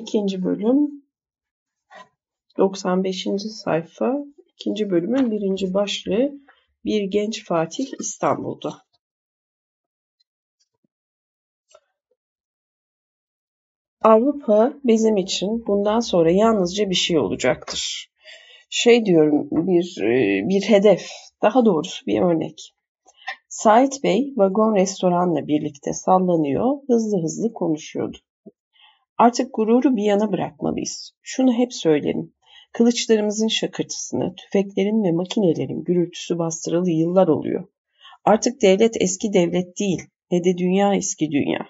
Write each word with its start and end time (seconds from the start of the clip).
İkinci 0.00 0.44
bölüm 0.44 1.04
95. 2.58 3.26
sayfa 3.64 4.24
ikinci 4.46 4.90
bölümün 4.90 5.30
birinci 5.30 5.74
başlığı 5.74 6.32
Bir 6.84 7.02
Genç 7.02 7.44
Fatih 7.44 7.86
İstanbul'da. 8.00 8.82
Avrupa 14.02 14.72
bizim 14.84 15.16
için 15.16 15.66
bundan 15.66 16.00
sonra 16.00 16.30
yalnızca 16.30 16.90
bir 16.90 16.94
şey 16.94 17.18
olacaktır. 17.18 18.10
Şey 18.70 19.06
diyorum 19.06 19.48
bir 19.50 20.02
e, 20.02 20.48
bir 20.48 20.62
hedef, 20.62 21.08
daha 21.42 21.64
doğrusu 21.64 22.06
bir 22.06 22.20
örnek. 22.20 22.74
Sait 23.48 24.04
Bey 24.04 24.32
vagon 24.36 24.74
restoranla 24.74 25.46
birlikte 25.46 25.92
sallanıyor, 25.92 26.76
hızlı 26.88 27.22
hızlı 27.22 27.52
konuşuyordu. 27.52 28.18
Artık 29.20 29.54
gururu 29.54 29.96
bir 29.96 30.02
yana 30.02 30.32
bırakmalıyız. 30.32 31.12
Şunu 31.22 31.52
hep 31.52 31.74
söylerim. 31.74 32.32
Kılıçlarımızın 32.72 33.48
şakırtısını, 33.48 34.34
tüfeklerin 34.36 35.04
ve 35.04 35.12
makinelerin 35.12 35.84
gürültüsü 35.84 36.38
bastıralı 36.38 36.90
yıllar 36.90 37.28
oluyor. 37.28 37.68
Artık 38.24 38.62
devlet 38.62 39.02
eski 39.02 39.32
devlet 39.32 39.78
değil, 39.78 40.02
ne 40.30 40.44
de 40.44 40.58
dünya 40.58 40.94
eski 40.94 41.30
dünya. 41.30 41.66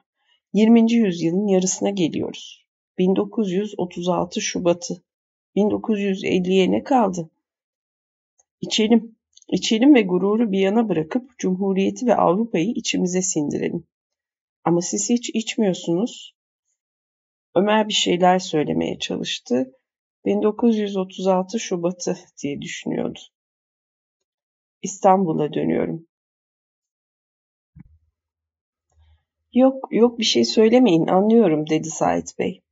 20. 0.52 0.92
yüzyılın 0.92 1.46
yarısına 1.46 1.90
geliyoruz. 1.90 2.66
1936 2.98 4.40
Şubat'ı. 4.40 5.02
1950'ye 5.56 6.70
ne 6.70 6.84
kaldı? 6.84 7.30
İçelim, 8.60 9.16
içelim 9.48 9.94
ve 9.94 10.02
gururu 10.02 10.52
bir 10.52 10.60
yana 10.60 10.88
bırakıp 10.88 11.38
Cumhuriyeti 11.38 12.06
ve 12.06 12.16
Avrupa'yı 12.16 12.70
içimize 12.74 13.22
sindirelim. 13.22 13.86
Ama 14.64 14.80
siz 14.80 15.10
hiç 15.10 15.30
içmiyorsunuz. 15.34 16.39
Ömer 17.54 17.88
bir 17.88 17.92
şeyler 17.92 18.38
söylemeye 18.38 18.98
çalıştı. 18.98 19.72
1936 20.24 21.60
Şubat'ı 21.60 22.16
diye 22.42 22.62
düşünüyordu. 22.62 23.18
İstanbul'a 24.82 25.52
dönüyorum. 25.52 26.06
Yok, 29.52 29.88
yok 29.90 30.18
bir 30.18 30.24
şey 30.24 30.44
söylemeyin, 30.44 31.06
anlıyorum 31.06 31.70
dedi 31.70 31.90
Sait 31.90 32.38
Bey. 32.38 32.62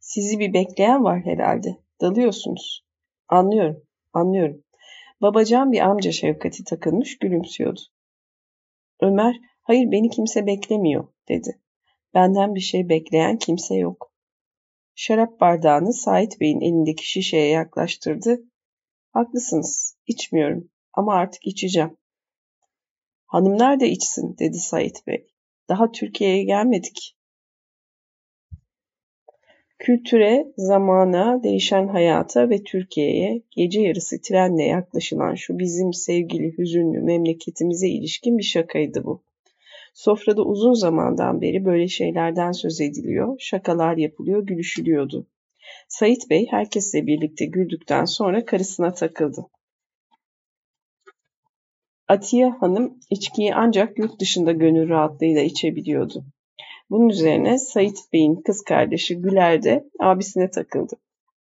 Sizi 0.00 0.38
bir 0.38 0.52
bekleyen 0.52 1.04
var 1.04 1.24
herhalde. 1.24 1.76
Dalıyorsunuz. 2.00 2.84
Anlıyorum, 3.28 3.82
anlıyorum. 4.12 4.64
Babacan 5.22 5.72
bir 5.72 5.80
amca 5.80 6.12
şefkati 6.12 6.64
takılmış 6.64 7.18
gülümsüyordu. 7.18 7.80
Ömer, 9.00 9.40
hayır 9.62 9.90
beni 9.90 10.10
kimse 10.10 10.46
beklemiyor 10.46 11.08
dedi. 11.28 11.60
Benden 12.14 12.54
bir 12.54 12.60
şey 12.60 12.88
bekleyen 12.88 13.38
kimse 13.38 13.74
yok. 13.74 14.11
Şarap 14.94 15.40
bardağını 15.40 15.92
Sait 15.92 16.40
Bey'in 16.40 16.60
elindeki 16.60 17.10
şişeye 17.10 17.48
yaklaştırdı. 17.48 18.42
Haklısınız, 19.12 19.96
içmiyorum 20.06 20.70
ama 20.92 21.14
artık 21.14 21.46
içeceğim. 21.46 21.96
Hanımlar 23.26 23.80
da 23.80 23.84
içsin, 23.84 24.36
dedi 24.38 24.58
Sait 24.58 25.06
Bey. 25.06 25.26
Daha 25.68 25.92
Türkiye'ye 25.92 26.44
gelmedik. 26.44 27.16
Kültüre, 29.78 30.52
zamana, 30.56 31.42
değişen 31.42 31.88
hayata 31.88 32.50
ve 32.50 32.62
Türkiye'ye 32.62 33.42
gece 33.50 33.80
yarısı 33.80 34.20
trenle 34.20 34.64
yaklaşılan 34.64 35.34
şu 35.34 35.58
bizim 35.58 35.92
sevgili 35.92 36.58
hüzünlü 36.58 37.00
memleketimize 37.00 37.88
ilişkin 37.88 38.38
bir 38.38 38.42
şakaydı 38.42 39.04
bu. 39.04 39.22
Sofrada 39.92 40.42
uzun 40.42 40.72
zamandan 40.72 41.40
beri 41.40 41.64
böyle 41.64 41.88
şeylerden 41.88 42.52
söz 42.52 42.80
ediliyor, 42.80 43.36
şakalar 43.38 43.96
yapılıyor, 43.96 44.46
gülüşülüyordu. 44.46 45.26
Sait 45.88 46.30
Bey 46.30 46.46
herkesle 46.50 47.06
birlikte 47.06 47.46
güldükten 47.46 48.04
sonra 48.04 48.44
karısına 48.44 48.94
takıldı. 48.94 49.46
Atiye 52.08 52.48
Hanım 52.48 52.98
içkiyi 53.10 53.54
ancak 53.54 53.98
yurt 53.98 54.20
dışında 54.20 54.52
gönül 54.52 54.88
rahatlığıyla 54.88 55.42
içebiliyordu. 55.42 56.24
Bunun 56.90 57.08
üzerine 57.08 57.58
Sait 57.58 57.98
Bey'in 58.12 58.34
kız 58.34 58.62
kardeşi 58.62 59.16
Güler 59.16 59.62
de 59.62 59.84
abisine 60.00 60.50
takıldı. 60.50 60.96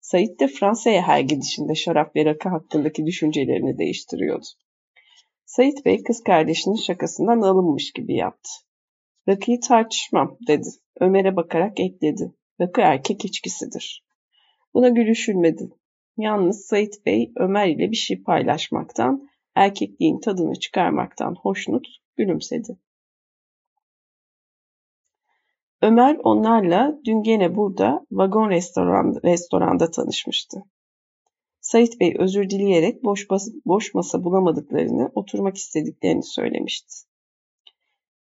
Sait 0.01 0.39
de 0.39 0.47
Fransa'ya 0.47 1.01
her 1.01 1.19
gidişinde 1.19 1.75
şarap 1.75 2.15
ve 2.15 2.25
rakı 2.25 2.49
hakkındaki 2.49 3.05
düşüncelerini 3.05 3.77
değiştiriyordu. 3.77 4.45
Sait 5.47 5.85
Bey 5.85 6.03
kız 6.03 6.23
kardeşinin 6.23 6.75
şakasından 6.75 7.41
alınmış 7.41 7.91
gibi 7.91 8.15
yaptı. 8.15 8.49
Rakıyı 9.27 9.59
tartışmam 9.59 10.37
dedi. 10.47 10.67
Ömer'e 10.99 11.35
bakarak 11.35 11.79
ekledi. 11.79 12.33
Rakı 12.61 12.81
erkek 12.81 13.25
içkisidir. 13.25 14.05
Buna 14.73 14.89
gülüşülmedi. 14.89 15.69
Yalnız 16.17 16.65
Sait 16.65 17.05
Bey 17.05 17.31
Ömer 17.37 17.67
ile 17.67 17.91
bir 17.91 17.95
şey 17.95 18.23
paylaşmaktan, 18.23 19.29
erkekliğin 19.55 20.19
tadını 20.19 20.55
çıkarmaktan 20.55 21.35
hoşnut 21.41 21.87
gülümsedi. 22.15 22.77
Ömer 25.81 26.17
onlarla 26.23 26.99
dün 27.05 27.23
gene 27.23 27.55
burada 27.55 28.05
vagon 28.11 28.49
restoran, 28.49 29.15
restoranda 29.23 29.91
tanışmıştı. 29.91 30.63
Sait 31.71 31.99
Bey 31.99 32.15
özür 32.19 32.49
dileyerek 32.49 33.03
boş, 33.03 33.29
bas, 33.29 33.47
boş 33.65 33.93
masa 33.93 34.23
bulamadıklarını, 34.23 35.11
oturmak 35.15 35.57
istediklerini 35.57 36.23
söylemişti. 36.23 36.93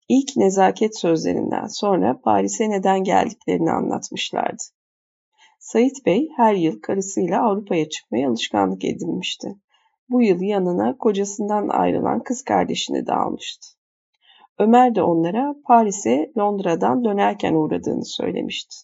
İlk 0.08 0.36
nezaket 0.36 0.98
sözlerinden 0.98 1.66
sonra 1.66 2.20
Paris'e 2.20 2.70
neden 2.70 3.04
geldiklerini 3.04 3.70
anlatmışlardı. 3.70 4.62
Sait 5.58 6.06
Bey 6.06 6.28
her 6.36 6.54
yıl 6.54 6.80
karısıyla 6.80 7.42
Avrupa'ya 7.42 7.88
çıkmaya 7.88 8.28
alışkanlık 8.28 8.84
edinmişti. 8.84 9.56
Bu 10.08 10.22
yıl 10.22 10.40
yanına 10.40 10.98
kocasından 10.98 11.68
ayrılan 11.68 12.22
kız 12.22 12.44
kardeşini 12.44 13.06
de 13.06 13.12
almıştı. 13.12 13.68
Ömer 14.58 14.94
de 14.94 15.02
onlara 15.02 15.54
Paris'e 15.64 16.32
Londra'dan 16.38 17.04
dönerken 17.04 17.54
uğradığını 17.54 18.04
söylemişti. 18.04 18.76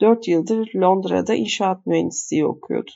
Dört 0.00 0.28
yıldır 0.28 0.74
Londra'da 0.74 1.34
inşaat 1.34 1.86
mühendisliği 1.86 2.46
okuyordu. 2.46 2.90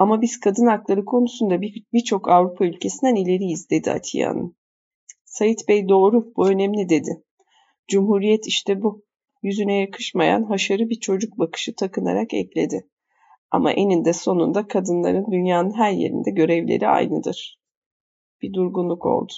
Ama 0.00 0.20
biz 0.20 0.40
kadın 0.40 0.66
hakları 0.66 1.04
konusunda 1.04 1.60
birçok 1.92 2.26
bir 2.26 2.32
Avrupa 2.32 2.64
ülkesinden 2.64 3.14
ileriyiz 3.14 3.70
dedi 3.70 3.90
Atiye 3.90 4.26
Hanım. 4.26 4.56
Sait 5.24 5.68
Bey 5.68 5.88
doğru, 5.88 6.32
bu 6.36 6.48
önemli 6.48 6.88
dedi. 6.88 7.24
Cumhuriyet 7.88 8.46
işte 8.46 8.82
bu. 8.82 9.04
Yüzüne 9.42 9.74
yakışmayan 9.74 10.42
haşarı 10.42 10.88
bir 10.88 11.00
çocuk 11.00 11.38
bakışı 11.38 11.74
takınarak 11.74 12.34
ekledi. 12.34 12.88
Ama 13.50 13.72
eninde 13.72 14.12
sonunda 14.12 14.68
kadınların 14.68 15.32
dünyanın 15.32 15.72
her 15.72 15.92
yerinde 15.92 16.30
görevleri 16.30 16.88
aynıdır. 16.88 17.58
Bir 18.42 18.52
durgunluk 18.52 19.06
oldu. 19.06 19.32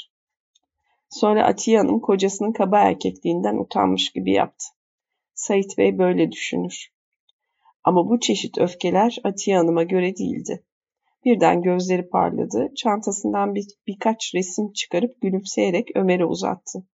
Sonra 1.11 1.47
Atiye 1.47 1.79
Hanım 1.79 2.01
kocasının 2.01 2.53
kaba 2.53 2.79
erkekliğinden 2.79 3.57
utanmış 3.57 4.11
gibi 4.11 4.33
yaptı. 4.33 4.67
Sait 5.35 5.79
Bey 5.79 5.99
böyle 5.99 6.33
düşünür. 6.33 6.93
Ama 7.85 8.09
bu 8.09 8.21
çeşit 8.21 8.59
öfkeler 8.59 9.19
Atiye 9.25 9.57
Hanım'a 9.57 9.83
göre 9.83 10.17
değildi. 10.17 10.65
Birden 11.25 11.63
gözleri 11.63 12.09
parladı, 12.09 12.73
çantasından 12.77 13.55
bir, 13.55 13.67
birkaç 13.87 14.35
resim 14.35 14.73
çıkarıp 14.73 15.21
gülümseyerek 15.21 15.97
Ömer'e 15.97 16.25
uzattı. 16.25 16.87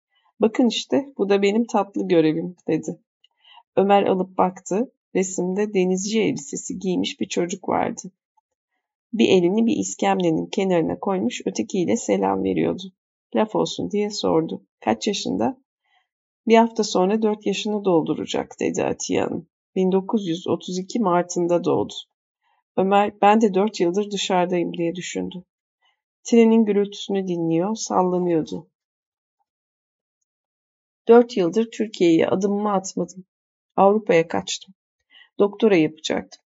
Bakın 0.41 0.67
işte 0.67 1.07
bu 1.19 1.29
da 1.29 1.43
benim 1.43 1.67
tatlı 1.67 2.09
görevim 2.09 2.57
dedi. 2.69 3.01
Ömer 3.77 4.03
alıp 4.03 4.39
baktı. 4.39 4.93
Resimde 5.15 5.75
denizci 5.75 6.21
elbisesi 6.21 6.79
giymiş 6.79 7.21
bir 7.21 7.29
çocuk 7.29 7.69
vardı. 7.69 8.03
Bir 9.13 9.29
elini 9.29 9.67
bir 9.67 9.77
iskemlenin 9.77 10.47
kenarına 10.47 10.99
koymuş 10.99 11.43
ötekiyle 11.47 11.97
selam 11.97 12.45
veriyordu. 12.45 12.83
Laf 13.35 13.55
olsun 13.55 13.91
diye 13.91 14.11
sordu. 14.11 14.63
Kaç 14.81 15.07
yaşında? 15.07 15.63
Bir 16.47 16.57
hafta 16.57 16.85
sonra 16.85 17.23
dört 17.23 17.47
yaşını 17.47 17.85
dolduracak 17.85 18.61
dedi 18.61 18.85
Atiye 18.85 19.21
Hanım. 19.21 19.47
1932 19.77 21.01
Mart'ında 21.01 21.65
doğdu. 21.65 21.95
Ömer 22.77 23.13
ben 23.23 23.41
de 23.41 23.55
dört 23.55 23.81
yıldır 23.81 24.11
dışarıdayım 24.11 24.73
diye 24.73 24.95
düşündü. 24.95 25.45
Trenin 26.25 26.65
gürültüsünü 26.65 27.29
dinliyor, 27.29 27.75
sallanıyordu. 27.75 28.71
Dört 31.09 31.37
yıldır 31.37 31.71
Türkiye'ye 31.71 32.27
adımımı 32.29 32.73
atmadım. 32.73 33.25
Avrupa'ya 33.77 34.29
kaçtım. 34.29 34.75
Doktora 35.39 35.77
yapacaktım. 35.77 36.43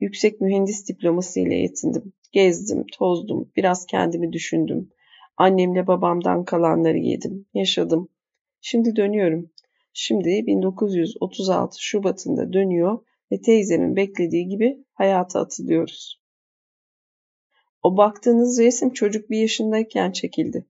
Yüksek 0.00 0.40
mühendis 0.40 0.88
diploması 0.88 1.40
ile 1.40 1.54
yetindim. 1.54 2.12
Gezdim, 2.32 2.84
tozdum, 2.92 3.52
biraz 3.56 3.86
kendimi 3.86 4.32
düşündüm. 4.32 4.90
Annemle 5.36 5.86
babamdan 5.86 6.44
kalanları 6.44 6.98
yedim, 6.98 7.46
yaşadım. 7.54 8.08
Şimdi 8.60 8.96
dönüyorum. 8.96 9.50
Şimdi 9.98 10.46
1936 10.46 11.82
Şubat'ında 11.82 12.52
dönüyor 12.52 12.98
ve 13.32 13.40
teyzemin 13.40 13.96
beklediği 13.96 14.48
gibi 14.48 14.84
hayata 14.94 15.40
atılıyoruz. 15.40 16.20
O 17.82 17.96
baktığınız 17.96 18.60
resim 18.60 18.90
çocuk 18.90 19.30
bir 19.30 19.38
yaşındayken 19.38 20.12
çekildi. 20.12 20.66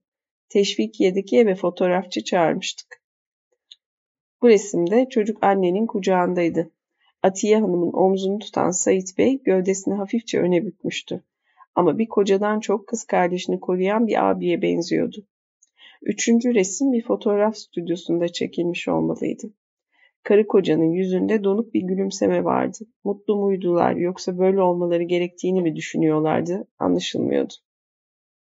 Teşvikiye'deki 0.49 1.37
eve 1.37 1.55
fotoğrafçı 1.55 2.23
çağırmıştık. 2.23 3.03
Bu 4.41 4.49
resimde 4.49 5.07
çocuk 5.09 5.43
annenin 5.43 5.87
kucağındaydı. 5.87 6.71
Atiye 7.23 7.55
Hanım'ın 7.55 7.93
omzunu 7.93 8.39
tutan 8.39 8.71
Sait 8.71 9.17
Bey 9.17 9.43
gövdesini 9.43 9.93
hafifçe 9.93 10.39
öne 10.39 10.65
bükmüştü. 10.65 11.23
Ama 11.75 11.97
bir 11.97 12.07
kocadan 12.07 12.59
çok 12.59 12.87
kız 12.87 13.03
kardeşini 13.03 13.59
koruyan 13.59 14.07
bir 14.07 14.29
abiye 14.29 14.61
benziyordu. 14.61 15.27
Üçüncü 16.01 16.55
resim 16.55 16.91
bir 16.93 17.03
fotoğraf 17.03 17.57
stüdyosunda 17.57 18.27
çekilmiş 18.27 18.87
olmalıydı. 18.87 19.53
Karı 20.23 20.47
kocanın 20.47 20.91
yüzünde 20.91 21.43
donuk 21.43 21.73
bir 21.73 21.81
gülümseme 21.81 22.43
vardı. 22.43 22.77
Mutlu 23.03 23.35
muydular 23.35 23.95
yoksa 23.95 24.37
böyle 24.37 24.61
olmaları 24.61 25.03
gerektiğini 25.03 25.61
mi 25.61 25.75
düşünüyorlardı 25.75 26.67
anlaşılmıyordu. 26.79 27.53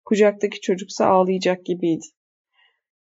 Kucaktaki 0.05 0.61
çocuksa 0.61 1.06
ağlayacak 1.06 1.64
gibiydi. 1.64 2.06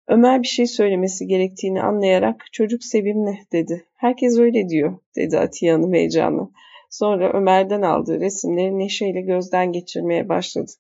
Ömer 0.09 0.43
bir 0.43 0.49
şey 0.49 0.67
söylemesi 0.67 1.27
gerektiğini 1.27 1.83
anlayarak 1.83 2.45
çocuk 2.53 2.85
sevimli 2.85 3.39
dedi. 3.53 3.87
Herkes 3.95 4.39
öyle 4.39 4.69
diyor 4.69 4.99
dedi 5.17 5.39
Atiye 5.39 5.73
Hanım 5.73 5.95
heyecanla. 5.95 6.51
Sonra 6.91 7.33
Ömer'den 7.33 7.83
aldığı 7.83 8.21
resimleri 8.21 8.79
neşeyle 8.79 9.21
gözden 9.21 9.73
geçirmeye 9.73 10.29
başladı. 10.29 10.73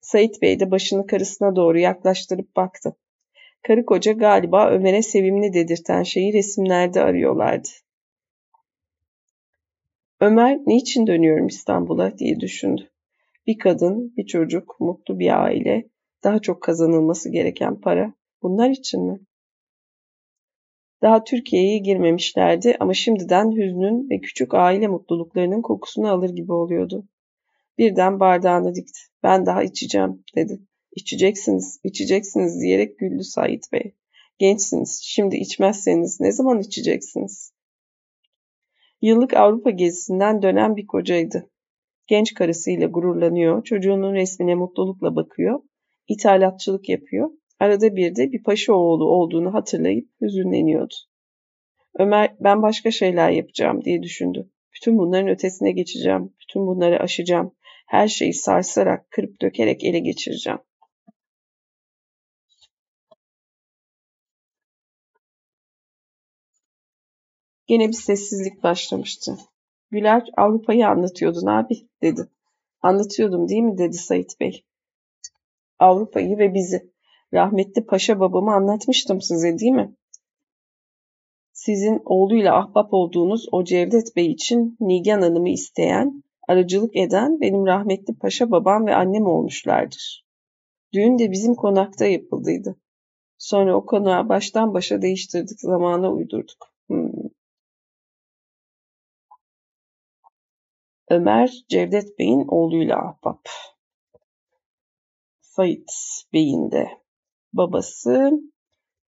Sait 0.00 0.42
Bey 0.42 0.60
de 0.60 0.70
başını 0.70 1.06
karısına 1.06 1.56
doğru 1.56 1.78
yaklaştırıp 1.78 2.56
baktı. 2.56 2.96
Karı 3.62 3.84
koca 3.86 4.12
galiba 4.12 4.70
Ömer'e 4.70 5.02
sevimli 5.02 5.52
dedirten 5.52 6.02
şeyi 6.02 6.32
resimlerde 6.32 7.02
arıyorlardı. 7.02 7.68
Ömer 10.20 10.58
niçin 10.66 11.06
dönüyorum 11.06 11.46
İstanbul'a 11.46 12.18
diye 12.18 12.40
düşündü. 12.40 12.90
Bir 13.46 13.58
kadın, 13.58 14.16
bir 14.16 14.26
çocuk, 14.26 14.76
mutlu 14.80 15.18
bir 15.18 15.42
aile, 15.44 15.88
daha 16.24 16.38
çok 16.38 16.62
kazanılması 16.62 17.32
gereken 17.32 17.80
para. 17.80 18.14
Bunlar 18.42 18.70
için 18.70 19.02
mi? 19.02 19.20
Daha 21.02 21.24
Türkiye'ye 21.24 21.78
girmemişlerdi 21.78 22.76
ama 22.80 22.94
şimdiden 22.94 23.52
hüznün 23.52 24.10
ve 24.10 24.20
küçük 24.20 24.54
aile 24.54 24.88
mutluluklarının 24.88 25.62
kokusunu 25.62 26.08
alır 26.08 26.30
gibi 26.30 26.52
oluyordu. 26.52 27.08
Birden 27.80 28.20
bardağını 28.20 28.74
dikti. 28.74 29.00
Ben 29.22 29.46
daha 29.46 29.62
içeceğim 29.62 30.24
dedi. 30.36 30.60
İçeceksiniz, 30.96 31.80
içeceksiniz 31.84 32.60
diyerek 32.60 32.98
güldü 32.98 33.24
Sait 33.24 33.72
Bey. 33.72 33.94
Gençsiniz, 34.38 35.00
şimdi 35.02 35.36
içmezseniz 35.36 36.20
ne 36.20 36.32
zaman 36.32 36.60
içeceksiniz? 36.60 37.52
Yıllık 39.02 39.34
Avrupa 39.34 39.70
gezisinden 39.70 40.42
dönen 40.42 40.76
bir 40.76 40.86
kocaydı. 40.86 41.50
Genç 42.06 42.34
karısıyla 42.34 42.86
gururlanıyor, 42.86 43.64
çocuğunun 43.64 44.14
resmine 44.14 44.54
mutlulukla 44.54 45.16
bakıyor, 45.16 45.60
ithalatçılık 46.08 46.88
yapıyor. 46.88 47.30
Arada 47.60 47.96
bir 47.96 48.16
de 48.16 48.32
bir 48.32 48.42
paşa 48.42 48.72
oğlu 48.72 49.04
olduğunu 49.04 49.54
hatırlayıp 49.54 50.08
hüzünleniyordu. 50.22 50.94
Ömer 51.98 52.36
ben 52.40 52.62
başka 52.62 52.90
şeyler 52.90 53.30
yapacağım 53.30 53.84
diye 53.84 54.02
düşündü. 54.02 54.50
Bütün 54.74 54.98
bunların 54.98 55.28
ötesine 55.28 55.72
geçeceğim, 55.72 56.32
bütün 56.40 56.66
bunları 56.66 57.00
aşacağım. 57.00 57.52
Her 57.90 58.08
şeyi 58.08 58.34
sarsarak, 58.34 59.10
kırıp 59.10 59.40
dökerek 59.42 59.84
ele 59.84 59.98
geçireceğim. 59.98 60.58
Gene 67.66 67.88
bir 67.88 67.92
sessizlik 67.92 68.62
başlamıştı. 68.62 69.38
Güler 69.90 70.22
Avrupa'yı 70.36 70.88
anlatıyordun 70.88 71.46
abi 71.46 71.88
dedi. 72.02 72.28
Anlatıyordum 72.82 73.48
değil 73.48 73.62
mi 73.62 73.78
dedi 73.78 73.96
Sait 73.96 74.40
Bey. 74.40 74.64
Avrupa'yı 75.78 76.38
ve 76.38 76.54
bizi. 76.54 76.92
Rahmetli 77.34 77.86
paşa 77.86 78.20
babamı 78.20 78.52
anlatmıştım 78.52 79.20
size 79.20 79.58
değil 79.58 79.72
mi? 79.72 79.94
Sizin 81.52 82.02
oğluyla 82.04 82.58
ahbap 82.58 82.94
olduğunuz 82.94 83.46
o 83.52 83.64
Cevdet 83.64 84.16
Bey 84.16 84.32
için 84.32 84.76
Nigan 84.80 85.22
Hanım'ı 85.22 85.48
isteyen, 85.48 86.22
aracılık 86.50 86.96
eden 86.96 87.40
benim 87.40 87.66
rahmetli 87.66 88.18
paşa 88.18 88.50
babam 88.50 88.86
ve 88.86 88.94
annem 88.94 89.26
olmuşlardır. 89.26 90.26
Düğün 90.92 91.18
de 91.18 91.30
bizim 91.30 91.54
konakta 91.54 92.06
yapıldıydı. 92.06 92.76
Sonra 93.38 93.76
o 93.76 93.86
konağı 93.86 94.28
baştan 94.28 94.74
başa 94.74 95.02
değiştirdik, 95.02 95.60
zamana 95.60 96.12
uydurduk. 96.12 96.74
Hmm. 96.86 97.10
Ömer 101.10 101.64
Cevdet 101.68 102.18
Bey'in 102.18 102.44
oğluyla 102.48 103.08
ahbap. 103.08 103.40
Sait 105.40 105.90
Bey'in 106.32 106.70
de 106.70 106.88
babası 107.52 108.30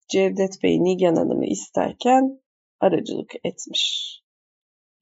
Cevdet 0.08 0.62
Bey 0.62 0.84
Nigan 0.84 1.16
Hanım'ı 1.16 1.46
isterken 1.46 2.40
aracılık 2.80 3.32
etmiş. 3.44 4.18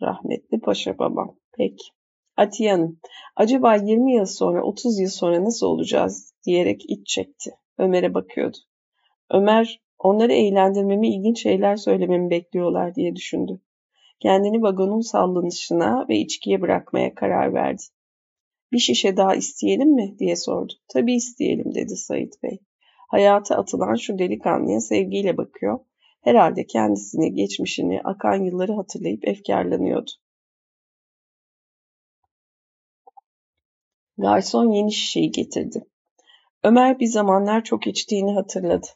Rahmetli 0.02 0.60
Paşa 0.60 0.98
babam. 0.98 1.36
Peki. 1.52 1.99
Atiye 2.40 2.70
Hanım, 2.70 3.00
acaba 3.36 3.74
20 3.74 4.14
yıl 4.14 4.24
sonra, 4.24 4.62
30 4.62 4.98
yıl 4.98 5.08
sonra 5.08 5.44
nasıl 5.44 5.66
olacağız 5.66 6.34
diyerek 6.46 6.90
iç 6.90 7.06
çekti. 7.06 7.50
Ömer'e 7.78 8.14
bakıyordu. 8.14 8.56
Ömer, 9.30 9.80
onları 9.98 10.32
eğlendirmemi, 10.32 11.14
ilginç 11.14 11.42
şeyler 11.42 11.76
söylememi 11.76 12.30
bekliyorlar 12.30 12.94
diye 12.94 13.16
düşündü. 13.16 13.60
Kendini 14.20 14.62
vagonun 14.62 15.00
sallanışına 15.00 16.06
ve 16.08 16.16
içkiye 16.16 16.60
bırakmaya 16.60 17.14
karar 17.14 17.54
verdi. 17.54 17.82
Bir 18.72 18.78
şişe 18.78 19.16
daha 19.16 19.34
isteyelim 19.34 19.94
mi 19.94 20.16
diye 20.18 20.36
sordu. 20.36 20.72
Tabii 20.88 21.14
isteyelim 21.14 21.74
dedi 21.74 21.96
Sait 21.96 22.42
Bey. 22.42 22.58
Hayata 23.08 23.56
atılan 23.56 23.94
şu 23.94 24.18
delikanlıya 24.18 24.80
sevgiyle 24.80 25.36
bakıyor. 25.36 25.78
Herhalde 26.20 26.66
kendisini, 26.66 27.34
geçmişini, 27.34 28.00
akan 28.04 28.44
yılları 28.44 28.72
hatırlayıp 28.72 29.28
efkarlanıyordu. 29.28 30.10
Garson 34.20 34.70
yeni 34.70 34.92
şişeyi 34.92 35.30
getirdi. 35.30 35.84
Ömer 36.62 36.98
bir 36.98 37.06
zamanlar 37.06 37.64
çok 37.64 37.86
içtiğini 37.86 38.34
hatırladı. 38.34 38.86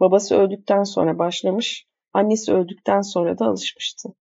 Babası 0.00 0.36
öldükten 0.36 0.84
sonra 0.84 1.18
başlamış, 1.18 1.86
annesi 2.12 2.52
öldükten 2.52 3.00
sonra 3.00 3.38
da 3.38 3.46
alışmıştı. 3.46 4.14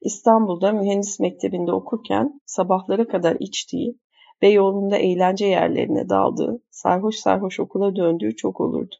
İstanbul'da 0.00 0.72
mühendis 0.72 1.20
mektebinde 1.20 1.72
okurken 1.72 2.40
sabahlara 2.46 3.08
kadar 3.08 3.36
içtiği, 3.40 3.98
Beyoğlu'nda 4.42 4.96
eğlence 4.96 5.46
yerlerine 5.46 6.08
daldığı, 6.08 6.62
sarhoş 6.70 7.16
sarhoş 7.16 7.60
okula 7.60 7.96
döndüğü 7.96 8.36
çok 8.36 8.60
olurdu. 8.60 8.94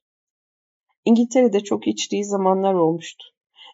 İngiltere'de 1.04 1.61
çok 1.61 1.87
içtiği 1.87 2.25
zamanlar 2.25 2.75
olmuştu. 2.75 3.25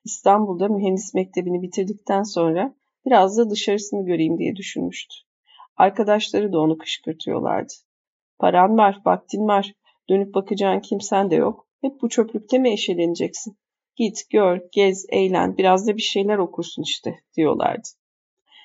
İstanbul'da 0.05 0.69
mühendis 0.69 1.15
mektebini 1.15 1.63
bitirdikten 1.63 2.23
sonra 2.23 2.75
biraz 3.07 3.39
da 3.39 3.51
dışarısını 3.51 4.07
göreyim 4.07 4.39
diye 4.39 4.57
düşünmüştü. 4.57 5.28
Arkadaşları 5.79 6.53
da 6.53 6.61
onu 6.61 6.79
kışkırtıyorlardı. 6.79 7.73
Paran 8.39 8.79
var, 8.79 9.01
vaktin 9.07 9.49
var, 9.49 9.73
dönüp 10.09 10.35
bakacağın 10.35 10.81
kimsen 10.81 11.31
de 11.31 11.35
yok. 11.35 11.67
Hep 11.81 12.03
bu 12.03 12.09
çöplükte 12.09 12.59
mi 12.59 12.73
eşeleneceksin? 12.73 13.59
Git, 13.97 14.31
gör, 14.31 14.61
gez, 14.73 15.07
eğlen, 15.09 15.57
biraz 15.57 15.89
da 15.89 15.97
bir 15.97 16.03
şeyler 16.03 16.39
okursun 16.39 16.83
işte 16.83 17.15
diyorlardı. 17.37 17.89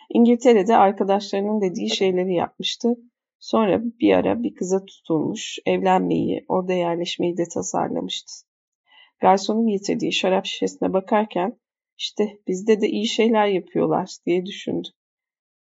İngiltere'de 0.09 0.77
arkadaşlarının 0.77 1.61
dediği 1.61 1.89
şeyleri 1.89 2.33
yapmıştı. 2.33 2.95
Sonra 3.39 3.81
bir 3.83 4.13
ara 4.13 4.43
bir 4.43 4.55
kıza 4.55 4.85
tutulmuş, 4.85 5.59
evlenmeyi, 5.65 6.45
orada 6.47 6.73
yerleşmeyi 6.73 7.37
de 7.37 7.43
tasarlamıştı. 7.53 8.33
Garsonun 9.19 9.67
getirdiği 9.67 10.13
şarap 10.13 10.45
şişesine 10.45 10.93
bakarken 10.93 11.59
işte 11.97 12.39
bizde 12.47 12.81
de 12.81 12.89
iyi 12.89 13.07
şeyler 13.07 13.47
yapıyorlar 13.47 14.09
diye 14.25 14.45
düşündü. 14.45 14.87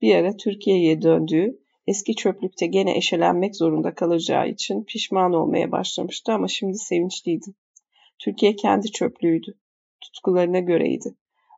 Bir 0.03 0.15
ara 0.15 0.37
Türkiye'ye 0.37 1.03
döndüğü, 1.03 1.59
eski 1.87 2.15
çöplükte 2.15 2.67
gene 2.67 2.97
eşelenmek 2.97 3.57
zorunda 3.57 3.95
kalacağı 3.95 4.49
için 4.49 4.85
pişman 4.85 5.33
olmaya 5.33 5.73
başlamıştı 5.73 6.33
ama 6.33 6.49
şimdi 6.49 6.79
sevinçliydi. 6.79 7.47
Türkiye 8.19 8.57
kendi 8.57 8.93
çöplüğüydü. 8.93 9.55
Tutkularına 10.01 10.59
göreydi. 10.59 11.15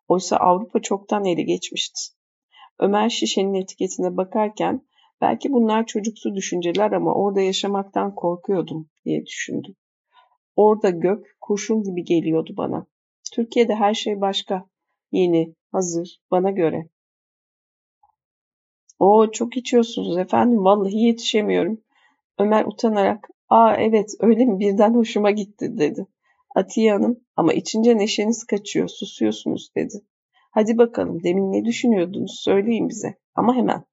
Oysa 0.09 0.37
Avrupa 0.37 0.80
çoktan 0.83 1.25
ele 1.25 1.42
geçmişti. 1.42 2.00
Ömer 2.78 3.09
şişenin 3.09 3.54
etiketine 3.54 4.16
bakarken 4.16 4.83
belki 5.21 5.52
bunlar 5.52 5.87
çocuksu 5.87 6.35
düşünceler 6.35 6.92
ama 6.92 7.14
orada 7.14 7.40
yaşamaktan 7.40 8.14
korkuyordum 8.14 8.88
diye 9.04 9.26
düşündü. 9.26 9.75
Orada 10.57 10.90
gök 10.90 11.37
kurşun 11.40 11.83
gibi 11.83 12.04
geliyordu 12.04 12.54
bana. 12.57 12.87
Türkiye'de 13.35 13.75
her 13.75 13.95
şey 13.95 14.21
başka. 14.21 14.68
Yeni, 15.12 15.54
hazır, 15.73 16.21
bana 16.30 16.50
göre. 16.50 16.88
O 18.99 19.31
çok 19.31 19.57
içiyorsunuz 19.57 20.19
efendim. 20.19 20.64
Vallahi 20.64 20.99
yetişemiyorum. 20.99 21.81
Ömer 22.38 22.64
utanarak, 22.64 23.28
''Aa 23.49 23.76
evet 23.76 24.11
öyle 24.21 24.45
mi 24.45 24.59
birden 24.59 24.95
hoşuma 24.95 25.31
gitti.'' 25.31 25.78
dedi. 25.78 26.07
Atiye 26.55 26.93
Hanım, 26.93 27.21
''Ama 27.37 27.52
içince 27.52 27.97
neşeniz 27.97 28.45
kaçıyor, 28.45 28.88
susuyorsunuz.'' 28.88 29.75
dedi. 29.76 29.95
''Hadi 30.50 30.78
bakalım 30.78 31.23
demin 31.23 31.52
ne 31.52 31.64
düşünüyordunuz 31.64 32.40
söyleyin 32.45 32.88
bize 32.88 33.14
ama 33.35 33.57
hemen.'' 33.57 33.85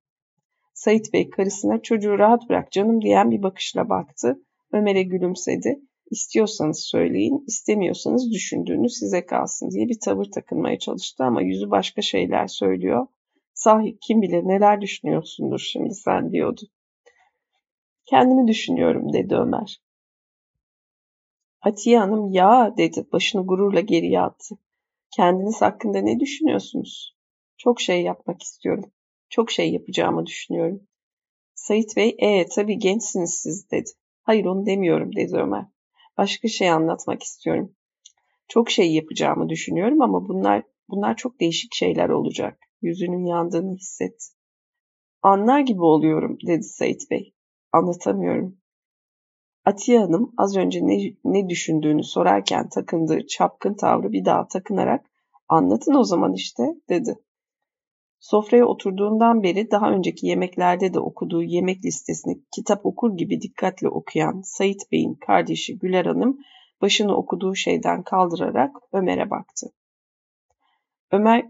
Sait 0.73 1.13
Bey 1.13 1.29
karısına 1.29 1.81
çocuğu 1.81 2.19
rahat 2.19 2.49
bırak 2.49 2.71
canım 2.71 3.01
diyen 3.01 3.31
bir 3.31 3.43
bakışla 3.43 3.89
baktı. 3.89 4.39
Ömer'e 4.73 5.03
gülümsedi. 5.03 5.79
İstiyorsanız 6.11 6.79
söyleyin, 6.79 7.43
istemiyorsanız 7.47 8.31
düşündüğünüz 8.31 8.97
size 8.99 9.25
kalsın 9.25 9.71
diye 9.71 9.87
bir 9.87 9.99
tavır 9.99 10.25
takınmaya 10.31 10.79
çalıştı 10.79 11.23
ama 11.23 11.41
yüzü 11.41 11.71
başka 11.71 12.01
şeyler 12.01 12.47
söylüyor. 12.47 13.07
Sahi 13.55 13.97
kim 14.01 14.21
bilir 14.21 14.43
neler 14.43 14.81
düşünüyorsundur 14.81 15.59
şimdi 15.59 15.93
sen 15.93 16.31
diyordu. 16.31 16.61
Kendimi 18.05 18.47
düşünüyorum 18.47 19.13
dedi 19.13 19.35
Ömer. 19.35 19.81
Atiye 21.61 21.99
Hanım 21.99 22.31
ya 22.31 22.77
dedi 22.77 23.05
başını 23.11 23.47
gururla 23.47 23.79
geriye 23.79 24.21
attı. 24.21 24.55
Kendiniz 25.15 25.61
hakkında 25.61 26.01
ne 26.01 26.19
düşünüyorsunuz? 26.19 27.15
Çok 27.57 27.81
şey 27.81 28.01
yapmak 28.01 28.43
istiyorum. 28.43 28.91
Çok 29.29 29.51
şey 29.51 29.71
yapacağımı 29.71 30.25
düşünüyorum. 30.25 30.87
Sait 31.53 31.95
Bey, 31.97 32.15
ee 32.19 32.45
tabii 32.47 32.79
gençsiniz 32.79 33.33
siz 33.33 33.71
dedi. 33.71 33.89
Hayır 34.23 34.45
onu 34.45 34.65
demiyorum 34.65 35.15
dedi 35.15 35.35
Ömer. 35.35 35.65
Başka 36.17 36.47
şey 36.47 36.69
anlatmak 36.69 37.23
istiyorum. 37.23 37.75
Çok 38.47 38.69
şey 38.71 38.93
yapacağımı 38.93 39.49
düşünüyorum 39.49 40.01
ama 40.01 40.27
bunlar 40.27 40.63
bunlar 40.89 41.15
çok 41.15 41.39
değişik 41.39 41.73
şeyler 41.73 42.09
olacak. 42.09 42.64
Yüzünün 42.81 43.25
yandığını 43.25 43.75
hissetti. 43.75 44.25
Anlar 45.21 45.59
gibi 45.59 45.81
oluyorum 45.81 46.37
dedi 46.47 46.63
Sait 46.63 47.11
Bey. 47.11 47.33
Anlatamıyorum. 47.71 48.57
Atiye 49.65 49.99
Hanım 49.99 50.33
az 50.37 50.57
önce 50.57 50.87
ne, 50.87 51.13
ne 51.23 51.49
düşündüğünü 51.49 52.03
sorarken 52.03 52.69
takındığı 52.69 53.27
çapkın 53.27 53.73
tavrı 53.73 54.11
bir 54.11 54.25
daha 54.25 54.47
takınarak 54.47 55.05
anlatın 55.47 55.93
o 55.93 56.03
zaman 56.03 56.33
işte 56.33 56.63
dedi. 56.89 57.15
Sofraya 58.19 58.65
oturduğundan 58.65 59.43
beri 59.43 59.71
daha 59.71 59.91
önceki 59.91 60.27
yemeklerde 60.27 60.93
de 60.93 60.99
okuduğu 60.99 61.43
yemek 61.43 61.85
listesini 61.85 62.41
kitap 62.55 62.85
okur 62.85 63.17
gibi 63.17 63.41
dikkatle 63.41 63.89
okuyan 63.89 64.41
Sait 64.41 64.91
Bey'in 64.91 65.13
kardeşi 65.13 65.79
Güler 65.79 66.05
Hanım 66.05 66.39
başını 66.81 67.15
okuduğu 67.15 67.55
şeyden 67.55 68.03
kaldırarak 68.03 68.75
Ömer'e 68.93 69.29
baktı. 69.29 69.67
Ömer, 71.11 71.45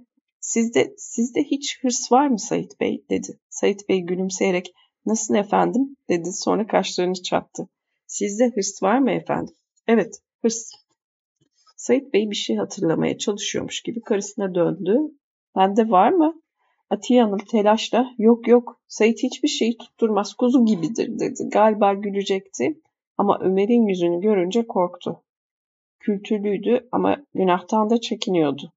sizde, 0.46 0.94
sizde 0.98 1.44
hiç 1.44 1.84
hırs 1.84 2.12
var 2.12 2.28
mı 2.28 2.40
Sait 2.40 2.80
Bey? 2.80 3.06
dedi. 3.10 3.40
Sait 3.50 3.90
Bey 3.90 4.02
gülümseyerek 4.02 4.74
nasıl 5.06 5.36
efendim 5.36 5.96
dedi 6.10 6.34
sonra 6.34 6.68
kaşlarını 6.68 7.14
çattı. 7.14 7.70
Sizde 8.08 8.52
hırs 8.56 8.84
var 8.84 9.00
mı 9.00 9.12
efendim? 9.12 9.56
Evet, 9.88 10.22
hırs. 10.42 10.72
Sait 11.78 12.14
Bey 12.14 12.30
bir 12.30 12.36
şey 12.36 12.56
hatırlamaya 12.56 13.18
çalışıyormuş 13.18 13.82
gibi 13.82 14.02
karısına 14.02 14.56
döndü. 14.56 14.98
Bende 15.56 15.90
var 15.90 16.12
mı? 16.12 16.42
Atiye 16.90 17.24
Hanım 17.24 17.38
telaşla 17.52 18.14
yok 18.18 18.48
yok 18.48 18.82
Sait 18.88 19.24
hiçbir 19.24 19.48
şeyi 19.48 19.78
tutturmaz 19.78 20.34
kuzu 20.34 20.66
gibidir 20.66 21.20
dedi. 21.20 21.50
Galiba 21.52 21.94
gülecekti 21.94 22.82
ama 23.18 23.40
Ömer'in 23.42 23.88
yüzünü 23.88 24.22
görünce 24.22 24.68
korktu. 24.68 25.24
Kültürlüydü 26.00 26.88
ama 26.92 27.18
günahtan 27.34 27.90
da 27.90 28.02
çekiniyordu. 28.02 28.75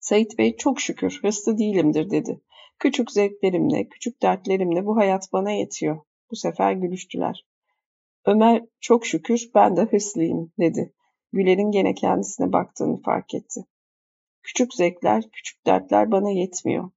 Sait 0.00 0.38
Bey 0.38 0.56
çok 0.56 0.80
şükür 0.80 1.18
hırslı 1.22 1.58
değilimdir 1.58 2.10
dedi. 2.10 2.40
Küçük 2.78 3.10
zevklerimle, 3.10 3.88
küçük 3.88 4.22
dertlerimle 4.22 4.86
bu 4.86 4.96
hayat 4.96 5.32
bana 5.32 5.50
yetiyor. 5.50 6.00
Bu 6.30 6.36
sefer 6.36 6.72
gülüştüler. 6.72 7.46
Ömer 8.26 8.64
çok 8.80 9.06
şükür 9.06 9.50
ben 9.54 9.76
de 9.76 9.82
hırslıyım 9.82 10.52
dedi. 10.58 10.92
Güler'in 11.32 11.70
gene 11.70 11.94
kendisine 11.94 12.52
baktığını 12.52 13.02
fark 13.02 13.34
etti. 13.34 13.60
Küçük 14.42 14.74
zevkler, 14.74 15.30
küçük 15.32 15.66
dertler 15.66 16.10
bana 16.10 16.30
yetmiyor. 16.30 16.90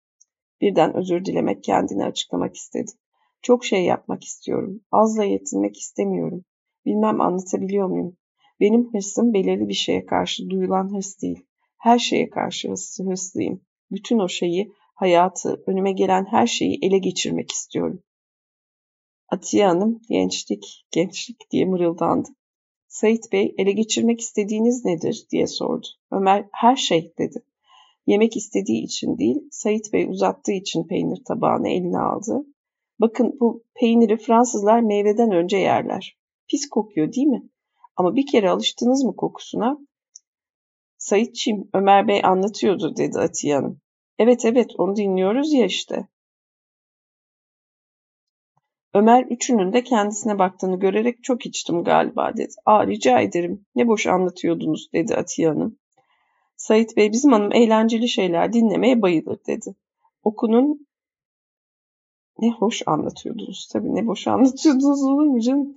Birden 0.61 0.95
özür 0.95 1.25
dilemek 1.25 1.63
kendini 1.63 2.05
açıklamak 2.05 2.55
istedi. 2.55 2.91
Çok 3.41 3.65
şey 3.65 3.85
yapmak 3.85 4.23
istiyorum. 4.23 4.81
Azla 4.91 5.23
yetinmek 5.23 5.77
istemiyorum. 5.77 6.45
Bilmem 6.85 7.21
anlatabiliyor 7.21 7.87
muyum? 7.87 8.17
Benim 8.59 8.93
hırsım 8.93 9.33
belirli 9.33 9.67
bir 9.67 9.73
şeye 9.73 10.05
karşı 10.05 10.49
duyulan 10.49 10.95
hırs 10.95 11.21
değil. 11.21 11.45
Her 11.83 11.99
şeye 11.99 12.29
karşı 12.29 12.69
hırslıyım. 13.05 13.61
Bütün 13.91 14.19
o 14.19 14.27
şeyi, 14.27 14.73
hayatı, 14.95 15.63
önüme 15.67 15.91
gelen 15.91 16.25
her 16.25 16.47
şeyi 16.47 16.79
ele 16.81 16.97
geçirmek 16.97 17.51
istiyorum. 17.51 18.03
Atiye 19.29 19.67
Hanım 19.67 20.01
gençlik, 20.09 20.85
gençlik 20.91 21.51
diye 21.51 21.65
mırıldandı. 21.65 22.29
Sait 22.87 23.31
Bey 23.31 23.55
ele 23.57 23.71
geçirmek 23.71 24.21
istediğiniz 24.21 24.85
nedir 24.85 25.25
diye 25.31 25.47
sordu. 25.47 25.87
Ömer 26.11 26.45
her 26.51 26.75
şey 26.75 27.13
dedi. 27.17 27.43
Yemek 28.07 28.37
istediği 28.37 28.83
için 28.83 29.17
değil, 29.17 29.47
Sait 29.51 29.93
Bey 29.93 30.05
uzattığı 30.05 30.51
için 30.51 30.83
peynir 30.83 31.23
tabağını 31.27 31.69
eline 31.69 31.99
aldı. 31.99 32.45
Bakın 32.99 33.37
bu 33.39 33.63
peyniri 33.75 34.17
Fransızlar 34.17 34.79
meyveden 34.79 35.31
önce 35.31 35.57
yerler. 35.57 36.17
Pis 36.47 36.69
kokuyor 36.69 37.13
değil 37.13 37.27
mi? 37.27 37.49
Ama 37.95 38.15
bir 38.15 38.27
kere 38.31 38.49
alıştınız 38.49 39.03
mı 39.03 39.15
kokusuna? 39.15 39.77
Saitçim, 41.03 41.69
Ömer 41.73 42.07
Bey 42.07 42.21
anlatıyordu 42.23 42.97
dedi 42.97 43.19
Atiye 43.19 43.55
Hanım. 43.55 43.81
Evet 44.19 44.45
evet 44.45 44.71
onu 44.77 44.95
dinliyoruz 44.95 45.53
ya 45.53 45.65
işte. 45.65 46.07
Ömer 48.93 49.23
üçünün 49.23 49.73
de 49.73 49.83
kendisine 49.83 50.39
baktığını 50.39 50.79
görerek 50.79 51.23
çok 51.23 51.45
içtim 51.45 51.83
galiba 51.83 52.37
dedi. 52.37 52.53
Aa 52.65 52.87
rica 52.87 53.19
ederim 53.19 53.65
ne 53.75 53.87
boş 53.87 54.07
anlatıyordunuz 54.07 54.93
dedi 54.93 55.15
Atiye 55.15 55.47
Hanım. 55.47 55.79
Sait 56.57 56.97
Bey 56.97 57.11
bizim 57.11 57.31
hanım 57.31 57.53
eğlenceli 57.53 58.09
şeyler 58.09 58.53
dinlemeye 58.53 59.01
bayılır 59.01 59.37
dedi. 59.47 59.75
Okunun 60.23 60.87
ne 62.39 62.51
hoş 62.51 62.83
anlatıyordunuz 62.85 63.69
tabii 63.73 63.95
ne 63.95 64.07
boş 64.07 64.27
anlatıyordunuz 64.27 65.03
olur? 65.03 65.25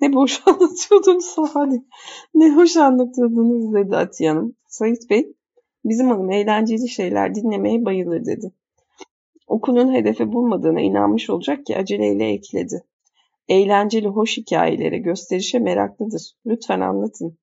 Ne 0.01 0.13
boş 0.13 0.43
anlatıyordunuz 0.47 1.37
hadi. 1.55 1.83
Ne 2.35 2.55
hoş 2.55 2.77
anlatıyordunuz 2.77 3.75
dedi 3.75 3.97
Atiye 3.97 4.31
Hanım. 4.31 4.57
Sait 4.67 5.11
Bey 5.11 5.33
bizim 5.85 6.09
hanım 6.09 6.31
eğlenceli 6.31 6.89
şeyler 6.89 7.35
dinlemeye 7.35 7.85
bayılır 7.85 8.25
dedi. 8.25 8.53
Okunun 9.47 9.95
hedefi 9.95 10.33
bulmadığına 10.33 10.81
inanmış 10.81 11.31
olacak 11.31 11.67
ki 11.67 11.77
aceleyle 11.77 12.29
ekledi. 12.29 12.85
Eğlenceli 13.49 14.09
hoş 14.09 14.37
hikayelere, 14.37 14.99
gösterişe 14.99 15.59
meraklıdır. 15.59 16.33
Lütfen 16.47 16.81
anlatın. 16.81 17.39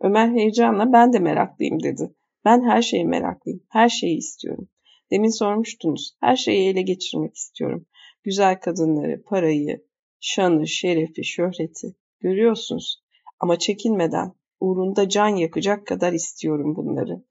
Ömer 0.00 0.28
heyecanla 0.28 0.92
ben 0.92 1.12
de 1.12 1.18
meraklıyım 1.18 1.82
dedi. 1.82 2.14
Ben 2.44 2.62
her 2.62 2.82
şeye 2.82 3.04
meraklıyım. 3.04 3.60
Her 3.68 3.88
şeyi 3.88 4.16
istiyorum. 4.16 4.68
Demin 5.10 5.28
sormuştunuz. 5.28 6.16
Her 6.20 6.36
şeyi 6.36 6.68
ele 6.68 6.82
geçirmek 6.82 7.36
istiyorum. 7.36 7.86
Güzel 8.22 8.60
kadınları, 8.60 9.22
parayı, 9.22 9.86
şanı, 10.20 10.66
şerefi, 10.66 11.24
şöhreti. 11.24 11.94
Görüyorsunuz. 12.20 13.02
Ama 13.40 13.58
çekinmeden, 13.58 14.32
uğrunda 14.60 15.08
can 15.08 15.28
yakacak 15.28 15.86
kadar 15.86 16.12
istiyorum 16.12 16.76
bunları. 16.76 17.24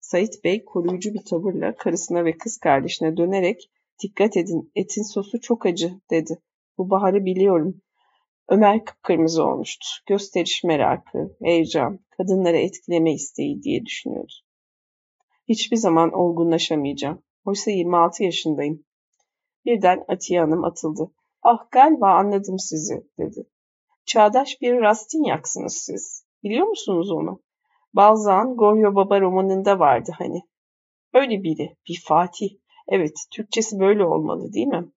Sait 0.00 0.44
Bey 0.44 0.64
koruyucu 0.64 1.14
bir 1.14 1.24
tavırla 1.24 1.76
karısına 1.76 2.24
ve 2.24 2.38
kız 2.38 2.58
kardeşine 2.58 3.16
dönerek 3.16 3.70
dikkat 4.02 4.36
edin 4.36 4.72
etin 4.74 5.02
sosu 5.02 5.40
çok 5.40 5.66
acı 5.66 6.00
dedi. 6.10 6.38
Bu 6.78 6.90
baharı 6.90 7.24
biliyorum. 7.24 7.82
Ömer 8.48 8.84
kıpkırmızı 8.84 9.44
olmuştu. 9.44 9.86
Gösteriş 10.06 10.64
merakı, 10.64 11.36
heyecan, 11.42 12.00
kadınları 12.10 12.56
etkileme 12.56 13.14
isteği 13.14 13.62
diye 13.62 13.84
düşünüyordu. 13.84 14.32
Hiçbir 15.48 15.76
zaman 15.76 16.12
olgunlaşamayacağım. 16.12 17.22
Oysa 17.44 17.70
26 17.70 18.24
yaşındayım. 18.24 18.84
Birden 19.64 20.04
Atiye 20.08 20.40
Hanım 20.40 20.64
atıldı. 20.64 21.10
Ah 21.42 21.70
galiba 21.70 22.10
anladım 22.10 22.58
sizi 22.58 23.06
dedi. 23.18 23.46
Çağdaş 24.06 24.60
bir 24.60 24.80
Rastinyaksınız 24.80 25.76
siz. 25.76 26.24
Biliyor 26.42 26.66
musunuz 26.66 27.10
onu? 27.10 27.42
Balzac 27.94 28.56
Goryo 28.56 28.94
Baba 28.94 29.20
romanında 29.20 29.78
vardı 29.78 30.12
hani. 30.18 30.42
Öyle 31.14 31.42
biri, 31.42 31.76
bir 31.88 32.02
Fatih. 32.04 32.50
Evet, 32.88 33.14
Türkçesi 33.32 33.78
böyle 33.78 34.04
olmalı 34.04 34.52
değil 34.52 34.66
mi? 34.66 34.92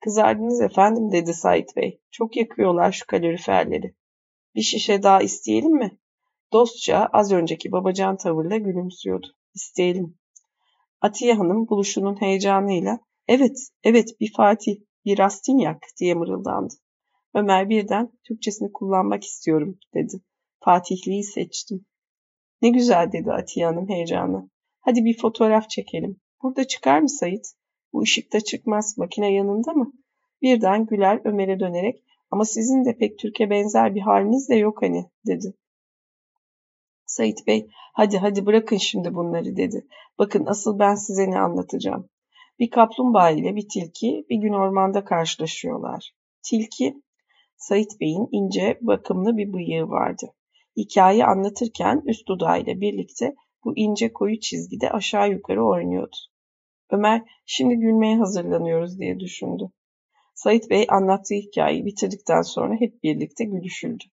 Kızardınız 0.00 0.60
efendim 0.60 1.12
dedi 1.12 1.34
Sait 1.34 1.76
Bey. 1.76 2.00
Çok 2.10 2.36
yakıyorlar 2.36 2.92
şu 2.92 3.06
kaloriferleri. 3.06 3.94
Bir 4.54 4.62
şişe 4.62 5.02
daha 5.02 5.22
isteyelim 5.22 5.72
mi? 5.72 5.98
Dostça 6.52 7.08
az 7.12 7.32
önceki 7.32 7.72
babacan 7.72 8.16
tavırla 8.16 8.56
gülümsüyordu. 8.56 9.26
İsteyelim. 9.54 10.18
Atiye 11.00 11.34
Hanım 11.34 11.68
buluşunun 11.68 12.20
heyecanıyla 12.20 12.98
evet 13.28 13.58
evet 13.84 14.20
bir 14.20 14.32
Fatih 14.36 14.76
bir 15.04 15.18
Rastinyak 15.18 15.82
diye 16.00 16.14
mırıldandı. 16.14 16.74
Ömer 17.34 17.68
birden 17.68 18.12
Türkçesini 18.24 18.72
kullanmak 18.72 19.24
istiyorum 19.24 19.78
dedi. 19.94 20.20
Fatihliği 20.64 21.24
seçtim. 21.24 21.86
Ne 22.62 22.68
güzel 22.68 23.12
dedi 23.12 23.32
Atiye 23.32 23.66
Hanım 23.66 23.88
heyecanla. 23.88 24.48
Hadi 24.80 25.04
bir 25.04 25.18
fotoğraf 25.18 25.70
çekelim. 25.70 26.20
Burada 26.42 26.66
çıkar 26.66 27.00
mı 27.00 27.08
Sait? 27.08 27.46
Bu 27.92 28.00
ışıkta 28.00 28.40
çıkmaz. 28.40 28.98
Makine 28.98 29.32
yanında 29.32 29.72
mı? 29.72 29.92
Birden 30.42 30.86
Güler 30.86 31.20
Ömer'e 31.24 31.60
dönerek 31.60 32.02
ama 32.30 32.44
sizin 32.44 32.84
de 32.84 32.98
pek 32.98 33.18
Türkiye 33.18 33.50
benzer 33.50 33.94
bir 33.94 34.00
haliniz 34.00 34.48
de 34.48 34.54
yok 34.54 34.82
hani 34.82 35.10
dedi. 35.26 35.54
Sait 37.06 37.46
Bey 37.46 37.68
hadi 37.94 38.18
hadi 38.18 38.46
bırakın 38.46 38.76
şimdi 38.76 39.14
bunları 39.14 39.56
dedi. 39.56 39.86
Bakın 40.18 40.46
asıl 40.46 40.78
ben 40.78 40.94
size 40.94 41.30
ne 41.30 41.38
anlatacağım. 41.38 42.08
Bir 42.58 42.70
kaplumbağa 42.70 43.30
ile 43.30 43.56
bir 43.56 43.68
tilki 43.68 44.26
bir 44.30 44.36
gün 44.36 44.52
ormanda 44.52 45.04
karşılaşıyorlar. 45.04 46.12
Tilki 46.42 47.02
Sait 47.56 48.00
Bey'in 48.00 48.28
ince, 48.32 48.78
bakımlı 48.80 49.36
bir 49.36 49.52
bıyığı 49.52 49.88
vardı. 49.88 50.32
Hikaye 50.76 51.26
anlatırken 51.26 52.02
üst 52.06 52.28
dudağıyla 52.28 52.80
birlikte 52.80 53.34
bu 53.64 53.76
ince 53.76 54.12
koyu 54.12 54.40
çizgide 54.40 54.90
aşağı 54.90 55.30
yukarı 55.30 55.66
oynuyordu. 55.66 56.16
Ömer, 56.90 57.22
şimdi 57.46 57.74
gülmeye 57.74 58.16
hazırlanıyoruz 58.16 58.98
diye 58.98 59.20
düşündü. 59.20 59.70
Sait 60.34 60.70
Bey 60.70 60.86
anlattığı 60.88 61.34
hikayeyi 61.34 61.86
bitirdikten 61.86 62.42
sonra 62.42 62.74
hep 62.80 63.02
birlikte 63.02 63.44
gülüşüldü. 63.44 64.04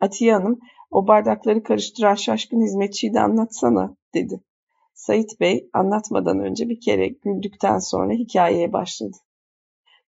Atiye 0.00 0.32
Hanım, 0.32 0.58
o 0.90 1.08
bardakları 1.08 1.62
karıştıran 1.62 2.14
şaşkın 2.14 2.62
hizmetçiyi 2.62 3.14
de 3.14 3.20
anlatsana, 3.20 3.96
dedi. 4.14 4.40
Sait 4.98 5.40
Bey 5.40 5.70
anlatmadan 5.72 6.40
önce 6.40 6.68
bir 6.68 6.80
kere 6.80 7.08
güldükten 7.08 7.78
sonra 7.78 8.12
hikayeye 8.12 8.72
başladı. 8.72 9.16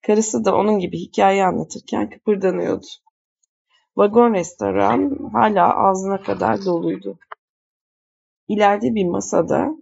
Karısı 0.01 0.45
da 0.45 0.55
onun 0.55 0.79
gibi 0.79 0.97
hikaye 0.97 1.45
anlatırken 1.45 2.09
kıpırdanıyordu. 2.09 2.85
Vagon 3.97 4.33
restoran 4.33 5.29
hala 5.33 5.77
ağzına 5.77 6.21
kadar 6.21 6.65
doluydu. 6.65 7.19
İleride 8.47 8.95
bir 8.95 9.05
masada 9.05 9.75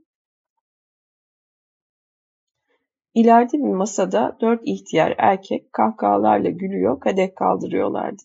İleride 3.14 3.58
bir 3.58 3.74
masada 3.74 4.38
dört 4.42 4.62
ihtiyar 4.64 5.16
erkek 5.18 5.74
kahkahalarla 5.74 6.50
gülüyor, 6.50 7.00
kadeh 7.00 7.36
kaldırıyorlardı. 7.36 8.24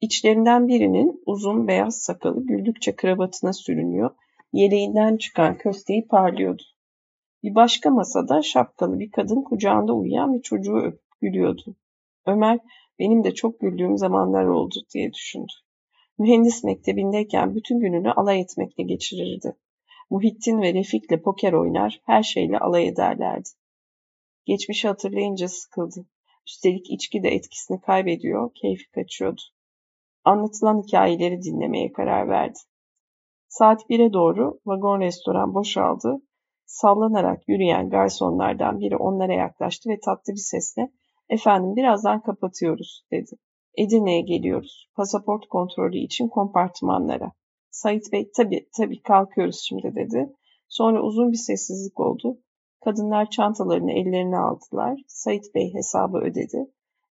İçlerinden 0.00 0.68
birinin 0.68 1.22
uzun 1.26 1.68
beyaz 1.68 2.02
sakalı 2.02 2.46
güldükçe 2.46 2.96
kravatına 2.96 3.52
sürünüyor, 3.52 4.10
yeleğinden 4.52 5.16
çıkan 5.16 5.58
kösteği 5.58 6.06
parlıyordu. 6.06 6.62
Bir 7.42 7.54
başka 7.54 7.90
masada 7.90 8.42
şapkalı 8.42 8.98
bir 8.98 9.10
kadın 9.10 9.42
kucağında 9.42 9.92
uyuyan 9.92 10.34
bir 10.34 10.42
çocuğu 10.42 10.76
öpüp 10.76 11.20
gülüyordu. 11.20 11.76
Ömer, 12.26 12.58
benim 12.98 13.24
de 13.24 13.34
çok 13.34 13.60
güldüğüm 13.60 13.98
zamanlar 13.98 14.44
oldu 14.44 14.74
diye 14.94 15.12
düşündü. 15.12 15.52
Mühendis 16.18 16.64
mektebindeyken 16.64 17.54
bütün 17.54 17.80
gününü 17.80 18.12
alay 18.12 18.40
etmekle 18.40 18.84
geçirirdi. 18.84 19.56
Muhittin 20.10 20.62
ve 20.62 20.74
Refik'le 20.74 21.22
poker 21.24 21.52
oynar, 21.52 22.00
her 22.06 22.22
şeyle 22.22 22.58
alay 22.58 22.88
ederlerdi. 22.88 23.48
Geçmişi 24.44 24.88
hatırlayınca 24.88 25.48
sıkıldı. 25.48 26.06
Üstelik 26.46 26.90
içki 26.90 27.22
de 27.22 27.28
etkisini 27.28 27.80
kaybediyor, 27.80 28.50
keyfi 28.54 28.90
kaçıyordu. 28.90 29.40
Anlatılan 30.24 30.82
hikayeleri 30.82 31.42
dinlemeye 31.42 31.92
karar 31.92 32.28
verdi. 32.28 32.58
Saat 33.50 33.90
1'e 33.90 34.12
doğru 34.12 34.60
vagon 34.66 35.00
restoran 35.00 35.54
boşaldı. 35.54 36.16
Sallanarak 36.66 37.48
yürüyen 37.48 37.90
garsonlardan 37.90 38.80
biri 38.80 38.96
onlara 38.96 39.32
yaklaştı 39.32 39.90
ve 39.90 40.00
tatlı 40.00 40.32
bir 40.32 40.38
sesle 40.38 40.92
''Efendim 41.28 41.76
birazdan 41.76 42.20
kapatıyoruz'' 42.22 43.04
dedi. 43.12 43.30
''Edirne'ye 43.78 44.20
geliyoruz. 44.20 44.90
Pasaport 44.96 45.46
kontrolü 45.46 45.98
için 45.98 46.28
kompartımanlara.'' 46.28 47.32
Sait 47.70 48.12
Bey 48.12 48.30
tabii 48.36 48.68
tabii 48.76 49.02
kalkıyoruz 49.02 49.60
şimdi 49.68 49.94
dedi. 49.94 50.32
Sonra 50.68 51.02
uzun 51.02 51.32
bir 51.32 51.36
sessizlik 51.36 52.00
oldu. 52.00 52.38
Kadınlar 52.84 53.30
çantalarını 53.30 53.92
ellerine 53.92 54.38
aldılar. 54.38 55.00
Sait 55.06 55.54
Bey 55.54 55.74
hesabı 55.74 56.18
ödedi. 56.18 56.66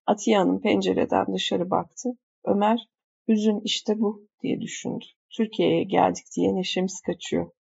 Atiye 0.06 0.38
Hanım 0.38 0.62
pencereden 0.62 1.34
dışarı 1.34 1.70
baktı. 1.70 2.10
Ömer, 2.46 2.90
hüzün 3.28 3.62
işte 3.64 4.00
bu 4.00 4.28
diye 4.44 4.62
düşündü. 4.62 5.06
Türkiye'ye 5.38 5.84
geldik 5.84 6.26
diye 6.36 6.56
neşemiz 6.56 7.02
kaçıyor. 7.02 7.52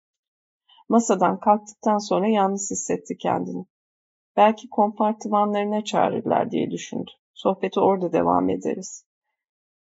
Masadan 0.89 1.39
kalktıktan 1.39 1.97
sonra 1.97 2.27
yalnız 2.27 2.71
hissetti 2.71 3.17
kendini. 3.17 3.65
Belki 4.38 4.69
kompartımanlarına 4.69 5.83
çağırırlar 5.83 6.51
diye 6.51 6.71
düşündü. 6.71 7.11
Sohbeti 7.33 7.79
orada 7.79 8.13
devam 8.13 8.49
ederiz. 8.49 9.05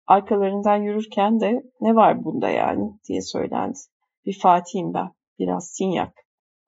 Arkalarından 0.06 0.76
yürürken 0.76 1.40
de 1.40 1.62
ne 1.80 1.94
var 1.94 2.24
bunda 2.24 2.48
yani 2.48 2.92
diye 3.08 3.22
söylendi. 3.22 3.78
Bir 4.26 4.38
Fatih'im 4.38 4.94
ben, 4.94 5.10
biraz 5.38 5.70
sinyak. 5.70 6.14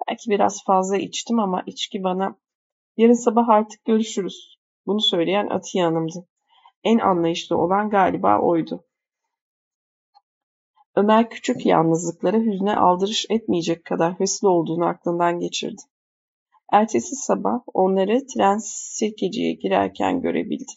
Belki 0.09 0.31
biraz 0.31 0.65
fazla 0.65 0.97
içtim 0.97 1.39
ama 1.39 1.63
içki 1.67 2.03
bana 2.03 2.37
yarın 2.97 3.25
sabah 3.25 3.49
artık 3.49 3.85
görüşürüz. 3.85 4.57
Bunu 4.87 5.01
söyleyen 5.01 5.47
Atiye 5.47 5.85
Hanım'dı. 5.85 6.29
En 6.85 6.99
anlayışlı 6.99 7.59
olan 7.59 7.91
galiba 7.91 8.41
oydu. 8.41 8.85
Ömer 10.97 11.31
küçük 11.31 11.67
yalnızlıklara 11.67 12.37
hüzne 12.37 12.77
aldırış 12.77 13.27
etmeyecek 13.31 13.85
kadar 13.85 14.21
hırslı 14.21 14.51
olduğunu 14.51 14.87
aklından 14.87 15.41
geçirdi. 15.41 15.83
Ertesi 16.73 17.17
sabah 17.17 17.61
onları 17.75 18.27
tren 18.27 18.59
sirkeciye 18.59 19.53
girerken 19.53 20.21
görebildi. 20.21 20.73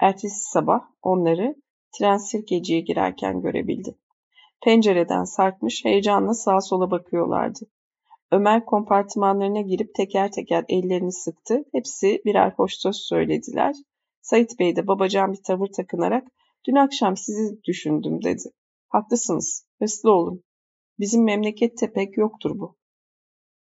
Ertesi 0.00 0.50
sabah 0.50 0.80
onları 1.02 1.54
tren 1.98 2.16
sirkeciye 2.16 2.80
girerken 2.80 3.40
görebildi. 3.40 3.94
Pencereden 4.64 5.24
sarkmış 5.24 5.84
heyecanla 5.84 6.34
sağa 6.34 6.60
sola 6.60 6.90
bakıyorlardı. 6.90 7.60
Ömer 8.32 8.64
kompartımanlarına 8.64 9.60
girip 9.60 9.94
teker 9.94 10.32
teker 10.32 10.64
ellerini 10.68 11.12
sıktı. 11.12 11.64
Hepsi 11.72 12.22
birer 12.24 12.50
hoş 12.50 12.74
söz 12.74 12.96
söylediler. 12.96 13.74
Sait 14.20 14.58
Bey 14.58 14.76
de 14.76 14.86
babacan 14.86 15.32
bir 15.32 15.42
tavır 15.42 15.68
takınarak 15.76 16.24
dün 16.66 16.74
akşam 16.74 17.16
sizi 17.16 17.62
düşündüm 17.64 18.22
dedi. 18.24 18.50
Haklısınız, 18.88 19.66
hırslı 19.78 20.12
olun. 20.12 20.44
Bizim 20.98 21.24
memlekette 21.24 21.92
pek 21.92 22.16
yoktur 22.16 22.58
bu. 22.58 22.76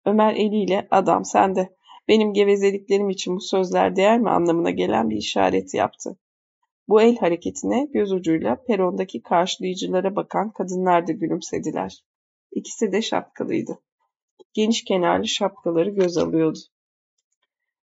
Ömer 0.05 0.33
eliyle 0.33 0.87
adam 0.91 1.25
sen 1.25 1.55
de 1.55 1.75
benim 2.07 2.33
gevezeliklerim 2.33 3.09
için 3.09 3.35
bu 3.35 3.41
sözler 3.41 3.95
değer 3.95 4.19
mi 4.19 4.29
anlamına 4.29 4.69
gelen 4.69 5.09
bir 5.09 5.17
işaret 5.17 5.73
yaptı. 5.73 6.17
Bu 6.87 7.01
el 7.01 7.17
hareketine 7.17 7.87
göz 7.93 8.11
ucuyla 8.11 8.63
perondaki 8.67 9.21
karşılayıcılara 9.21 10.15
bakan 10.15 10.51
kadınlar 10.51 11.07
da 11.07 11.11
gülümsediler. 11.11 12.03
İkisi 12.51 12.91
de 12.91 13.01
şapkalıydı. 13.01 13.79
Geniş 14.53 14.83
kenarlı 14.83 15.27
şapkaları 15.27 15.89
göz 15.89 16.17
alıyordu. 16.17 16.59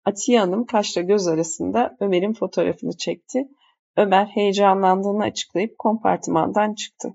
Atiye 0.05 0.41
Hanım 0.41 0.67
kaşla 0.67 1.03
göz 1.03 1.29
arasında 1.29 1.97
Ömer'in 2.01 2.33
fotoğrafını 2.33 2.97
çekti. 2.97 3.49
Ömer 3.97 4.27
heyecanlandığını 4.27 5.23
açıklayıp 5.23 5.79
kompartımandan 5.79 6.75
çıktı. 6.75 7.15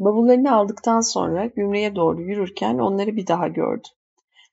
Bavullarını 0.00 0.54
aldıktan 0.54 1.00
sonra 1.00 1.46
gümrüğe 1.46 1.96
doğru 1.96 2.22
yürürken 2.22 2.78
onları 2.78 3.16
bir 3.16 3.26
daha 3.26 3.48
gördü. 3.48 3.88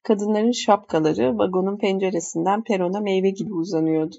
Kadınların 0.03 0.51
şapkaları 0.51 1.38
vagonun 1.38 1.77
penceresinden 1.77 2.63
perona 2.63 2.99
meyve 2.99 3.29
gibi 3.29 3.53
uzanıyordu. 3.53 4.15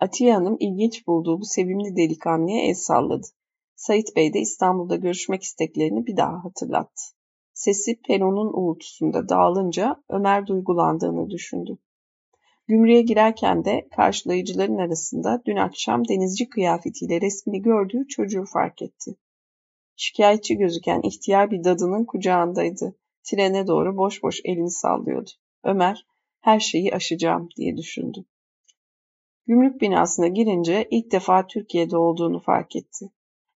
Atiye 0.00 0.34
Hanım 0.34 0.56
ilginç 0.60 1.06
bulduğu 1.06 1.40
bu 1.40 1.44
sevimli 1.44 1.96
delikanlıya 1.96 2.62
el 2.62 2.74
salladı. 2.74 3.26
Sait 3.76 4.16
Bey 4.16 4.34
de 4.34 4.38
İstanbul'da 4.38 4.96
görüşmek 4.96 5.42
isteklerini 5.42 6.06
bir 6.06 6.16
daha 6.16 6.44
hatırlattı. 6.44 7.02
Sesi 7.54 8.00
peronun 8.02 8.52
uğultusunda 8.52 9.28
dağılınca 9.28 10.02
Ömer 10.08 10.46
duygulandığını 10.46 11.30
düşündü. 11.30 11.78
Gümrüğe 12.66 13.02
girerken 13.02 13.64
de 13.64 13.88
karşılayıcıların 13.96 14.78
arasında 14.78 15.42
dün 15.46 15.56
akşam 15.56 16.08
denizci 16.08 16.48
kıyafetiyle 16.48 17.20
resmini 17.20 17.62
gördüğü 17.62 18.08
çocuğu 18.08 18.44
fark 18.52 18.82
etti. 18.82 19.16
Şikayetçi 20.04 20.56
gözüken 20.56 21.00
ihtiyar 21.02 21.50
bir 21.50 21.64
dadının 21.64 22.04
kucağındaydı. 22.04 22.96
Trene 23.24 23.66
doğru 23.66 23.96
boş 23.96 24.22
boş 24.22 24.40
elini 24.44 24.70
sallıyordu. 24.70 25.30
Ömer, 25.64 26.06
her 26.40 26.60
şeyi 26.60 26.94
aşacağım 26.94 27.48
diye 27.56 27.76
düşündü. 27.76 28.24
Gümrük 29.46 29.80
binasına 29.80 30.28
girince 30.28 30.88
ilk 30.90 31.12
defa 31.12 31.46
Türkiye'de 31.46 31.96
olduğunu 31.96 32.40
fark 32.40 32.76
etti. 32.76 33.10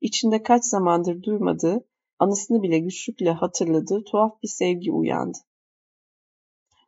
İçinde 0.00 0.42
kaç 0.42 0.64
zamandır 0.64 1.22
duymadığı, 1.22 1.88
anısını 2.18 2.62
bile 2.62 2.78
güçlükle 2.78 3.30
hatırladığı 3.30 4.04
tuhaf 4.04 4.42
bir 4.42 4.48
sevgi 4.48 4.92
uyandı. 4.92 5.38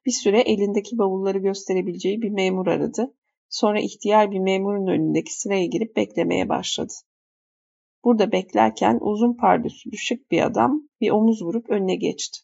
Bir 0.06 0.12
süre 0.12 0.40
elindeki 0.40 0.98
bavulları 0.98 1.38
gösterebileceği 1.38 2.22
bir 2.22 2.30
memur 2.30 2.66
aradı. 2.66 3.14
Sonra 3.48 3.80
ihtiyar 3.80 4.30
bir 4.30 4.40
memurun 4.40 4.86
önündeki 4.86 5.34
sıraya 5.34 5.66
girip 5.66 5.96
beklemeye 5.96 6.48
başladı. 6.48 6.92
Burada 8.04 8.32
beklerken 8.32 8.98
uzun 9.00 9.34
pardüsülü 9.36 9.96
şık 9.96 10.30
bir 10.30 10.42
adam 10.42 10.82
bir 11.00 11.10
omuz 11.10 11.42
vurup 11.42 11.70
önüne 11.70 11.96
geçti. 11.96 12.38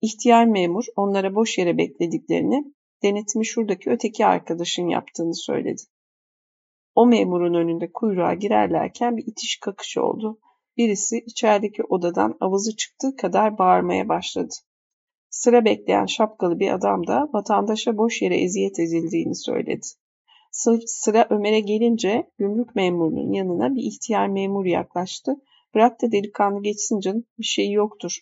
İhtiyar 0.00 0.44
memur 0.44 0.84
onlara 0.96 1.34
boş 1.34 1.58
yere 1.58 1.78
beklediklerini, 1.78 2.74
denetimi 3.02 3.46
şuradaki 3.46 3.90
öteki 3.90 4.26
arkadaşın 4.26 4.88
yaptığını 4.88 5.34
söyledi. 5.34 5.82
O 6.94 7.06
memurun 7.06 7.54
önünde 7.54 7.92
kuyruğa 7.92 8.34
girerlerken 8.34 9.16
bir 9.16 9.26
itiş 9.26 9.58
kakış 9.60 9.98
oldu. 9.98 10.38
Birisi 10.76 11.18
içerideki 11.26 11.82
odadan 11.82 12.36
avazı 12.40 12.76
çıktığı 12.76 13.16
kadar 13.16 13.58
bağırmaya 13.58 14.08
başladı. 14.08 14.54
Sıra 15.30 15.64
bekleyen 15.64 16.06
şapkalı 16.06 16.58
bir 16.58 16.70
adam 16.70 17.06
da 17.06 17.28
vatandaşa 17.32 17.96
boş 17.96 18.22
yere 18.22 18.40
eziyet 18.40 18.78
edildiğini 18.78 19.36
söyledi. 19.36 19.86
Sıra 20.52 21.26
Ömer'e 21.30 21.60
gelince 21.60 22.30
gümrük 22.38 22.74
memurunun 22.74 23.32
yanına 23.32 23.74
bir 23.74 23.82
ihtiyar 23.82 24.28
memur 24.28 24.64
yaklaştı. 24.64 25.36
Bırak 25.74 26.02
da 26.02 26.12
delikanlı 26.12 26.62
geçsin 26.62 27.00
canım, 27.00 27.24
bir 27.38 27.44
şey 27.44 27.70
yoktur. 27.70 28.18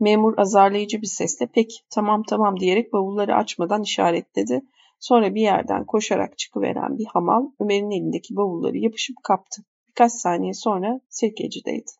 Memur 0.00 0.38
azarlayıcı 0.38 1.02
bir 1.02 1.06
sesle 1.06 1.46
pek 1.46 1.84
tamam 1.90 2.22
tamam 2.22 2.60
diyerek 2.60 2.92
bavulları 2.92 3.34
açmadan 3.34 3.82
işaretledi. 3.82 4.62
Sonra 4.98 5.34
bir 5.34 5.40
yerden 5.40 5.84
koşarak 5.84 6.38
çıkıveren 6.38 6.98
bir 6.98 7.06
hamal 7.06 7.46
Ömer'in 7.60 7.90
elindeki 7.90 8.36
bavulları 8.36 8.78
yapışıp 8.78 9.16
kaptı. 9.22 9.62
Birkaç 9.88 10.12
saniye 10.12 10.54
sonra 10.54 11.00
sirkecideydi. 11.08 11.90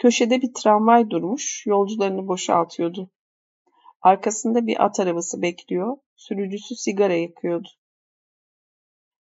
Köşede 0.00 0.42
bir 0.42 0.54
tramvay 0.54 1.10
durmuş, 1.10 1.66
yolcularını 1.66 2.28
boşaltıyordu. 2.28 3.10
Arkasında 4.04 4.66
bir 4.66 4.84
at 4.84 5.00
arabası 5.00 5.42
bekliyor, 5.42 5.96
sürücüsü 6.16 6.76
sigara 6.76 7.14
yakıyordu. 7.14 7.68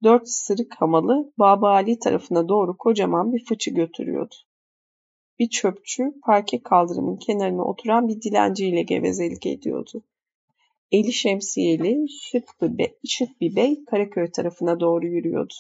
Dört 0.03 0.29
sırık 0.29 0.75
hamalı 0.75 1.33
Baba 1.39 1.71
Ali 1.71 1.99
tarafına 1.99 2.49
doğru 2.49 2.77
kocaman 2.77 3.33
bir 3.33 3.45
fıçı 3.45 3.71
götürüyordu. 3.71 4.35
Bir 5.39 5.49
çöpçü 5.49 6.13
parke 6.23 6.63
kaldırımın 6.63 7.17
kenarına 7.17 7.65
oturan 7.65 8.09
bir 8.09 8.23
dilenciyle 8.23 8.83
gevezelik 8.83 9.47
ediyordu. 9.47 10.03
Eli 10.93 11.13
şemsiyeli 11.13 12.07
şık 12.09 12.63
bir, 12.63 12.79
bey, 12.79 12.99
şık 13.09 13.41
bir 13.41 13.57
bey 13.57 13.85
Karaköy 13.85 14.31
tarafına 14.31 14.81
doğru 14.81 15.07
yürüyordu. 15.07 15.55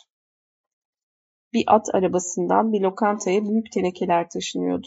Bir 1.53 1.65
at 1.67 1.95
arabasından 1.95 2.73
bir 2.73 2.81
lokantaya 2.81 3.49
büyük 3.49 3.73
tenekeler 3.73 4.31
taşınıyordu. 4.31 4.87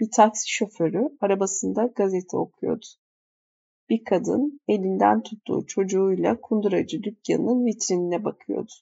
Bir 0.00 0.10
taksi 0.10 0.52
şoförü 0.52 1.08
arabasında 1.20 1.86
gazete 1.96 2.36
okuyordu. 2.36 2.86
Bir 3.88 4.04
kadın 4.04 4.60
elinden 4.68 5.22
tuttuğu 5.22 5.66
çocuğuyla 5.66 6.40
kunduracı 6.40 7.02
dükkanının 7.02 7.66
vitrinine 7.66 8.24
bakıyordu. 8.24 8.72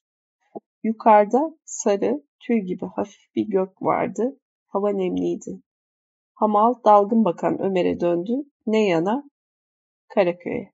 Yukarıda 0.82 1.56
sarı, 1.64 2.22
tüy 2.40 2.60
gibi 2.60 2.86
hafif 2.86 3.34
bir 3.34 3.46
gök 3.46 3.82
vardı. 3.82 4.40
Hava 4.66 4.90
nemliydi. 4.90 5.62
Hamal 6.34 6.74
dalgın 6.84 7.24
bakan 7.24 7.62
Ömer'e 7.62 8.00
döndü. 8.00 8.32
Ne 8.66 8.86
yana? 8.86 9.30
Karaköy'e. 10.08 10.72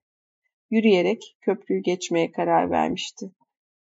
Yürüyerek 0.69 1.37
köprüyü 1.41 1.81
geçmeye 1.81 2.31
karar 2.31 2.71
vermişti. 2.71 3.31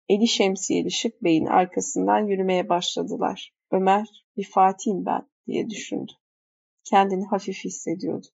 Eli 0.08 0.28
şemsiyeli 0.28 0.90
Şık 0.90 1.24
Bey'in 1.24 1.46
arkasından 1.46 2.26
yürümeye 2.26 2.68
başladılar. 2.68 3.54
Ömer, 3.70 4.24
bir 4.36 4.44
Fatih'im 4.44 5.06
ben 5.06 5.28
diye 5.46 5.70
düşündü. 5.70 6.12
Kendini 6.84 7.26
hafif 7.26 7.64
hissediyordu. 7.64 8.26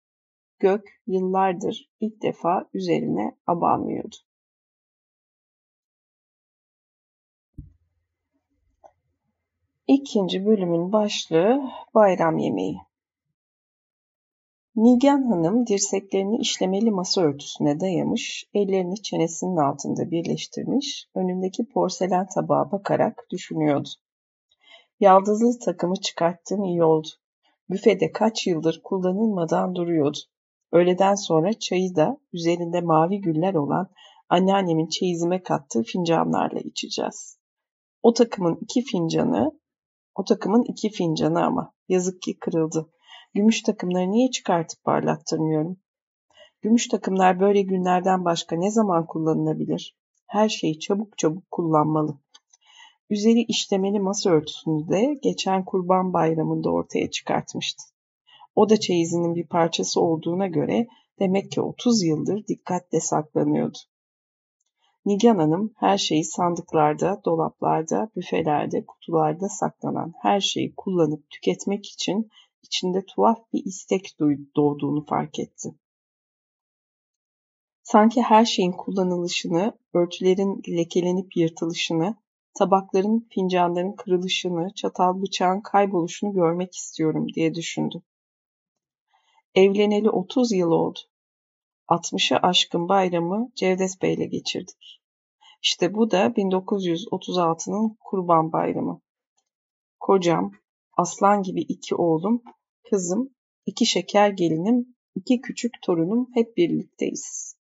Gök 0.62 1.02
yıllardır 1.08 1.89
ilk 2.00 2.21
defa 2.21 2.69
üzerine 2.74 3.38
abanmıyordu. 3.47 4.15
İkinci 9.88 10.45
bölümün 10.45 10.91
başlığı 10.91 11.62
bayram 11.93 12.38
yemeği. 12.38 12.78
Nigan 14.76 15.21
Hanım 15.24 15.67
dirseklerini 15.67 16.38
işlemeli 16.38 16.91
masa 16.91 17.21
örtüsüne 17.21 17.80
dayamış, 17.80 18.45
ellerini 18.54 19.02
çenesinin 19.02 19.58
altında 19.58 20.12
birleştirmiş, 20.12 21.08
önündeki 21.15 21.69
porselen 21.69 22.28
tabağa 22.28 22.71
bakarak 22.71 23.28
düşünüyordu. 23.32 23.89
Yaldızlı 25.00 25.60
takımı 25.60 25.95
çıkarttığım 25.95 26.63
iyi 26.63 26.84
oldu. 26.84 27.08
Büfede 27.69 28.12
kaç 28.12 28.47
yıldır 28.47 28.82
kullanılmadan 28.84 29.76
duruyordu. 29.76 30.17
Öğleden 30.71 31.15
sonra 31.15 31.53
çayı 31.53 31.95
da 31.95 32.17
üzerinde 32.34 32.81
mavi 32.81 33.21
güller 33.21 33.53
olan 33.53 33.89
anneannemin 34.29 34.88
çeyizime 34.88 35.43
kattığı 35.43 35.84
fincanlarla 35.84 36.60
içeceğiz. 36.60 37.38
O 38.03 38.13
takımın 38.13 38.57
iki 38.62 38.81
fincanı, 38.81 39.60
o 40.15 40.23
takımın 40.23 40.63
iki 40.63 40.89
fincanı 40.89 41.45
ama 41.45 41.73
yazık 41.89 42.21
ki 42.21 42.39
kırıldı. 42.39 42.89
Gümüş 43.34 43.62
takımları 43.62 44.12
niye 44.12 44.31
çıkartıp 44.31 44.84
parlattırmıyorum? 44.84 45.77
Gümüş 46.62 46.88
takımlar 46.88 47.39
böyle 47.39 47.62
günlerden 47.62 48.25
başka 48.25 48.55
ne 48.55 48.71
zaman 48.71 49.05
kullanılabilir? 49.05 49.97
Her 50.27 50.49
şeyi 50.49 50.79
çabuk 50.79 51.17
çabuk 51.17 51.51
kullanmalı. 51.51 52.19
Üzeri 53.10 53.41
işlemeli 53.41 53.99
masa 53.99 54.29
örtüsünü 54.29 54.89
de 54.89 55.19
geçen 55.23 55.65
kurban 55.65 56.13
bayramında 56.13 56.69
ortaya 56.69 57.10
çıkartmıştı. 57.10 57.90
O 58.62 58.69
da 58.69 58.80
çeyizinin 58.80 59.36
bir 59.36 59.47
parçası 59.47 60.02
olduğuna 60.02 60.47
göre 60.47 60.88
demek 61.19 61.52
ki 61.52 61.62
30 61.62 62.04
yıldır 62.04 62.47
dikkatle 62.47 63.00
saklanıyordu. 63.00 63.78
Nigan 65.06 65.38
Hanım 65.38 65.74
her 65.78 65.97
şeyi 65.97 66.24
sandıklarda, 66.24 67.21
dolaplarda, 67.26 68.12
büfelerde, 68.15 68.86
kutularda 68.86 69.50
saklanan 69.50 70.13
her 70.21 70.39
şeyi 70.39 70.76
kullanıp 70.76 71.30
tüketmek 71.30 71.86
için 71.86 72.30
içinde 72.63 73.06
tuhaf 73.06 73.39
bir 73.54 73.65
istek 73.65 74.15
doğduğunu 74.56 75.06
fark 75.06 75.39
etti. 75.39 75.76
Sanki 77.84 78.21
her 78.21 78.45
şeyin 78.45 78.71
kullanılışını, 78.71 79.78
örtülerin 79.93 80.62
lekelenip 80.78 81.38
yırtılışını, 81.38 82.15
tabakların, 82.58 83.28
fincanların 83.30 83.95
kırılışını, 83.95 84.74
çatal 84.76 85.21
bıçağın 85.21 85.62
kayboluşunu 85.62 86.34
görmek 86.34 86.76
istiyorum 86.76 87.28
diye 87.36 87.54
düşündü. 87.54 88.02
Evleneli 89.55 90.09
30 90.09 90.51
yıl 90.51 90.71
oldu. 90.71 90.99
60'ı 91.89 92.37
aşkın 92.37 92.89
bayramı 92.89 93.51
Cevdet 93.55 94.01
Bey'le 94.01 94.29
geçirdik. 94.29 95.01
İşte 95.61 95.93
bu 95.93 96.11
da 96.11 96.25
1936'nın 96.25 97.97
Kurban 97.99 98.51
Bayramı. 98.51 99.01
Kocam, 99.99 100.51
aslan 100.97 101.43
gibi 101.43 101.61
iki 101.61 101.95
oğlum, 101.95 102.43
kızım, 102.89 103.29
iki 103.65 103.85
şeker 103.85 104.29
gelinim, 104.29 104.95
iki 105.15 105.41
küçük 105.41 105.73
torunum 105.81 106.27
hep 106.33 106.57
birlikteyiz. 106.57 107.55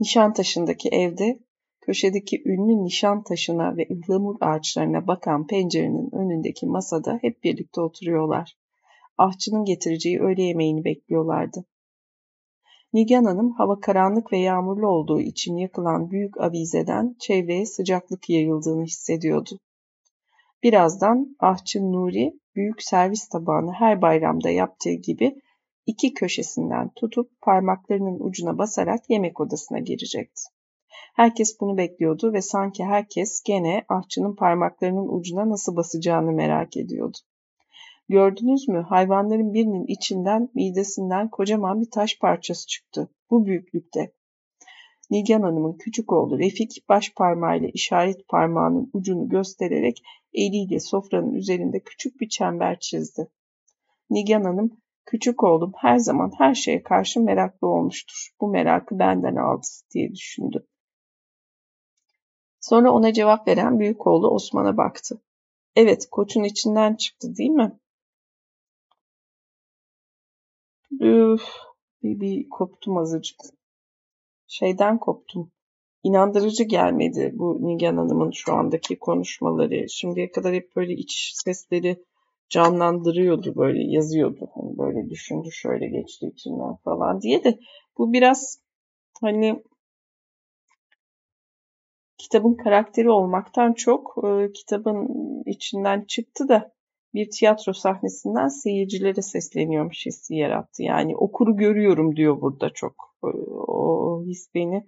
Nişantaşı'ndaki 0.00 0.88
evde 0.88 1.38
köşedeki 1.80 2.42
ünlü 2.46 2.84
nişan 2.84 3.22
taşına 3.22 3.76
ve 3.76 3.88
ıhlamur 3.90 4.36
ağaçlarına 4.40 5.06
bakan 5.06 5.46
pencerenin 5.46 6.14
önündeki 6.14 6.66
masada 6.66 7.18
hep 7.22 7.44
birlikte 7.44 7.80
oturuyorlar. 7.80 8.61
Ahçının 9.18 9.64
getireceği 9.64 10.20
öğle 10.20 10.42
yemeğini 10.42 10.84
bekliyorlardı. 10.84 11.64
Nigan 12.92 13.24
Hanım 13.24 13.52
hava 13.52 13.80
karanlık 13.80 14.32
ve 14.32 14.38
yağmurlu 14.38 14.88
olduğu 14.88 15.20
için 15.20 15.56
yakılan 15.56 16.10
büyük 16.10 16.40
avizeden 16.40 17.16
çevreye 17.18 17.66
sıcaklık 17.66 18.30
yayıldığını 18.30 18.84
hissediyordu. 18.84 19.58
Birazdan 20.62 21.36
ahçı 21.40 21.82
Nuri 21.82 22.32
büyük 22.56 22.82
servis 22.82 23.28
tabağını 23.28 23.72
her 23.72 24.02
bayramda 24.02 24.50
yaptığı 24.50 24.92
gibi 24.92 25.40
iki 25.86 26.14
köşesinden 26.14 26.90
tutup 26.96 27.40
parmaklarının 27.40 28.20
ucuna 28.20 28.58
basarak 28.58 29.10
yemek 29.10 29.40
odasına 29.40 29.78
girecekti. 29.78 30.42
Herkes 31.14 31.60
bunu 31.60 31.76
bekliyordu 31.76 32.32
ve 32.32 32.42
sanki 32.42 32.84
herkes 32.84 33.42
gene 33.46 33.84
ahçının 33.88 34.36
parmaklarının 34.36 35.18
ucuna 35.18 35.48
nasıl 35.48 35.76
basacağını 35.76 36.32
merak 36.32 36.76
ediyordu. 36.76 37.18
Gördünüz 38.08 38.68
mü 38.68 38.80
hayvanların 38.88 39.54
birinin 39.54 39.86
içinden 39.86 40.48
midesinden 40.54 41.30
kocaman 41.30 41.80
bir 41.80 41.90
taş 41.90 42.18
parçası 42.18 42.66
çıktı. 42.66 43.08
Bu 43.30 43.46
büyüklükte. 43.46 44.12
Nigan 45.10 45.42
Hanım'ın 45.42 45.72
küçük 45.72 46.12
oğlu 46.12 46.38
Refik 46.38 46.88
baş 46.88 47.14
parmağıyla 47.14 47.68
işaret 47.68 48.28
parmağının 48.28 48.90
ucunu 48.92 49.28
göstererek 49.28 50.02
eliyle 50.34 50.80
sofranın 50.80 51.32
üzerinde 51.32 51.80
küçük 51.80 52.20
bir 52.20 52.28
çember 52.28 52.78
çizdi. 52.80 53.28
Nigan 54.10 54.44
Hanım, 54.44 54.70
küçük 55.04 55.44
oğlum 55.44 55.72
her 55.76 55.98
zaman 55.98 56.32
her 56.38 56.54
şeye 56.54 56.82
karşı 56.82 57.20
meraklı 57.20 57.68
olmuştur. 57.68 58.30
Bu 58.40 58.48
merakı 58.48 58.98
benden 58.98 59.36
aldı 59.36 59.66
diye 59.94 60.14
düşündü. 60.14 60.66
Sonra 62.60 62.92
ona 62.92 63.12
cevap 63.12 63.48
veren 63.48 63.78
büyük 63.78 64.06
oğlu 64.06 64.30
Osman'a 64.30 64.76
baktı. 64.76 65.22
Evet, 65.76 66.08
koçun 66.10 66.44
içinden 66.44 66.94
çıktı 66.94 67.36
değil 67.36 67.50
mi? 67.50 67.78
Üf, 71.00 71.42
bir, 72.02 72.20
bir 72.20 72.48
koptum 72.48 72.96
azıcık. 72.96 73.36
Şeyden 74.46 74.98
koptum. 74.98 75.52
İnandırıcı 76.02 76.64
gelmedi 76.64 77.32
bu 77.34 77.58
Nigan 77.66 77.96
Hanım'ın 77.96 78.30
şu 78.30 78.52
andaki 78.52 78.98
konuşmaları. 78.98 79.88
Şimdiye 79.88 80.30
kadar 80.30 80.54
hep 80.54 80.76
böyle 80.76 80.92
iç 80.92 81.32
sesleri 81.34 82.04
canlandırıyordu 82.48 83.56
böyle 83.56 83.82
yazıyordu. 83.82 84.50
Hani 84.54 84.78
böyle 84.78 85.10
düşündü 85.10 85.48
şöyle 85.52 85.88
geçti 85.88 86.26
içinden 86.34 86.76
falan 86.84 87.20
diye 87.20 87.44
de 87.44 87.58
bu 87.98 88.12
biraz 88.12 88.62
hani 89.20 89.62
kitabın 92.18 92.54
karakteri 92.54 93.10
olmaktan 93.10 93.72
çok 93.72 94.24
e, 94.24 94.52
kitabın 94.52 95.08
içinden 95.46 96.04
çıktı 96.04 96.48
da 96.48 96.72
bir 97.14 97.30
tiyatro 97.30 97.72
sahnesinden 97.72 98.48
seyircilere 98.48 99.22
sesleniyormuş 99.22 100.06
hissi 100.06 100.34
yarattı. 100.34 100.82
Yani 100.82 101.16
okuru 101.16 101.56
görüyorum 101.56 102.16
diyor 102.16 102.40
burada 102.40 102.70
çok. 102.70 103.14
E, 103.24 103.26
o 103.26 104.24
his 104.26 104.54
beni 104.54 104.86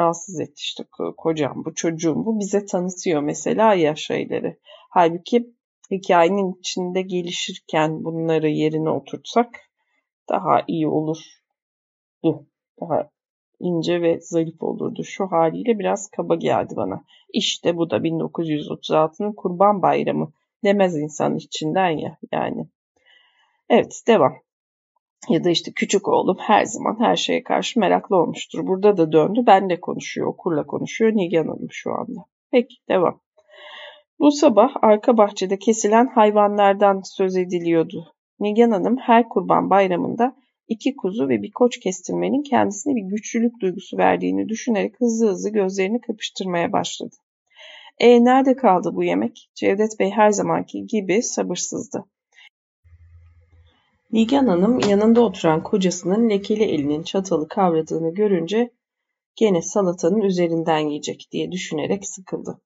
rahatsız 0.00 0.40
etti 0.40 0.56
işte 0.56 0.84
kocam 1.16 1.64
bu 1.64 1.74
çocuğum 1.74 2.24
bu 2.24 2.38
bize 2.40 2.66
tanıtıyor 2.66 3.22
mesela 3.22 3.74
ya 3.74 3.96
şeyleri. 3.96 4.58
Halbuki 4.90 5.54
hikayenin 5.90 6.52
içinde 6.58 7.02
gelişirken 7.02 8.04
bunları 8.04 8.48
yerine 8.48 8.90
oturtsak 8.90 9.60
daha 10.28 10.62
iyi 10.66 10.88
olurdu. 10.88 12.46
Daha 12.80 13.10
ince 13.60 14.02
ve 14.02 14.20
zarif 14.20 14.62
olurdu. 14.62 15.04
Şu 15.04 15.26
haliyle 15.26 15.78
biraz 15.78 16.10
kaba 16.10 16.34
geldi 16.34 16.76
bana. 16.76 17.04
İşte 17.32 17.76
bu 17.76 17.90
da 17.90 17.96
1936'nın 17.96 19.32
Kurban 19.32 19.82
Bayramı 19.82 20.32
demez 20.64 20.96
insan 20.96 21.36
içinden 21.36 21.90
ya 21.90 22.18
yani. 22.32 22.68
Evet 23.68 24.02
devam. 24.08 24.34
Ya 25.28 25.44
da 25.44 25.50
işte 25.50 25.72
küçük 25.72 26.08
oğlum 26.08 26.36
her 26.40 26.64
zaman 26.64 27.00
her 27.00 27.16
şeye 27.16 27.42
karşı 27.42 27.80
meraklı 27.80 28.16
olmuştur. 28.16 28.66
Burada 28.66 28.96
da 28.96 29.12
döndü. 29.12 29.40
Benle 29.46 29.80
konuşuyor, 29.80 30.26
okurla 30.26 30.66
konuşuyor. 30.66 31.12
Nigan 31.12 31.46
Hanım 31.46 31.68
şu 31.70 31.92
anda. 31.92 32.20
Peki 32.50 32.74
devam. 32.88 33.20
Bu 34.18 34.30
sabah 34.30 34.70
arka 34.82 35.16
bahçede 35.16 35.58
kesilen 35.58 36.06
hayvanlardan 36.06 37.00
söz 37.04 37.36
ediliyordu. 37.36 38.14
Nigan 38.40 38.70
Hanım 38.70 38.96
her 38.96 39.28
kurban 39.28 39.70
bayramında 39.70 40.36
iki 40.68 40.96
kuzu 40.96 41.28
ve 41.28 41.42
bir 41.42 41.50
koç 41.50 41.80
kestirmenin 41.80 42.42
kendisine 42.42 42.94
bir 42.94 43.02
güçlülük 43.02 43.60
duygusu 43.60 43.98
verdiğini 43.98 44.48
düşünerek 44.48 44.94
hızlı 45.00 45.28
hızlı 45.28 45.50
gözlerini 45.50 46.00
kapıştırmaya 46.00 46.72
başladı. 46.72 47.16
E 47.98 48.24
nerede 48.24 48.56
kaldı 48.56 48.94
bu 48.94 49.04
yemek? 49.04 49.50
Cevdet 49.54 49.98
Bey 50.00 50.10
her 50.10 50.30
zamanki 50.30 50.86
gibi 50.86 51.22
sabırsızdı. 51.22 52.04
Nigan 54.12 54.46
Hanım 54.46 54.80
yanında 54.80 55.20
oturan 55.20 55.62
kocasının 55.62 56.30
lekeli 56.30 56.62
elinin 56.62 57.02
çatalı 57.02 57.48
kavradığını 57.48 58.14
görünce 58.14 58.70
gene 59.36 59.62
salatanın 59.62 60.20
üzerinden 60.20 60.78
yiyecek 60.78 61.28
diye 61.32 61.52
düşünerek 61.52 62.06
sıkıldı. 62.06 62.60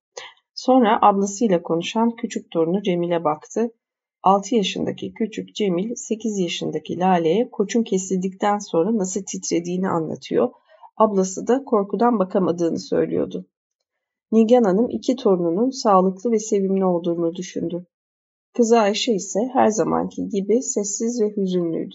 Sonra 0.54 0.98
ablasıyla 1.02 1.62
konuşan 1.62 2.16
küçük 2.16 2.50
torunu 2.50 2.82
Cemil'e 2.82 3.24
baktı. 3.24 3.70
6 4.22 4.54
yaşındaki 4.54 5.14
küçük 5.14 5.54
Cemil 5.54 5.94
8 5.94 6.38
yaşındaki 6.38 6.98
Lale'ye 6.98 7.50
koçun 7.50 7.82
kesildikten 7.82 8.58
sonra 8.58 8.98
nasıl 8.98 9.22
titrediğini 9.22 9.88
anlatıyor. 9.88 10.50
Ablası 10.96 11.46
da 11.46 11.64
korkudan 11.64 12.18
bakamadığını 12.18 12.78
söylüyordu. 12.78 13.46
Nigan 14.32 14.64
Hanım 14.64 14.90
iki 14.90 15.16
torununun 15.16 15.70
sağlıklı 15.70 16.30
ve 16.30 16.38
sevimli 16.38 16.84
olduğunu 16.84 17.34
düşündü. 17.34 17.86
Kızı 18.56 18.78
Ayşe 18.78 19.12
ise 19.12 19.40
her 19.52 19.68
zamanki 19.68 20.28
gibi 20.28 20.62
sessiz 20.62 21.20
ve 21.22 21.36
hüzünlüydü. 21.36 21.94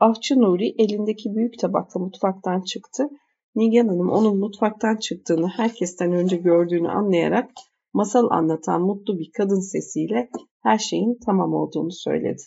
Ahçı 0.00 0.40
Nuri 0.40 0.74
elindeki 0.78 1.34
büyük 1.34 1.58
tabakla 1.58 2.00
mutfaktan 2.00 2.62
çıktı. 2.62 3.08
Nigan 3.54 3.88
Hanım 3.88 4.10
onun 4.10 4.38
mutfaktan 4.38 4.96
çıktığını 4.96 5.48
herkesten 5.48 6.12
önce 6.12 6.36
gördüğünü 6.36 6.88
anlayarak 6.88 7.50
masal 7.92 8.30
anlatan 8.30 8.82
mutlu 8.82 9.18
bir 9.18 9.30
kadın 9.36 9.60
sesiyle 9.60 10.30
her 10.62 10.78
şeyin 10.78 11.18
tamam 11.26 11.54
olduğunu 11.54 11.92
söyledi. 11.92 12.42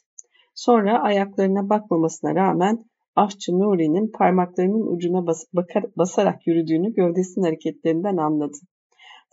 Sonra 0.56 1.02
ayaklarına 1.02 1.70
bakmamasına 1.70 2.36
rağmen 2.36 2.86
Ahçı 3.16 3.60
Nuri'nin 3.60 4.12
parmaklarının 4.12 4.96
ucuna 4.96 5.28
bas 5.28 5.46
bakar, 5.54 5.86
basarak 5.98 6.48
yürüdüğünü 6.48 6.94
gövdesinin 6.94 7.46
hareketlerinden 7.46 8.18
anladı. 8.18 8.58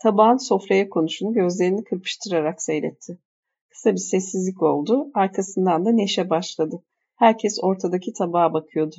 Tabağın 0.03 0.37
sofraya 0.37 0.89
konuşunu 0.89 1.33
gözlerini 1.33 1.83
kırpıştırarak 1.83 2.61
seyretti. 2.61 3.19
Kısa 3.69 3.91
bir 3.91 3.97
sessizlik 3.97 4.61
oldu, 4.61 5.11
arkasından 5.13 5.85
da 5.85 5.91
neşe 5.91 6.29
başladı. 6.29 6.83
Herkes 7.15 7.59
ortadaki 7.61 8.13
tabağa 8.13 8.53
bakıyordu. 8.53 8.95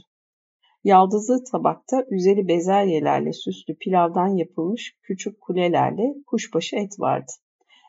Yaldızlı 0.84 1.44
tabakta 1.44 2.04
üzeri 2.10 2.48
bezelyelerle 2.48 3.32
süslü 3.32 3.76
pilavdan 3.76 4.28
yapılmış 4.28 4.96
küçük 5.02 5.40
kulelerle 5.40 6.14
kuşbaşı 6.26 6.76
et 6.76 7.00
vardı. 7.00 7.32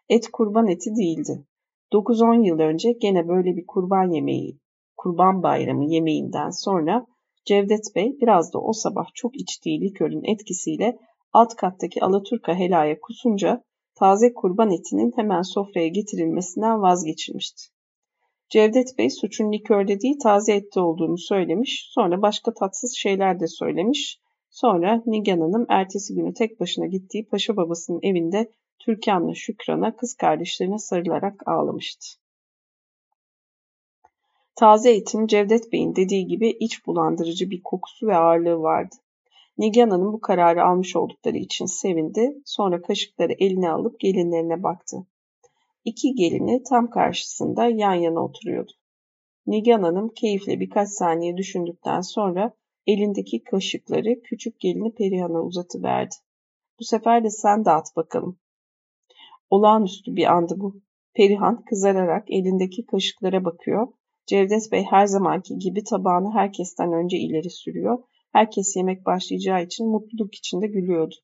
Et 0.10 0.28
kurban 0.32 0.67
eti 0.67 0.95
değildi. 0.95 1.45
9-10 1.93 2.47
yıl 2.47 2.60
önce 2.60 2.91
gene 2.91 3.28
böyle 3.28 3.58
bir 3.58 3.65
kurban 3.67 4.12
yemeği, 4.12 4.60
kurban 5.00 5.44
bayramı 5.44 5.86
yemeğinden 5.86 6.50
sonra 6.50 7.06
Cevdet 7.46 7.96
Bey 7.96 8.18
biraz 8.22 8.54
da 8.54 8.60
o 8.60 8.74
sabah 8.74 9.06
çok 9.14 9.36
içtiği 9.36 9.82
likörün 9.82 10.24
etkisiyle 10.24 10.98
alt 11.34 11.56
kattaki 11.56 12.04
Alaturka 12.04 12.56
helaya 12.56 13.00
kusunca 13.00 13.64
taze 13.96 14.34
kurban 14.34 14.72
etinin 14.72 15.14
hemen 15.16 15.42
sofraya 15.42 15.88
getirilmesinden 15.88 16.82
vazgeçilmişti. 16.82 17.62
Cevdet 18.50 18.98
Bey 18.98 19.10
suçun 19.10 19.52
likörde 19.52 20.02
değil 20.02 20.20
taze 20.24 20.54
ette 20.54 20.80
olduğunu 20.80 21.18
söylemiş, 21.18 21.90
sonra 21.92 22.22
başka 22.22 22.54
tatsız 22.54 22.96
şeyler 22.98 23.40
de 23.40 23.48
söylemiş. 23.48 24.20
Sonra 24.50 25.04
Nigan 25.06 25.40
Hanım 25.40 25.66
ertesi 25.70 26.16
günü 26.16 26.34
tek 26.34 26.60
başına 26.60 26.86
gittiği 26.86 27.28
paşa 27.28 27.58
babasının 27.58 28.00
evinde 28.04 28.52
Türkan'la 28.80 29.36
Şükran'a 29.36 29.96
kız 29.96 30.16
kardeşlerine 30.16 30.78
sarılarak 30.78 31.48
ağlamıştı. 31.48 32.08
Taze 34.60 34.91
etin 34.91 35.28
Cevdet 35.28 35.72
Bey'in 35.72 35.95
dediği 35.95 36.28
gibi 36.28 36.50
iç 36.50 36.86
bulandırıcı 36.86 37.50
bir 37.50 37.63
kokusu 37.63 38.08
ve 38.08 38.15
ağırlığı 38.15 38.62
vardı. 38.62 38.95
Nigan 39.58 39.89
Hanım 39.89 40.13
bu 40.13 40.22
kararı 40.22 40.63
almış 40.63 40.95
oldukları 40.95 41.38
için 41.38 41.65
sevindi. 41.65 42.41
Sonra 42.45 42.82
kaşıkları 42.82 43.34
eline 43.39 43.72
alıp 43.72 44.00
gelinlerine 44.00 44.63
baktı. 44.63 44.98
İki 45.86 46.15
gelini 46.15 46.63
tam 46.63 46.89
karşısında 46.89 47.65
yan 47.65 47.93
yana 47.93 48.24
oturuyordu. 48.24 48.72
Nigan 49.48 49.84
Hanım 49.84 50.10
keyifle 50.10 50.60
birkaç 50.60 50.89
saniye 50.89 51.38
düşündükten 51.38 52.02
sonra 52.02 52.54
elindeki 52.88 53.43
kaşıkları 53.43 54.22
küçük 54.24 54.60
gelini 54.60 54.93
Perihan'a 54.93 55.41
uzatıverdi. 55.41 56.15
Bu 56.80 56.84
sefer 56.84 57.24
de 57.24 57.30
sen 57.30 57.65
dağıt 57.65 57.95
bakalım. 57.95 58.39
Olağanüstü 59.50 60.15
bir 60.15 60.26
andı 60.26 60.54
bu. 60.58 60.82
Perihan 61.13 61.63
kızararak 61.65 62.32
elindeki 62.32 62.86
kaşıklara 62.86 63.45
bakıyor. 63.45 63.88
Cevdet 64.30 64.72
Bey 64.72 64.84
her 64.84 65.06
zamanki 65.06 65.58
gibi 65.60 65.84
tabağını 65.84 66.32
herkesten 66.34 66.94
önce 66.94 67.18
ileri 67.18 67.50
sürüyor 67.50 68.00
Herkes 68.32 68.76
yemek 68.76 69.06
başlayacağı 69.06 69.63
için 69.63 69.88
mutluluk 69.88 70.36
içinde 70.36 70.68
gülüyordu. 70.68 71.15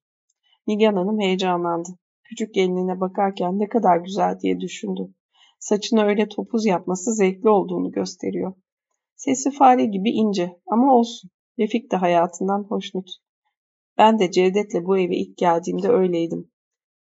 Nigan 0.68 0.96
Hanım 0.96 1.20
heyecanlandı. 1.20 1.89
Küçük 2.24 2.54
gelinine 2.54 3.00
bakarken 3.00 3.60
ne 3.60 3.70
kadar 3.70 3.98
güzel 3.98 4.39
diye 4.39 4.60
düşündü. 4.60 5.13
Saçını 5.60 6.04
öyle 6.04 6.28
topuz 6.28 6.65
yapması 6.65 7.13
zevkli 7.13 7.50
olduğunu 7.50 7.91
gösteriyor. 7.91 8.54
Sesi 9.15 9.52
fare 9.52 9.86
gibi 9.86 10.10
ince 10.10 10.60
ama 10.68 10.96
olsun. 10.96 11.30
Refik 11.60 11.91
de 11.91 11.96
hayatından 11.96 12.63
hoşnut. 12.63 13.10
Ben 13.98 14.20
de 14.20 14.32
Cevdet'le 14.32 14.86
bu 14.86 14.98
eve 14.98 15.15
ilk 15.15 15.38
geldiğimde 15.38 15.89
öyleydim. 15.89 16.52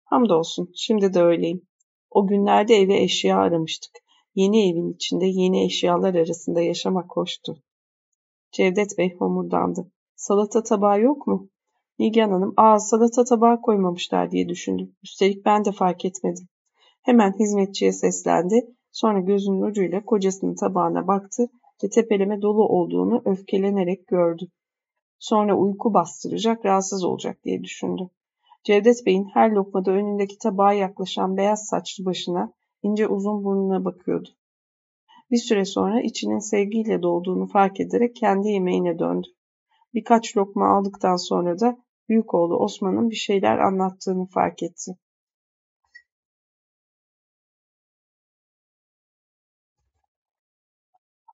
Hamdolsun 0.04 0.72
şimdi 0.76 1.14
de 1.14 1.22
öyleyim. 1.22 1.62
O 2.10 2.28
günlerde 2.28 2.76
eve 2.76 3.02
eşya 3.02 3.38
aramıştık. 3.38 3.92
Yeni 4.36 4.70
evin 4.70 4.94
içinde 4.94 5.26
yeni 5.26 5.65
eşyalar 5.65 6.15
arasında 6.15 6.62
yaşamak 6.62 7.17
hoştu. 7.17 7.63
Cevdet 8.52 8.98
Bey 8.98 9.15
homurdandı. 9.15 9.91
Salata 10.15 10.63
tabağı 10.63 11.02
yok 11.02 11.28
mu? 11.28 11.50
Nigan 12.00 12.32
Hanım, 12.32 12.54
aa 12.58 12.80
salata 12.80 13.24
tabağı 13.24 13.62
koymamışlar 13.62 14.32
diye 14.32 14.50
düşündüm. 14.50 14.96
Üstelik 15.04 15.46
ben 15.46 15.65
de 15.65 15.72
fark 15.72 16.06
etmedim. 16.06 16.48
Hemen 17.02 17.34
hizmetçiye 17.39 17.91
seslendi. 17.91 18.76
Sonra 18.91 19.20
gözünün 19.20 19.62
ucuyla 19.62 20.06
kocasının 20.06 20.56
tabağına 20.56 21.08
baktı 21.08 21.50
ve 21.84 21.89
tepeleme 21.89 22.41
dolu 22.41 22.67
olduğunu 22.67 23.22
öfkelenerek 23.26 24.08
gördü. 24.08 24.48
Sonra 25.20 25.58
uyku 25.58 25.94
bastıracak, 25.94 26.65
rahatsız 26.65 27.04
olacak 27.04 27.44
diye 27.44 27.63
düşündü. 27.63 28.10
Cevdet 28.63 29.06
Bey'in 29.06 29.28
her 29.34 29.52
lokmada 29.52 29.91
önündeki 29.91 30.38
tabağa 30.38 30.74
yaklaşan 30.74 31.38
beyaz 31.38 31.65
saçlı 31.65 32.06
başına, 32.06 32.54
ince 32.84 33.08
uzun 33.08 33.44
burnuna 33.44 33.86
bakıyordu. 33.86 34.30
Bir 35.32 35.38
süre 35.38 35.65
sonra 35.65 36.02
içinin 36.02 36.39
sevgiyle 36.39 37.02
dolduğunu 37.02 37.48
fark 37.48 37.80
ederek 37.80 38.15
kendi 38.15 38.50
yemeğine 38.50 39.00
döndü. 39.00 39.28
Birkaç 39.94 40.38
lokma 40.38 40.78
aldıktan 40.78 41.15
sonra 41.15 41.60
da 41.60 41.78
büyük 42.10 42.34
oğlu 42.34 42.58
Osman'ın 42.58 43.10
bir 43.10 43.15
şeyler 43.15 43.58
anlattığını 43.58 44.26
fark 44.26 44.63
etti. 44.63 44.91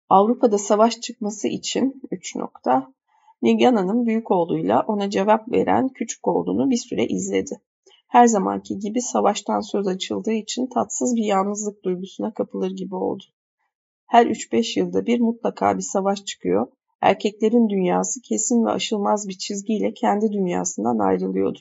Avrupa'da 0.09 0.57
savaş 0.57 1.01
çıkması 1.01 1.47
için 1.47 2.01
3 2.11 2.35
nokta. 2.35 2.93
Nigan 3.41 3.75
Hanım 3.75 4.05
büyük 4.05 4.31
oğluyla 4.31 4.81
ona 4.87 5.09
cevap 5.09 5.51
veren 5.51 5.89
küçük 5.89 6.27
oğlunu 6.27 6.69
bir 6.69 6.77
süre 6.77 7.05
izledi. 7.05 7.61
Her 8.07 8.27
zamanki 8.27 8.79
gibi 8.79 9.01
savaştan 9.01 9.59
söz 9.59 9.87
açıldığı 9.87 10.33
için 10.33 10.67
tatsız 10.67 11.15
bir 11.15 11.23
yalnızlık 11.23 11.83
duygusuna 11.83 12.33
kapılır 12.33 12.71
gibi 12.71 12.95
oldu. 12.95 13.23
Her 14.05 14.25
3-5 14.25 14.79
yılda 14.79 15.05
bir 15.05 15.19
mutlaka 15.19 15.77
bir 15.77 15.83
savaş 15.83 16.25
çıkıyor. 16.25 16.67
Erkeklerin 17.01 17.69
dünyası 17.69 18.21
kesin 18.21 18.65
ve 18.65 18.69
aşılmaz 18.69 19.27
bir 19.27 19.37
çizgiyle 19.37 19.93
kendi 19.93 20.31
dünyasından 20.31 20.99
ayrılıyordu. 20.99 21.59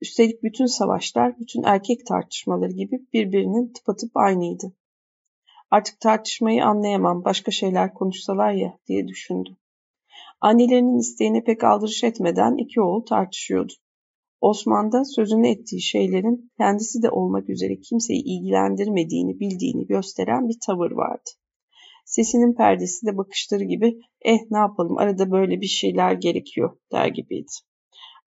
Üstelik 0.00 0.42
bütün 0.42 0.66
savaşlar, 0.66 1.38
bütün 1.38 1.62
erkek 1.62 2.06
tartışmaları 2.06 2.72
gibi 2.72 3.06
birbirinin 3.12 3.72
tıpatıp 3.72 4.16
aynıydı. 4.16 4.72
Artık 5.70 6.00
tartışmayı 6.00 6.64
anlayamam, 6.64 7.24
başka 7.24 7.50
şeyler 7.50 7.94
konuşsalar 7.94 8.52
ya 8.52 8.78
diye 8.86 9.08
düşündü. 9.08 9.56
Annelerinin 10.40 10.98
isteğine 10.98 11.44
pek 11.44 11.64
aldırış 11.64 12.04
etmeden 12.04 12.56
iki 12.56 12.80
oğul 12.80 13.06
tartışıyordu. 13.06 13.72
Osman'da 14.40 15.04
sözünü 15.04 15.48
ettiği 15.48 15.82
şeylerin 15.82 16.52
kendisi 16.58 17.02
de 17.02 17.10
olmak 17.10 17.48
üzere 17.48 17.80
kimseyi 17.80 18.22
ilgilendirmediğini 18.24 19.40
bildiğini 19.40 19.86
gösteren 19.86 20.48
bir 20.48 20.56
tavır 20.66 20.90
vardı. 20.90 21.30
Sesinin 22.04 22.54
perdesi 22.54 23.06
de 23.06 23.16
bakışları 23.16 23.64
gibi 23.64 23.98
eh 24.22 24.38
ne 24.50 24.58
yapalım 24.58 24.98
arada 24.98 25.30
böyle 25.30 25.60
bir 25.60 25.66
şeyler 25.66 26.12
gerekiyor 26.12 26.76
der 26.92 27.06
gibiydi. 27.06 27.52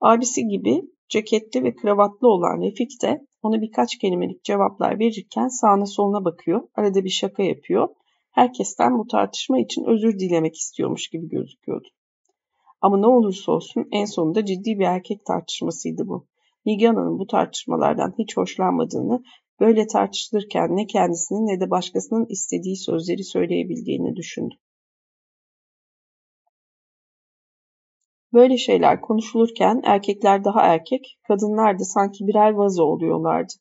Abisi 0.01 0.47
gibi 0.47 0.81
ceketli 1.09 1.63
ve 1.63 1.75
kravatlı 1.75 2.27
olan 2.27 2.61
Refik 2.61 3.01
de 3.01 3.27
ona 3.41 3.61
birkaç 3.61 3.97
kelimelik 3.97 4.43
cevaplar 4.43 4.99
verirken 4.99 5.47
sağına 5.47 5.85
soluna 5.85 6.25
bakıyor, 6.25 6.67
arada 6.75 7.03
bir 7.03 7.09
şaka 7.09 7.43
yapıyor. 7.43 7.87
Herkesten 8.31 8.97
bu 8.97 9.07
tartışma 9.07 9.59
için 9.59 9.83
özür 9.83 10.19
dilemek 10.19 10.55
istiyormuş 10.55 11.07
gibi 11.07 11.29
gözüküyordu. 11.29 11.87
Ama 12.81 12.97
ne 12.97 13.07
olursa 13.07 13.51
olsun 13.51 13.87
en 13.91 14.05
sonunda 14.05 14.45
ciddi 14.45 14.79
bir 14.79 14.85
erkek 14.85 15.25
tartışmasıydı 15.25 16.07
bu. 16.07 16.27
Nigan 16.65 16.95
Hanım 16.95 17.19
bu 17.19 17.27
tartışmalardan 17.27 18.13
hiç 18.17 18.37
hoşlanmadığını, 18.37 19.23
böyle 19.59 19.87
tartışılırken 19.87 20.75
ne 20.75 20.87
kendisinin 20.87 21.47
ne 21.47 21.59
de 21.59 21.69
başkasının 21.69 22.25
istediği 22.29 22.77
sözleri 22.77 23.23
söyleyebildiğini 23.23 24.15
düşündü. 24.15 24.55
Böyle 28.33 28.57
şeyler 28.57 29.01
konuşulurken 29.01 29.81
erkekler 29.83 30.43
daha 30.43 30.61
erkek, 30.61 31.19
kadınlar 31.27 31.79
da 31.79 31.83
sanki 31.83 32.27
birer 32.27 32.51
vazo 32.51 32.83
oluyorlardı. 32.83 33.53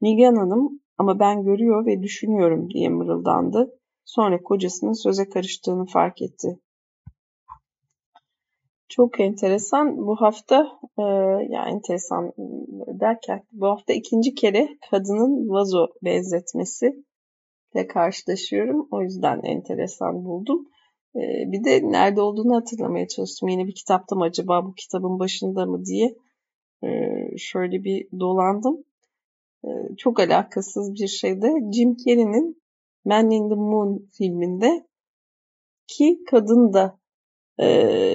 Nigan 0.00 0.36
Hanım 0.36 0.80
ama 0.98 1.18
ben 1.18 1.42
görüyor 1.44 1.86
ve 1.86 2.02
düşünüyorum 2.02 2.70
diye 2.70 2.88
mırıldandı. 2.88 3.78
Sonra 4.04 4.42
kocasının 4.42 4.92
söze 4.92 5.28
karıştığını 5.28 5.86
fark 5.86 6.22
etti. 6.22 6.58
Çok 8.94 9.20
enteresan. 9.20 9.96
Bu 9.96 10.16
hafta 10.16 10.78
e, 10.98 11.02
ya 11.48 11.66
enteresan 11.68 12.32
derken 13.00 13.42
bu 13.52 13.66
hafta 13.66 13.92
ikinci 13.92 14.34
kere 14.34 14.68
kadının 14.90 15.48
vazo 15.48 15.86
benzetmesi 16.04 17.04
ile 17.74 17.86
karşılaşıyorum. 17.86 18.88
O 18.90 19.02
yüzden 19.02 19.40
enteresan 19.42 20.24
buldum. 20.24 20.68
E, 21.16 21.20
bir 21.52 21.64
de 21.64 21.92
nerede 21.92 22.20
olduğunu 22.20 22.56
hatırlamaya 22.56 23.08
çalıştım. 23.08 23.48
Yeni 23.48 23.66
bir 23.66 23.74
kitapta 23.74 24.16
mı 24.16 24.24
acaba 24.24 24.66
bu 24.66 24.74
kitabın 24.74 25.18
başında 25.18 25.66
mı 25.66 25.84
diye 25.84 26.14
e, 26.84 26.88
şöyle 27.38 27.84
bir 27.84 28.08
dolandım. 28.20 28.84
E, 29.64 29.68
çok 29.98 30.20
alakasız 30.20 30.94
bir 30.94 31.08
şeyde 31.08 31.52
Jim 31.72 31.96
Carrey'nin 31.96 32.62
Man 33.04 33.30
in 33.30 33.48
the 33.48 33.54
Moon 33.54 34.08
filminde 34.12 34.86
ki 35.86 36.18
kadın 36.30 36.72
da 36.72 37.01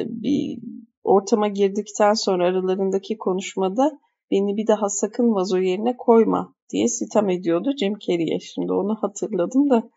bir 0.05 0.59
ortama 1.03 1.47
girdikten 1.47 2.13
sonra 2.13 2.45
aralarındaki 2.45 3.17
konuşmada 3.17 3.99
beni 4.31 4.57
bir 4.57 4.67
daha 4.67 4.89
sakın 4.89 5.35
vazo 5.35 5.57
yerine 5.57 5.97
koyma 5.97 6.55
diye 6.69 6.87
sitem 6.87 7.29
ediyordu 7.29 7.71
Jim 7.79 7.93
Carrey'e. 7.99 8.39
Şimdi 8.39 8.73
onu 8.73 8.95
hatırladım 9.01 9.69
da 9.69 9.89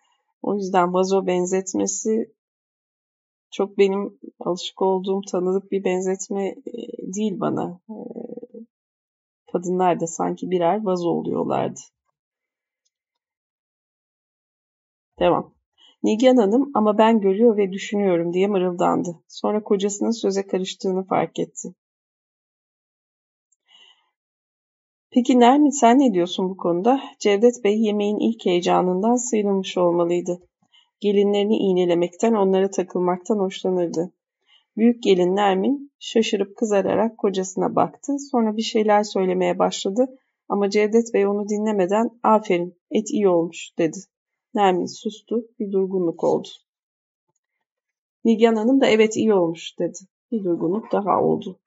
o 0.43 0.55
yüzden 0.55 0.95
vazo 0.95 1.27
benzetmesi 1.27 2.35
çok 3.51 3.79
benim 3.79 4.19
alışık 4.41 4.83
olduğum 4.83 5.21
tanıdık 5.31 5.73
bir 5.73 5.85
benzetme 5.85 6.49
e, 6.49 6.55
değil 7.15 7.41
bana. 7.41 7.81
E, 7.91 7.97
kadınlar 9.53 10.01
da 10.01 10.07
sanki 10.07 10.51
birer 10.51 10.85
vazo 10.85 11.09
oluyorlardı. 11.09 11.81
Devam. 15.19 15.60
Nigan 16.03 16.37
Hanım 16.37 16.71
ama 16.75 16.99
ben 16.99 17.21
görüyor 17.21 17.57
ve 17.57 17.73
düşünüyorum 17.73 18.33
diye 18.33 18.47
mırıldandı. 18.47 19.17
Sonra 19.29 19.63
kocasının 19.63 20.11
söze 20.11 20.47
karıştığını 20.47 21.05
fark 21.05 21.39
etti. 21.39 21.75
Peki 25.11 25.41
Nermin 25.41 25.71
sen 25.71 25.99
ne 25.99 26.15
diyorsun 26.15 26.51
bu 26.51 26.57
konuda? 26.57 27.01
Cevdet 27.19 27.65
Bey 27.65 27.83
yemeğin 27.83 28.19
ilk 28.19 28.47
heyecanından 28.47 29.17
sıyrılmış 29.17 29.79
olmalıydı. 29.79 30.41
Gelinlerini 31.01 31.57
iğnelemekten, 31.57 32.33
onlara 32.33 32.71
takılmaktan 32.71 33.39
hoşlanırdı. 33.39 34.13
Büyük 34.77 35.03
gelin 35.03 35.37
Nermin 35.37 35.93
şaşırıp 35.99 36.57
kızararak 36.57 37.19
kocasına 37.19 37.77
baktı. 37.77 38.13
Sonra 38.31 38.57
bir 38.57 38.63
şeyler 38.63 39.03
söylemeye 39.03 39.59
başladı 39.59 40.19
ama 40.49 40.71
Cevdet 40.71 41.15
Bey 41.15 41.27
onu 41.27 41.49
dinlemeden 41.49 42.11
aferin 42.23 42.75
et 42.91 43.11
iyi 43.11 43.29
olmuş 43.29 43.71
dedi. 43.79 43.99
Nermin 44.55 44.87
sustu. 44.87 45.49
Bir 45.59 45.73
durgunluk 45.73 46.25
oldu. 46.25 46.49
Nigan 48.25 48.57
Hanım 48.57 48.81
da 48.81 48.87
evet 48.87 49.17
iyi 49.17 49.35
olmuş 49.35 49.79
dedi. 49.79 49.99
Bir 50.33 50.45
durgunluk 50.45 50.93
daha 50.93 51.23
oldu. 51.23 51.59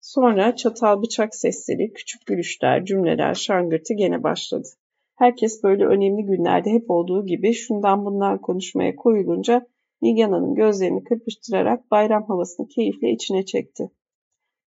Sonra 0.00 0.56
çatal 0.56 1.02
bıçak 1.02 1.34
sesleri, 1.34 1.92
küçük 1.92 2.26
gülüşler, 2.26 2.84
cümleler, 2.84 3.34
şangırtı 3.34 3.94
gene 3.94 4.22
başladı. 4.22 4.68
Herkes 5.14 5.62
böyle 5.62 5.86
önemli 5.86 6.22
günlerde 6.22 6.70
hep 6.70 6.90
olduğu 6.90 7.26
gibi 7.26 7.52
şundan 7.52 8.04
bundan 8.04 8.40
konuşmaya 8.40 8.96
koyulunca 8.96 9.66
Nigan 10.02 10.32
Hanım 10.32 10.54
gözlerini 10.54 11.04
kırpıştırarak 11.04 11.90
bayram 11.90 12.24
havasını 12.26 12.68
keyifle 12.68 13.10
içine 13.10 13.44
çekti. 13.44 13.90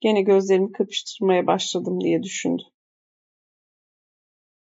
Gene 0.00 0.22
gözlerimi 0.22 0.72
kırpıştırmaya 0.72 1.46
başladım 1.46 2.00
diye 2.00 2.22
düşündü. 2.22 2.62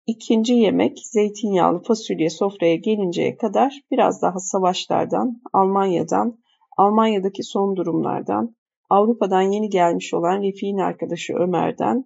İkinci 0.08 0.54
yemek 0.54 1.00
zeytinyağlı 1.00 1.84
fasulye 1.84 2.30
sofraya 2.30 2.76
gelinceye 2.76 3.38
kadar 3.38 3.82
biraz 3.92 4.22
daha 4.22 4.40
savaşlardan, 4.40 5.42
Almanya'dan, 5.54 6.40
Almanya'daki 6.78 7.44
son 7.44 7.76
durumlardan, 7.76 8.56
Avrupa'dan 8.90 9.42
yeni 9.42 9.70
gelmiş 9.70 10.14
olan 10.14 10.42
Refik'in 10.42 10.78
arkadaşı 10.78 11.34
Ömer'den, 11.34 12.06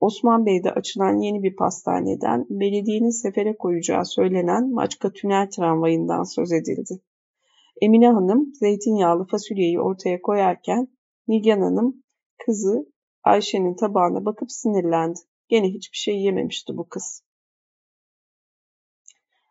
Osman 0.00 0.46
Bey'de 0.46 0.70
açılan 0.70 1.18
yeni 1.18 1.42
bir 1.42 1.56
pastaneden, 1.56 2.46
belediyenin 2.50 3.22
sefere 3.22 3.56
koyacağı 3.56 4.04
söylenen 4.04 4.70
Maçka 4.70 5.12
Tünel 5.12 5.50
tramvayından 5.50 6.22
söz 6.22 6.52
edildi. 6.52 7.00
Emine 7.80 8.08
Hanım 8.08 8.54
zeytinyağlı 8.54 9.26
fasulyeyi 9.26 9.80
ortaya 9.80 10.22
koyarken 10.22 10.88
Nilgen 11.28 11.60
Hanım 11.60 12.02
kızı 12.46 12.86
Ayşe'nin 13.24 13.74
tabağına 13.76 14.24
bakıp 14.24 14.52
sinirlendi. 14.52 15.18
Gene 15.48 15.68
hiçbir 15.68 15.96
şey 15.96 16.20
yememişti 16.22 16.76
bu 16.76 16.88
kız. 16.88 17.27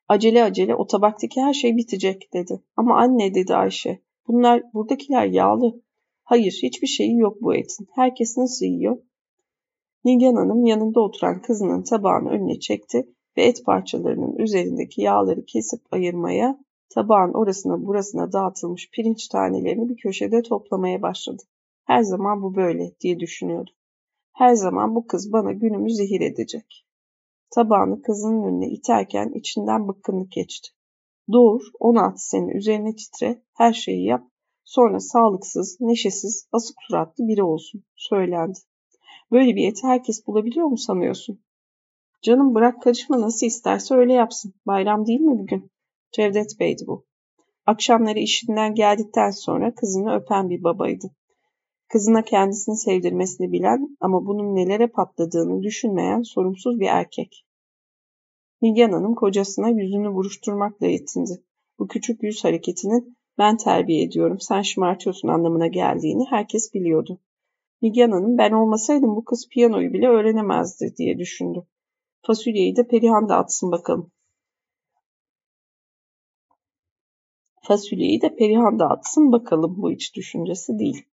Acele 0.08 0.44
acele 0.44 0.76
o 0.76 0.88
tabaktaki 0.88 1.42
her 1.42 1.54
şey 1.54 1.78
bitecek 1.78 2.34
dedi. 2.34 2.62
Ama 2.78 2.98
anne 2.98 3.34
dedi 3.34 3.56
Ayşe. 3.56 4.02
Bunlar 4.28 4.64
buradakiler 4.74 5.26
yağlı. 5.26 5.82
Hayır 6.24 6.60
hiçbir 6.64 6.88
şeyi 6.88 7.18
yok 7.18 7.42
bu 7.42 7.56
etin. 7.56 7.88
Herkes 7.92 8.38
nasıl 8.38 8.66
yiyor? 8.66 8.98
Nilgen 10.06 10.36
Hanım 10.36 10.66
yanında 10.66 11.00
oturan 11.00 11.42
kızının 11.42 11.84
tabağını 11.84 12.30
önüne 12.30 12.60
çekti 12.60 13.08
ve 13.38 13.44
et 13.44 13.66
parçalarının 13.66 14.36
üzerindeki 14.36 15.02
yağları 15.02 15.46
kesip 15.46 15.82
ayırmaya, 15.92 16.60
tabağın 16.90 17.34
orasına 17.34 17.86
burasına 17.86 18.32
dağıtılmış 18.32 18.90
pirinç 18.92 19.28
tanelerini 19.28 19.90
bir 19.90 19.98
köşede 19.98 20.42
toplamaya 20.42 21.02
başladı. 21.02 21.44
Her 21.86 22.02
zaman 22.02 22.42
bu 22.42 22.56
böyle 22.56 22.92
diye 23.00 23.20
düşünüyordu. 23.20 23.72
Her 24.34 24.54
zaman 24.54 24.96
bu 24.96 25.08
kız 25.08 25.32
bana 25.32 25.52
günümü 25.52 25.92
zehir 25.92 26.22
edecek. 26.22 26.87
Tabağını 27.56 28.02
kızının 28.02 28.44
önüne 28.44 28.70
iterken 28.70 29.32
içinden 29.36 29.88
bıkkınlık 29.88 30.32
geçti. 30.32 30.70
Doğur, 31.34 31.62
16 31.80 32.30
sene 32.30 32.52
üzerine 32.52 32.96
titre, 32.96 33.44
her 33.54 33.74
şeyi 33.74 34.06
yap, 34.06 34.24
sonra 34.64 35.00
sağlıksız, 35.00 35.78
neşesiz, 35.80 36.48
asık 36.52 36.76
suratlı 36.88 37.28
biri 37.28 37.44
olsun, 37.44 37.84
söylendi. 37.96 38.60
Böyle 39.32 39.56
bir 39.56 39.68
eti 39.68 39.88
herkes 39.88 40.28
bulabiliyor 40.28 40.68
mu 40.68 40.78
sanıyorsun? 40.78 41.40
Canım 42.22 42.56
bırak 42.56 42.82
karışma 42.82 43.22
nasıl 43.22 43.46
isterse 43.46 43.96
öyle 43.96 44.14
yapsın. 44.14 44.54
Bayram 44.68 45.06
değil 45.06 45.20
mi 45.20 45.40
bugün? 45.40 45.72
Cevdet 46.12 46.60
Bey'di 46.60 46.88
bu. 46.88 47.06
Akşamları 47.66 48.20
işinden 48.20 48.76
geldikten 48.76 49.30
sonra 49.30 49.76
kızını 49.76 50.16
öpen 50.16 50.50
bir 50.50 50.64
babaydı. 50.64 51.12
Kızına 51.90 52.22
kendisini 52.22 52.78
sevdirmesini 52.78 53.52
bilen 53.52 53.98
ama 54.00 54.26
bunun 54.26 54.56
nelere 54.56 54.88
patladığını 54.88 55.64
düşünmeyen 55.64 56.22
sorumsuz 56.22 56.80
bir 56.80 56.88
erkek. 56.88 57.46
Nilgen 58.62 58.92
Hanım 58.92 59.16
kocasına 59.16 59.70
yüzünü 59.70 60.14
buruşturmakla 60.14 60.88
yetindi. 60.88 61.44
Bu 61.80 61.88
küçük 61.88 62.24
yüz 62.24 62.44
hareketinin 62.44 63.18
ben 63.38 63.58
terbiye 63.58 64.04
ediyorum, 64.04 64.40
sen 64.40 64.62
şımartıyorsun 64.62 65.28
anlamına 65.28 65.68
geldiğini 65.68 66.26
herkes 66.30 66.74
biliyordu. 66.74 67.20
Nilgen 67.82 68.12
Hanım 68.12 68.38
ben 68.38 68.52
olmasaydım 68.52 69.16
bu 69.16 69.26
kız 69.26 69.48
piyanoyu 69.52 69.94
bile 69.94 70.08
öğrenemezdi 70.08 70.94
diye 70.98 71.18
düşündü. 71.18 71.68
Fasulyeyi 72.22 72.76
de 72.76 72.88
Perihan 72.88 73.30
da 73.30 73.38
atsın 73.38 73.72
bakalım. 73.72 74.12
Fasulyeyi 77.62 78.22
de 78.22 78.36
Perihan 78.36 78.80
da 78.80 78.90
atsın 78.90 79.32
bakalım 79.32 79.76
bu 79.78 79.92
iç 79.92 80.16
düşüncesi 80.16 80.80
değil. 80.80 81.06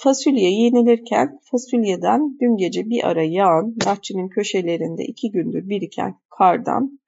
Fasulye 0.00 0.50
yenilirken 0.50 1.38
fasulyeden 1.42 2.38
dün 2.40 2.56
gece 2.56 2.90
bir 2.90 3.04
ara 3.04 3.22
yağan, 3.22 3.76
bahçenin 3.86 4.28
köşelerinde 4.28 5.04
iki 5.04 5.30
gündür 5.30 5.68
biriken 5.68 6.14
kardan, 6.30 7.00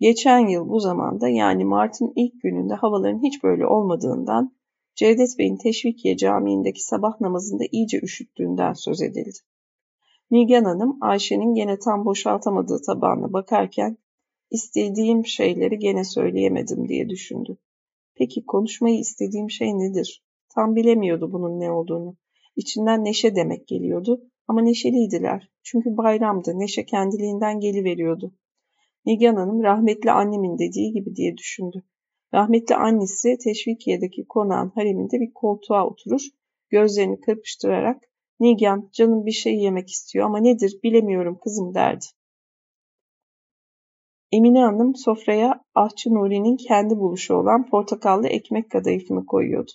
geçen 0.00 0.48
yıl 0.48 0.68
bu 0.68 0.80
zamanda 0.80 1.28
yani 1.28 1.64
Mart'ın 1.64 2.12
ilk 2.16 2.42
gününde 2.42 2.74
havaların 2.74 3.22
hiç 3.22 3.42
böyle 3.42 3.66
olmadığından 3.66 4.52
Cevdet 4.94 5.38
Bey'in 5.38 5.56
Teşvikiye 5.56 6.16
Camii'ndeki 6.16 6.84
sabah 6.84 7.20
namazında 7.20 7.64
iyice 7.72 8.00
üşüttüğünden 8.02 8.72
söz 8.72 9.02
edildi. 9.02 9.38
Nigan 10.30 10.64
Hanım 10.64 10.98
Ayşe'nin 11.00 11.54
gene 11.54 11.78
tam 11.78 12.04
boşaltamadığı 12.04 12.80
tabağına 12.86 13.32
bakarken 13.32 13.98
istediğim 14.50 15.26
şeyleri 15.26 15.78
gene 15.78 16.04
söyleyemedim 16.04 16.88
diye 16.88 17.08
düşündü. 17.08 17.58
Peki 18.14 18.44
konuşmayı 18.46 18.98
istediğim 18.98 19.50
şey 19.50 19.78
nedir? 19.78 20.22
Tam 20.54 20.76
bilemiyordu 20.76 21.32
bunun 21.32 21.60
ne 21.60 21.70
olduğunu. 21.70 22.16
İçinden 22.58 23.04
neşe 23.04 23.36
demek 23.36 23.68
geliyordu 23.68 24.20
ama 24.48 24.62
neşeliydiler. 24.62 25.50
Çünkü 25.62 25.96
bayramdı, 25.96 26.58
neşe 26.58 26.84
kendiliğinden 26.84 27.60
geliveriyordu. 27.60 28.34
Nigan 29.06 29.36
Hanım 29.36 29.62
rahmetli 29.62 30.10
annemin 30.10 30.58
dediği 30.58 30.92
gibi 30.92 31.16
diye 31.16 31.36
düşündü. 31.36 31.82
Rahmetli 32.34 32.74
annesi 32.74 33.38
Teşvikiye'deki 33.38 34.26
konağın 34.28 34.72
hareminde 34.74 35.20
bir 35.20 35.32
koltuğa 35.34 35.86
oturur, 35.86 36.20
gözlerini 36.70 37.20
kırpıştırarak 37.20 38.02
Nigan 38.40 38.90
canım 38.92 39.26
bir 39.26 39.32
şey 39.32 39.54
yemek 39.54 39.90
istiyor 39.90 40.26
ama 40.26 40.38
nedir 40.38 40.80
bilemiyorum 40.82 41.38
kızım 41.42 41.74
derdi. 41.74 42.06
Emine 44.32 44.60
Hanım 44.60 44.96
sofraya 44.96 45.64
Ahçı 45.74 46.10
Nuri'nin 46.10 46.56
kendi 46.56 46.98
buluşu 46.98 47.34
olan 47.34 47.66
portakallı 47.70 48.28
ekmek 48.28 48.70
kadayıfını 48.70 49.26
koyuyordu. 49.26 49.72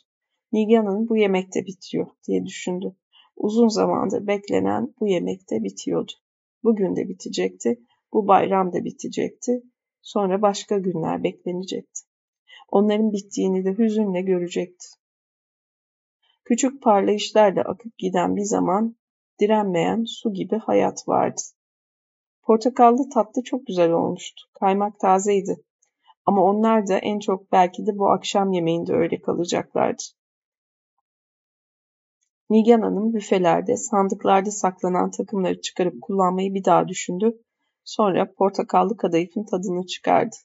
Nigan 0.54 0.86
Hanım 0.86 1.10
bu 1.10 1.18
yemekte 1.18 1.66
bitiyor 1.66 2.08
diye 2.28 2.45
düşündü. 2.45 2.95
Uzun 3.36 3.68
zamandır 3.68 4.28
beklenen 4.28 4.93
bu 4.99 5.08
yemekte 5.08 5.64
bitiyordu. 5.64 6.12
Bugün 6.64 6.95
de 6.95 7.10
bitecekti, 7.10 7.80
bu 8.14 8.28
bayram 8.28 8.74
da 8.74 8.84
bitecekti, 8.86 9.64
sonra 10.01 10.41
başka 10.41 10.78
günler 10.78 11.24
beklenecekti. 11.24 12.01
Onların 12.70 13.12
bittiğini 13.12 13.66
de 13.66 13.78
hüzünle 13.78 14.22
görecekti. 14.22 14.86
Küçük 16.45 16.82
parlayışlarla 16.82 17.62
akıp 17.62 17.97
giden 17.97 18.36
bir 18.36 18.43
zaman 18.43 18.95
direnmeyen 19.39 20.04
su 20.08 20.34
gibi 20.34 20.58
hayat 20.58 21.08
vardı. 21.08 21.41
Portakallı 22.43 23.10
tatlı 23.10 23.43
çok 23.43 23.68
güzel 23.68 23.91
olmuştu. 23.91 24.41
Kaymak 24.60 24.99
tazeydi. 24.99 25.56
Ama 26.26 26.43
onlar 26.43 26.88
da 26.88 26.97
en 26.97 27.20
çok 27.20 27.51
belki 27.51 27.88
de 27.88 27.97
bu 27.97 28.10
akşam 28.10 28.51
yemeğinde 28.51 28.93
öyle 28.93 29.22
kalacaklardı. 29.22 30.04
Nigan 32.54 32.82
Hanım 32.82 33.14
büfelerde, 33.14 33.78
sandıklarda 33.78 34.51
saklanan 34.51 35.12
takımları 35.12 35.62
çıkarıp 35.62 36.01
kullanmayı 36.01 36.54
bir 36.54 36.66
daha 36.66 36.88
düşündü. 36.88 37.41
Sonra 37.84 38.34
portakallı 38.34 38.97
kadayıfın 38.97 39.43
tadını 39.43 39.86
çıkardı. 39.86 40.36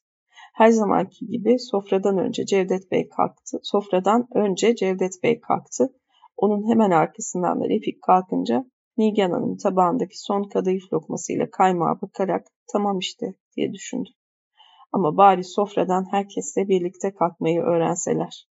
Her 0.54 0.70
zamanki 0.70 1.26
gibi 1.26 1.58
sofradan 1.58 2.18
önce 2.18 2.46
Cevdet 2.46 2.90
Bey 2.90 3.08
kalktı. 3.08 3.58
Sofradan 3.62 4.28
önce 4.34 4.76
Cevdet 4.76 5.22
Bey 5.22 5.40
kalktı. 5.40 5.92
Onun 6.36 6.70
hemen 6.70 6.90
arkasından 6.90 7.60
da 7.60 7.68
Refik 7.68 8.02
kalkınca 8.02 8.64
Nigan 8.96 9.30
Hanım 9.30 9.56
tabağındaki 9.56 10.20
son 10.20 10.42
kadayıf 10.42 10.92
lokmasıyla 10.92 11.50
kaymağa 11.50 11.98
bakarak 12.02 12.46
tamam 12.72 12.98
işte 12.98 13.26
diye 13.56 13.72
düşündü. 13.72 14.10
Ama 14.92 15.16
bari 15.16 15.44
sofradan 15.44 16.06
herkesle 16.10 16.68
birlikte 16.68 17.14
kalkmayı 17.14 17.60
öğrenseler. 17.60 18.48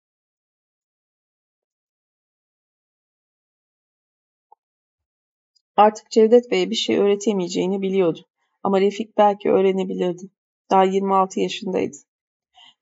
Artık 5.76 6.10
Cevdet 6.10 6.50
Bey'e 6.50 6.70
bir 6.70 6.74
şey 6.74 6.98
öğretemeyeceğini 6.98 7.82
biliyordu. 7.82 8.20
Ama 8.62 8.80
Refik 8.80 9.16
belki 9.18 9.50
öğrenebilirdi. 9.50 10.30
Daha 10.70 10.84
26 10.84 11.40
yaşındaydı. 11.40 11.96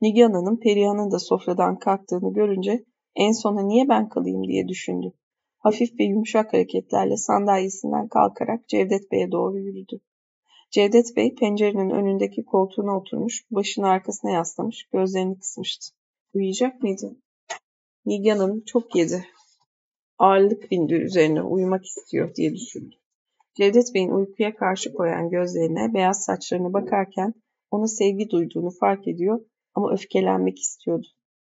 Nigan 0.01 0.33
Hanım 0.33 0.61
Perihan'ın 0.61 1.11
da 1.11 1.19
sofradan 1.19 1.79
kalktığını 1.79 2.33
görünce 2.33 2.85
en 3.15 3.33
sona 3.33 3.63
niye 3.63 3.89
ben 3.89 4.09
kalayım 4.09 4.49
diye 4.49 4.69
düşündü. 4.69 5.13
Hafif 5.59 6.01
ve 6.01 6.05
yumuşak 6.05 6.53
hareketlerle 6.53 7.17
sandalyesinden 7.17 8.09
kalkarak 8.09 8.69
Cevdet 8.69 9.13
Bey'e 9.13 9.33
doğru 9.33 9.59
yürüdü. 9.59 10.01
Cevdet 10.71 11.17
Bey 11.17 11.35
pencerenin 11.35 11.91
önündeki 11.91 12.45
koltuğuna 12.45 12.99
oturmuş, 12.99 13.45
başını 13.51 13.89
arkasına 13.89 14.31
yaslamış, 14.31 14.89
gözlerini 14.93 15.39
kısmıştı. 15.39 15.95
Uyuyacak 16.35 16.83
mıydı? 16.83 17.17
Nigan 18.07 18.39
Hanım 18.39 18.65
çok 18.65 18.97
yedi. 18.97 19.27
Ağırlık 20.19 20.71
bindi 20.71 20.95
üzerine, 20.95 21.43
uyumak 21.43 21.85
istiyor 21.85 22.35
diye 22.35 22.55
düşündü. 22.55 22.95
Cevdet 23.55 23.95
Bey'in 23.95 24.11
uykuya 24.11 24.55
karşı 24.55 24.93
koyan 24.93 25.31
gözlerine, 25.31 25.95
beyaz 25.95 26.25
saçlarına 26.25 26.73
bakarken 26.73 27.35
ona 27.71 27.87
sevgi 27.87 28.31
duyduğunu 28.31 28.71
fark 28.81 29.09
ediyor 29.09 29.41
ama 29.75 29.93
öfkelenmek 29.93 30.59
istiyordu. 30.59 31.07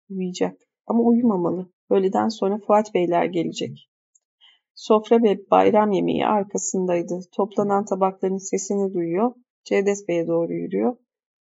Uyuyacak 0.09 0.57
ama 0.87 1.03
uyumamalı. 1.03 1.71
Öğleden 1.89 2.27
sonra 2.29 2.59
Fuat 2.67 2.93
Beyler 2.93 3.25
gelecek. 3.25 3.89
Sofra 4.75 5.23
ve 5.23 5.49
bayram 5.51 5.91
yemeği 5.91 6.25
arkasındaydı. 6.25 7.19
Toplanan 7.31 7.85
tabakların 7.85 8.37
sesini 8.37 8.93
duyuyor. 8.93 9.31
Cevdet 9.63 10.07
Bey'e 10.07 10.27
doğru 10.27 10.53
yürüyor. 10.53 10.97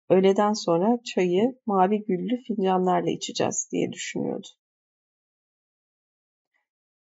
Öğleden 0.10 0.54
sonra 0.54 1.00
çayı 1.04 1.60
mavi 1.66 2.04
güllü 2.04 2.38
fincanlarla 2.48 3.10
içeceğiz 3.10 3.70
diye 3.72 3.92
düşünüyordu. 3.92 4.48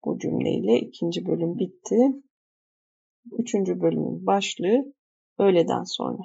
Bu 0.06 0.18
cümleyle 0.18 0.80
ikinci 0.80 1.26
bölüm 1.26 1.58
bitti. 1.58 2.22
Üçüncü 3.32 3.80
bölümün 3.80 4.26
başlığı 4.26 4.94
öğleden 5.38 5.82
sonra. 5.84 6.22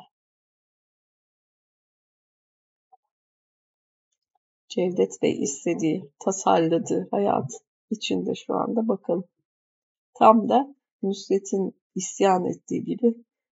Cevdet 4.70 5.22
Bey 5.22 5.44
istediği, 5.44 6.12
tasarladığı 6.20 7.08
hayat 7.12 7.52
içinde 7.90 8.36
şu 8.36 8.54
anda 8.54 8.88
bakalım. 8.88 9.24
Tam 10.14 10.50
da 10.50 10.76
Nusret'in 11.04 11.76
isyan 11.96 12.46
ettiği 12.46 12.84
gibi 12.84 13.16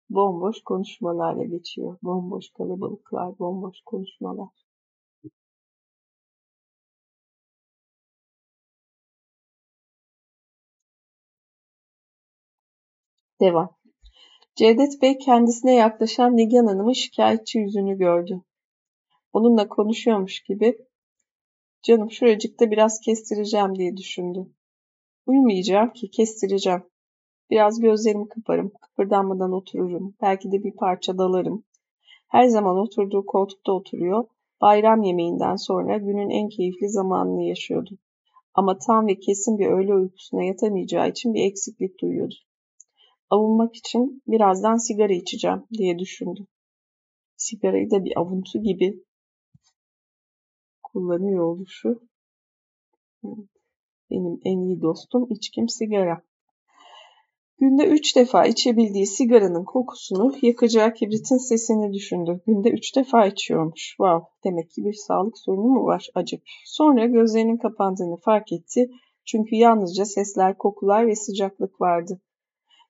bomboş 0.10 0.64
konuşmalarla 0.64 1.44
geçiyor. 1.44 1.98
Bomboş 2.04 2.50
kalabalıklar, 2.50 3.40
bomboş 3.40 3.78
konuşmalar. 3.86 4.65
Devam. 13.46 13.70
Cevdet 14.56 15.02
Bey 15.02 15.18
kendisine 15.18 15.76
yaklaşan 15.76 16.38
Nigan 16.38 16.66
Hanım'ın 16.66 16.94
şikayetçi 16.94 17.60
yüzünü 17.60 17.98
gördü. 17.98 18.42
Onunla 19.34 19.68
konuşuyormuş 19.68 20.44
gibi 20.44 20.78
canım 21.84 22.12
şuracıkta 22.12 22.72
biraz 22.72 23.00
kestireceğim 23.00 23.76
diye 23.76 23.98
düşündü. 23.98 24.46
Uyumayacağım 25.26 25.94
ki 25.94 26.10
kestireceğim. 26.10 26.84
Biraz 27.50 27.80
gözlerimi 27.80 28.30
kıparım, 28.30 28.72
kıpırdanmadan 28.82 29.52
otururum, 29.52 30.16
belki 30.22 30.52
de 30.52 30.64
bir 30.64 30.76
parça 30.76 31.18
dalarım. 31.18 31.64
Her 32.28 32.48
zaman 32.48 32.78
oturduğu 32.78 33.26
koltukta 33.26 33.72
oturuyor, 33.72 34.26
bayram 34.62 35.04
yemeğinden 35.04 35.56
sonra 35.56 35.98
günün 35.98 36.30
en 36.30 36.50
keyifli 36.50 36.90
zamanını 36.90 37.44
yaşıyordu. 37.44 37.98
Ama 38.54 38.78
tam 38.78 39.08
ve 39.08 39.20
kesin 39.20 39.58
bir 39.60 39.68
öğle 39.68 39.94
uykusuna 39.94 40.44
yatamayacağı 40.44 41.10
için 41.10 41.34
bir 41.34 41.46
eksiklik 41.46 42.02
duyuyordu. 42.02 42.36
Avunmak 43.30 43.76
için 43.76 44.24
birazdan 44.28 44.78
sigara 44.78 45.14
içeceğim 45.14 45.64
diye 45.78 46.00
düşündü. 46.00 46.48
Sigarayı 47.38 47.92
da 47.92 48.06
bir 48.06 48.20
avuntu 48.20 48.64
gibi 48.64 49.04
kullanıyor 50.84 51.44
oluşu. 51.46 52.02
Benim 54.12 54.40
en 54.44 54.60
iyi 54.60 54.82
dostum 54.82 55.28
içkim 55.30 55.70
sigara. 55.70 56.22
Günde 57.60 57.88
üç 57.88 58.16
defa 58.16 58.46
içebildiği 58.46 59.08
sigaranın 59.08 59.66
kokusunu, 59.66 60.34
yakacağı 60.42 60.94
kibritin 60.94 61.38
sesini 61.38 61.94
düşündü. 61.94 62.42
Günde 62.48 62.70
üç 62.70 62.96
defa 62.96 63.26
içiyormuş. 63.26 63.88
Wow, 63.88 64.28
demek 64.44 64.72
ki 64.72 64.86
bir 64.86 64.94
sağlık 64.94 65.38
sorunu 65.38 65.68
mu 65.68 65.86
var 65.86 66.08
acaba? 66.16 66.42
Sonra 66.66 67.06
gözlerinin 67.06 67.58
kapandığını 67.58 68.18
fark 68.18 68.52
etti. 68.52 68.90
Çünkü 69.26 69.56
yalnızca 69.56 70.06
sesler, 70.06 70.58
kokular 70.58 71.08
ve 71.08 71.16
sıcaklık 71.16 71.82
vardı. 71.82 72.22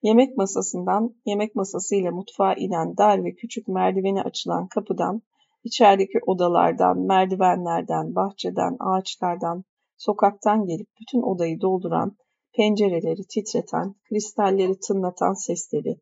Yemek 0.06 0.38
masasından, 0.38 1.16
yemek 1.26 1.56
masasıyla 1.56 2.12
mutfağa 2.12 2.54
inen 2.54 2.98
dar 2.98 3.24
ve 3.24 3.36
küçük 3.36 3.68
merdiveni 3.68 4.22
açılan 4.22 4.68
kapıdan, 4.68 5.22
içerideki 5.64 6.20
odalardan, 6.26 7.00
merdivenlerden, 7.00 8.16
bahçeden, 8.16 8.78
ağaçlardan, 8.80 9.64
sokaktan 9.98 10.66
gelip 10.66 10.88
bütün 11.02 11.22
odayı 11.22 11.62
dolduran, 11.62 12.18
pencereleri 12.56 13.28
titreten, 13.28 13.96
kristalleri 14.10 14.80
tınlatan 14.80 15.34
sesleri, 15.34 16.00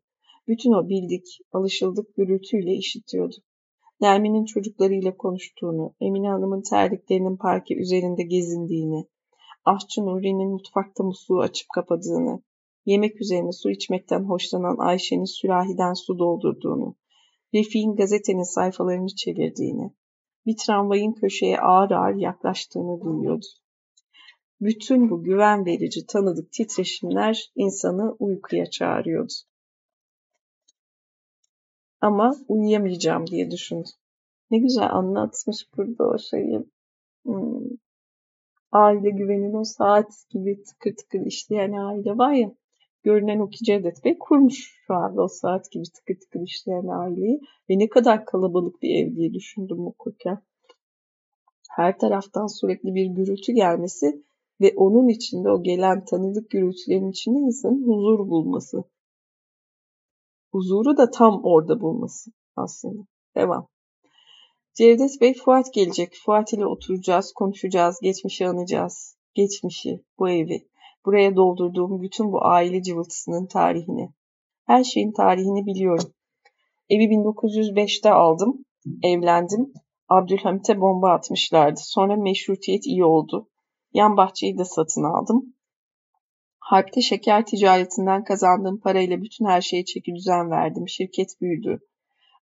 bütün 0.48 0.72
o 0.72 0.88
bildik, 0.88 1.38
alışıldık 1.52 2.14
gürültüyle 2.16 2.72
işitiyordu. 2.72 3.36
Nermin'in 4.00 4.44
çocuklarıyla 4.44 5.16
konuştuğunu, 5.16 5.94
Emine 6.00 6.28
Hanım'ın 6.28 6.62
terliklerinin 6.62 7.36
parke 7.36 7.74
üzerinde 7.74 8.22
gezindiğini, 8.22 9.06
Ahçı 9.64 10.00
Nuri'nin 10.00 10.50
mutfakta 10.50 11.04
musluğu 11.04 11.40
açıp 11.40 11.68
kapadığını, 11.74 12.42
yemek 12.86 13.20
üzerine 13.20 13.52
su 13.52 13.70
içmekten 13.70 14.24
hoşlanan 14.24 14.76
Ayşe'nin 14.78 15.24
sürahiden 15.24 15.94
su 15.94 16.18
doldurduğunu, 16.18 16.96
Refik'in 17.54 17.96
gazetenin 17.96 18.54
sayfalarını 18.54 19.08
çevirdiğini, 19.08 19.94
bir 20.46 20.56
tramvayın 20.56 21.12
köşeye 21.12 21.60
ağır 21.60 21.90
ağır 21.90 22.14
yaklaştığını 22.14 23.00
duyuyordu. 23.00 23.46
Bütün 24.60 25.10
bu 25.10 25.22
güven 25.22 25.66
verici 25.66 26.06
tanıdık 26.06 26.52
titreşimler 26.52 27.52
insanı 27.56 28.16
uykuya 28.18 28.66
çağırıyordu. 28.66 29.32
Ama 32.00 32.36
uyuyamayacağım 32.48 33.26
diye 33.26 33.50
düşündü. 33.50 33.88
Ne 34.50 34.58
güzel 34.58 34.90
anlatmış 34.90 35.66
burada 35.76 36.04
o 36.08 36.18
şeyi. 36.18 36.64
Hmm. 37.24 37.70
Aile 38.72 39.10
güvenin 39.10 39.52
o 39.52 39.64
saat 39.64 40.12
gibi 40.30 40.62
tıkır 40.62 40.96
tıkır 40.96 41.26
işleyen 41.26 41.72
aile 41.72 42.18
var 42.18 42.32
ya. 42.32 42.54
Görünen 43.04 43.38
o 43.38 43.50
ki 43.50 43.64
Cevdet 43.64 44.04
Bey 44.04 44.18
kurmuş 44.18 44.74
şu 44.86 44.94
anda 44.94 45.22
o 45.22 45.28
saat 45.28 45.70
gibi 45.70 45.84
tıkır 45.84 46.20
tıkır 46.20 46.40
işleyen 46.40 46.86
aileyi. 46.86 47.40
Ve 47.70 47.78
ne 47.78 47.88
kadar 47.88 48.24
kalabalık 48.24 48.82
bir 48.82 48.94
ev 48.94 49.16
diye 49.16 49.34
düşündüm 49.34 49.86
okurken. 49.86 50.42
Her 51.70 51.98
taraftan 51.98 52.46
sürekli 52.46 52.94
bir 52.94 53.06
gürültü 53.06 53.52
gelmesi 53.52 54.24
ve 54.60 54.72
onun 54.76 55.08
içinde 55.08 55.50
o 55.50 55.62
gelen 55.62 56.04
tanıdık 56.04 56.50
gürültülerin 56.50 57.10
içinde 57.10 57.38
insanın 57.38 57.82
huzur 57.86 58.18
bulması. 58.18 58.84
Huzuru 60.52 60.96
da 60.96 61.10
tam 61.10 61.40
orada 61.44 61.80
bulması 61.80 62.30
aslında. 62.56 63.02
Devam. 63.36 63.68
Cevdet 64.74 65.20
Bey 65.20 65.34
Fuat 65.34 65.74
gelecek. 65.74 66.14
Fuat 66.24 66.52
ile 66.52 66.66
oturacağız, 66.66 67.32
konuşacağız, 67.32 68.00
geçmişi 68.02 68.48
anacağız. 68.48 69.16
Geçmişi, 69.34 70.04
bu 70.18 70.28
evi, 70.28 70.68
buraya 71.06 71.36
doldurduğum 71.36 72.02
bütün 72.02 72.32
bu 72.32 72.44
aile 72.44 72.82
cıvıltısının 72.82 73.46
tarihini. 73.46 74.08
Her 74.66 74.84
şeyin 74.84 75.12
tarihini 75.12 75.66
biliyorum. 75.66 76.14
Evi 76.90 77.04
1905'te 77.04 78.10
aldım, 78.10 78.64
evlendim. 79.02 79.72
Abdülhamit'e 80.08 80.80
bomba 80.80 81.10
atmışlardı. 81.10 81.80
Sonra 81.82 82.16
meşrutiyet 82.16 82.86
iyi 82.86 83.04
oldu. 83.04 83.48
Yan 83.92 84.16
bahçeyi 84.16 84.58
de 84.58 84.64
satın 84.64 85.02
aldım. 85.02 85.54
Harpte 86.58 87.00
şeker 87.00 87.46
ticaretinden 87.46 88.24
kazandığım 88.24 88.80
parayla 88.80 89.22
bütün 89.22 89.44
her 89.44 89.60
şeye 89.60 89.84
çeki 89.84 90.14
düzen 90.14 90.50
verdim. 90.50 90.88
Şirket 90.88 91.40
büyüdü. 91.40 91.80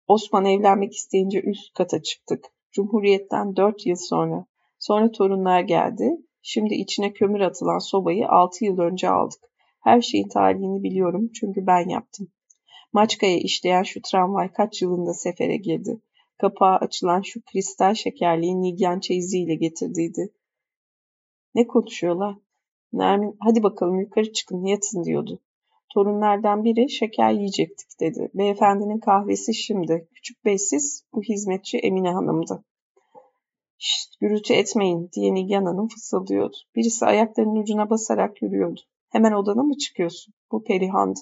Osman 0.06 0.44
evlenmek 0.44 0.92
isteyince 0.92 1.40
üst 1.40 1.74
kata 1.74 2.02
çıktık. 2.02 2.44
Cumhuriyetten 2.72 3.56
dört 3.56 3.86
yıl 3.86 3.96
sonra. 3.96 4.46
Sonra 4.78 5.12
torunlar 5.12 5.60
geldi. 5.60 6.16
Şimdi 6.42 6.74
içine 6.74 7.12
kömür 7.12 7.40
atılan 7.40 7.78
sobayı 7.78 8.28
altı 8.28 8.64
yıl 8.64 8.78
önce 8.78 9.10
aldık. 9.10 9.40
Her 9.80 10.00
şeyin 10.00 10.28
tarihini 10.28 10.82
biliyorum 10.82 11.30
çünkü 11.34 11.66
ben 11.66 11.88
yaptım. 11.88 12.28
Maçka'ya 12.92 13.38
işleyen 13.38 13.82
şu 13.82 14.02
tramvay 14.02 14.52
kaç 14.52 14.82
yılında 14.82 15.14
sefere 15.14 15.56
girdi. 15.56 16.00
Kapağı 16.38 16.76
açılan 16.76 17.20
şu 17.20 17.40
kristal 17.42 17.94
şekerliği 17.94 18.62
Nigyan 18.62 19.00
çeyiziyle 19.00 19.54
getirdiydi. 19.54 20.32
Ne 21.54 21.66
konuşuyorlar? 21.66 22.36
Nermin 22.92 23.36
hadi 23.40 23.62
bakalım 23.62 24.00
yukarı 24.00 24.32
çıkın 24.32 24.64
yatın 24.64 25.04
diyordu. 25.04 25.40
Torunlardan 25.94 26.64
biri 26.64 26.90
şeker 26.90 27.32
yiyecektik 27.32 28.00
dedi. 28.00 28.30
Beyefendinin 28.34 28.98
kahvesi 28.98 29.54
şimdi. 29.54 30.08
Küçük 30.14 30.44
bey 30.44 30.58
siz, 30.58 31.04
bu 31.12 31.22
hizmetçi 31.22 31.78
Emine 31.78 32.10
Hanım'dı. 32.10 32.64
Şşt 33.82 34.20
gürültü 34.20 34.54
etmeyin 34.54 35.10
diye 35.12 35.34
Nilgen 35.34 35.64
Hanım 35.64 35.88
fısıldıyordu. 35.88 36.56
Birisi 36.76 37.06
ayaklarının 37.06 37.56
ucuna 37.56 37.90
basarak 37.90 38.42
yürüyordu. 38.42 38.80
Hemen 39.08 39.32
odana 39.32 39.62
mı 39.62 39.76
çıkıyorsun? 39.78 40.34
Bu 40.52 40.64
Perihan'dı. 40.64 41.20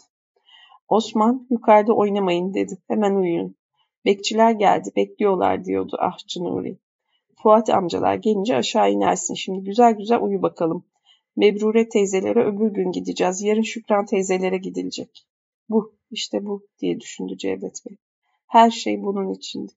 Osman 0.89 1.47
yukarıda 1.51 1.93
oynamayın 1.93 2.55
dedi. 2.55 2.79
Hemen 2.89 3.15
uyuyun. 3.15 3.57
Bekçiler 4.05 4.51
geldi 4.51 4.91
bekliyorlar 4.97 5.65
diyordu 5.65 5.97
ahçı 6.01 6.45
Nuri. 6.45 6.79
Fuat 7.35 7.71
amcalar 7.71 8.15
gelince 8.15 8.57
aşağı 8.57 8.91
inersin. 8.91 9.35
Şimdi 9.35 9.65
güzel 9.65 9.93
güzel 9.93 10.23
uyu 10.23 10.43
bakalım. 10.43 10.85
Mebrure 11.37 11.89
teyzelere 11.89 12.45
öbür 12.45 12.71
gün 12.71 12.93
gideceğiz. 12.93 13.43
Yarın 13.43 13.63
Şükran 13.63 14.07
teyzelere 14.07 14.59
gidilecek. 14.59 15.27
Bu, 15.69 15.95
işte 16.11 16.47
bu 16.47 16.67
diye 16.81 17.01
düşündü 17.01 17.37
Cevdet 17.39 17.87
Bey. 17.87 17.97
Her 18.47 18.71
şey 18.71 19.03
bunun 19.03 19.33
içindi. 19.33 19.73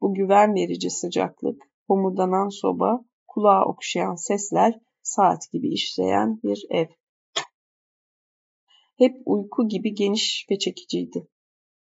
Bu 0.00 0.14
güven 0.14 0.54
verici 0.54 0.90
sıcaklık, 0.90 1.62
homurdanan 1.88 2.48
soba, 2.48 3.04
kulağa 3.26 3.64
okşayan 3.64 4.14
sesler, 4.14 4.80
saat 5.02 5.52
gibi 5.52 5.68
işleyen 5.68 6.40
bir 6.42 6.66
ev. 6.70 6.86
Hep 8.98 9.22
uyku 9.26 9.68
gibi 9.68 9.94
geniş 9.94 10.46
ve 10.50 10.58
çekiciydi. 10.58 11.28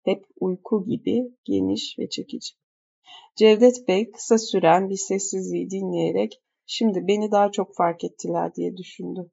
Hep 0.04 0.24
uyku 0.40 0.84
gibi 0.84 1.36
geniş 1.44 1.98
ve 1.98 2.08
çekici. 2.08 2.54
Cevdet 3.36 3.88
Bey 3.88 4.10
kısa 4.10 4.38
süren 4.38 4.90
bir 4.90 4.96
sessizliği 4.96 5.70
dinleyerek 5.70 6.40
Şimdi 6.72 7.06
beni 7.08 7.30
daha 7.30 7.50
çok 7.50 7.76
fark 7.76 8.04
ettiler 8.04 8.54
diye 8.54 8.76
düşündü. 8.76 9.30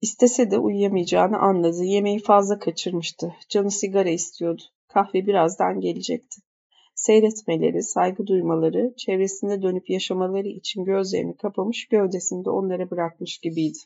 İstese 0.00 0.50
de 0.50 0.58
uyuyamayacağını 0.58 1.38
anladı. 1.38 1.84
Yemeği 1.84 2.18
fazla 2.18 2.58
kaçırmıştı. 2.58 3.34
Canı 3.48 3.70
sigara 3.70 4.08
istiyordu. 4.08 4.62
Kahve 4.88 5.26
birazdan 5.26 5.80
gelecekti. 5.80 6.40
Seyretmeleri, 6.94 7.82
saygı 7.82 8.26
duymaları, 8.26 8.94
çevresinde 8.96 9.62
dönüp 9.62 9.90
yaşamaları 9.90 10.48
için 10.48 10.84
gözlerini 10.84 11.36
kapamış, 11.36 11.88
gövdesini 11.88 12.44
de 12.44 12.50
onlara 12.50 12.90
bırakmış 12.90 13.38
gibiydi. 13.38 13.78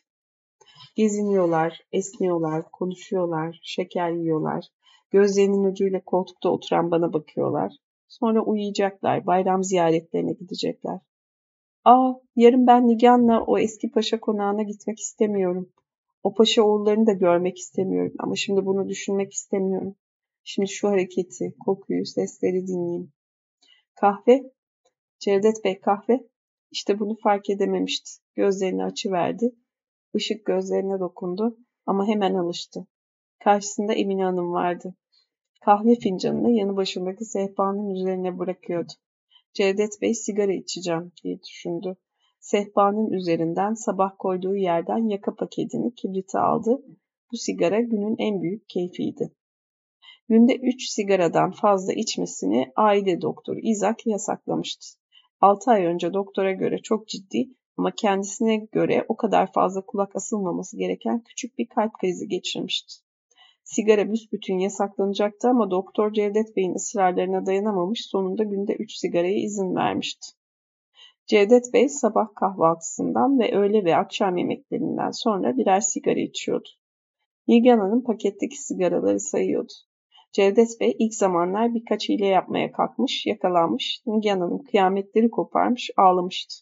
Geziniyorlar, 0.97 1.81
esniyorlar, 1.93 2.71
konuşuyorlar, 2.73 3.61
şeker 3.63 4.11
yiyorlar. 4.11 4.65
Gözlerinin 5.11 5.65
ucuyla 5.65 6.05
koltukta 6.05 6.49
oturan 6.49 6.91
bana 6.91 7.13
bakıyorlar. 7.13 7.73
Sonra 8.09 8.45
uyuyacaklar, 8.45 9.27
bayram 9.27 9.65
ziyaretlerine 9.65 10.33
gidecekler. 10.33 10.99
Aa, 11.85 12.13
yarın 12.37 12.67
ben 12.67 12.89
Nigan'la 12.89 13.45
o 13.45 13.59
eski 13.59 13.91
paşa 13.91 14.21
konağına 14.21 14.63
gitmek 14.63 14.99
istemiyorum. 14.99 15.73
O 16.23 16.35
paşa 16.35 16.63
oğullarını 16.63 17.07
da 17.07 17.13
görmek 17.13 17.59
istemiyorum 17.59 18.15
ama 18.19 18.37
şimdi 18.37 18.67
bunu 18.67 18.89
düşünmek 18.89 19.33
istemiyorum. 19.33 19.97
Şimdi 20.45 20.69
şu 20.69 20.89
hareketi, 20.89 21.55
kokuyu, 21.65 22.07
sesleri 22.07 22.67
dinleyeyim. 22.67 23.13
Kahve? 23.95 24.53
Cevdet 25.19 25.65
Bey 25.65 25.81
kahve? 25.81 26.29
İşte 26.71 26.99
bunu 26.99 27.17
fark 27.23 27.51
edememişti. 27.51 28.11
Gözlerini 28.35 28.85
açıverdi. 28.85 29.55
Işık 30.15 30.47
gözlerine 30.47 31.01
dokundu 31.01 31.59
ama 31.87 32.07
hemen 32.07 32.35
alıştı. 32.35 32.87
Karşısında 33.45 33.95
Emine 33.95 34.25
Hanım 34.25 34.53
vardı. 34.53 34.95
Kahve 35.61 35.95
fincanını 35.95 36.51
yanı 36.51 36.77
başındaki 36.77 37.25
sehpanın 37.25 37.91
üzerine 37.91 38.39
bırakıyordu. 38.39 38.93
Cevdet 39.53 40.03
Bey 40.03 40.15
sigara 40.15 40.53
içeceğim 40.53 41.13
diye 41.25 41.43
düşündü. 41.43 41.97
Sehpanın 42.41 43.11
üzerinden 43.11 43.75
sabah 43.75 44.11
koyduğu 44.19 44.57
yerden 44.57 45.09
yaka 45.09 45.35
paketini 45.35 45.95
kibriti 45.95 46.39
aldı. 46.39 46.83
Bu 47.33 47.37
sigara 47.37 47.81
günün 47.81 48.17
en 48.19 48.43
büyük 48.43 48.69
keyfiydi. 48.69 49.33
Günde 50.29 50.57
üç 50.57 50.89
sigaradan 50.89 51.51
fazla 51.51 51.93
içmesini 51.93 52.73
aile 52.77 53.21
doktoru 53.21 53.59
İzak 53.63 54.07
yasaklamıştı. 54.07 54.87
Altı 55.41 55.71
ay 55.71 55.85
önce 55.85 56.15
doktora 56.15 56.53
göre 56.53 56.79
çok 56.79 57.09
ciddi 57.09 57.49
ama 57.77 57.91
kendisine 57.97 58.57
göre 58.57 59.05
o 59.09 59.17
kadar 59.17 59.53
fazla 59.53 59.87
kulak 59.87 60.17
asılmaması 60.17 60.77
gereken 60.77 61.23
küçük 61.25 61.59
bir 61.59 61.67
kalp 61.67 61.93
krizi 62.01 62.29
geçirmişti. 62.29 62.95
Sigara 63.65 64.13
büsbütün 64.13 64.59
yasaklanacaktı 64.59 65.49
ama 65.49 65.71
Doktor 65.71 66.13
Cevdet 66.13 66.57
Bey'in 66.57 66.75
ısrarlarına 66.75 67.47
dayanamamış 67.47 68.07
sonunda 68.07 68.45
günde 68.45 68.75
3 68.75 68.93
sigaraya 68.93 69.39
izin 69.39 69.75
vermişti. 69.75 70.40
Cevdet 71.31 71.73
Bey 71.73 71.89
sabah 71.89 72.35
kahvaltısından 72.35 73.39
ve 73.39 73.57
öğle 73.57 73.85
ve 73.85 73.97
akşam 73.97 74.37
yemeklerinden 74.37 75.11
sonra 75.11 75.57
birer 75.57 75.81
sigara 75.81 76.21
içiyordu. 76.21 76.69
Nilgen 77.49 77.79
Hanım 77.79 78.05
paketteki 78.05 78.57
sigaraları 78.57 79.21
sayıyordu. 79.21 79.73
Cevdet 80.33 80.81
Bey 80.81 80.97
ilk 80.99 81.15
zamanlar 81.15 81.75
birkaç 81.75 82.09
hile 82.09 82.27
yapmaya 82.27 82.73
kalkmış, 82.73 83.27
yakalanmış, 83.27 84.03
Nilgen 84.07 84.41
Hanım 84.41 84.63
kıyametleri 84.63 85.31
koparmış, 85.31 85.91
ağlamıştı. 85.97 86.55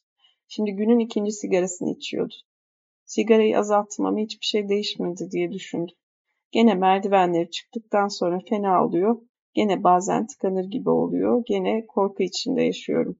Şimdi 0.49 0.73
günün 0.73 0.99
ikinci 0.99 1.33
sigarasını 1.33 1.91
içiyordu. 1.91 2.35
Sigarayı 3.05 3.59
azalttım 3.59 4.17
hiçbir 4.17 4.47
şey 4.47 4.69
değişmedi 4.69 5.31
diye 5.31 5.53
düşündü. 5.53 5.93
Gene 6.51 6.75
merdivenleri 6.75 7.51
çıktıktan 7.51 8.09
sonra 8.09 8.39
fena 8.49 8.85
oluyor. 8.85 9.21
Gene 9.55 9.85
bazen 9.85 10.27
tıkanır 10.27 10.65
gibi 10.65 10.91
oluyor. 10.91 11.43
Gene 11.47 11.87
korku 11.87 12.23
içinde 12.23 12.63
yaşıyorum. 12.63 13.17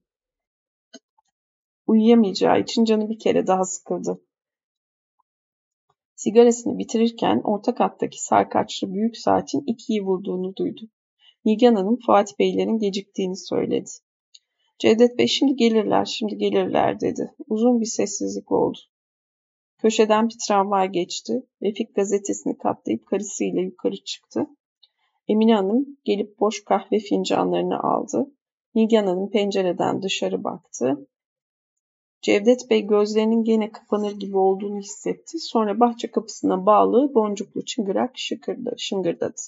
Uyuyamayacağı 1.89 2.59
için 2.59 2.85
canı 2.85 3.09
bir 3.09 3.19
kere 3.19 3.47
daha 3.47 3.63
sıkıldı. 3.63 4.21
Sigarasını 6.15 6.77
bitirirken 6.77 7.41
orta 7.43 7.75
kattaki 7.75 8.23
sarkaçlı 8.23 8.93
büyük 8.93 9.17
saatin 9.17 9.63
ikiyi 9.67 10.01
vurduğunu 10.01 10.55
duydu. 10.55 10.81
Nigan 11.45 11.75
Hanım 11.75 11.99
Fuat 12.05 12.39
Beylerin 12.39 12.77
geciktiğini 12.77 13.37
söyledi. 13.37 13.89
Cevdet 14.79 15.17
Bey 15.17 15.27
şimdi 15.27 15.55
gelirler, 15.55 16.05
şimdi 16.05 16.37
gelirler 16.37 16.99
dedi. 17.01 17.33
Uzun 17.47 17.81
bir 17.81 17.85
sessizlik 17.85 18.51
oldu. 18.51 18.77
Köşeden 19.77 20.29
bir 20.29 20.35
tramvay 20.47 20.91
geçti. 20.91 21.43
Refik 21.63 21.95
gazetesini 21.95 22.57
katlayıp 22.57 23.05
karısıyla 23.05 23.61
yukarı 23.61 24.03
çıktı. 24.03 24.47
Emine 25.27 25.55
Hanım 25.55 25.97
gelip 26.03 26.39
boş 26.39 26.63
kahve 26.63 26.99
fincanlarını 26.99 27.79
aldı. 27.79 28.31
Nigan 28.75 29.07
Hanım 29.07 29.29
pencereden 29.29 30.01
dışarı 30.01 30.43
baktı. 30.43 31.07
Cevdet 32.21 32.69
Bey 32.69 32.87
gözlerinin 32.87 33.43
gene 33.43 33.71
kapanır 33.71 34.11
gibi 34.11 34.37
olduğunu 34.37 34.79
hissetti. 34.79 35.39
Sonra 35.39 35.79
bahçe 35.79 36.11
kapısına 36.11 36.65
bağlı 36.65 37.13
boncuklu 37.15 37.65
çıngırak 37.65 38.11
şıkırdı, 38.17 38.75
şıngırdadı. 38.77 39.41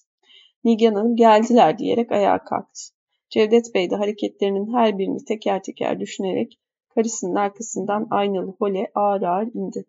Nigan 0.63 0.93
Hanım 0.93 1.15
geldiler 1.15 1.77
diyerek 1.77 2.11
ayağa 2.11 2.43
kalktı. 2.43 2.81
Cevdet 3.29 3.75
Bey 3.75 3.89
de 3.89 3.95
hareketlerinin 3.95 4.73
her 4.73 4.97
birini 4.97 5.25
teker 5.25 5.63
teker 5.63 5.99
düşünerek 5.99 6.59
karısının 6.89 7.35
arkasından 7.35 8.07
aynalı 8.11 8.51
hole 8.59 8.91
ağır 8.95 9.21
ağır 9.21 9.47
indi. 9.53 9.85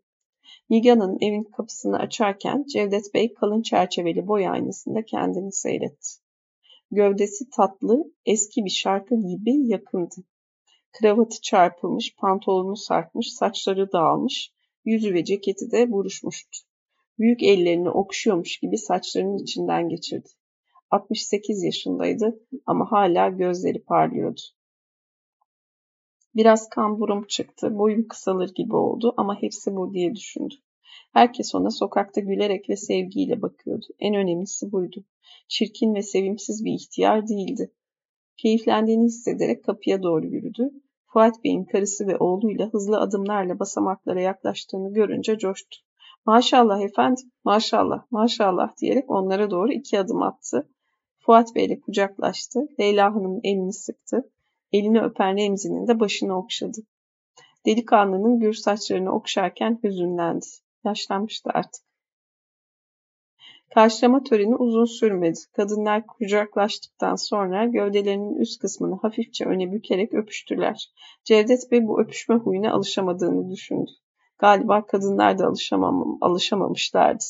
Nigan 0.71 1.01
Hanım 1.01 1.19
evin 1.21 1.45
kapısını 1.45 1.99
açarken 1.99 2.65
Cevdet 2.73 3.15
Bey 3.15 3.35
kalın 3.35 3.63
çerçeveli 3.63 4.27
boy 4.27 4.49
aynasında 4.49 5.03
kendini 5.05 5.53
seyretti. 5.53 6.09
Gövdesi 6.91 7.51
tatlı, 7.51 8.13
eski 8.27 8.65
bir 8.65 8.71
şarkı 8.71 9.15
gibi 9.15 9.69
yakındı. 9.69 10.15
Kravatı 10.93 11.41
çarpılmış, 11.41 12.17
pantolonu 12.17 12.77
sarkmış, 12.77 13.33
saçları 13.33 13.93
dağılmış, 13.93 14.53
yüzü 14.85 15.15
ve 15.15 15.25
ceketi 15.25 15.71
de 15.71 15.93
buruşmuştu. 15.93 16.59
Büyük 17.19 17.43
ellerini 17.43 17.91
okşuyormuş 17.91 18.59
gibi 18.59 18.79
saçlarının 18.79 19.39
içinden 19.39 19.89
geçirdi. 19.89 20.29
68 20.91 21.63
yaşındaydı 21.63 22.41
ama 22.67 22.93
hala 22.93 23.29
gözleri 23.29 23.85
parlıyordu. 23.85 24.41
Biraz 26.35 26.69
kamburum 26.69 27.27
çıktı, 27.27 27.79
boyum 27.79 28.09
kısalır 28.09 28.55
gibi 28.55 28.77
oldu 28.77 29.15
ama 29.17 29.43
hepsi 29.43 29.77
bu 29.77 29.93
diye 29.93 30.15
düşündü. 30.15 30.55
Herkes 31.13 31.55
ona 31.55 31.71
sokakta 31.71 32.21
gülerek 32.21 32.71
ve 32.71 32.77
sevgiyle 32.77 33.43
bakıyordu. 33.43 33.87
En 33.99 34.15
önemlisi 34.15 34.73
buydu. 34.73 35.05
Çirkin 35.49 35.95
ve 35.95 36.03
sevimsiz 36.03 36.65
bir 36.65 36.73
ihtiyar 36.73 37.29
değildi. 37.29 37.73
Keyiflendiğini 38.37 39.05
hissederek 39.05 39.65
kapıya 39.65 40.03
doğru 40.03 40.27
yürüdü. 40.27 40.71
Fuat 41.13 41.45
Bey'in 41.45 41.65
karısı 41.65 42.07
ve 42.07 42.17
oğluyla 42.17 42.67
hızlı 42.67 43.01
adımlarla 43.01 43.59
basamaklara 43.59 44.21
yaklaştığını 44.21 44.93
görünce 44.93 45.39
coştu. 45.39 45.77
Maşallah 46.27 46.81
efendim, 46.81 47.31
maşallah, 47.45 48.03
maşallah 48.11 48.77
diyerek 48.81 49.11
onlara 49.11 49.51
doğru 49.51 49.73
iki 49.73 49.99
adım 49.99 50.23
attı. 50.23 50.69
Fuat 51.19 51.55
Bey 51.55 51.65
ile 51.65 51.81
kucaklaştı. 51.81 52.61
Leyla 52.81 53.15
Hanım'ın 53.15 53.41
elini 53.45 53.73
sıktı. 53.73 54.31
Elini 54.73 55.03
öpen 55.03 55.37
Remzi'nin 55.37 55.89
de 55.89 56.01
başını 56.01 56.39
okşadı. 56.39 56.79
Delikanlının 57.67 58.41
gür 58.41 58.53
saçlarını 58.53 59.13
okşarken 59.13 59.79
hüzünlendi. 59.85 60.47
Yaşlanmıştı 60.85 61.51
artık. 61.55 61.92
Karşılama 63.75 64.23
töreni 64.23 64.57
uzun 64.57 64.85
sürmedi. 64.85 65.39
Kadınlar 65.53 66.07
kucaklaştıktan 66.07 67.15
sonra 67.15 67.65
gövdelerinin 67.65 68.37
üst 68.37 68.61
kısmını 68.61 68.99
hafifçe 69.03 69.45
öne 69.45 69.73
bükerek 69.73 70.15
öpüştüler. 70.15 70.93
Cevdet 71.25 71.71
Bey 71.71 71.87
bu 71.87 72.01
öpüşme 72.01 72.35
huyuna 72.35 72.73
alışamadığını 72.73 73.51
düşündü. 73.51 73.91
Galiba 74.39 74.87
kadınlar 74.87 75.39
da 75.39 75.47
alışamam 75.47 76.19
alışamamışlardı. 76.21 77.25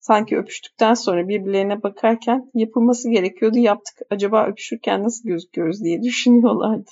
Sanki 0.00 0.36
öpüştükten 0.38 0.94
sonra 0.94 1.28
birbirlerine 1.28 1.82
bakarken 1.82 2.50
yapılması 2.54 3.10
gerekiyordu 3.10 3.58
yaptık. 3.58 3.98
Acaba 4.10 4.46
öpüşürken 4.46 5.02
nasıl 5.02 5.28
gözüküyoruz 5.28 5.84
diye 5.84 6.02
düşünüyorlardı. 6.02 6.90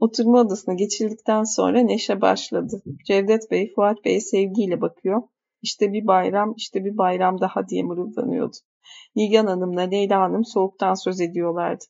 Oturma 0.00 0.40
odasına 0.40 0.74
geçildikten 0.74 1.44
sonra 1.44 1.80
neşe 1.80 2.20
başladı. 2.20 2.82
Cevdet 3.06 3.50
Bey, 3.50 3.72
Fuat 3.74 4.04
Bey'e 4.04 4.20
sevgiyle 4.20 4.80
bakıyor. 4.80 5.22
İşte 5.66 5.92
bir 5.92 6.06
bayram, 6.06 6.54
işte 6.56 6.84
bir 6.84 6.98
bayram 6.98 7.40
daha 7.40 7.68
diye 7.68 7.82
mırıldanıyordu. 7.82 8.56
Nigan 9.16 9.46
Hanım'la 9.46 9.80
Leyla 9.80 10.20
Hanım 10.20 10.44
soğuktan 10.44 10.94
söz 10.94 11.20
ediyorlardı. 11.20 11.84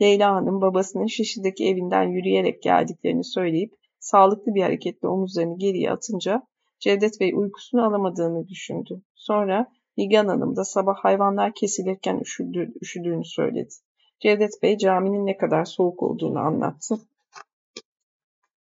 Leyla 0.00 0.34
Hanım 0.34 0.60
babasının 0.60 1.06
Şişli'deki 1.06 1.68
evinden 1.68 2.02
yürüyerek 2.02 2.62
geldiklerini 2.62 3.24
söyleyip 3.24 3.72
sağlıklı 4.00 4.54
bir 4.54 4.62
hareketle 4.62 5.08
omuzlarını 5.08 5.58
geriye 5.58 5.90
atınca 5.90 6.42
Cevdet 6.80 7.20
Bey 7.20 7.32
uykusunu 7.34 7.86
alamadığını 7.86 8.48
düşündü. 8.48 9.02
Sonra 9.14 9.66
Nigan 9.96 10.28
Hanım 10.28 10.56
da 10.56 10.64
sabah 10.64 10.96
hayvanlar 10.96 11.54
kesilirken 11.54 12.18
üşüdü, 12.18 12.72
üşüdüğünü 12.82 13.24
söyledi. 13.24 13.74
Cevdet 14.20 14.62
Bey 14.62 14.78
caminin 14.78 15.26
ne 15.26 15.36
kadar 15.36 15.64
soğuk 15.64 16.02
olduğunu 16.02 16.38
anlattı. 16.38 16.98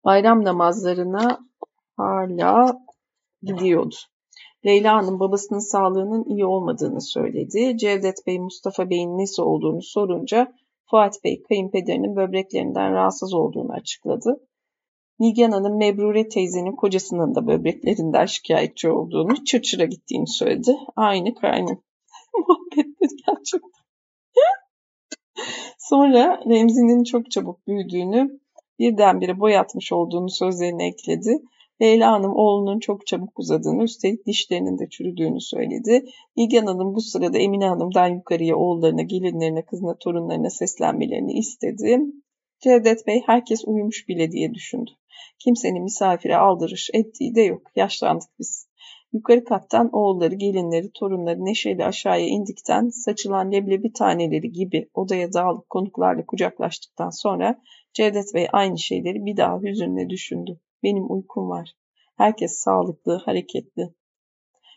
Bayram 0.05 0.43
namazlarına 0.43 1.39
hala 1.97 2.79
gidiyordu. 3.43 3.95
Leyla 4.65 4.95
Hanım 4.95 5.19
babasının 5.19 5.59
sağlığının 5.59 6.23
iyi 6.23 6.45
olmadığını 6.45 7.01
söyledi. 7.01 7.77
Cevdet 7.77 8.27
Bey 8.27 8.39
Mustafa 8.39 8.89
Bey'in 8.89 9.17
nesi 9.17 9.41
olduğunu 9.41 9.81
sorunca 9.81 10.53
Fuat 10.89 11.23
Bey 11.23 11.43
kayınpederinin 11.43 12.15
böbreklerinden 12.15 12.93
rahatsız 12.93 13.33
olduğunu 13.33 13.71
açıkladı. 13.71 14.47
Nigen 15.19 15.51
Hanım 15.51 15.77
Mebrure 15.77 16.29
teyzenin 16.29 16.75
kocasının 16.75 17.35
da 17.35 17.47
böbreklerinden 17.47 18.25
şikayetçi 18.25 18.89
olduğunu, 18.89 19.43
çırçıra 19.45 19.85
gittiğini 19.85 20.27
söyledi. 20.27 20.77
Aynı 20.95 21.35
kaynım. 21.35 21.81
Muhabbetleri 22.47 23.15
gerçekten. 23.27 23.79
Sonra 25.77 26.41
Remzi'nin 26.49 27.03
çok 27.03 27.31
çabuk 27.31 27.67
büyüdüğünü, 27.67 28.39
birdenbire 28.79 29.39
boyatmış 29.39 29.91
olduğunu 29.91 30.29
sözlerine 30.29 30.87
ekledi. 30.87 31.41
Leyla 31.81 32.11
Hanım 32.11 32.35
oğlunun 32.35 32.79
çok 32.79 33.07
çabuk 33.07 33.39
uzadığını, 33.39 33.83
üstelik 33.83 34.25
dişlerinin 34.25 34.79
de 34.79 34.89
çürüdüğünü 34.89 35.41
söyledi. 35.41 36.05
Nigen 36.37 36.65
Hanım 36.65 36.95
bu 36.95 37.01
sırada 37.01 37.37
Emine 37.37 37.67
Hanım'dan 37.67 38.07
yukarıya 38.07 38.55
oğullarına, 38.55 39.01
gelinlerine, 39.01 39.65
kızına, 39.65 39.97
torunlarına 39.97 40.49
seslenmelerini 40.49 41.33
istedi. 41.33 41.99
Cevdet 42.59 43.07
Bey 43.07 43.21
herkes 43.25 43.63
uyumuş 43.65 44.07
bile 44.07 44.31
diye 44.31 44.53
düşündü. 44.53 44.91
Kimsenin 45.39 45.83
misafire 45.83 46.37
aldırış 46.37 46.89
ettiği 46.93 47.35
de 47.35 47.41
yok. 47.41 47.61
Yaşlandık 47.75 48.29
biz. 48.39 48.69
Yukarı 49.13 49.43
kattan 49.43 49.89
oğulları, 49.93 50.35
gelinleri, 50.35 50.91
torunları 50.91 51.45
neşeyle 51.45 51.85
aşağıya 51.85 52.27
indikten 52.27 52.89
saçılan 52.89 53.51
leblebi 53.51 53.93
taneleri 53.93 54.51
gibi 54.51 54.89
odaya 54.93 55.33
dağılıp 55.33 55.69
konuklarla 55.69 56.25
kucaklaştıktan 56.25 57.09
sonra 57.09 57.61
Cevdet 57.93 58.33
Bey 58.33 58.47
aynı 58.51 58.77
şeyleri 58.77 59.25
bir 59.25 59.37
daha 59.37 59.61
hüzünle 59.61 60.09
düşündü. 60.09 60.59
Benim 60.83 61.11
uykum 61.11 61.49
var. 61.49 61.73
Herkes 62.17 62.51
sağlıklı, 62.51 63.15
hareketli. 63.25 63.93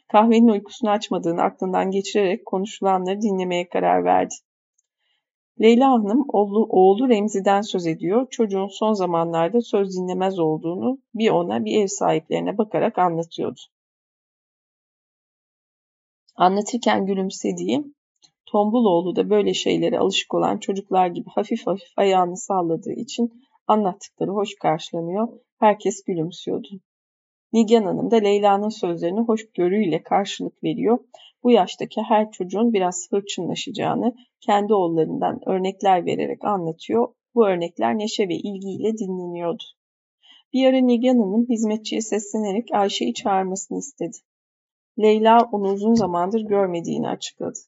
Kahvenin 0.09 0.49
uykusunu 0.49 0.91
açmadığını 0.91 1.43
aklından 1.43 1.91
geçirerek 1.91 2.47
konuşulanları 2.47 3.23
dinlemeye 3.23 3.69
karar 3.69 4.05
verdi. 4.05 4.35
Leyla 5.61 5.91
Hanım 5.91 6.25
oğlu, 6.29 6.67
oğlu 6.69 7.09
Remzi'den 7.09 7.61
söz 7.61 7.87
ediyor. 7.87 8.27
Çocuğun 8.31 8.69
son 8.69 8.93
zamanlarda 8.93 9.61
söz 9.61 9.97
dinlemez 9.97 10.39
olduğunu 10.39 10.99
bir 11.15 11.31
ona 11.31 11.65
bir 11.65 11.83
ev 11.83 11.87
sahiplerine 11.87 12.59
bakarak 12.59 12.99
anlatıyordu. 12.99 13.61
Anlatırken 16.37 17.07
gülümsediği, 17.07 17.85
Tombuloğlu 18.47 19.17
da 19.17 19.31
böyle 19.31 19.55
şeylere 19.55 19.99
alışık 19.99 20.35
olan 20.35 20.59
çocuklar 20.59 21.07
gibi 21.07 21.29
hafif 21.31 21.67
hafif 21.67 21.89
ayağını 21.97 22.37
salladığı 22.37 22.93
için 22.93 23.43
anlattıkları 23.67 24.31
hoş 24.31 24.55
karşılanıyor, 24.55 25.29
herkes 25.59 26.05
gülümsüyordu. 26.05 26.69
Nigen 27.53 27.83
Hanım 27.83 28.11
da 28.11 28.17
Leyla'nın 28.17 28.69
sözlerini 28.69 29.21
hoşgörüyle 29.21 30.03
karşılık 30.03 30.65
veriyor. 30.65 30.99
Bu 31.43 31.51
yaştaki 31.51 32.03
her 32.03 32.31
çocuğun 32.31 32.73
biraz 32.73 33.09
hırçınlaşacağını 33.11 34.15
kendi 34.41 34.75
oğullarından 34.75 35.41
örnekler 35.47 36.07
vererek 36.07 36.45
anlatıyor. 36.45 37.09
Bu 37.35 37.49
örnekler 37.49 37.99
neşe 37.99 38.29
ve 38.29 38.35
ilgiyle 38.35 38.99
dinleniyordu. 38.99 39.65
Bir 40.53 40.67
ara 40.67 40.79
Nigen 40.79 41.19
Hanım 41.19 41.47
hizmetçiye 41.49 42.01
seslenerek 42.01 42.69
Ayşe'yi 42.73 43.15
çağırmasını 43.15 43.79
istedi. 43.79 44.17
Leyla 44.99 45.49
onu 45.53 45.73
uzun 45.73 45.95
zamandır 45.95 46.41
görmediğini 46.41 47.09
açıkladı. 47.09 47.59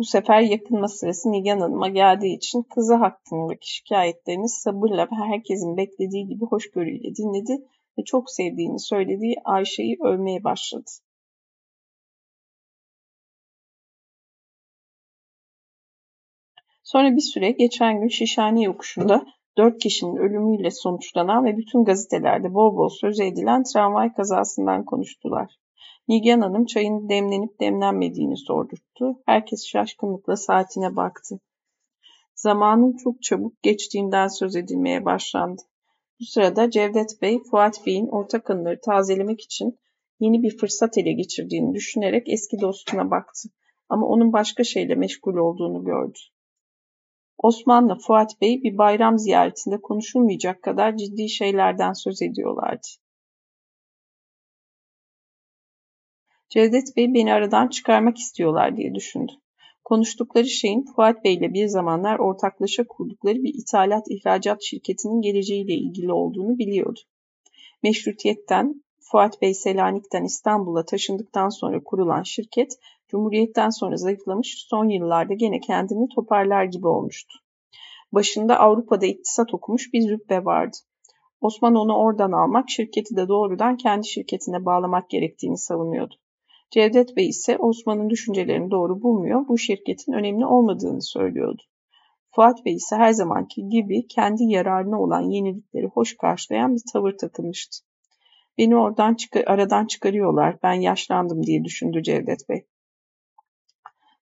Bu 0.00 0.04
sefer 0.04 0.40
yakınma 0.40 0.88
sırası 0.88 1.32
Nigan 1.32 1.60
Hanım'a 1.60 1.88
geldiği 1.88 2.36
için 2.36 2.62
kızı 2.62 2.94
hakkındaki 2.94 3.74
şikayetlerini 3.74 4.48
sabırla 4.48 5.04
ve 5.04 5.14
herkesin 5.14 5.76
beklediği 5.76 6.26
gibi 6.26 6.44
hoşgörüyle 6.44 7.14
dinledi 7.14 7.64
ve 7.98 8.04
çok 8.04 8.30
sevdiğini 8.30 8.80
söylediği 8.80 9.36
Ayşe'yi 9.44 9.96
övmeye 10.00 10.44
başladı. 10.44 10.90
Sonra 16.82 17.16
bir 17.16 17.20
süre 17.20 17.50
geçen 17.50 18.00
gün 18.00 18.08
Şişhane 18.08 18.62
yokuşunda 18.62 19.26
dört 19.58 19.78
kişinin 19.78 20.16
ölümüyle 20.16 20.70
sonuçlanan 20.70 21.44
ve 21.44 21.56
bütün 21.56 21.84
gazetelerde 21.84 22.54
bol 22.54 22.76
bol 22.76 22.88
söz 22.88 23.20
edilen 23.20 23.62
tramvay 23.62 24.12
kazasından 24.12 24.84
konuştular. 24.84 25.59
Nigen 26.10 26.40
Hanım 26.40 26.66
çayın 26.66 27.08
demlenip 27.08 27.60
demlenmediğini 27.60 28.36
sordurttu. 28.36 29.22
Herkes 29.26 29.66
şaşkınlıkla 29.66 30.36
saatine 30.36 30.96
baktı. 30.96 31.40
Zamanın 32.34 32.96
çok 32.96 33.22
çabuk 33.22 33.62
geçtiğinden 33.62 34.28
söz 34.28 34.56
edilmeye 34.56 35.04
başlandı. 35.04 35.62
Bu 36.20 36.24
sırada 36.24 36.70
Cevdet 36.70 37.22
Bey, 37.22 37.38
Fuat 37.50 37.86
Bey'in 37.86 38.06
ortak 38.06 38.50
anıları 38.50 38.80
tazelemek 38.80 39.40
için 39.40 39.78
yeni 40.20 40.42
bir 40.42 40.56
fırsat 40.58 40.98
ele 40.98 41.12
geçirdiğini 41.12 41.74
düşünerek 41.74 42.28
eski 42.28 42.60
dostuna 42.60 43.10
baktı. 43.10 43.48
Ama 43.88 44.06
onun 44.06 44.32
başka 44.32 44.64
şeyle 44.64 44.94
meşgul 44.94 45.36
olduğunu 45.36 45.84
gördü. 45.84 46.18
Osman'la 47.38 47.98
Fuat 48.06 48.40
Bey 48.40 48.62
bir 48.62 48.78
bayram 48.78 49.18
ziyaretinde 49.18 49.80
konuşulmayacak 49.80 50.62
kadar 50.62 50.96
ciddi 50.96 51.28
şeylerden 51.28 51.92
söz 51.92 52.22
ediyorlardı. 52.22 52.88
Cevdet 56.50 56.96
Bey 56.96 57.14
beni 57.14 57.32
aradan 57.32 57.68
çıkarmak 57.68 58.18
istiyorlar 58.18 58.76
diye 58.76 58.94
düşündü. 58.94 59.32
Konuştukları 59.84 60.46
şeyin 60.46 60.84
Fuat 60.84 61.24
Bey 61.24 61.34
ile 61.34 61.52
bir 61.52 61.66
zamanlar 61.66 62.18
ortaklaşa 62.18 62.86
kurdukları 62.86 63.42
bir 63.42 63.54
ithalat 63.54 64.06
ihracat 64.10 64.62
şirketinin 64.62 65.20
geleceğiyle 65.20 65.74
ilgili 65.74 66.12
olduğunu 66.12 66.58
biliyordu. 66.58 67.00
Meşrutiyetten 67.82 68.84
Fuat 69.00 69.42
Bey 69.42 69.54
Selanik'ten 69.54 70.24
İstanbul'a 70.24 70.84
taşındıktan 70.84 71.48
sonra 71.48 71.82
kurulan 71.84 72.22
şirket, 72.22 72.78
Cumhuriyet'ten 73.08 73.70
sonra 73.70 73.96
zayıflamış, 73.96 74.64
son 74.68 74.88
yıllarda 74.88 75.34
gene 75.34 75.60
kendini 75.60 76.08
toparlar 76.14 76.64
gibi 76.64 76.86
olmuştu. 76.86 77.38
Başında 78.12 78.58
Avrupa'da 78.58 79.06
iktisat 79.06 79.54
okumuş 79.54 79.92
bir 79.92 80.00
züppe 80.00 80.44
vardı. 80.44 80.76
Osman 81.40 81.74
onu 81.74 81.96
oradan 81.96 82.32
almak, 82.32 82.70
şirketi 82.70 83.16
de 83.16 83.28
doğrudan 83.28 83.76
kendi 83.76 84.08
şirketine 84.08 84.64
bağlamak 84.64 85.10
gerektiğini 85.10 85.58
savunuyordu. 85.58 86.14
Cevdet 86.70 87.16
Bey 87.16 87.28
ise 87.28 87.56
Osman'ın 87.58 88.10
düşüncelerini 88.10 88.70
doğru 88.70 89.02
bulmuyor, 89.02 89.48
bu 89.48 89.58
şirketin 89.58 90.12
önemli 90.12 90.46
olmadığını 90.46 91.02
söylüyordu. 91.02 91.62
Fuat 92.30 92.64
Bey 92.64 92.74
ise 92.74 92.96
her 92.96 93.12
zamanki 93.12 93.68
gibi 93.68 94.06
kendi 94.06 94.44
yararına 94.44 95.00
olan 95.00 95.30
yenilikleri 95.30 95.86
hoş 95.86 96.16
karşılayan 96.16 96.74
bir 96.74 96.82
tavır 96.92 97.18
takılmıştı. 97.18 97.78
Beni 98.58 98.76
oradan 98.76 99.14
çıkar, 99.14 99.44
aradan 99.46 99.86
çıkarıyorlar, 99.86 100.56
ben 100.62 100.72
yaşlandım 100.72 101.42
diye 101.42 101.64
düşündü 101.64 102.02
Cevdet 102.02 102.48
Bey. 102.48 102.66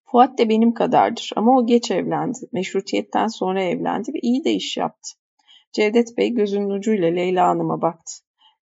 Fuat 0.05 0.39
de 0.39 0.49
benim 0.49 0.75
kadardır 0.75 1.31
ama 1.37 1.59
o 1.59 1.67
geç 1.67 1.91
evlendi. 1.91 2.39
Meşrutiyetten 2.53 3.27
sonra 3.27 3.63
evlendi 3.63 4.15
ve 4.15 4.19
iyi 4.23 4.45
de 4.45 4.53
iş 4.53 4.77
yaptı. 4.77 5.11
Cevdet 5.73 6.19
Bey 6.19 6.31
gözünün 6.31 6.71
ucuyla 6.71 7.09
Leyla 7.09 7.49
Hanım'a 7.49 7.83
baktı. 7.83 8.13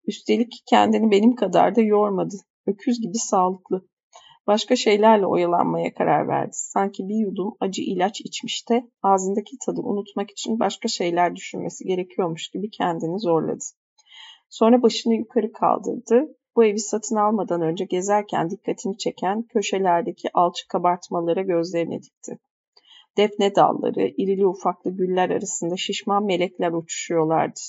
Üstelik 0.07 0.63
kendini 0.67 1.11
benim 1.11 1.35
kadar 1.35 1.77
da 1.77 1.81
yormadı. 1.81 2.37
Öküz 2.67 3.01
gibi 3.01 3.19
sağlıklı. 3.19 3.89
Başka 4.47 4.77
şeylerle 4.77 5.27
oyalanmaya 5.27 5.95
karar 5.95 6.29
verdi. 6.29 6.53
Sanki 6.53 7.09
bir 7.09 7.15
yudum 7.15 7.57
acı 7.61 7.83
ilaç 7.83 8.21
içmiş 8.21 8.65
ağzındaki 9.03 9.57
tadı 9.67 9.81
unutmak 9.81 10.31
için 10.31 10.61
başka 10.61 10.89
şeyler 10.89 11.37
düşünmesi 11.37 11.85
gerekiyormuş 11.85 12.49
gibi 12.49 12.71
kendini 12.71 13.21
zorladı. 13.21 13.65
Sonra 14.49 14.83
başını 14.83 15.15
yukarı 15.15 15.53
kaldırdı. 15.53 16.37
Bu 16.57 16.65
evi 16.65 16.79
satın 16.79 17.17
almadan 17.17 17.63
önce 17.63 17.85
gezerken 17.85 18.51
dikkatini 18.51 18.99
çeken 18.99 19.43
köşelerdeki 19.43 20.29
alçı 20.35 20.69
kabartmalara 20.69 21.43
gözlerini 21.43 22.03
dikti. 22.03 22.39
Defne 23.17 23.55
dalları, 23.55 24.09
irili 24.17 24.47
ufaklı 24.47 24.91
güller 24.91 25.31
arasında 25.31 25.77
şişman 25.77 26.25
melekler 26.25 26.73
uçuşuyorlardı. 26.73 27.61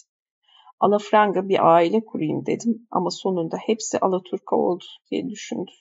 Alafranga 0.80 1.49
bir 1.49 1.75
aile 1.75 2.05
kurayım 2.05 2.45
dedim 2.45 2.88
ama 2.91 3.11
sonunda 3.11 3.57
hepsi 3.57 3.99
Alaturka 3.99 4.55
oldu 4.55 4.84
diye 5.11 5.30
düşündü. 5.30 5.71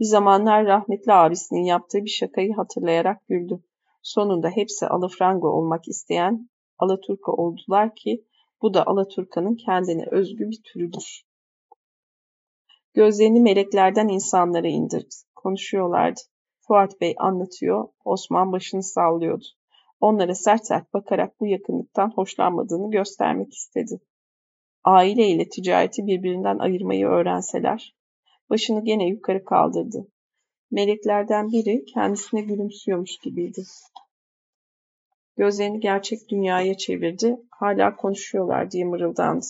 Bir 0.00 0.04
zamanlar 0.04 0.66
rahmetli 0.66 1.12
abisinin 1.12 1.64
yaptığı 1.64 2.04
bir 2.04 2.10
şakayı 2.10 2.54
hatırlayarak 2.54 3.26
güldü. 3.26 3.62
Sonunda 4.02 4.48
hepsi 4.48 4.86
Alafranga 4.86 5.48
olmak 5.48 5.88
isteyen 5.88 6.50
Alaturka 6.78 7.32
oldular 7.32 7.94
ki 7.94 8.24
bu 8.62 8.74
da 8.74 8.86
Alaturka'nın 8.86 9.54
kendine 9.54 10.04
özgü 10.10 10.50
bir 10.50 10.60
türüdür. 10.64 11.24
Gözlerini 12.94 13.40
meleklerden 13.40 14.08
insanlara 14.08 14.68
indirdi. 14.68 15.14
Konuşuyorlardı. 15.34 16.20
Fuat 16.60 17.00
Bey 17.00 17.14
anlatıyor, 17.18 17.88
Osman 18.04 18.52
başını 18.52 18.82
sallıyordu. 18.82 19.44
Onlara 20.00 20.34
sert 20.34 20.66
sert 20.66 20.94
bakarak 20.94 21.40
bu 21.40 21.46
yakınlıktan 21.46 22.10
hoşlanmadığını 22.10 22.90
göstermek 22.90 23.54
istedi. 23.54 24.00
Aile 24.84 25.28
ile 25.28 25.48
ticareti 25.48 26.06
birbirinden 26.06 26.58
ayırmayı 26.58 27.06
öğrenseler. 27.06 27.96
Başını 28.50 28.84
gene 28.84 29.08
yukarı 29.08 29.44
kaldırdı. 29.44 30.06
Meleklerden 30.70 31.48
biri 31.48 31.84
kendisine 31.84 32.40
gülümsüyormuş 32.40 33.18
gibiydi. 33.18 33.62
Gözlerini 35.36 35.80
gerçek 35.80 36.28
dünyaya 36.28 36.76
çevirdi. 36.76 37.36
Hala 37.50 37.96
konuşuyorlar 37.96 38.70
diye 38.70 38.84
mırıldandı. 38.84 39.46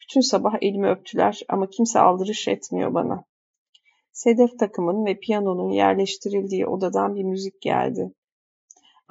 Bütün 0.00 0.20
sabah 0.20 0.54
elimi 0.62 0.88
öptüler 0.88 1.40
ama 1.48 1.70
kimse 1.70 2.00
aldırış 2.00 2.48
etmiyor 2.48 2.94
bana. 2.94 3.24
Sedef 4.12 4.58
takımın 4.58 5.06
ve 5.06 5.18
piyanonun 5.18 5.70
yerleştirildiği 5.70 6.66
odadan 6.66 7.14
bir 7.14 7.22
müzik 7.22 7.60
geldi. 7.60 8.12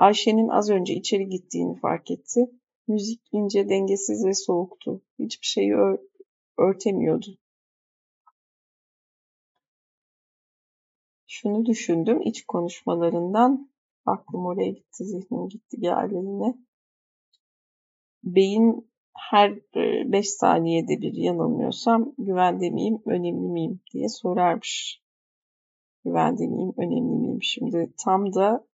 Ayşe'nin 0.03 0.47
az 0.47 0.69
önce 0.69 0.93
içeri 0.93 1.29
gittiğini 1.29 1.79
fark 1.79 2.11
etti. 2.11 2.51
Müzik 2.87 3.21
ince, 3.31 3.69
dengesiz 3.69 4.25
ve 4.25 4.33
soğuktu. 4.33 5.01
Hiçbir 5.19 5.45
şeyi 5.45 5.73
ör 5.73 5.99
örtemiyordu. 6.57 7.37
Şunu 11.27 11.65
düşündüm 11.65 12.21
iç 12.21 12.45
konuşmalarından. 12.45 13.69
Aklım 14.05 14.45
oraya 14.45 14.69
gitti, 14.69 15.05
zihnim 15.05 15.49
gitti 15.49 15.79
geldi 15.79 16.15
yine. 16.15 16.57
Beyin 18.23 18.91
her 19.17 19.55
5 19.75 20.29
saniyede 20.29 21.01
bir 21.01 21.13
yanılmıyorsam 21.13 22.13
güvende 22.17 22.69
miyim, 22.69 23.01
önemli 23.05 23.49
miyim 23.49 23.79
diye 23.93 24.09
sorarmış. 24.09 25.01
Güvende 26.05 26.47
miyim, 26.47 26.73
önemli 26.77 27.15
miyim? 27.15 27.43
Şimdi 27.43 27.93
tam 28.05 28.33
da 28.33 28.67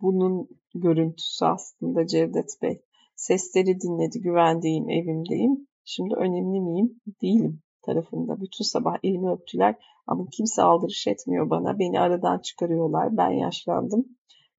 bunun 0.00 0.48
görüntüsü 0.74 1.44
aslında 1.44 2.06
Cevdet 2.06 2.58
Bey. 2.62 2.82
Sesleri 3.16 3.80
dinledi, 3.80 4.20
güvendeyim, 4.20 4.90
evimdeyim. 4.90 5.66
Şimdi 5.84 6.14
önemli 6.14 6.60
miyim? 6.60 7.00
Değilim 7.22 7.62
tarafında. 7.82 8.40
Bütün 8.40 8.64
sabah 8.64 8.96
elimi 9.02 9.30
öptüler 9.30 9.74
ama 10.06 10.26
kimse 10.32 10.62
aldırış 10.62 11.06
etmiyor 11.06 11.50
bana. 11.50 11.78
Beni 11.78 12.00
aradan 12.00 12.38
çıkarıyorlar. 12.38 13.16
Ben 13.16 13.30
yaşlandım. 13.30 14.04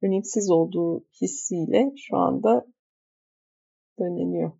Önemsiz 0.01 0.49
olduğu 0.49 1.03
hissiyle 1.21 1.93
şu 1.97 2.17
anda 2.17 2.65
döneniyor. 3.99 4.51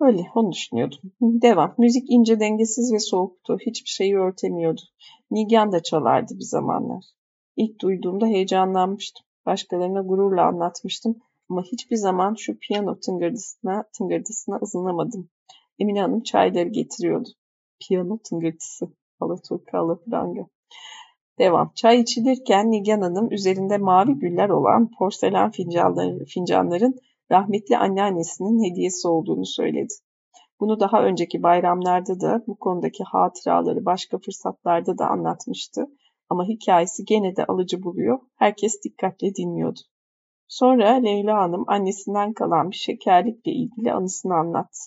Öyle, 0.00 0.26
onu 0.34 0.52
düşünüyordum. 0.52 0.98
Devam. 1.20 1.74
Müzik 1.78 2.04
ince, 2.10 2.40
dengesiz 2.40 2.92
ve 2.92 2.98
soğuktu. 2.98 3.58
Hiçbir 3.66 3.90
şeyi 3.90 4.16
örtemiyordu. 4.16 4.80
Nigan 5.30 5.72
da 5.72 5.82
çalardı 5.82 6.34
bir 6.34 6.44
zamanlar. 6.44 7.04
İlk 7.56 7.80
duyduğumda 7.80 8.26
heyecanlanmıştım. 8.26 9.26
Başkalarına 9.46 10.00
gururla 10.00 10.46
anlatmıştım. 10.46 11.16
Ama 11.50 11.62
hiçbir 11.62 11.96
zaman 11.96 12.34
şu 12.34 12.58
piyano 12.58 12.98
tıngırdısına, 13.00 13.84
tıngırdısına 13.98 14.58
ızınlamadım. 14.62 15.28
Emine 15.78 16.00
Hanım 16.02 16.22
çayları 16.22 16.68
getiriyordu. 16.68 17.28
Piyano 17.80 18.18
tıngırtısı. 18.18 18.88
Alaturka, 19.20 19.78
alafranga. 19.78 20.46
Devam. 21.38 21.72
Çay 21.74 22.00
içilirken 22.00 22.70
Nigan 22.70 23.00
Hanım 23.00 23.32
üzerinde 23.32 23.78
mavi 23.78 24.12
güller 24.12 24.48
olan 24.48 24.90
porselen 24.98 25.50
fincanları, 25.50 26.24
fincanların 26.24 26.94
rahmetli 27.30 27.76
anneannesinin 27.76 28.70
hediyesi 28.70 29.08
olduğunu 29.08 29.46
söyledi. 29.46 29.94
Bunu 30.60 30.80
daha 30.80 31.02
önceki 31.02 31.42
bayramlarda 31.42 32.20
da 32.20 32.42
bu 32.46 32.56
konudaki 32.58 33.04
hatıraları 33.04 33.84
başka 33.84 34.18
fırsatlarda 34.18 34.98
da 34.98 35.06
anlatmıştı. 35.08 35.86
Ama 36.30 36.44
hikayesi 36.44 37.04
gene 37.04 37.36
de 37.36 37.44
alıcı 37.44 37.82
buluyor. 37.82 38.18
Herkes 38.36 38.82
dikkatle 38.84 39.34
dinliyordu. 39.34 39.80
Sonra 40.48 40.88
Leyla 40.88 41.38
Hanım 41.38 41.64
annesinden 41.66 42.32
kalan 42.32 42.70
bir 42.70 42.76
şekerlikle 42.76 43.52
ilgili 43.52 43.92
anısını 43.92 44.34
anlattı. 44.34 44.78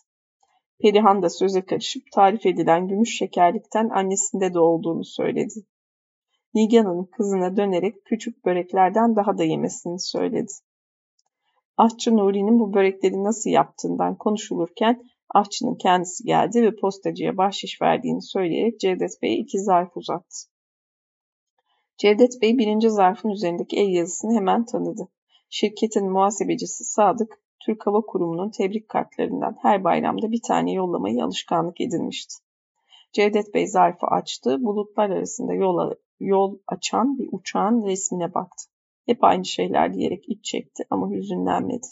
Perihan 0.82 1.22
da 1.24 1.30
söze 1.30 1.62
karışıp 1.62 2.04
tarif 2.12 2.46
edilen 2.46 2.88
gümüş 2.88 3.18
şekerlikten 3.18 3.90
annesinde 3.90 4.54
de 4.54 4.60
olduğunu 4.60 5.06
söyledi. 5.06 5.54
Nigan 6.54 6.86
Hanım 6.86 7.10
kızına 7.12 7.58
dönerek 7.58 8.06
küçük 8.06 8.46
böreklerden 8.46 9.16
daha 9.16 9.38
da 9.38 9.44
yemesini 9.44 10.00
söyledi. 10.00 10.52
Ahçı 11.78 12.18
Nuri'nin 12.18 12.60
bu 12.60 12.74
börekleri 12.74 13.24
nasıl 13.24 13.50
yaptığından 13.50 14.16
konuşulurken 14.18 15.04
ahçının 15.30 15.76
kendisi 15.76 16.24
geldi 16.24 16.62
ve 16.62 16.76
postacıya 16.76 17.38
bahşiş 17.38 17.82
verdiğini 17.82 18.22
söyleyerek 18.22 18.80
Cevdet 18.80 19.22
Bey'e 19.22 19.38
iki 19.38 19.60
zarf 19.60 19.98
uzattı. 19.98 20.53
Cevdet 22.04 22.42
Bey 22.42 22.58
birinci 22.58 22.90
zarfın 22.90 23.30
üzerindeki 23.30 23.78
el 23.78 23.90
yazısını 23.90 24.34
hemen 24.34 24.66
tanıdı. 24.66 25.08
Şirketin 25.50 26.12
muhasebecisi 26.12 26.84
Sadık, 26.84 27.40
Türk 27.66 27.88
Hava 27.88 28.02
Kurumu'nun 28.02 28.50
tebrik 28.50 28.90
kartlarından 28.90 29.58
her 29.62 29.84
bayramda 29.84 30.32
bir 30.32 30.42
tane 30.48 30.72
yollamayı 30.72 31.24
alışkanlık 31.24 31.82
edinmişti. 31.82 32.34
Cevdet 33.14 33.54
Bey 33.54 33.68
zarfı 33.68 34.08
açtı, 34.08 34.64
bulutlar 34.64 35.10
arasında 35.10 35.54
yol, 35.54 35.92
yol 36.20 36.58
açan 36.68 37.18
bir 37.18 37.30
uçağın 37.32 37.86
resmine 37.86 38.34
baktı. 38.34 38.64
Hep 39.06 39.24
aynı 39.24 39.46
şeyler 39.46 39.94
diyerek 39.94 40.30
iç 40.30 40.46
çekti 40.46 40.84
ama 40.90 41.10
hüzünlenmedi. 41.12 41.88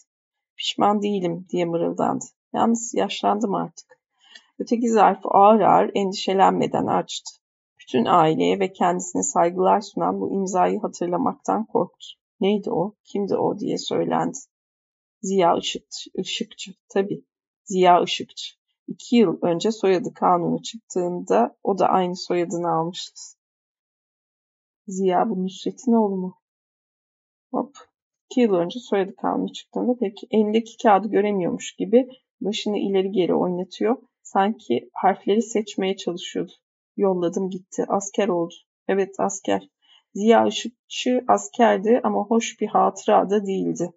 pişman 0.57 1.01
değilim 1.01 1.45
diye 1.49 1.65
mırıldandı. 1.65 2.25
Yalnız 2.53 2.93
yaşlandım 2.93 3.55
artık. 3.55 3.99
Öteki 4.59 4.89
zarfı 4.89 5.29
ağır 5.29 5.61
ağır 5.61 5.91
endişelenmeden 5.95 6.85
açtı. 6.85 7.40
Bütün 7.93 8.05
aileye 8.05 8.59
ve 8.59 8.73
kendisine 8.73 9.23
saygılar 9.23 9.81
sunan 9.81 10.21
bu 10.21 10.33
imzayı 10.33 10.79
hatırlamaktan 10.79 11.65
korktu. 11.65 12.05
Neydi 12.39 12.71
o, 12.71 12.95
kimdi 13.03 13.35
o 13.35 13.59
diye 13.59 13.77
söylendi. 13.77 14.37
Ziya 15.21 15.57
Işıkçı, 15.57 16.09
Işıkçı 16.13 16.71
tabii. 16.89 17.25
Ziya 17.63 18.03
Işıkçı. 18.03 18.55
İki 18.87 19.15
yıl 19.15 19.37
önce 19.41 19.71
soyadı 19.71 20.13
kanunu 20.13 20.61
çıktığında 20.61 21.57
o 21.63 21.77
da 21.77 21.87
aynı 21.87 22.15
soyadını 22.15 22.71
almıştı. 22.71 23.21
Ziya 24.87 25.29
bu 25.29 25.43
Nusret'in 25.43 25.93
oğlu 25.93 26.15
mu? 26.15 26.35
Hop. 27.51 27.75
İki 28.25 28.41
yıl 28.41 28.53
önce 28.53 28.79
soyadı 28.79 29.15
kanunu 29.15 29.53
çıktığında 29.53 29.95
peki 29.99 30.27
elindeki 30.31 30.77
kağıdı 30.83 31.07
göremiyormuş 31.07 31.75
gibi 31.75 32.07
başını 32.41 32.77
ileri 32.77 33.11
geri 33.11 33.33
oynatıyor. 33.33 33.97
Sanki 34.23 34.89
harfleri 34.93 35.41
seçmeye 35.41 35.97
çalışıyordu. 35.97 36.51
Yolladım 37.01 37.49
gitti. 37.49 37.85
Asker 37.87 38.27
oldu. 38.27 38.53
Evet 38.87 39.15
asker. 39.19 39.69
Ziya 40.13 40.47
Işıkçı 40.47 41.23
askerdi 41.27 42.01
ama 42.03 42.23
hoş 42.23 42.61
bir 42.61 42.67
hatıra 42.67 43.29
da 43.29 43.45
değildi. 43.45 43.93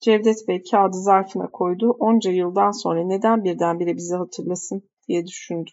Cevdet 0.00 0.48
Bey 0.48 0.62
kağıdı 0.62 0.96
zarfına 0.96 1.50
koydu. 1.50 1.96
Onca 1.98 2.30
yıldan 2.30 2.70
sonra 2.70 3.04
neden 3.04 3.44
birdenbire 3.44 3.96
bizi 3.96 4.14
hatırlasın 4.14 4.90
diye 5.08 5.26
düşündü. 5.26 5.70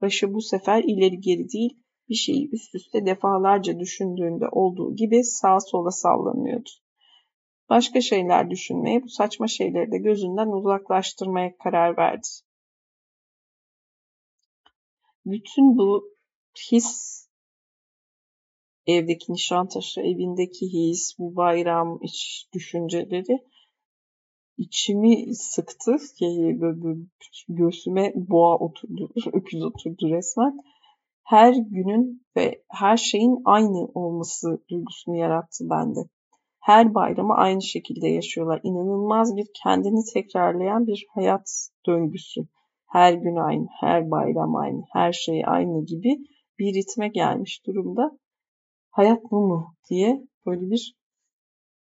Başı 0.00 0.34
bu 0.34 0.40
sefer 0.40 0.84
ileri 0.84 1.20
geri 1.20 1.48
değil, 1.52 1.82
bir 2.08 2.14
şeyi 2.14 2.50
üst 2.52 2.74
üste 2.74 3.06
defalarca 3.06 3.78
düşündüğünde 3.78 4.48
olduğu 4.52 4.96
gibi 4.96 5.24
sağa 5.24 5.60
sola 5.60 5.90
sallanıyordu. 5.90 6.70
Başka 7.68 8.00
şeyler 8.00 8.50
düşünmeye, 8.50 9.02
bu 9.02 9.08
saçma 9.08 9.46
şeyleri 9.46 9.92
de 9.92 9.98
gözünden 9.98 10.48
uzaklaştırmaya 10.48 11.56
karar 11.56 11.96
verdi. 11.96 12.28
Bütün 15.26 15.78
bu 15.78 16.04
his 16.72 17.20
evdeki 18.86 19.32
Nişantaşı, 19.32 20.00
evindeki 20.00 20.72
his, 20.72 21.18
bu 21.18 21.36
bayram 21.36 21.98
iç 22.02 22.48
düşünceleri 22.54 23.38
içimi 24.58 25.34
sıktı. 25.34 25.96
Göğsüme 27.48 28.12
boğa 28.14 28.58
oturdu, 28.58 29.10
öküz 29.32 29.62
oturdu 29.62 30.10
resmen. 30.10 30.58
Her 31.24 31.54
günün 31.54 32.26
ve 32.36 32.62
her 32.68 32.96
şeyin 32.96 33.42
aynı 33.44 33.86
olması 33.94 34.64
duygusunu 34.70 35.16
yarattı 35.16 35.64
bende. 35.70 36.00
Her 36.60 36.94
bayramı 36.94 37.34
aynı 37.34 37.62
şekilde 37.62 38.08
yaşıyorlar. 38.08 38.60
İnanılmaz 38.62 39.36
bir 39.36 39.46
kendini 39.62 40.04
tekrarlayan 40.14 40.86
bir 40.86 41.06
hayat 41.14 41.68
döngüsü. 41.86 42.40
Her 42.90 43.12
gün 43.12 43.36
aynı, 43.36 43.66
her 43.80 44.10
bayram 44.10 44.56
aynı, 44.56 44.84
her 44.92 45.12
şey 45.12 45.42
aynı 45.46 45.84
gibi 45.86 46.18
bir 46.58 46.74
ritme 46.74 47.08
gelmiş 47.08 47.66
durumda. 47.66 48.18
Hayat 48.90 49.22
bu 49.30 49.46
mu 49.46 49.74
diye 49.90 50.26
böyle 50.46 50.70
bir 50.70 50.94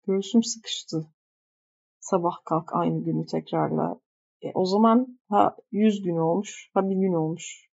göğsüm 0.08 0.43
sıkıştı 0.43 1.08
sabah 1.99 2.36
kalk 2.45 2.76
aynı 2.76 3.03
günü 3.03 3.26
tekrarla. 3.26 3.99
E, 4.41 4.51
o 4.53 4.66
zaman 4.66 5.20
ha 5.30 5.56
100 5.72 6.01
gün 6.01 6.18
olmuş, 6.18 6.70
ha 6.74 6.89
bir 6.89 6.95
gün 6.95 7.14
olmuş 7.14 7.70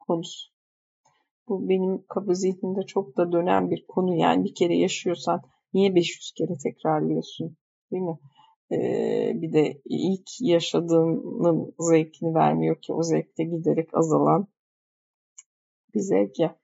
konusu. 0.00 0.50
Bu 1.48 1.68
benim 1.68 2.04
kaba 2.08 2.34
zihnimde 2.34 2.82
çok 2.82 3.16
da 3.16 3.32
dönen 3.32 3.70
bir 3.70 3.86
konu. 3.86 4.14
Yani 4.14 4.44
bir 4.44 4.54
kere 4.54 4.76
yaşıyorsan 4.76 5.42
niye 5.74 5.94
500 5.94 6.32
kere 6.32 6.58
tekrarlıyorsun? 6.62 7.56
Değil 7.90 8.02
mi? 8.02 8.18
Ee, 8.72 9.32
bir 9.34 9.52
de 9.52 9.80
ilk 9.84 10.40
yaşadığının 10.40 11.74
zevkini 11.78 12.34
vermiyor 12.34 12.80
ki 12.80 12.92
o 12.92 13.02
zevkte 13.02 13.44
giderek 13.44 13.88
azalan 13.92 14.48
bir 15.94 16.00
zevk 16.00 16.38
ya. 16.38 16.58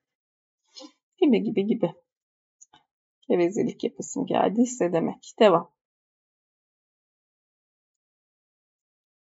Gibi 1.17 1.43
gibi 1.43 1.67
gibi. 1.67 1.93
Gevezelik 3.29 3.85
yapasım 3.85 4.27
geldiyse 4.27 4.93
demek. 4.93 5.35
Devam. 5.39 5.71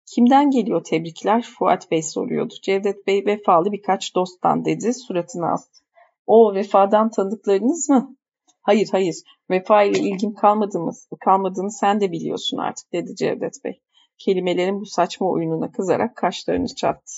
Kimden 0.05 0.51
geliyor 0.51 0.83
tebrikler? 0.83 1.41
Fuat 1.41 1.91
Bey 1.91 2.03
soruyordu. 2.03 2.53
Cevdet 2.61 3.07
Bey 3.07 3.25
vefalı 3.25 3.71
birkaç 3.71 4.15
dosttan 4.15 4.65
dedi. 4.65 4.93
Suratını 4.93 5.51
astı. 5.51 5.83
O 6.25 6.53
vefadan 6.53 7.11
tanıdıklarınız 7.11 7.89
mı? 7.89 8.18
Hayır 8.61 8.89
hayır. 8.91 9.15
Vefa 9.49 9.83
ile 9.83 9.99
ilgim 9.99 10.33
kalmadığını, 10.33 10.91
kalmadığını 11.19 11.71
sen 11.71 12.01
de 12.01 12.11
biliyorsun 12.11 12.57
artık 12.57 12.93
dedi 12.93 13.15
Cevdet 13.15 13.63
Bey. 13.63 13.81
Kelimelerin 14.17 14.81
bu 14.81 14.85
saçma 14.85 15.29
oyununa 15.29 15.71
kızarak 15.71 16.15
kaşlarını 16.15 16.75
çattı. 16.75 17.13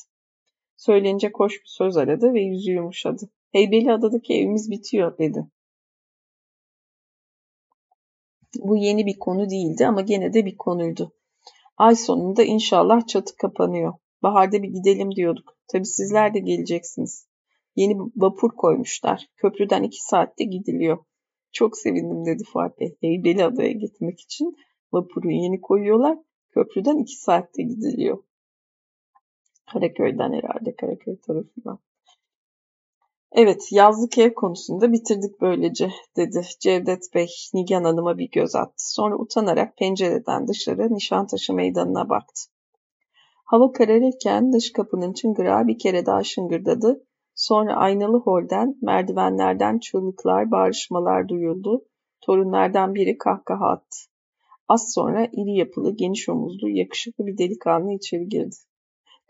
Söylenecek 0.77 1.39
hoş 1.39 1.53
bir 1.53 1.67
söz 1.67 1.97
aradı 1.97 2.33
ve 2.33 2.41
yüzü 2.41 2.71
yumuşadı. 2.71 3.29
Heybeliada'daki 3.51 4.33
evimiz 4.33 4.71
bitiyor 4.71 5.17
dedi. 5.17 5.47
Bu 8.59 8.77
yeni 8.77 9.05
bir 9.05 9.19
konu 9.19 9.49
değildi 9.49 9.87
ama 9.87 10.01
gene 10.01 10.33
de 10.33 10.45
bir 10.45 10.57
konuydu. 10.57 11.13
Ay 11.77 11.95
sonunda 11.95 12.43
inşallah 12.43 13.07
çatı 13.07 13.35
kapanıyor. 13.35 13.93
Baharda 14.23 14.63
bir 14.63 14.69
gidelim 14.69 15.15
diyorduk. 15.15 15.57
Tabi 15.71 15.85
sizler 15.85 16.33
de 16.33 16.39
geleceksiniz. 16.39 17.27
Yeni 17.75 17.97
vapur 18.15 18.49
koymuşlar. 18.49 19.27
Köprüden 19.35 19.83
iki 19.83 20.03
saatte 20.03 20.43
gidiliyor. 20.43 20.97
Çok 21.51 21.77
sevindim 21.77 22.25
dedi 22.25 22.43
Fuat 22.53 22.79
Bey. 22.79 22.97
Heybeli 23.01 23.45
Adaya 23.45 23.71
gitmek 23.71 24.19
için 24.19 24.55
vapuru 24.93 25.31
yeni 25.31 25.61
koyuyorlar. 25.61 26.17
Köprüden 26.53 26.97
iki 26.97 27.15
saatte 27.15 27.63
gidiliyor. 27.63 28.23
Karaköy'den 29.73 30.33
herhalde, 30.33 30.75
Karaköy 30.75 31.19
tarafından. 31.19 31.79
Evet, 33.31 33.71
yazlık 33.71 34.17
ev 34.17 34.33
konusunda 34.33 34.91
bitirdik 34.91 35.41
böylece, 35.41 35.91
dedi 36.17 36.41
Cevdet 36.59 37.13
Bey 37.15 37.27
Nigan 37.53 37.83
Hanım'a 37.83 38.17
bir 38.17 38.29
göz 38.31 38.55
attı. 38.55 38.93
Sonra 38.93 39.17
utanarak 39.17 39.77
pencereden 39.77 40.47
dışarı 40.47 40.93
Nişantaşı 40.93 41.53
meydanına 41.53 42.09
baktı. 42.09 42.41
Hava 43.45 43.71
kararırken 43.71 44.53
dış 44.53 44.71
kapının 44.71 45.13
çıngırağı 45.13 45.67
bir 45.67 45.79
kere 45.79 46.05
daha 46.05 46.23
şıngırdadı. 46.23 47.05
Sonra 47.41 47.75
aynalı 47.75 48.17
holden, 48.17 48.77
merdivenlerden 48.81 49.79
çığlıklar, 49.79 50.51
bağırışmalar 50.51 51.27
duyuldu. 51.27 51.85
Torunlardan 52.21 52.95
biri 52.95 53.17
kahkaha 53.17 53.69
attı. 53.69 53.97
Az 54.67 54.93
sonra 54.93 55.25
iri 55.25 55.57
yapılı, 55.57 55.95
geniş 55.95 56.29
omuzlu, 56.29 56.69
yakışıklı 56.69 57.25
bir 57.25 57.37
delikanlı 57.37 57.93
içeri 57.93 58.29
girdi. 58.29 58.55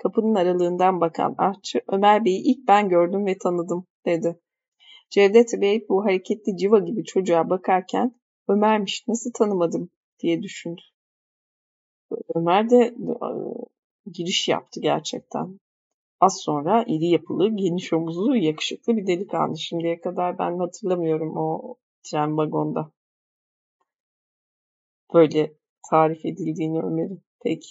Kapının 0.04 0.36
aralığından 0.36 1.02
bakan 1.02 1.36
ahçı, 1.38 1.82
Ömer 1.88 2.26
Bey'i 2.26 2.42
ilk 2.52 2.68
ben 2.68 2.90
gördüm 2.90 3.26
ve 3.26 3.38
tanıdım 3.38 3.86
dedi. 4.06 4.40
Cevdet 5.10 5.62
Bey 5.62 5.86
bu 5.90 6.06
hareketli 6.06 6.58
civa 6.58 6.80
gibi 6.80 7.04
çocuğa 7.04 7.50
bakarken 7.50 8.16
Ömer'miş 8.48 9.08
nasıl 9.08 9.32
tanımadım 9.34 9.90
diye 10.20 10.42
düşündü. 10.44 10.82
Ömer 12.36 12.70
de 12.70 12.78
e, 12.78 13.30
giriş 14.12 14.48
yaptı 14.48 14.80
gerçekten. 14.80 15.60
Az 16.22 16.42
sonra 16.42 16.84
iri 16.88 17.08
yapılı, 17.08 17.56
geniş 17.56 17.94
omuzlu, 17.94 18.36
yakışıklı 18.36 18.98
bir 18.98 19.08
delikanlı. 19.08 19.58
Şimdiye 19.58 20.02
kadar 20.02 20.40
ben 20.40 20.58
hatırlamıyorum 20.58 21.38
o 21.38 21.76
tren 22.04 22.38
vagonda. 22.38 22.92
Böyle 25.14 25.54
tarif 25.90 26.26
edildiğini 26.26 26.82
Ömer'in. 26.82 27.24
Peki. 27.44 27.70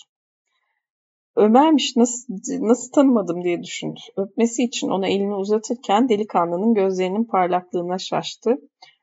Ömer'miş 1.36 1.96
nasıl, 1.96 2.34
nasıl 2.60 2.92
tanımadım 2.92 3.44
diye 3.44 3.62
düşündü. 3.62 4.00
Öpmesi 4.16 4.64
için 4.64 4.88
ona 4.88 5.08
elini 5.08 5.34
uzatırken 5.34 6.08
delikanlının 6.08 6.74
gözlerinin 6.74 7.24
parlaklığına 7.24 7.98
şaştı. 7.98 8.58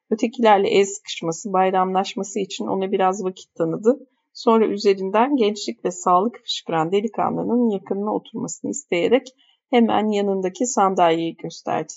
Ötekilerle 0.09 0.69
el 0.69 0.85
sıkışması, 0.85 1.53
bayramlaşması 1.53 2.39
için 2.39 2.67
ona 2.67 2.91
biraz 2.91 3.23
vakit 3.23 3.55
tanıdı. 3.55 4.07
Sonra 4.37 4.67
üzerinden 4.67 5.35
gençlik 5.35 5.85
ve 5.85 5.91
sağlık 5.91 6.39
fışkıran 6.43 6.91
delikanlının 6.91 7.69
yakınına 7.69 8.13
oturmasını 8.13 8.71
isteyerek 8.71 9.27
hemen 9.69 10.07
yanındaki 10.11 10.65
sandalyeyi 10.65 11.35
gösterdi. 11.35 11.93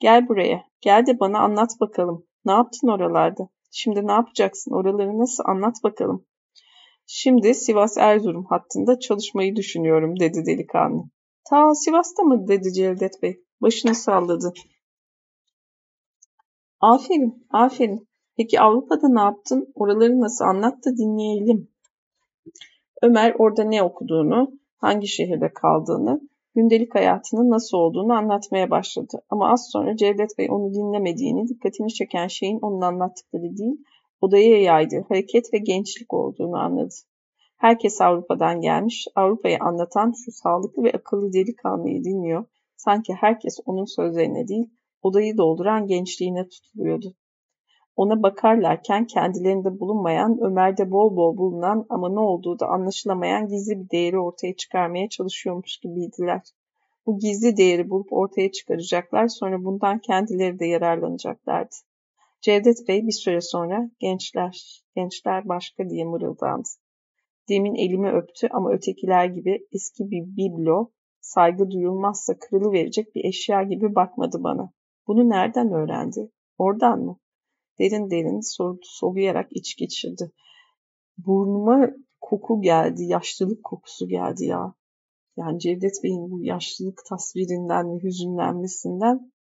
Gel 0.00 0.28
buraya, 0.28 0.64
gel 0.80 1.06
de 1.06 1.20
bana 1.20 1.38
anlat 1.38 1.70
bakalım. 1.80 2.26
Ne 2.44 2.52
yaptın 2.52 2.88
oralarda? 2.88 3.48
Şimdi 3.70 4.06
ne 4.06 4.12
yapacaksın? 4.12 4.72
Oraları 4.72 5.18
nasıl 5.18 5.44
anlat 5.46 5.74
bakalım. 5.84 6.26
Şimdi 7.06 7.54
Sivas-Erzurum 7.54 8.44
hattında 8.44 8.98
çalışmayı 8.98 9.56
düşünüyorum 9.56 10.20
dedi 10.20 10.46
delikanlı. 10.46 11.02
Ta 11.50 11.74
Sivas'ta 11.74 12.22
mı 12.22 12.48
dedi 12.48 12.72
Cevdet 12.72 13.22
Bey. 13.22 13.44
Başını 13.60 13.94
salladı. 13.94 14.52
Aferin, 16.80 17.46
aferin. 17.50 18.08
Peki 18.36 18.60
Avrupa'da 18.60 19.08
ne 19.08 19.20
yaptın? 19.20 19.72
Oraları 19.74 20.20
nasıl 20.20 20.44
anlat 20.44 20.84
da 20.84 20.96
dinleyelim. 20.96 21.71
Ömer 23.02 23.34
orada 23.38 23.64
ne 23.64 23.82
okuduğunu, 23.82 24.52
hangi 24.76 25.06
şehirde 25.06 25.52
kaldığını, 25.52 26.20
gündelik 26.54 26.94
hayatının 26.94 27.50
nasıl 27.50 27.78
olduğunu 27.78 28.12
anlatmaya 28.12 28.70
başladı. 28.70 29.22
Ama 29.30 29.52
az 29.52 29.70
sonra 29.72 29.96
Cevdet 29.96 30.38
Bey 30.38 30.48
onu 30.50 30.74
dinlemediğini, 30.74 31.48
dikkatini 31.48 31.92
çeken 31.92 32.26
şeyin 32.26 32.58
onun 32.60 32.80
anlattıkları 32.80 33.56
değil, 33.56 33.84
odaya 34.20 34.62
yaydığı 34.62 35.04
hareket 35.08 35.54
ve 35.54 35.58
gençlik 35.58 36.14
olduğunu 36.14 36.56
anladı. 36.56 36.94
Herkes 37.56 38.00
Avrupa'dan 38.00 38.60
gelmiş. 38.60 39.06
Avrupa'yı 39.14 39.58
anlatan 39.60 40.12
şu 40.24 40.32
sağlıklı 40.32 40.82
ve 40.82 40.92
akıllı 40.92 41.32
delikanlıyı 41.32 42.04
dinliyor. 42.04 42.44
Sanki 42.76 43.12
herkes 43.12 43.58
onun 43.64 43.84
sözlerine 43.84 44.48
değil, 44.48 44.70
odayı 45.02 45.36
dolduran 45.36 45.86
gençliğine 45.86 46.48
tutuluyordu. 46.48 47.14
Ona 47.96 48.22
bakarlarken 48.22 49.06
kendilerinde 49.06 49.80
bulunmayan, 49.80 50.38
Ömer'de 50.40 50.90
bol 50.90 51.16
bol 51.16 51.36
bulunan 51.36 51.86
ama 51.88 52.08
ne 52.08 52.20
olduğu 52.20 52.58
da 52.58 52.66
anlaşılamayan 52.66 53.48
gizli 53.48 53.80
bir 53.80 53.90
değeri 53.90 54.18
ortaya 54.18 54.56
çıkarmaya 54.56 55.08
çalışıyormuş 55.08 55.76
gibiydiler. 55.76 56.40
Bu 57.06 57.18
gizli 57.18 57.56
değeri 57.56 57.90
bulup 57.90 58.12
ortaya 58.12 58.52
çıkaracaklar, 58.52 59.28
sonra 59.28 59.64
bundan 59.64 59.98
kendileri 59.98 60.58
de 60.58 60.66
yararlanacaklardı. 60.66 61.74
Cevdet 62.40 62.88
Bey 62.88 63.06
bir 63.06 63.12
süre 63.12 63.40
sonra 63.40 63.90
gençler, 63.98 64.82
gençler 64.94 65.48
başka 65.48 65.88
diye 65.90 66.04
mırıldandı. 66.04 66.68
Demin 67.48 67.74
elimi 67.74 68.10
öptü 68.10 68.48
ama 68.50 68.72
ötekiler 68.72 69.24
gibi 69.24 69.66
eski 69.72 70.10
bir 70.10 70.36
biblo, 70.36 70.90
saygı 71.20 71.70
duyulmazsa 71.70 72.38
kırılı 72.38 72.72
verecek 72.72 73.14
bir 73.14 73.24
eşya 73.24 73.62
gibi 73.62 73.94
bakmadı 73.94 74.36
bana. 74.40 74.72
Bunu 75.06 75.28
nereden 75.28 75.72
öğrendi? 75.72 76.30
Oradan 76.58 77.00
mı? 77.00 77.18
Derin 77.82 78.10
derin 78.10 78.40
soluyarak 78.82 79.48
iç 79.50 79.76
geçirdi. 79.76 80.32
Burnuma 81.18 81.90
koku 82.20 82.60
geldi, 82.60 83.04
yaşlılık 83.04 83.64
kokusu 83.64 84.08
geldi 84.08 84.44
ya. 84.44 84.74
Yani 85.36 85.58
Cevdet 85.58 86.04
Bey'in 86.04 86.30
bu 86.30 86.44
yaşlılık 86.44 87.00
tasvirinden 87.08 87.94
ve 87.94 88.02
hüzünlenmesinden 88.02 89.32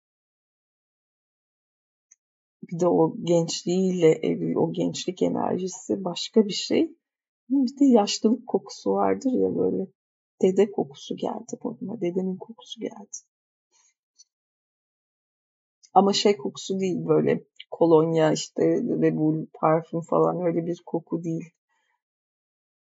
bir 2.63 2.81
de 2.81 2.89
o 2.89 3.17
gençliğiyle, 3.25 4.21
o 4.57 4.73
gençlik 4.73 5.23
enerjisi 5.23 6.05
başka 6.05 6.47
bir 6.47 6.53
şey. 6.53 6.97
Bir 7.49 7.81
de 7.81 7.85
yaşlılık 7.85 8.47
kokusu 8.47 8.91
vardır 8.91 9.33
ya 9.33 9.57
böyle. 9.57 9.87
Dede 10.43 10.71
kokusu 10.71 11.17
geldi 11.17 11.59
burnuma. 11.65 12.01
Dedemin 12.01 12.37
kokusu 12.37 12.81
geldi. 12.81 13.17
Ama 15.95 16.13
şey 16.13 16.37
kokusu 16.37 16.81
değil 16.81 17.07
böyle 17.07 17.45
kolonya 17.71 18.33
işte 18.33 18.63
ve 18.83 19.17
bu 19.17 19.47
parfüm 19.55 20.01
falan 20.01 20.47
öyle 20.47 20.67
bir 20.67 20.83
koku 20.87 21.25
değil. 21.25 21.51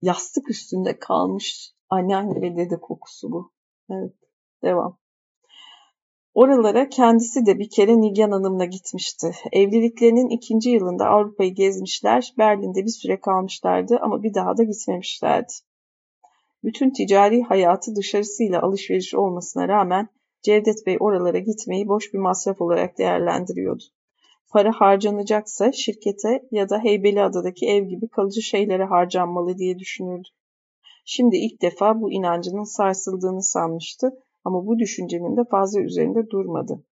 Yastık 0.01 0.49
üstünde 0.49 0.99
kalmış 0.99 1.73
anneanne 1.89 2.41
ve 2.41 2.57
dede 2.57 2.79
kokusu 2.79 3.31
bu. 3.31 3.51
Evet, 3.91 4.13
devam. 4.63 4.97
Oralara 6.33 6.89
kendisi 6.89 7.45
de 7.45 7.59
bir 7.59 7.69
kere 7.69 8.01
Nilgen 8.01 8.31
Hanım'la 8.31 8.65
gitmişti. 8.65 9.31
Evliliklerinin 9.51 10.29
ikinci 10.29 10.69
yılında 10.69 11.05
Avrupa'yı 11.05 11.53
gezmişler, 11.53 12.33
Berlin'de 12.37 12.85
bir 12.85 12.89
süre 13.01 13.19
kalmışlardı 13.19 13.99
ama 14.01 14.23
bir 14.23 14.33
daha 14.33 14.57
da 14.57 14.63
gitmemişlerdi. 14.63 15.53
Bütün 16.63 16.89
ticari 16.89 17.43
hayatı 17.43 17.95
dışarısıyla 17.95 18.61
alışveriş 18.61 19.15
olmasına 19.15 19.67
rağmen 19.67 20.09
Cevdet 20.41 20.85
Bey 20.87 20.97
oralara 20.99 21.39
gitmeyi 21.39 21.87
boş 21.87 22.13
bir 22.13 22.19
masraf 22.19 22.61
olarak 22.61 22.97
değerlendiriyordu. 22.97 23.83
Para 24.49 24.71
harcanacaksa 24.71 25.71
şirkete 25.71 26.43
ya 26.51 26.69
da 26.69 26.79
Heybeliada'daki 26.79 27.67
ev 27.67 27.85
gibi 27.85 28.07
kalıcı 28.07 28.41
şeylere 28.41 28.83
harcanmalı 28.83 29.57
diye 29.57 29.79
düşünürdü. 29.79 30.27
Şimdi 31.05 31.37
ilk 31.37 31.61
defa 31.61 32.01
bu 32.01 32.11
inancının 32.11 32.63
sarsıldığını 32.63 33.43
sanmıştı 33.43 34.11
ama 34.45 34.65
bu 34.65 34.79
düşüncenin 34.79 35.37
de 35.37 35.43
fazla 35.51 35.81
üzerinde 35.81 36.29
durmadı. 36.29 36.83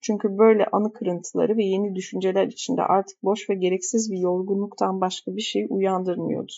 Çünkü 0.00 0.38
böyle 0.38 0.66
anı 0.66 0.92
kırıntıları 0.92 1.56
ve 1.56 1.64
yeni 1.64 1.94
düşünceler 1.94 2.46
içinde 2.46 2.82
artık 2.82 3.22
boş 3.22 3.50
ve 3.50 3.54
gereksiz 3.54 4.12
bir 4.12 4.18
yorgunluktan 4.18 5.00
başka 5.00 5.36
bir 5.36 5.40
şey 5.40 5.66
uyandırmıyordu. 5.68 6.52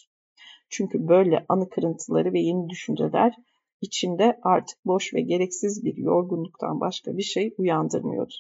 Çünkü 0.68 1.08
böyle 1.08 1.44
anı 1.48 1.68
kırıntıları 1.68 2.32
ve 2.32 2.40
yeni 2.40 2.68
düşünceler 2.68 3.34
içinde 3.80 4.40
artık 4.42 4.78
boş 4.86 5.14
ve 5.14 5.20
gereksiz 5.20 5.84
bir 5.84 5.96
yorgunluktan 5.96 6.80
başka 6.80 7.16
bir 7.16 7.22
şey 7.22 7.54
uyandırmıyordu. 7.58 8.34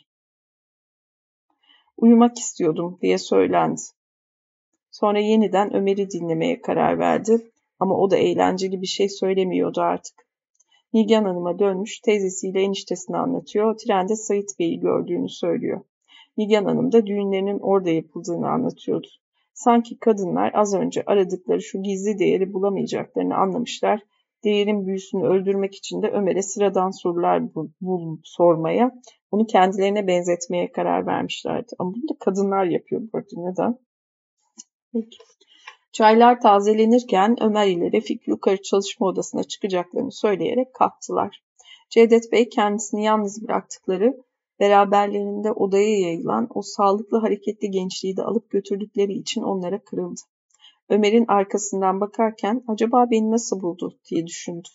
Uyumak 1.96 2.38
istiyordum 2.38 2.98
diye 3.02 3.18
söylendi. 3.18 3.80
Sonra 4.90 5.18
yeniden 5.18 5.74
Ömer'i 5.74 6.10
dinlemeye 6.10 6.60
karar 6.60 6.98
verdi 6.98 7.50
ama 7.80 7.98
o 7.98 8.10
da 8.10 8.16
eğlenceli 8.16 8.82
bir 8.82 8.86
şey 8.86 9.08
söylemiyordu 9.08 9.80
artık. 9.80 10.26
Nilgen 10.92 11.24
Hanım'a 11.24 11.58
dönmüş, 11.58 12.00
teyzesiyle 12.00 12.62
eniştesini 12.62 13.16
anlatıyor, 13.16 13.78
trende 13.78 14.16
Sait 14.16 14.58
Bey'i 14.58 14.80
gördüğünü 14.80 15.28
söylüyor. 15.28 15.80
Nilgen 16.36 16.64
Hanım 16.64 16.92
da 16.92 17.06
düğünlerinin 17.06 17.58
orada 17.58 17.90
yapıldığını 17.90 18.48
anlatıyordu. 18.48 19.08
Sanki 19.54 19.98
kadınlar 19.98 20.50
az 20.54 20.74
önce 20.74 21.02
aradıkları 21.06 21.62
şu 21.62 21.82
gizli 21.82 22.18
değeri 22.18 22.52
bulamayacaklarını 22.52 23.36
anlamışlar 23.36 24.00
değerin 24.46 24.86
büyüsünü 24.86 25.26
öldürmek 25.26 25.74
için 25.74 26.02
de 26.02 26.10
Ömer'e 26.10 26.42
sıradan 26.42 26.90
sorular 26.90 27.54
bul, 27.54 27.68
bul, 27.80 28.18
sormaya, 28.24 28.90
onu 29.30 29.46
kendilerine 29.46 30.06
benzetmeye 30.06 30.72
karar 30.72 31.06
vermişlerdi. 31.06 31.72
Ama 31.78 31.94
bunu 31.94 32.08
da 32.08 32.14
kadınlar 32.20 32.64
yapıyor 32.64 33.02
bu 33.02 33.18
arada. 33.18 33.50
Neden? 33.50 33.78
Peki. 34.92 35.18
Çaylar 35.92 36.40
tazelenirken 36.40 37.36
Ömer 37.42 37.66
ile 37.66 37.92
Refik 37.92 38.28
yukarı 38.28 38.62
çalışma 38.62 39.06
odasına 39.06 39.44
çıkacaklarını 39.44 40.12
söyleyerek 40.12 40.74
kalktılar. 40.74 41.42
Cevdet 41.90 42.32
Bey 42.32 42.48
kendisini 42.48 43.04
yalnız 43.04 43.48
bıraktıkları, 43.48 44.16
beraberlerinde 44.60 45.52
odaya 45.52 45.98
yayılan 46.00 46.48
o 46.54 46.62
sağlıklı 46.62 47.18
hareketli 47.18 47.70
gençliği 47.70 48.16
de 48.16 48.22
alıp 48.22 48.50
götürdükleri 48.50 49.12
için 49.12 49.42
onlara 49.42 49.78
kırıldı. 49.78 50.20
Ömer'in 50.88 51.24
arkasından 51.28 52.00
bakarken 52.00 52.64
acaba 52.68 53.10
beni 53.10 53.30
nasıl 53.30 53.60
buldu 53.62 53.98
diye 54.10 54.26
düşündü. 54.26 54.68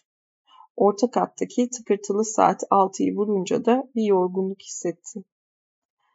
Orta 0.76 1.12
kattaki 1.12 1.70
tıkırtılı 1.70 2.26
saat 2.26 2.64
altıyı 2.70 3.16
vurunca 3.16 3.66
da 3.66 3.90
bir 3.96 4.04
yorgunluk 4.04 4.62
hissetti. 4.62 5.24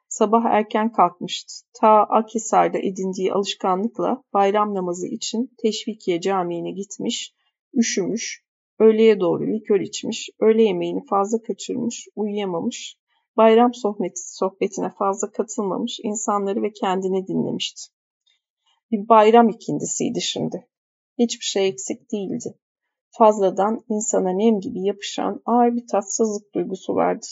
Sabah 0.08 0.44
erken 0.44 0.92
kalkmıştı. 0.92 1.54
Ta 1.72 1.88
Akhisar'da 1.88 2.78
edindiği 2.78 3.32
alışkanlıkla 3.32 4.22
bayram 4.32 4.74
namazı 4.74 5.06
için 5.06 5.54
Teşvikiye 5.62 6.20
Camii'ne 6.20 6.70
gitmiş, 6.70 7.34
üşümüş, 7.74 8.44
öğleye 8.78 9.20
doğru 9.20 9.46
likör 9.46 9.80
içmiş, 9.80 10.30
öğle 10.40 10.62
yemeğini 10.62 11.04
fazla 11.06 11.42
kaçırmış, 11.42 12.08
uyuyamamış, 12.16 12.96
bayram 13.36 13.74
sohbeti, 13.74 14.36
sohbetine 14.36 14.90
fazla 14.98 15.30
katılmamış, 15.30 15.98
insanları 16.02 16.62
ve 16.62 16.72
kendini 16.72 17.26
dinlemişti. 17.26 17.95
Bir 18.90 19.08
bayram 19.08 19.48
ikindisiydi 19.48 20.20
şimdi. 20.20 20.66
Hiçbir 21.18 21.44
şey 21.44 21.68
eksik 21.68 22.12
değildi. 22.12 22.58
Fazladan 23.10 23.84
insana 23.88 24.30
nem 24.30 24.60
gibi 24.60 24.82
yapışan 24.82 25.42
ağır 25.44 25.76
bir 25.76 25.86
tatsızlık 25.86 26.54
duygusu 26.54 26.94
vardı. 26.94 27.26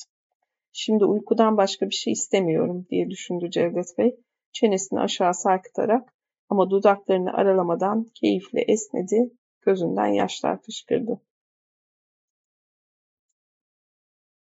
Şimdi 0.73 1.05
uykudan 1.05 1.57
başka 1.57 1.87
bir 1.87 1.95
şey 1.95 2.13
istemiyorum 2.13 2.87
diye 2.91 3.11
düşündü 3.11 3.51
Cevdet 3.51 3.99
Bey. 3.99 4.17
Çenesini 4.53 5.01
aşağı 5.01 5.35
sarkıtarak 5.35 6.15
ama 6.49 6.71
dudaklarını 6.71 7.33
aralamadan 7.33 8.07
keyifle 8.15 8.61
esnedi, 8.61 9.31
gözünden 9.61 10.07
yaşlar 10.07 10.63
fışkırdı. 10.63 11.21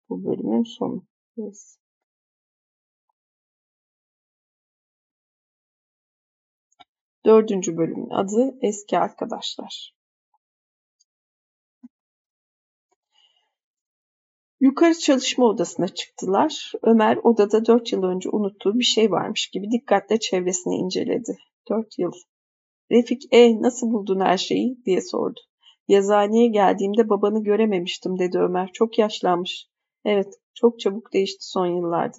Bu 0.09 0.25
bölümün 0.25 0.63
sonu. 0.63 1.03
Yes. 1.37 1.77
Dördüncü 7.27 7.77
bölümün 7.77 8.09
adı 8.09 8.57
Eski 8.61 8.99
Arkadaşlar. 8.99 9.93
Yukarı 14.59 14.93
çalışma 14.93 15.45
odasına 15.45 15.87
çıktılar. 15.87 16.71
Ömer 16.83 17.17
odada 17.23 17.65
dört 17.65 17.91
yıl 17.91 18.03
önce 18.03 18.29
unuttuğu 18.29 18.79
bir 18.79 18.83
şey 18.83 19.11
varmış 19.11 19.47
gibi 19.47 19.71
dikkatle 19.71 20.19
çevresini 20.19 20.75
inceledi. 20.75 21.37
Dört 21.69 21.99
yıl. 21.99 22.11
Refik, 22.91 23.21
e 23.31 23.61
nasıl 23.61 23.91
buldun 23.91 24.19
her 24.19 24.37
şeyi 24.37 24.85
diye 24.85 25.01
sordu. 25.01 25.39
Yazıhaneye 25.87 26.47
geldiğimde 26.47 27.09
babanı 27.09 27.43
görememiştim 27.43 28.19
dedi 28.19 28.39
Ömer. 28.39 28.69
Çok 28.73 28.99
yaşlanmış. 28.99 29.67
Evet, 30.05 30.33
çok 30.53 30.79
çabuk 30.79 31.13
değişti 31.13 31.45
son 31.45 31.67
yıllarda. 31.67 32.17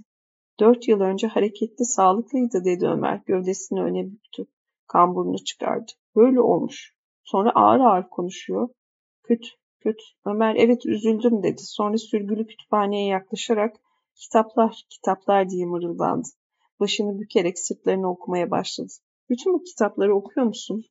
Dört 0.61 0.89
yıl 0.89 1.01
önce 1.01 1.27
hareketli, 1.27 1.85
sağlıklıydı 1.85 2.65
dedi 2.65 2.87
Ömer. 2.87 3.21
Gövdesini 3.27 3.83
öne 3.83 4.07
büktü. 4.07 4.47
Kamburunu 4.89 5.45
çıkardı. 5.45 5.93
Böyle 6.17 6.41
olmuş. 6.41 6.95
Sonra 7.25 7.51
ağır 7.55 7.81
ağır 7.81 8.09
konuşuyor. 8.09 8.69
Kötü, 9.23 9.49
kötü. 9.81 10.03
Ömer 10.25 10.55
evet 10.55 10.87
üzüldüm 10.87 11.43
dedi. 11.43 11.63
Sonra 11.63 11.99
sürgülü 11.99 12.47
kütüphaneye 12.47 13.07
yaklaşarak 13.07 13.77
kitaplar, 14.15 14.83
kitaplar 14.91 15.51
diye 15.51 15.67
mırıldandı. 15.67 16.29
Başını 16.81 17.21
bükerek 17.21 17.59
sırtlarını 17.59 18.11
okumaya 18.11 18.51
başladı. 18.51 18.93
Bütün 19.31 19.53
bu 19.53 19.63
kitapları 19.63 20.15
okuyor 20.15 20.47
musun? 20.47 20.85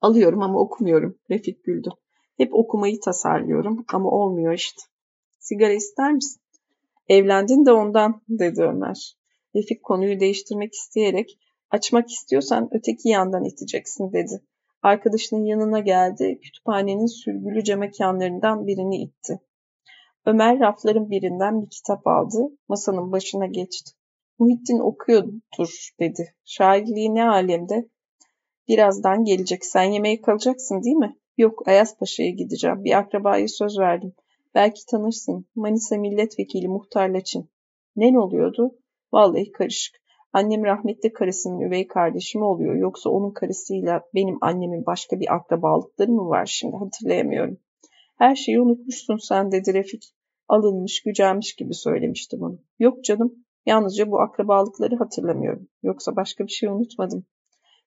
Alıyorum 0.00 0.42
ama 0.42 0.58
okumuyorum. 0.58 1.18
Refik 1.30 1.64
güldü. 1.64 1.90
Hep 2.36 2.54
okumayı 2.54 3.00
tasarlıyorum 3.00 3.84
ama 3.92 4.10
olmuyor 4.10 4.52
işte. 4.52 4.82
Sigara 5.38 5.72
ister 5.72 6.12
misin? 6.12 6.42
Evlendin 7.08 7.66
de 7.66 7.72
ondan 7.72 8.22
dedi 8.28 8.62
Ömer. 8.62 9.16
Refik 9.54 9.82
konuyu 9.82 10.20
değiştirmek 10.20 10.74
isteyerek 10.74 11.38
Açmak 11.70 12.10
istiyorsan 12.10 12.68
öteki 12.72 13.08
yandan 13.08 13.44
iteceksin 13.44 14.12
dedi. 14.12 14.42
Arkadaşının 14.82 15.44
yanına 15.44 15.80
geldi, 15.80 16.38
kütüphanenin 16.42 17.06
sürgülü 17.06 17.76
mekanlarından 17.76 18.66
birini 18.66 19.02
itti. 19.02 19.40
Ömer 20.26 20.60
rafların 20.60 21.10
birinden 21.10 21.62
bir 21.62 21.70
kitap 21.70 22.06
aldı, 22.06 22.38
masanın 22.68 23.12
başına 23.12 23.46
geçti. 23.46 23.90
Muhittin 24.38 24.78
okuyordur 24.78 25.90
dedi. 26.00 26.34
Şairliği 26.44 27.14
ne 27.14 27.28
alemde? 27.28 27.88
Birazdan 28.68 29.24
gelecek. 29.24 29.64
Sen 29.64 29.82
yemeğe 29.82 30.20
kalacaksın 30.20 30.82
değil 30.82 30.96
mi? 30.96 31.16
Yok, 31.38 31.68
Ayas 31.68 31.98
Paşa'ya 31.98 32.30
gideceğim. 32.30 32.84
Bir 32.84 32.98
akrabayı 32.98 33.48
söz 33.48 33.78
verdim. 33.78 34.12
Belki 34.54 34.86
tanırsın. 34.86 35.46
Manisa 35.54 35.96
Milletvekili 35.96 36.68
Muhtar 36.68 37.08
Laçin. 37.08 37.50
Ne 37.96 38.18
oluyordu? 38.18 38.78
Vallahi 39.12 39.52
karışık. 39.52 40.05
Annem 40.32 40.64
rahmetli 40.64 41.12
karısının 41.12 41.60
üvey 41.60 41.86
kardeşi 41.86 42.38
mi 42.38 42.44
oluyor 42.44 42.74
yoksa 42.74 43.10
onun 43.10 43.30
karısıyla 43.30 44.02
benim 44.14 44.38
annemin 44.40 44.86
başka 44.86 45.20
bir 45.20 45.34
akrabalıkları 45.34 46.12
mı 46.12 46.28
var 46.28 46.46
şimdi 46.46 46.76
hatırlayamıyorum. 46.76 47.58
Her 48.18 48.34
şeyi 48.34 48.60
unutmuşsun 48.60 49.16
sen 49.16 49.52
dedi 49.52 49.74
Refik. 49.74 50.02
Alınmış, 50.48 51.02
gücenmiş 51.02 51.54
gibi 51.54 51.74
söylemişti 51.74 52.40
bunu. 52.40 52.58
Yok 52.78 53.04
canım, 53.04 53.34
yalnızca 53.66 54.10
bu 54.10 54.20
akrabalıkları 54.20 54.96
hatırlamıyorum. 54.96 55.68
Yoksa 55.82 56.16
başka 56.16 56.46
bir 56.46 56.52
şey 56.52 56.68
unutmadım. 56.68 57.26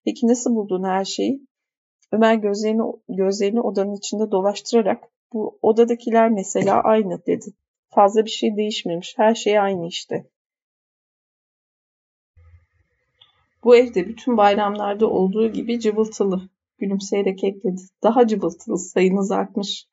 Peki 0.05 0.27
nasıl 0.27 0.55
buldun 0.55 0.83
her 0.83 1.05
şeyi? 1.05 1.47
Ömer 2.11 2.35
gözlerini, 2.35 2.81
gözlerini 3.09 3.61
odanın 3.61 3.95
içinde 3.95 4.31
dolaştırarak 4.31 5.03
bu 5.33 5.59
odadakiler 5.61 6.29
mesela 6.29 6.81
aynı 6.81 7.25
dedi. 7.25 7.45
Fazla 7.89 8.25
bir 8.25 8.29
şey 8.29 8.57
değişmemiş. 8.57 9.13
Her 9.17 9.35
şey 9.35 9.59
aynı 9.59 9.87
işte. 9.87 10.25
Bu 13.63 13.75
evde 13.75 14.07
bütün 14.07 14.37
bayramlarda 14.37 15.07
olduğu 15.07 15.51
gibi 15.51 15.79
cıvıltılı. 15.79 16.49
Gülümseyerek 16.77 17.43
ekledi. 17.43 17.81
Daha 18.03 18.27
cıvıltılı 18.27 18.77
sayınız 18.77 19.31
artmış. 19.31 19.87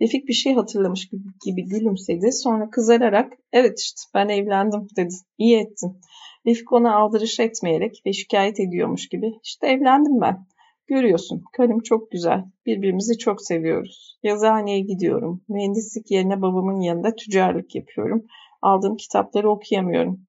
Refik 0.00 0.28
bir 0.28 0.32
şey 0.32 0.54
hatırlamış 0.54 1.08
gibi 1.46 1.64
gülümsedi. 1.64 2.32
Sonra 2.32 2.70
kızararak 2.70 3.32
evet 3.52 3.80
işte 3.80 4.00
ben 4.14 4.28
evlendim 4.28 4.86
dedi. 4.96 5.14
İyi 5.38 5.56
ettin. 5.56 6.00
Refik 6.46 6.72
ona 6.72 6.96
aldırış 6.96 7.40
etmeyerek 7.40 8.02
ve 8.06 8.12
şikayet 8.12 8.60
ediyormuş 8.60 9.08
gibi 9.08 9.32
işte 9.44 9.66
evlendim 9.66 10.20
ben. 10.20 10.46
Görüyorsun 10.86 11.44
karım 11.52 11.80
çok 11.80 12.10
güzel. 12.10 12.44
Birbirimizi 12.66 13.18
çok 13.18 13.42
seviyoruz. 13.42 14.18
Yazıhaneye 14.22 14.80
gidiyorum. 14.80 15.42
Mühendislik 15.48 16.10
yerine 16.10 16.42
babamın 16.42 16.80
yanında 16.80 17.14
tüccarlık 17.14 17.74
yapıyorum. 17.74 18.26
Aldığım 18.62 18.96
kitapları 18.96 19.50
okuyamıyorum. 19.50 20.25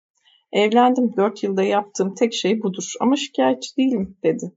Evlendim. 0.52 1.18
Dört 1.18 1.44
yılda 1.44 1.64
yaptığım 1.64 2.16
tek 2.16 2.34
şey 2.34 2.62
budur. 2.62 2.94
Ama 3.00 3.16
şikayetçi 3.16 3.78
değilim 3.78 4.18
dedi. 4.24 4.52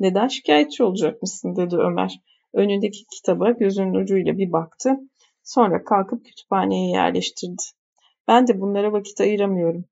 Neden 0.00 0.28
şikayetçi 0.28 0.82
olacakmışsın 0.82 1.56
dedi 1.56 1.76
Ömer. 1.76 2.20
Önündeki 2.54 3.04
kitaba 3.06 3.50
gözünün 3.50 3.94
ucuyla 3.94 4.38
bir 4.38 4.52
baktı. 4.52 4.90
Sonra 5.42 5.84
kalkıp 5.84 6.24
kütüphaneye 6.24 6.90
yerleştirdi. 6.90 7.62
Ben 8.28 8.46
de 8.46 8.60
bunlara 8.60 8.92
vakit 8.92 9.20
ayıramıyorum. 9.20 9.84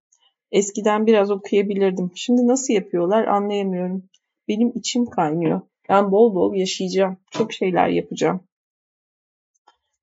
Eskiden 0.52 1.06
biraz 1.06 1.30
okuyabilirdim. 1.30 2.10
Şimdi 2.14 2.46
nasıl 2.46 2.74
yapıyorlar 2.74 3.26
anlayamıyorum. 3.26 4.08
Benim 4.48 4.72
içim 4.74 5.06
kaynıyor. 5.06 5.60
Ben 5.88 6.10
bol 6.10 6.34
bol 6.34 6.54
yaşayacağım. 6.54 7.16
Çok 7.30 7.52
şeyler 7.52 7.88
yapacağım. 7.88 8.40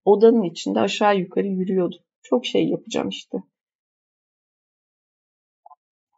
Odanın 0.06 0.44
içinde 0.44 0.80
aşağı 0.80 1.18
yukarı 1.18 1.48
yürüyordu. 1.48 1.96
Çok 2.24 2.46
şey 2.46 2.70
yapacağım 2.70 3.10
işte. 3.10 3.38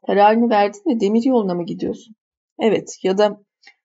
Kararını 0.08 0.50
verdin 0.50 0.82
mi 0.86 1.00
demir 1.00 1.24
yoluna 1.24 1.54
mı 1.54 1.66
gidiyorsun? 1.66 2.16
Evet 2.60 3.00
ya 3.04 3.18
da 3.18 3.42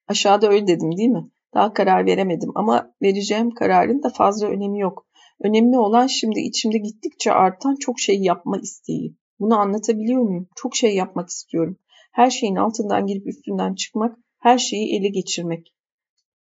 aşağıda 0.09 0.49
öyle 0.49 0.67
dedim 0.67 0.97
değil 0.97 1.09
mi? 1.09 1.31
Daha 1.55 1.73
karar 1.73 2.07
veremedim 2.07 2.51
ama 2.55 2.95
vereceğim 3.03 3.51
kararın 3.51 4.03
da 4.03 4.09
fazla 4.09 4.47
önemi 4.47 4.81
yok. 4.81 5.07
Önemli 5.41 5.79
olan 5.79 6.07
şimdi 6.07 6.41
içimde 6.41 6.79
gittikçe 6.79 7.33
artan 7.33 7.77
çok 7.77 8.01
şey 8.01 8.21
yapma 8.21 8.59
isteği. 8.59 9.17
Bunu 9.41 9.59
anlatabiliyor 9.59 10.23
muyum? 10.23 10.49
Çok 10.57 10.77
şey 10.77 10.95
yapmak 10.95 11.29
istiyorum. 11.29 11.77
Her 12.13 12.31
şeyin 12.31 12.57
altından 12.57 13.07
girip 13.07 13.27
üstünden 13.27 13.75
çıkmak, 13.75 14.17
her 14.39 14.59
şeyi 14.59 14.97
ele 14.97 15.09
geçirmek. 15.09 15.75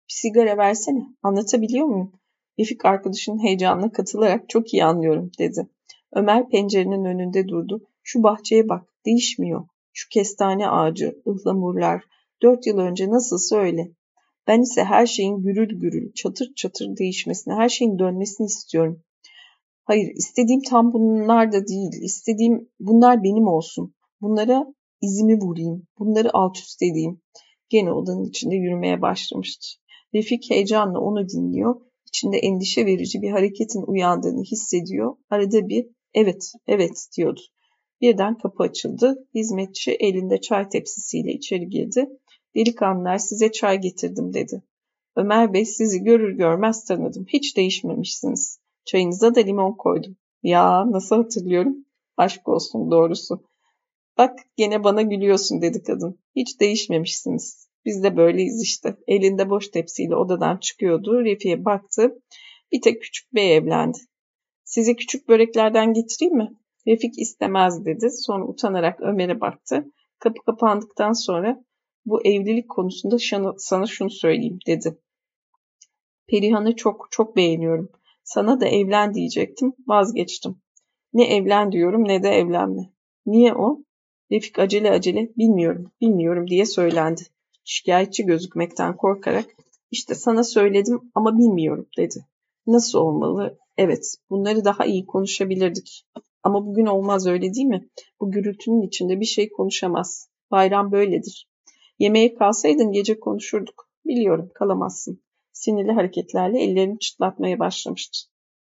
Bir 0.09 0.15
sigara 0.15 0.57
versene. 0.57 1.07
Anlatabiliyor 1.23 1.87
muyum? 1.87 2.13
Refik 2.59 2.85
arkadaşının 2.85 3.43
heyecanına 3.43 3.93
katılarak 3.93 4.49
çok 4.49 4.75
iyi 4.75 4.85
anlıyorum 4.85 5.31
dedi. 5.39 5.69
Ömer 6.13 6.49
pencerenin 6.49 7.05
önünde 7.05 7.49
durdu. 7.49 7.89
Şu 8.03 8.23
bahçeye 8.23 8.69
bak, 8.69 8.87
değişmiyor. 9.07 9.67
Şu 9.93 10.09
kestane 10.09 10.69
ağacı, 10.69 11.23
ıhlamurlar, 11.27 12.05
dört 12.43 12.67
yıl 12.67 12.79
önce 12.79 13.11
nasılsa 13.11 13.57
öyle. 13.57 13.89
Ben 14.47 14.61
ise 14.63 14.85
her 14.85 15.07
şeyin 15.07 15.43
gürül 15.43 15.81
gürül, 15.81 16.13
çatır 16.13 16.53
çatır 16.57 16.97
değişmesini, 16.97 17.55
her 17.55 17.69
şeyin 17.69 17.99
dönmesini 17.99 18.47
istiyorum. 18.47 19.03
Hayır, 19.85 20.13
istediğim 20.17 20.63
tam 20.63 20.93
bunlar 20.93 21.53
da 21.53 21.67
değil. 21.67 22.03
İstediğim 22.03 22.69
bunlar 22.81 23.23
benim 23.23 23.47
olsun. 23.47 23.95
Bunlara 24.21 24.67
izimi 25.01 25.41
vurayım. 25.41 25.87
Bunları 25.99 26.31
alt 26.33 26.59
üst 26.59 26.83
edeyim. 26.83 27.21
Gene 27.69 27.93
odanın 27.93 28.25
içinde 28.25 28.55
yürümeye 28.55 29.03
başlamıştı. 29.03 29.69
Refik 30.15 30.51
heyecanla 30.51 31.01
onu 31.01 31.29
dinliyor. 31.29 31.81
İçinde 32.07 32.39
endişe 32.39 32.87
verici 32.87 33.23
bir 33.23 33.31
hareketin 33.31 33.83
uyandığını 33.87 34.43
hissediyor. 34.43 35.17
Arada 35.31 35.69
bir 35.69 35.87
evet, 36.15 36.53
evet 36.67 37.09
diyordu. 37.17 37.41
Birden 38.03 38.39
kapı 38.39 38.63
açıldı. 38.63 39.29
Hizmetçi 39.35 39.93
elinde 39.93 40.41
çay 40.41 40.69
tepsisiyle 40.69 41.33
içeri 41.33 41.69
girdi. 41.69 42.09
Delikanlılar 42.57 43.19
size 43.19 43.53
çay 43.53 43.81
getirdim 43.81 44.35
dedi. 44.35 44.63
Ömer 45.17 45.53
Bey 45.53 45.65
sizi 45.65 46.03
görür 46.03 46.37
görmez 46.37 46.85
tanıdım. 46.85 47.27
Hiç 47.29 47.57
değişmemişsiniz. 47.57 48.61
Çayınıza 48.85 49.35
da 49.35 49.41
limon 49.41 49.73
koydum. 49.73 50.17
Ya 50.43 50.91
nasıl 50.91 51.17
hatırlıyorum? 51.17 51.77
Aşk 52.17 52.49
olsun 52.49 52.91
doğrusu. 52.91 53.45
Bak 54.19 54.39
gene 54.57 54.85
bana 54.85 55.03
gülüyorsun 55.03 55.63
dedi 55.63 55.83
kadın. 55.83 56.19
Hiç 56.37 56.61
değişmemişsiniz. 56.61 57.69
Biz 57.85 58.03
de 58.03 58.17
böyleyiz 58.17 58.63
işte. 58.63 58.97
Elinde 59.07 59.51
boş 59.51 59.69
tepsiyle 59.69 60.17
odadan 60.17 60.57
çıkıyordu. 60.57 61.25
Refi'ye 61.25 61.65
baktı. 61.65 62.23
Bir 62.73 62.81
tek 62.81 63.03
küçük 63.03 63.35
bey 63.35 63.57
evlendi. 63.57 63.99
Size 64.65 64.97
küçük 64.97 65.29
böreklerden 65.29 65.93
getireyim 65.93 66.37
mi? 66.37 66.57
Refik 66.87 67.19
istemez 67.19 67.85
dedi. 67.85 68.11
Sonra 68.11 68.45
utanarak 68.45 69.01
Ömer'e 69.01 69.41
baktı. 69.41 69.85
Kapı 70.19 70.43
kapandıktan 70.47 71.13
sonra 71.13 71.65
bu 72.07 72.27
evlilik 72.27 72.69
konusunda 72.69 73.17
sana 73.59 73.87
şunu 73.87 74.11
söyleyeyim 74.11 74.59
dedi. 74.67 74.99
Perihan'ı 76.27 76.77
çok 76.77 77.09
çok 77.11 77.37
beğeniyorum. 77.37 77.89
Sana 78.25 78.61
da 78.61 78.67
evlen 78.67 79.15
diyecektim. 79.15 79.73
Vazgeçtim. 79.87 80.57
Ne 81.13 81.37
evlen 81.37 81.73
diyorum 81.73 82.09
ne 82.09 82.23
de 82.23 82.29
evlenme. 82.29 82.93
Niye 83.27 83.55
o? 83.55 83.79
Refik 84.33 84.59
acele 84.59 84.91
acele 84.91 85.31
bilmiyorum, 85.37 85.93
bilmiyorum 86.01 86.49
diye 86.49 86.67
söylendi. 86.67 87.23
Şikayetçi 87.65 88.27
gözükmekten 88.27 88.97
korkarak 88.97 89.47
işte 89.91 90.15
sana 90.15 90.45
söyledim 90.45 91.01
ama 91.15 91.39
bilmiyorum 91.39 91.87
dedi. 91.99 92.27
Nasıl 92.67 92.99
olmalı? 92.99 93.59
Evet, 93.77 94.15
bunları 94.31 94.65
daha 94.65 94.85
iyi 94.85 95.07
konuşabilirdik. 95.07 96.07
Ama 96.43 96.67
bugün 96.67 96.87
olmaz 96.87 97.27
öyle 97.27 97.55
değil 97.55 97.67
mi? 97.67 97.89
Bu 98.21 98.31
gürültünün 98.31 98.83
içinde 98.83 99.21
bir 99.21 99.25
şey 99.25 99.51
konuşamaz. 99.51 100.29
Bayram 100.51 100.93
böyledir. 100.93 101.49
Yemeğe 101.99 102.35
kalsaydın 102.35 102.93
gece 102.93 103.21
konuşurduk. 103.21 103.89
Biliyorum 104.07 104.51
kalamazsın. 104.55 105.23
Sinirli 105.53 105.93
hareketlerle 105.93 106.63
ellerini 106.63 106.99
çıtlatmaya 106.99 107.59
başlamıştı. 107.59 108.19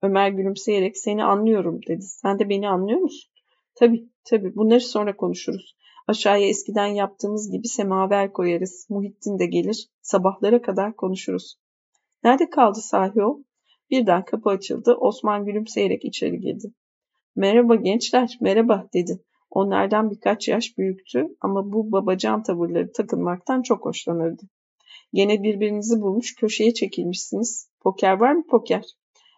Ömer 0.02 0.30
gülümseyerek 0.30 0.98
seni 0.98 1.24
anlıyorum 1.24 1.80
dedi. 1.88 2.02
Sen 2.02 2.40
de 2.40 2.50
beni 2.50 2.70
anlıyor 2.70 3.00
musun? 3.00 3.32
Tabii 3.76 4.10
tabii 4.24 4.56
bunları 4.56 4.82
sonra 4.82 5.18
konuşuruz. 5.18 5.76
Aşağıya 6.08 6.48
eskiden 6.48 6.88
yaptığımız 6.88 7.52
gibi 7.52 7.68
semaver 7.68 8.34
koyarız. 8.34 8.88
Muhittin 8.90 9.40
de 9.40 9.46
gelir. 9.46 9.90
Sabahlara 10.02 10.62
kadar 10.62 10.96
konuşuruz. 10.96 11.56
Nerede 12.24 12.50
kaldı 12.50 12.80
sahi 12.82 13.24
o? 13.24 13.44
Birden 13.90 14.26
kapı 14.26 14.50
açıldı. 14.50 14.94
Osman 14.94 15.46
gülümseyerek 15.46 16.06
içeri 16.06 16.40
girdi. 16.40 16.74
Merhaba 17.36 17.76
gençler, 17.76 18.38
merhaba 18.42 18.90
dedi. 18.94 19.20
Onlardan 19.50 20.12
birkaç 20.12 20.48
yaş 20.48 20.78
büyüktü 20.78 21.28
ama 21.42 21.74
bu 21.74 21.92
babacan 21.92 22.44
tavırları 22.44 22.92
takılmaktan 22.92 23.62
çok 23.62 23.86
hoşlanırdı. 23.86 24.42
Gene 25.14 25.44
birbirinizi 25.44 26.02
bulmuş 26.02 26.36
köşeye 26.36 26.74
çekilmişsiniz. 26.74 27.70
Poker 27.80 28.20
var 28.20 28.32
mı 28.32 28.48
poker? 28.48 28.84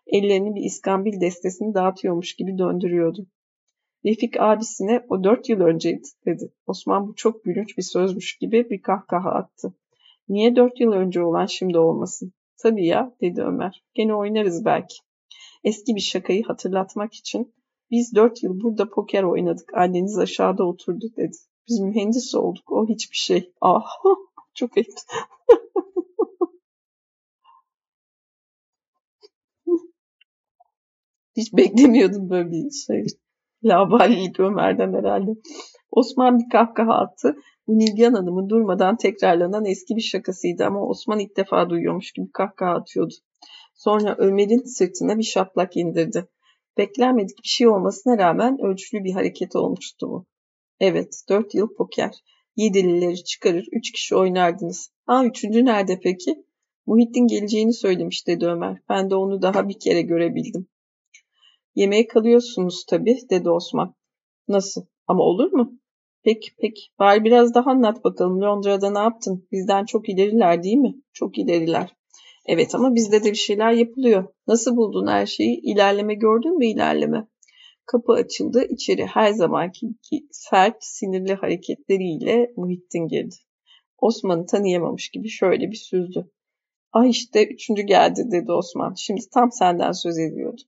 Ellerini 0.08 0.56
bir 0.56 0.62
iskambil 0.62 1.22
destesini 1.22 1.74
dağıtıyormuş 1.74 2.36
gibi 2.36 2.58
döndürüyordu. 2.58 3.28
Refik 4.06 4.40
abisine 4.40 5.06
o 5.10 5.24
dört 5.24 5.50
yıl 5.50 5.62
önceydi 5.62 6.08
dedi. 6.26 6.54
Osman 6.68 7.08
bu 7.08 7.16
çok 7.16 7.44
gülünç 7.44 7.78
bir 7.78 7.84
sözmüş 7.84 8.38
gibi 8.38 8.70
bir 8.70 8.82
kahkaha 8.82 9.30
attı. 9.30 9.74
Niye 10.30 10.56
dört 10.56 10.80
yıl 10.80 10.92
önce 10.92 11.22
olan 11.22 11.46
şimdi 11.46 11.78
olmasın? 11.78 12.34
Tabii 12.58 12.86
ya 12.86 13.16
dedi 13.22 13.42
Ömer. 13.42 13.84
Gene 13.94 14.16
oynarız 14.16 14.66
belki. 14.66 14.96
Eski 15.64 15.96
bir 15.96 16.02
şakayı 16.02 16.44
hatırlatmak 16.44 17.14
için 17.14 17.54
biz 17.94 18.16
dört 18.16 18.44
yıl 18.44 18.62
burada 18.62 18.90
poker 18.90 19.24
oynadık. 19.24 19.74
Anneniz 19.74 20.18
aşağıda 20.18 20.64
oturdu 20.64 21.06
dedi. 21.18 21.38
Biz 21.68 21.80
mühendis 21.80 22.36
olduk. 22.36 22.72
O 22.72 22.88
hiçbir 22.88 23.16
şey. 23.18 23.54
Ah 23.62 23.86
çok 24.54 24.78
ayıp. 24.78 24.88
Hiç 31.38 31.54
beklemiyordum 31.54 32.30
böyle 32.30 32.52
bir 32.52 32.72
şey. 32.72 33.06
Labalilik 33.64 34.40
Ömer'den 34.40 34.94
herhalde. 34.94 35.32
Osman 35.92 36.40
bir 36.40 36.50
kahkaha 36.52 36.94
attı. 36.94 37.36
Bu 37.68 37.78
Nilgen 37.78 38.14
Hanım'ın 38.14 38.50
durmadan 38.50 38.98
tekrarlanan 38.98 39.66
eski 39.66 39.96
bir 39.96 40.02
şakasıydı 40.02 40.66
ama 40.66 40.88
Osman 40.88 41.20
ilk 41.20 41.38
defa 41.38 41.70
duyuyormuş 41.70 42.12
gibi 42.12 42.32
kahkaha 42.32 42.72
atıyordu. 42.72 43.14
Sonra 43.76 44.16
Ömer'in 44.18 44.64
sırtına 44.64 45.18
bir 45.18 45.24
şaplak 45.24 45.78
indirdi. 45.78 46.28
Beklenmedik 46.78 47.38
bir 47.38 47.50
şey 47.50 47.68
olmasına 47.68 48.18
rağmen 48.18 48.58
ölçülü 48.62 49.04
bir 49.04 49.14
hareket 49.14 49.56
olmuştu 49.56 50.10
bu. 50.10 50.26
Evet, 50.80 51.24
dört 51.30 51.56
yıl 51.56 51.76
poker. 51.78 52.16
Yedilileri 52.56 53.24
çıkarır, 53.24 53.66
üç 53.72 53.92
kişi 53.92 54.16
oynardınız. 54.16 54.92
Ha 55.06 55.26
üçüncü 55.26 55.66
nerede 55.66 56.00
peki? 56.04 56.46
Muhittin 56.86 57.28
geleceğini 57.28 57.74
söylemiş 57.74 58.28
dedi 58.28 58.46
Ömer. 58.46 58.78
Ben 58.90 59.10
de 59.10 59.16
onu 59.16 59.42
daha 59.42 59.70
bir 59.70 59.80
kere 59.80 60.02
görebildim. 60.02 60.68
Yemeğe 61.76 62.08
kalıyorsunuz 62.08 62.86
tabii 62.90 63.18
dedi 63.30 63.50
Osman. 63.50 63.96
Nasıl? 64.48 64.86
Ama 65.08 65.24
olur 65.24 65.52
mu? 65.52 65.80
Peki 66.24 66.50
peki. 66.62 66.82
Bari 67.00 67.24
biraz 67.24 67.54
daha 67.54 67.72
anlat 67.72 68.04
bakalım. 68.04 68.42
Londra'da 68.42 68.92
ne 68.92 69.00
yaptın? 69.00 69.48
Bizden 69.52 69.86
çok 69.86 70.10
ileriler 70.10 70.64
değil 70.64 70.78
mi? 70.78 70.96
Çok 71.14 71.38
ileriler. 71.38 71.96
Evet 72.46 72.76
ama 72.76 72.96
bizde 72.96 73.24
de 73.24 73.32
bir 73.32 73.38
şeyler 73.38 73.72
yapılıyor. 73.72 74.28
Nasıl 74.48 74.76
buldun 74.76 75.08
her 75.08 75.26
şeyi? 75.26 75.60
İlerleme 75.62 76.14
gördün 76.14 76.58
mü 76.58 76.66
ilerleme? 76.66 77.28
Kapı 77.86 78.14
açıldı. 78.14 78.66
İçeri 78.70 79.06
her 79.06 79.32
zamanki 79.32 79.88
sert, 80.32 80.78
sinirli 80.80 81.34
hareketleriyle 81.34 82.54
Muhittin 82.58 83.08
girdi. 83.08 83.36
Osman'ı 83.98 84.46
tanıyamamış 84.46 85.10
gibi 85.10 85.30
şöyle 85.30 85.72
bir 85.72 85.76
süzdü. 85.76 86.32
Ah 86.94 87.06
işte 87.06 87.48
üçüncü 87.48 87.82
geldi 87.82 88.32
dedi 88.32 88.52
Osman. 88.52 88.94
Şimdi 88.94 89.22
tam 89.34 89.52
senden 89.52 89.92
söz 89.92 90.20
ediyordu. 90.20 90.62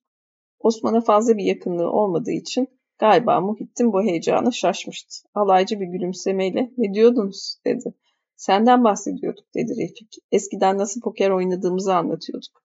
Osman'a 0.60 1.02
fazla 1.02 1.38
bir 1.38 1.44
yakınlığı 1.44 1.92
olmadığı 1.92 2.32
için 2.32 2.68
galiba 3.00 3.42
Muhittin 3.42 3.94
bu 3.94 4.04
heyecana 4.04 4.52
şaşmıştı. 4.52 5.16
Alaycı 5.34 5.80
bir 5.80 5.86
gülümsemeyle 5.86 6.72
ne 6.78 6.94
diyordunuz 6.94 7.58
dedi. 7.66 7.94
Senden 8.36 8.84
bahsediyorduk 8.84 9.46
dedi 9.56 9.72
Refik. 9.72 10.16
Eskiden 10.32 10.78
nasıl 10.78 11.02
poker 11.02 11.30
oynadığımızı 11.30 11.96
anlatıyorduk. 11.96 12.64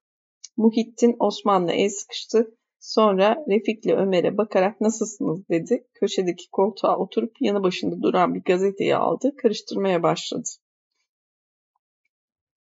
Muhittin 0.57 1.17
Osman'la 1.19 1.73
el 1.73 1.89
sıkıştı. 1.91 2.57
Sonra 2.81 3.45
Refik'le 3.49 3.91
Ömer'e 3.91 4.39
bakarak 4.39 4.81
nasılsınız 4.81 5.49
dedi. 5.49 5.87
Köşedeki 5.95 6.51
koltuğa 6.51 6.99
oturup 6.99 7.37
yanı 7.41 7.63
başında 7.63 8.03
duran 8.03 8.35
bir 8.35 8.43
gazeteyi 8.43 8.97
aldı. 8.97 9.37
Karıştırmaya 9.37 10.03
başladı. 10.03 10.49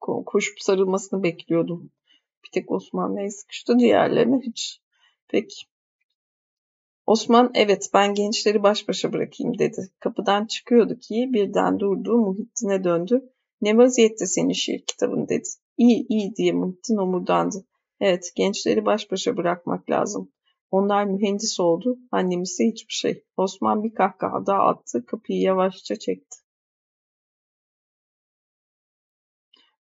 Koşup 0.00 0.60
sarılmasını 0.60 1.22
bekliyordum. 1.22 1.90
Bir 2.44 2.50
tek 2.52 2.70
Osman'la 2.70 3.22
el 3.22 3.30
sıkıştı. 3.30 3.78
Diğerlerine 3.78 4.40
hiç. 4.46 4.80
Peki. 5.28 5.71
Osman 7.06 7.50
evet 7.54 7.90
ben 7.94 8.14
gençleri 8.14 8.62
baş 8.62 8.88
başa 8.88 9.12
bırakayım 9.12 9.58
dedi. 9.58 9.90
Kapıdan 10.00 10.46
çıkıyordu 10.46 10.98
ki 10.98 11.30
birden 11.32 11.80
durdu 11.80 12.18
Muhittin'e 12.18 12.84
döndü. 12.84 13.32
Ne 13.60 13.76
vaziyette 13.76 14.26
senin 14.26 14.52
şiir 14.52 14.84
kitabın 14.86 15.28
dedi. 15.28 15.48
İyi 15.76 16.06
iyi 16.08 16.36
diye 16.36 16.52
Muhittin 16.52 16.96
omurdandı. 16.96 17.64
Evet 18.00 18.32
gençleri 18.36 18.86
baş 18.86 19.10
başa 19.10 19.36
bırakmak 19.36 19.90
lazım. 19.90 20.32
Onlar 20.70 21.04
mühendis 21.04 21.60
oldu. 21.60 21.98
Annem 22.12 22.42
ise 22.42 22.64
hiçbir 22.64 22.92
şey. 22.92 23.24
Osman 23.36 23.84
bir 23.84 23.94
kahkaha 23.94 24.46
daha 24.46 24.62
attı. 24.62 25.06
Kapıyı 25.06 25.40
yavaşça 25.40 25.96
çekti. 25.96 26.38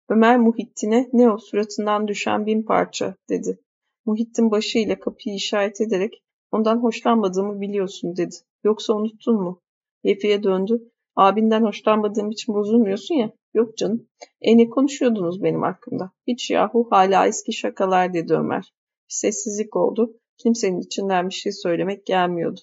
Ömer 0.09 0.37
Muhittin'e 0.37 1.09
ne 1.13 1.31
o 1.31 1.37
suratından 1.37 2.07
düşen 2.07 2.45
bin 2.45 2.63
parça 2.63 3.15
dedi. 3.29 3.59
Muhittin 4.05 4.51
başıyla 4.51 4.99
kapıyı 4.99 5.35
işaret 5.35 5.81
ederek 5.81 6.23
ondan 6.51 6.83
hoşlanmadığımı 6.83 7.61
biliyorsun 7.61 8.17
dedi. 8.17 8.35
Yoksa 8.63 8.93
unuttun 8.93 9.41
mu? 9.41 9.61
Refi'ye 10.05 10.43
döndü. 10.43 10.91
Abinden 11.15 11.63
hoşlanmadığım 11.63 12.31
için 12.31 12.53
bozulmuyorsun 12.53 13.15
ya. 13.15 13.31
Yok 13.53 13.77
canım. 13.77 14.07
E 14.41 14.57
ne 14.57 14.69
konuşuyordunuz 14.69 15.43
benim 15.43 15.61
hakkımda? 15.61 16.11
Hiç 16.27 16.51
yahu 16.51 16.87
hala 16.89 17.27
eski 17.27 17.53
şakalar 17.53 18.13
dedi 18.13 18.33
Ömer. 18.33 18.73
Bir 19.09 19.13
sessizlik 19.13 19.75
oldu. 19.75 20.13
Kimsenin 20.37 20.81
içinden 20.81 21.29
bir 21.29 21.33
şey 21.33 21.51
söylemek 21.51 22.05
gelmiyordu. 22.05 22.61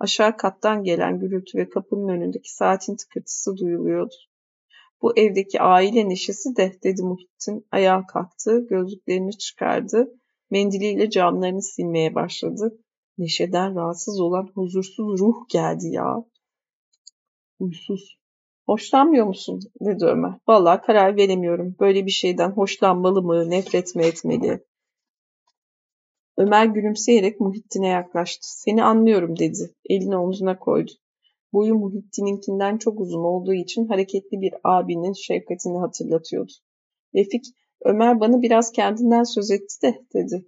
Aşağı 0.00 0.36
kattan 0.36 0.84
gelen 0.84 1.18
gürültü 1.18 1.58
ve 1.58 1.68
kapının 1.68 2.08
önündeki 2.08 2.54
saatin 2.54 2.96
tıkırtısı 2.96 3.56
duyuluyordu. 3.56 4.14
Bu 5.02 5.18
evdeki 5.18 5.60
aile 5.60 6.08
neşesi 6.08 6.56
de 6.56 6.72
dedi 6.82 7.02
Muhittin. 7.02 7.66
Ayağa 7.70 8.06
kalktı, 8.06 8.66
gözlüklerini 8.70 9.38
çıkardı, 9.38 10.08
mendiliyle 10.50 11.10
camlarını 11.10 11.62
silmeye 11.62 12.14
başladı. 12.14 12.78
Neşeden 13.18 13.74
rahatsız 13.74 14.20
olan 14.20 14.50
huzursuz 14.54 15.20
ruh 15.20 15.48
geldi 15.48 15.86
ya. 15.86 16.24
Uysuz. 17.58 18.18
Hoşlanmıyor 18.66 19.26
musun? 19.26 19.60
dedi 19.80 20.04
Ömer. 20.04 20.34
Vallahi 20.48 20.86
karar 20.86 21.16
veremiyorum. 21.16 21.76
Böyle 21.80 22.06
bir 22.06 22.10
şeyden 22.10 22.50
hoşlanmalı 22.50 23.22
mı, 23.22 23.50
nefret 23.50 23.94
mi 23.96 24.04
etmeli? 24.04 24.64
Ömer 26.36 26.66
gülümseyerek 26.66 27.40
Muhittin'e 27.40 27.88
yaklaştı. 27.88 28.60
Seni 28.60 28.84
anlıyorum 28.84 29.38
dedi. 29.38 29.74
Elini 29.88 30.16
omzuna 30.16 30.58
koydu. 30.58 30.90
Boyu 31.52 31.74
Muhittin'inkinden 31.74 32.78
çok 32.78 33.00
uzun 33.00 33.24
olduğu 33.24 33.54
için 33.54 33.86
hareketli 33.86 34.40
bir 34.40 34.54
abinin 34.64 35.12
şefkatini 35.12 35.78
hatırlatıyordu. 35.78 36.52
Refik, 37.14 37.44
Ömer 37.84 38.20
bana 38.20 38.42
biraz 38.42 38.72
kendinden 38.72 39.22
söz 39.22 39.50
etti 39.50 39.82
de 39.82 40.04
dedi. 40.14 40.46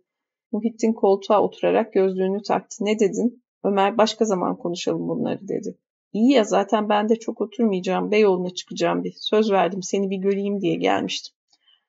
Muhittin 0.56 0.92
koltuğa 0.92 1.42
oturarak 1.42 1.92
gözlüğünü 1.92 2.42
taktı. 2.42 2.84
Ne 2.84 2.98
dedin? 2.98 3.42
Ömer 3.64 3.98
başka 3.98 4.24
zaman 4.24 4.56
konuşalım 4.56 5.08
bunları 5.08 5.48
dedi. 5.48 5.78
İyi 6.12 6.32
ya 6.32 6.44
zaten 6.44 6.88
ben 6.88 7.08
de 7.08 7.16
çok 7.16 7.40
oturmayacağım. 7.40 8.10
Beyoğlu'na 8.10 8.50
çıkacağım 8.50 9.04
bir. 9.04 9.14
Söz 9.18 9.50
verdim 9.50 9.82
seni 9.82 10.10
bir 10.10 10.16
göreyim 10.16 10.60
diye 10.60 10.74
gelmiştim. 10.74 11.34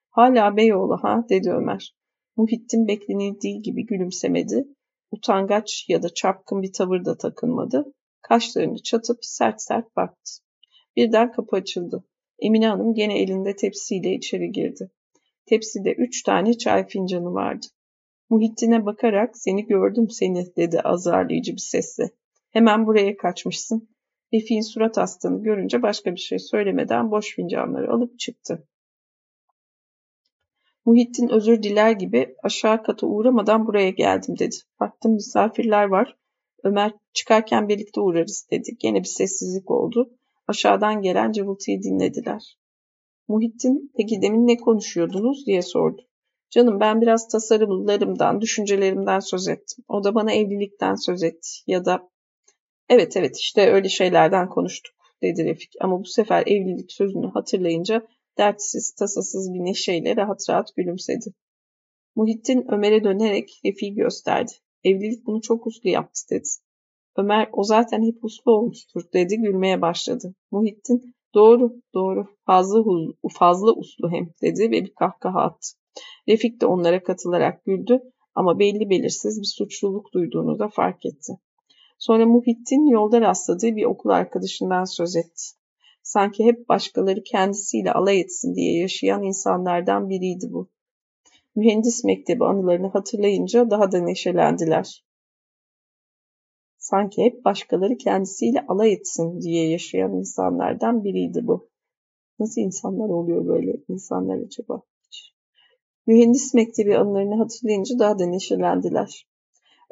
Hala 0.10 0.58
Beyoğlu 0.58 0.98
ha 1.02 1.26
dedi 1.30 1.52
Ömer. 1.52 1.96
Muhittin 2.38 2.88
beklenildiği 2.88 3.62
gibi 3.62 3.86
gülümsemedi. 3.86 4.68
Utangaç 5.12 5.86
ya 5.90 6.04
da 6.04 6.10
çapkın 6.10 6.62
bir 6.62 6.74
tavır 6.74 7.06
da 7.06 7.18
takınmadı. 7.18 7.94
Kaşlarını 8.22 8.84
çatıp 8.84 9.18
sert 9.22 9.62
sert 9.62 9.96
baktı. 9.96 10.32
Birden 10.96 11.32
kapı 11.32 11.56
açıldı. 11.56 12.04
Emine 12.40 12.68
Hanım 12.68 12.94
gene 12.94 13.20
elinde 13.20 13.56
tepsiyle 13.56 14.14
içeri 14.14 14.52
girdi. 14.52 14.92
Tepside 15.46 15.94
üç 15.94 16.24
tane 16.24 16.58
çay 16.58 16.88
fincanı 16.88 17.34
vardı. 17.34 17.66
Muhittin'e 18.30 18.86
bakarak 18.86 19.38
seni 19.38 19.66
gördüm 19.66 20.10
seni 20.10 20.56
dedi 20.56 20.82
azarlayıcı 20.82 21.52
bir 21.52 21.62
sesle. 21.62 22.12
Hemen 22.50 22.88
buraya 22.88 23.18
kaçmışsın. 23.18 23.90
Refik'in 24.34 24.62
surat 24.62 24.98
astığını 24.98 25.44
görünce 25.44 25.82
başka 25.82 26.12
bir 26.12 26.20
şey 26.20 26.40
söylemeden 26.40 27.12
boş 27.12 27.36
fincanları 27.36 27.92
alıp 27.92 28.20
çıktı. 28.20 28.68
Muhittin 30.86 31.30
özür 31.30 31.64
diler 31.64 31.92
gibi 31.92 32.36
aşağı 32.44 32.84
kata 32.84 33.08
uğramadan 33.08 33.68
buraya 33.68 33.90
geldim 33.90 34.40
dedi. 34.40 34.56
Baktım 34.80 35.14
misafirler 35.14 35.86
var. 35.88 36.18
Ömer 36.64 36.92
çıkarken 37.14 37.70
birlikte 37.70 38.02
uğrarız 38.02 38.48
dedi. 38.52 38.78
Gene 38.80 39.00
bir 39.00 39.08
sessizlik 39.08 39.72
oldu. 39.72 40.10
Aşağıdan 40.48 41.02
gelen 41.02 41.32
cıvıltıyı 41.32 41.84
dinlediler. 41.84 42.58
Muhittin 43.28 43.92
peki 43.98 44.22
demin 44.22 44.48
ne 44.48 44.58
konuşuyordunuz 44.58 45.46
diye 45.46 45.62
sordu. 45.62 46.02
Canım 46.50 46.80
ben 46.80 47.02
biraz 47.02 47.28
tasarımlarımdan, 47.28 48.42
düşüncelerimden 48.42 49.20
söz 49.20 49.48
ettim. 49.48 49.84
O 49.88 50.04
da 50.04 50.16
bana 50.16 50.32
evlilikten 50.32 50.96
söz 50.96 51.24
etti. 51.24 51.50
Ya 51.68 51.86
da 51.86 52.10
evet 52.90 53.18
evet 53.18 53.38
işte 53.38 53.72
öyle 53.72 53.90
şeylerden 53.90 54.50
konuştuk 54.50 54.96
dedi 55.22 55.46
Refik. 55.46 55.72
Ama 55.82 56.00
bu 56.00 56.06
sefer 56.06 56.44
evlilik 56.48 56.92
sözünü 56.92 57.28
hatırlayınca 57.28 58.08
dertsiz, 58.38 58.92
tasasız 58.92 59.54
bir 59.54 59.60
neşeyle 59.60 60.16
rahat 60.16 60.50
rahat 60.50 60.76
gülümsedi. 60.76 61.34
Muhittin 62.16 62.66
Ömer'e 62.72 63.04
dönerek 63.04 63.62
Refik'i 63.66 63.94
gösterdi. 63.94 64.52
Evlilik 64.84 65.26
bunu 65.26 65.42
çok 65.42 65.68
uslu 65.68 65.90
yaptı 65.90 66.22
dedi. 66.30 66.48
Ömer 67.18 67.50
o 67.52 67.64
zaten 67.64 68.04
hep 68.04 68.24
uslu 68.24 68.52
olmuştur 68.52 69.02
dedi 69.14 69.38
gülmeye 69.38 69.82
başladı. 69.82 70.36
Muhittin 70.52 71.16
doğru 71.34 71.82
doğru 71.94 72.28
fazla, 72.46 72.84
fazla 73.34 73.74
uslu 73.74 74.12
hem 74.12 74.30
dedi 74.42 74.62
ve 74.62 74.72
bir 74.72 74.94
kahkaha 74.94 75.42
attı. 75.42 75.68
Refik 76.30 76.62
de 76.62 76.66
onlara 76.66 77.04
katılarak 77.04 77.66
güldü 77.66 78.02
ama 78.36 78.60
belli 78.60 78.90
belirsiz 78.90 79.42
bir 79.42 79.46
suçluluk 79.46 80.14
duyduğunu 80.14 80.60
da 80.60 80.68
fark 80.68 81.06
etti. 81.06 81.34
Sonra 81.98 82.26
Muhittin 82.26 82.86
yolda 82.86 83.22
rastladığı 83.22 83.76
bir 83.76 83.86
okul 83.86 84.10
arkadaşından 84.10 84.84
söz 84.84 85.16
etti. 85.16 85.44
Sanki 86.04 86.46
hep 86.46 86.70
başkaları 86.70 87.24
kendisiyle 87.24 87.92
alay 87.92 88.20
etsin 88.20 88.56
diye 88.56 88.78
yaşayan 88.78 89.24
insanlardan 89.24 90.10
biriydi 90.10 90.48
bu. 90.52 90.70
Mühendis 91.56 92.04
mektebi 92.04 92.46
anılarını 92.46 92.88
hatırlayınca 92.88 93.70
daha 93.70 93.92
da 93.92 94.00
neşelendiler. 94.00 95.06
Sanki 96.78 97.24
hep 97.24 97.46
başkaları 97.46 97.98
kendisiyle 97.98 98.66
alay 98.68 98.94
etsin 98.94 99.42
diye 99.42 99.70
yaşayan 99.70 100.14
insanlardan 100.14 101.04
biriydi 101.04 101.48
bu. 101.48 101.70
Nasıl 102.40 102.62
insanlar 102.62 103.10
oluyor 103.10 103.48
böyle 103.48 103.78
insanlar 103.88 104.38
acaba? 104.38 104.82
Mühendis 106.08 106.54
mektebi 106.54 106.98
anılarını 106.98 107.36
hatırlayınca 107.36 108.00
daha 108.00 108.20
da 108.20 108.26
neşelendiler. 108.26 109.28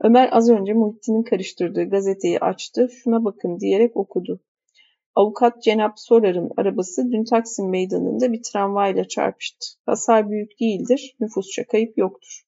Ömer 0.04 0.30
az 0.32 0.50
önce 0.50 0.74
Muhittin'in 0.74 1.24
karıştırdığı 1.24 1.90
gazeteyi 1.90 2.40
açtı, 2.40 2.90
şuna 3.04 3.26
bakın 3.26 3.60
diyerek 3.60 3.98
okudu. 3.98 4.40
Avukat 5.16 5.64
Cenap 5.64 6.00
Sorar'ın 6.00 6.52
arabası 6.58 7.12
dün 7.12 7.24
Taksim 7.24 7.70
Meydanı'nda 7.70 8.32
bir 8.32 8.42
tramvayla 8.44 9.08
çarpıştı. 9.08 9.66
Hasar 9.86 10.30
büyük 10.30 10.60
değildir, 10.60 11.16
nüfusça 11.20 11.64
kayıp 11.68 11.98
yoktur. 11.98 12.46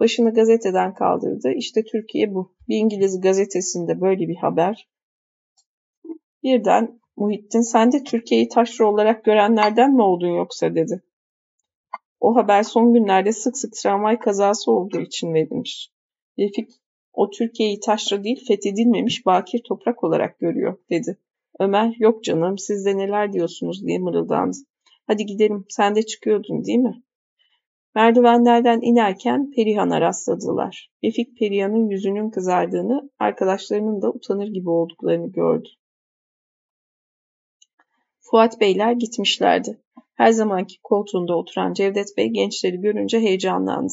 Başını 0.00 0.34
gazeteden 0.34 0.94
kaldırdı. 0.94 1.52
İşte 1.56 1.84
Türkiye 1.84 2.34
bu. 2.34 2.54
Bir 2.68 2.76
İngiliz 2.76 3.20
gazetesinde 3.20 4.00
böyle 4.00 4.28
bir 4.28 4.36
haber. 4.36 4.88
Birden 6.42 7.00
Muhittin 7.16 7.60
sen 7.60 7.92
de 7.92 8.04
Türkiye'yi 8.04 8.48
taşra 8.48 8.88
olarak 8.88 9.24
görenlerden 9.24 9.94
mi 9.94 10.02
oldun 10.02 10.36
yoksa 10.36 10.74
dedi. 10.74 11.02
O 12.20 12.36
haber 12.36 12.62
son 12.62 12.92
günlerde 12.94 13.32
sık 13.32 13.58
sık 13.58 13.72
tramvay 13.72 14.18
kazası 14.18 14.72
olduğu 14.72 15.00
için 15.00 15.34
verilmiş. 15.34 15.90
Refik 16.38 16.70
o 17.12 17.30
Türkiye'yi 17.30 17.80
taşra 17.80 18.24
değil 18.24 18.44
fethedilmemiş 18.48 19.26
bakir 19.26 19.62
toprak 19.68 20.04
olarak 20.04 20.38
görüyor 20.38 20.78
dedi. 20.90 21.18
Ömer 21.58 21.94
yok 21.98 22.24
canım 22.24 22.58
siz 22.58 22.86
de 22.86 22.96
neler 22.96 23.32
diyorsunuz 23.32 23.86
diye 23.86 23.98
mırıldandı. 23.98 24.56
Hadi 25.06 25.26
gidelim 25.26 25.64
sen 25.68 25.94
de 25.94 26.02
çıkıyordun 26.02 26.64
değil 26.64 26.78
mi? 26.78 27.02
Merdivenlerden 27.94 28.80
inerken 28.82 29.50
Perihan'a 29.50 30.00
rastladılar. 30.00 30.90
Refik 31.04 31.38
Perihan'ın 31.38 31.88
yüzünün 31.88 32.30
kızardığını, 32.30 33.10
arkadaşlarının 33.18 34.02
da 34.02 34.10
utanır 34.10 34.48
gibi 34.48 34.70
olduklarını 34.70 35.32
gördü. 35.32 35.68
Fuat 38.20 38.60
Beyler 38.60 38.92
gitmişlerdi. 38.92 39.80
Her 40.20 40.32
zamanki 40.32 40.74
koltuğunda 40.82 41.36
oturan 41.36 41.72
Cevdet 41.72 42.16
Bey 42.16 42.28
gençleri 42.28 42.80
görünce 42.80 43.20
heyecanlandı. 43.20 43.92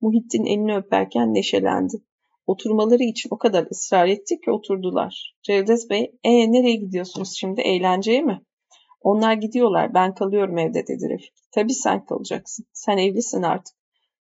Muhittin 0.00 0.44
elini 0.44 0.76
öperken 0.76 1.34
neşelendi. 1.34 1.96
Oturmaları 2.46 3.02
için 3.02 3.28
o 3.32 3.38
kadar 3.38 3.66
ısrar 3.70 4.06
etti 4.06 4.40
ki 4.44 4.50
oturdular. 4.50 5.34
Cevdet 5.42 5.90
Bey, 5.90 6.12
ee 6.24 6.52
nereye 6.52 6.76
gidiyorsunuz 6.76 7.36
şimdi, 7.40 7.60
eğlenceye 7.60 8.22
mi? 8.22 8.42
Onlar 9.00 9.34
gidiyorlar, 9.34 9.94
ben 9.94 10.14
kalıyorum 10.14 10.58
evde 10.58 10.86
dedi 10.86 11.08
Refik. 11.08 11.34
Tabii 11.54 11.74
sen 11.74 12.04
kalacaksın, 12.04 12.66
sen 12.72 12.96
evlisin 12.96 13.42
artık. 13.42 13.76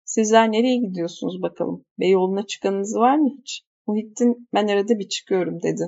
Sizler 0.06 0.52
nereye 0.52 0.78
gidiyorsunuz 0.78 1.42
bakalım? 1.42 1.86
Beyoğlu'na 2.00 2.46
çıkanınız 2.46 2.96
var 2.96 3.18
mı 3.18 3.30
hiç? 3.40 3.62
Muhittin, 3.88 4.48
ben 4.54 4.68
arada 4.68 5.00
bir 5.00 5.08
çıkıyorum 5.08 5.62
dedi. 5.64 5.88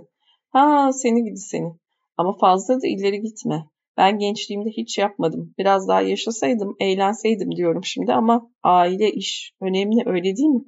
Ha 0.50 0.90
seni 0.94 1.24
gidi 1.24 1.38
seni. 1.38 1.74
Ama 2.18 2.38
fazla 2.38 2.82
da 2.82 2.88
ileri 2.88 3.22
gitme. 3.22 3.66
Ben 4.00 4.20
gençliğimde 4.20 4.70
hiç 4.70 4.98
yapmadım. 4.98 5.54
Biraz 5.58 5.88
daha 5.88 6.02
yaşasaydım, 6.02 6.76
eğlenseydim 6.80 7.56
diyorum 7.56 7.84
şimdi 7.84 8.14
ama 8.14 8.52
aile 8.64 9.12
iş 9.12 9.54
önemli 9.62 10.04
öyle 10.06 10.36
değil 10.36 10.50
mi? 10.50 10.64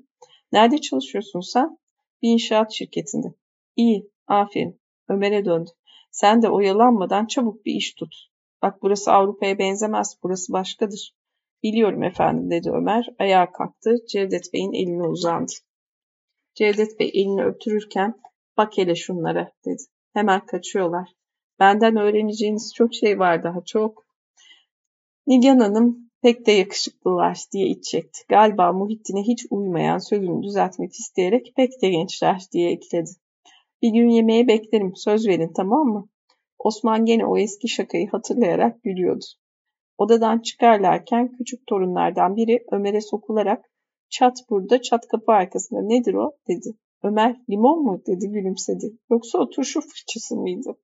Nerede 0.52 0.78
çalışıyorsun 0.78 1.40
sen? 1.40 1.78
Bir 2.22 2.30
inşaat 2.30 2.72
şirketinde. 2.72 3.28
İyi, 3.76 4.10
aferin. 4.28 4.82
Ömer'e 5.10 5.46
döndü. 5.46 5.70
Sen 6.12 6.42
de 6.42 6.50
oyalanmadan 6.50 7.26
çabuk 7.26 7.66
bir 7.66 7.74
iş 7.74 7.94
tut. 7.94 8.16
Bak 8.62 8.82
burası 8.82 9.12
Avrupa'ya 9.12 9.60
benzemez, 9.60 10.18
burası 10.24 10.54
başkadır. 10.54 11.16
Biliyorum 11.64 12.04
efendim 12.04 12.52
dedi 12.52 12.72
Ömer. 12.72 13.08
Ayağa 13.20 13.52
kalktı. 13.52 13.96
Cevdet 14.10 14.54
Bey'in 14.54 14.74
eline 14.74 15.08
uzandı. 15.08 15.52
Cevdet 16.56 17.00
Bey 17.00 17.12
elini 17.14 17.44
öptürürken 17.44 18.14
bak 18.58 18.78
hele 18.78 18.96
şunlara 18.96 19.52
dedi. 19.66 19.84
Hemen 20.14 20.46
kaçıyorlar. 20.46 21.21
Benden 21.62 21.96
öğreneceğiniz 21.96 22.74
çok 22.76 22.94
şey 22.94 23.20
var 23.20 23.44
daha 23.44 23.62
çok. 23.66 24.06
Nilgan 25.28 25.60
Hanım 25.60 26.12
pek 26.22 26.48
de 26.48 26.52
yakışıklılar 26.52 27.38
diye 27.54 27.68
iç 27.68 27.84
çekti. 27.84 28.20
Galiba 28.30 28.72
Muhittin'e 28.72 29.22
hiç 29.22 29.46
uymayan 29.50 29.98
sözünü 29.98 30.44
düzeltmek 30.44 30.94
isteyerek 30.94 31.54
pek 31.56 31.82
de 31.82 31.90
gençler 31.90 32.42
diye 32.52 32.72
ekledi. 32.72 33.10
Bir 33.82 33.90
gün 33.90 34.10
yemeğe 34.10 34.48
beklerim 34.48 34.96
söz 34.96 35.28
verin 35.28 35.52
tamam 35.56 35.88
mı? 35.88 36.10
Osman 36.60 37.06
gene 37.06 37.26
o 37.26 37.38
eski 37.38 37.68
şakayı 37.68 38.10
hatırlayarak 38.10 38.84
gülüyordu. 38.84 39.26
Odadan 39.98 40.40
çıkarlarken 40.40 41.32
küçük 41.38 41.68
torunlardan 41.68 42.36
biri 42.36 42.66
Ömer'e 42.72 43.02
sokularak 43.02 43.66
çat 44.10 44.38
burada 44.50 44.82
çat 44.82 45.08
kapı 45.08 45.32
arkasında 45.32 45.82
nedir 45.82 46.14
o 46.14 46.32
dedi. 46.48 46.78
Ömer 47.04 47.36
limon 47.50 47.84
mu 47.84 48.02
dedi 48.08 48.30
gülümsedi. 48.30 48.94
Yoksa 49.10 49.40
o 49.40 49.50
turşu 49.50 49.82
fırçası 49.82 50.36
mıydı? 50.36 50.78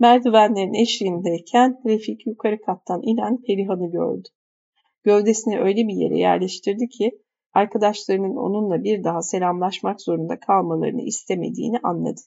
Merdivenlerin 0.00 0.74
eşiğindeyken 0.74 1.80
Refik 1.86 2.26
yukarı 2.26 2.60
kattan 2.60 3.02
inen 3.02 3.42
Perihan'ı 3.42 3.90
gördü. 3.90 4.28
Gövdesini 5.04 5.60
öyle 5.60 5.88
bir 5.88 5.94
yere 5.94 6.18
yerleştirdi 6.18 6.88
ki 6.88 7.10
arkadaşlarının 7.52 8.36
onunla 8.36 8.84
bir 8.84 9.04
daha 9.04 9.22
selamlaşmak 9.22 10.00
zorunda 10.00 10.40
kalmalarını 10.40 11.02
istemediğini 11.02 11.78
anladı. 11.78 12.20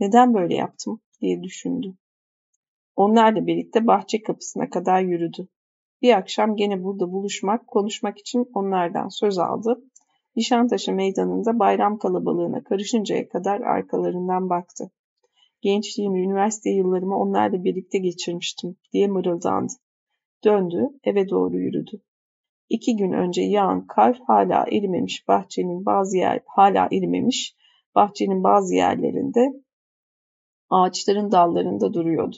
Neden 0.00 0.34
böyle 0.34 0.54
yaptım 0.54 1.00
diye 1.20 1.42
düşündü. 1.42 1.94
Onlarla 2.96 3.46
birlikte 3.46 3.86
bahçe 3.86 4.22
kapısına 4.22 4.70
kadar 4.70 5.02
yürüdü. 5.02 5.48
Bir 6.02 6.16
akşam 6.16 6.56
gene 6.56 6.84
burada 6.84 7.12
buluşmak, 7.12 7.66
konuşmak 7.66 8.18
için 8.18 8.46
onlardan 8.54 9.08
söz 9.08 9.38
aldı. 9.38 9.82
Nişantaşı 10.36 10.92
meydanında 10.92 11.58
bayram 11.58 11.98
kalabalığına 11.98 12.64
karışıncaya 12.64 13.28
kadar 13.28 13.60
arkalarından 13.60 14.50
baktı. 14.50 14.90
Gençliğimi, 15.62 16.22
üniversite 16.22 16.70
yıllarımı 16.70 17.16
onlarla 17.18 17.64
birlikte 17.64 17.98
geçirmiştim 17.98 18.76
diye 18.92 19.06
mırıldandı. 19.06 19.72
Döndü, 20.44 20.88
eve 21.04 21.28
doğru 21.28 21.56
yürüdü. 21.56 22.02
İki 22.68 22.96
gün 22.96 23.12
önce 23.12 23.42
yağan 23.42 23.86
kar 23.86 24.20
hala 24.26 24.64
erimemiş 24.72 25.28
bahçenin 25.28 25.86
bazı 25.86 26.16
yer 26.16 26.40
hala 26.46 26.86
erimemiş 26.92 27.56
bahçenin 27.94 28.44
bazı 28.44 28.74
yerlerinde 28.74 29.62
ağaçların 30.70 31.32
dallarında 31.32 31.94
duruyordu. 31.94 32.36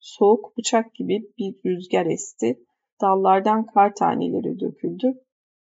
Soğuk 0.00 0.56
bıçak 0.58 0.94
gibi 0.94 1.32
bir 1.38 1.54
rüzgar 1.66 2.06
esti. 2.06 2.64
Dallardan 3.00 3.66
kar 3.66 3.94
taneleri 3.94 4.60
döküldü. 4.60 5.24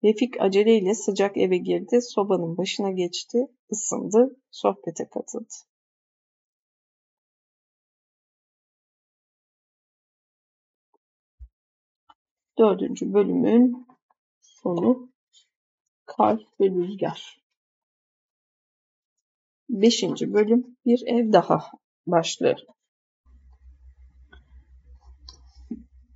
Refik 0.03 0.41
aceleyle 0.41 0.93
sıcak 0.93 1.37
eve 1.37 1.57
girdi, 1.57 1.99
sobanın 2.01 2.57
başına 2.57 2.91
geçti, 2.91 3.37
ısındı, 3.71 4.39
sohbete 4.51 5.07
katıldı. 5.09 5.53
Dördüncü 12.57 13.13
bölümün 13.13 13.87
sonu 14.41 15.09
Kar 16.05 16.45
ve 16.59 16.69
Rüzgar. 16.69 17.41
Beşinci 19.69 20.33
bölüm 20.33 20.77
bir 20.85 21.03
ev 21.07 21.33
daha 21.33 21.71
başlıyor. 22.07 22.59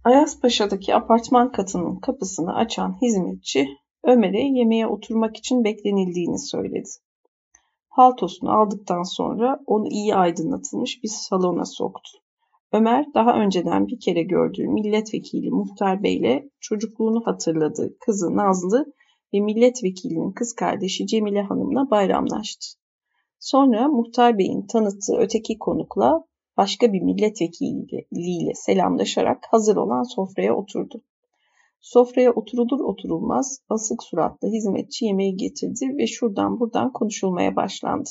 Ayazpaşa'daki 0.03 0.95
apartman 0.95 1.51
katının 1.51 1.95
kapısını 1.95 2.55
açan 2.55 3.01
hizmetçi 3.01 3.67
Ömer'e 4.03 4.41
yemeğe 4.41 4.87
oturmak 4.87 5.37
için 5.37 5.63
beklenildiğini 5.63 6.39
söyledi. 6.39 6.89
Paltosunu 7.89 8.51
aldıktan 8.51 9.03
sonra 9.03 9.59
onu 9.65 9.87
iyi 9.87 10.15
aydınlatılmış 10.15 11.03
bir 11.03 11.09
salona 11.09 11.65
soktu. 11.65 12.11
Ömer 12.73 13.05
daha 13.13 13.33
önceden 13.33 13.87
bir 13.87 13.99
kere 13.99 14.23
gördüğü 14.23 14.67
milletvekili 14.67 15.49
Muhtar 15.49 16.03
Bey'le 16.03 16.49
çocukluğunu 16.59 17.21
hatırladığı 17.25 17.97
kızı 17.99 18.37
Nazlı 18.37 18.93
ve 19.33 19.39
milletvekilinin 19.39 20.31
kız 20.31 20.53
kardeşi 20.53 21.07
Cemile 21.07 21.41
Hanım'la 21.41 21.89
bayramlaştı. 21.91 22.67
Sonra 23.39 23.87
Muhtar 23.87 24.37
Bey'in 24.37 24.67
tanıttığı 24.67 25.17
öteki 25.17 25.57
konukla 25.57 26.23
başka 26.57 26.93
bir 26.93 27.01
milletvekiliyle 27.01 28.53
selamlaşarak 28.53 29.47
hazır 29.51 29.75
olan 29.75 30.03
sofraya 30.03 30.55
oturdu. 30.55 31.01
Sofraya 31.81 32.31
oturulur 32.31 32.79
oturulmaz 32.79 33.59
asık 33.69 34.03
suratlı 34.03 34.47
hizmetçi 34.47 35.05
yemeği 35.05 35.35
getirdi 35.35 35.97
ve 35.97 36.07
şuradan 36.07 36.59
buradan 36.59 36.93
konuşulmaya 36.93 37.55
başlandı. 37.55 38.09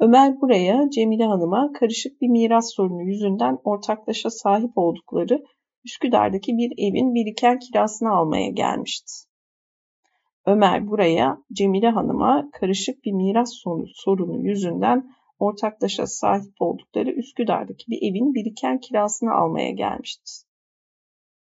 Ömer 0.00 0.40
buraya 0.40 0.90
Cemile 0.90 1.24
Hanım'a 1.24 1.72
karışık 1.72 2.20
bir 2.20 2.28
miras 2.28 2.74
sorunu 2.74 3.02
yüzünden 3.02 3.58
ortaklaşa 3.64 4.30
sahip 4.30 4.78
oldukları 4.78 5.44
Üsküdar'daki 5.84 6.52
bir 6.52 6.72
evin 6.78 7.14
biriken 7.14 7.58
kirasını 7.58 8.10
almaya 8.10 8.50
gelmişti. 8.50 9.12
Ömer 10.46 10.88
buraya 10.88 11.38
Cemile 11.52 11.90
Hanım'a 11.90 12.50
karışık 12.52 13.04
bir 13.04 13.12
miras 13.12 13.50
sorunu 13.94 14.46
yüzünden 14.48 15.14
ortaklaşa 15.38 16.06
sahip 16.06 16.54
oldukları 16.60 17.10
Üsküdar'daki 17.10 17.90
bir 17.90 17.98
evin 18.10 18.34
biriken 18.34 18.80
kirasını 18.80 19.34
almaya 19.34 19.70
gelmişti. 19.70 20.32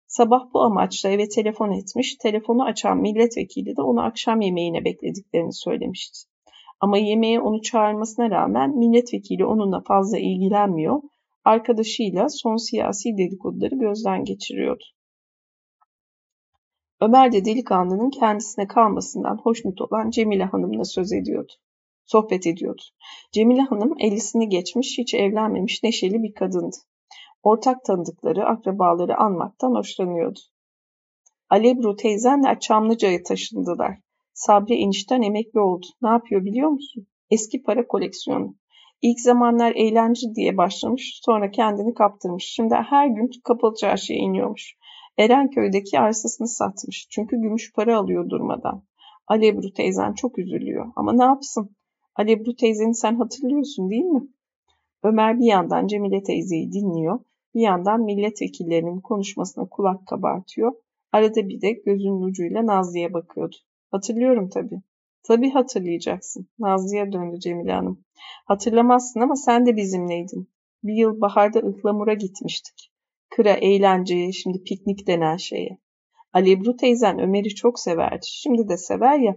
Sabah 0.07 0.53
bu 0.55 0.63
amaçla 0.63 1.09
eve 1.09 1.29
telefon 1.29 1.73
etmiş, 1.73 2.17
telefonu 2.17 2.65
açan 2.65 2.99
milletvekili 2.99 3.77
de 3.77 3.83
onu 3.83 4.03
akşam 4.03 4.41
yemeğine 4.41 4.85
beklediklerini 4.85 5.53
söylemişti. 5.53 6.28
Ama 6.81 6.99
yemeğe 6.99 7.41
onu 7.41 7.63
çağırmasına 7.63 8.31
rağmen 8.31 8.79
milletvekili 8.79 9.45
onunla 9.45 9.81
fazla 9.81 10.19
ilgilenmiyor, 10.19 11.03
arkadaşıyla 11.45 12.29
son 12.29 12.57
siyasi 12.57 13.19
dedikoduları 13.19 13.75
gözden 13.75 14.25
geçiriyordu. 14.25 14.85
Ömer 17.01 17.33
de 17.33 17.45
delikanlının 17.45 18.11
kendisine 18.11 18.67
kalmasından 18.67 19.39
hoşnut 19.43 19.81
olan 19.81 20.11
Cemile 20.11 20.45
Hanım'la 20.45 20.85
söz 20.85 21.13
ediyordu. 21.13 21.53
sohbet 22.05 22.47
ediyordu. 22.47 22.83
Cemile 23.33 23.61
Hanım 23.63 23.95
ellisini 23.99 24.49
geçmiş, 24.49 24.99
hiç 24.99 25.15
evlenmemiş 25.15 25.83
neşeli 25.83 26.23
bir 26.23 26.35
kadındı. 26.35 26.77
Ortak 27.43 27.85
tanıdıkları, 27.85 28.45
akrabaları 28.45 29.17
anmaktan 29.17 29.75
hoşlanıyordu. 29.75 30.41
Alebru 31.51 31.97
teyzenler 31.97 32.61
Çamlıca'ya 32.61 33.23
taşındılar. 33.23 33.99
Sabri 34.39 34.75
enişten 34.75 35.23
emekli 35.23 35.61
oldu. 35.61 35.87
Ne 36.03 36.09
yapıyor 36.09 36.45
biliyor 36.45 36.69
musun? 36.69 37.07
Eski 37.31 37.63
para 37.63 37.87
koleksiyonu. 37.87 38.57
İlk 39.03 39.21
zamanlar 39.21 39.73
eğlence 39.73 40.35
diye 40.35 40.57
başlamış, 40.57 41.21
sonra 41.25 41.51
kendini 41.51 41.95
kaptırmış. 41.95 42.45
Şimdi 42.45 42.75
her 42.75 43.07
gün 43.07 43.31
kapalı 43.45 43.75
çarşıya 43.75 44.19
iniyormuş. 44.19 44.77
Erenköy'deki 45.19 46.01
arsasını 46.01 46.49
satmış. 46.49 47.07
Çünkü 47.11 47.37
gümüş 47.37 47.73
para 47.73 47.99
alıyor 47.99 48.31
durmadan. 48.31 48.83
Alebru 49.27 49.73
teyzen 49.73 50.13
çok 50.13 50.39
üzülüyor. 50.39 50.87
Ama 50.97 51.13
ne 51.13 51.25
yapsın? 51.25 51.77
Alebru 52.17 52.57
teyzeni 52.57 52.95
sen 52.95 53.15
hatırlıyorsun 53.15 53.91
değil 53.91 54.05
mi? 54.05 54.29
Ömer 55.03 55.41
bir 55.41 55.47
yandan 55.47 55.87
Cemile 55.87 56.23
teyzeyi 56.23 56.73
dinliyor, 56.73 57.21
bir 57.55 57.61
yandan 57.61 58.01
milletvekillerinin 58.01 59.01
konuşmasına 59.01 59.69
kulak 59.69 60.07
kabartıyor. 60.07 60.73
Arada 61.13 61.49
bir 61.49 61.61
de 61.61 61.73
gözünün 61.73 62.23
ucuyla 62.23 62.67
Nazlı'ya 62.67 63.13
bakıyordu. 63.13 63.57
Hatırlıyorum 63.91 64.49
tabii. 64.49 64.83
Tabii 65.23 65.51
hatırlayacaksın. 65.51 66.49
Nazlı'ya 66.59 67.13
döndü 67.13 67.41
Cemile 67.41 67.73
Hanım. 67.73 68.05
Hatırlamazsın 68.47 69.21
ama 69.21 69.37
sen 69.37 69.67
de 69.67 69.77
bizimleydin. 69.77 70.51
Bir 70.83 70.95
yıl 70.95 71.21
baharda 71.21 71.59
ıhlamura 71.59 72.15
gitmiştik. 72.15 72.93
Kıra, 73.31 73.53
eğlenceye, 73.53 74.33
şimdi 74.33 74.63
piknik 74.63 75.07
denen 75.07 75.37
şeye. 75.37 75.79
Alebru 76.33 76.77
teyzen 76.77 77.19
Ömer'i 77.19 77.55
çok 77.55 77.81
severdi. 77.81 78.27
Şimdi 78.27 78.69
de 78.69 78.77
sever 78.77 79.19
ya. 79.19 79.37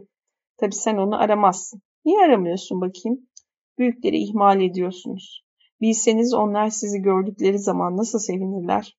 Tabii 0.57 0.75
sen 0.75 0.97
onu 0.97 1.21
aramazsın. 1.21 1.81
Niye 2.05 2.19
aramıyorsun 2.19 2.81
bakayım? 2.81 3.29
Büyükleri 3.77 4.17
ihmal 4.17 4.61
ediyorsunuz. 4.61 5.43
Bilseniz 5.81 6.33
onlar 6.33 6.69
sizi 6.69 7.01
gördükleri 7.01 7.59
zaman 7.59 7.97
nasıl 7.97 8.19
sevinirler. 8.19 8.97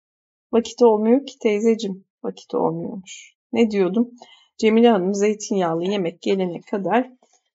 Vakit 0.52 0.82
olmuyor 0.82 1.26
ki 1.26 1.38
teyzecim. 1.38 2.04
Vakit 2.24 2.54
olmuyormuş. 2.54 3.34
Ne 3.52 3.70
diyordum? 3.70 4.10
Cemile 4.58 4.88
Hanım 4.88 5.14
zeytinyağlı 5.14 5.84
yemek 5.84 6.22
gelene 6.22 6.60
kadar 6.60 7.10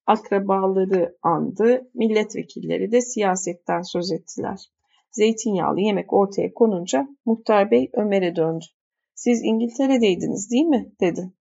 akrabaları 0.08 1.18
andı, 1.22 1.90
milletvekilleri 1.94 2.92
de 2.92 3.02
siyasetten 3.02 3.82
söz 3.82 4.12
ettiler. 4.12 4.70
Zeytinyağlı 5.12 5.82
yemek 5.82 6.14
ortaya 6.14 6.54
konunca 6.54 7.08
muhtar 7.26 7.72
bey 7.72 7.90
Ömer'e 7.94 8.36
döndü. 8.36 8.66
Siz 9.16 9.44
İngiltere'deydiniz 9.44 10.52
değil 10.52 10.66
mi? 10.66 10.92
dedi. 11.02 11.32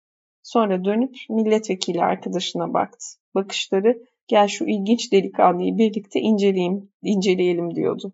Sonra 0.43 0.85
dönüp 0.85 1.15
milletvekili 1.31 2.03
arkadaşına 2.03 2.75
baktı. 2.75 3.07
Bakışları 3.35 4.03
gel 4.29 4.49
şu 4.49 4.65
ilginç 4.65 5.13
delikanlıyı 5.13 5.79
birlikte 5.79 6.21
inceleyeyim, 6.21 6.93
inceleyelim 7.03 7.75
diyordu. 7.75 8.13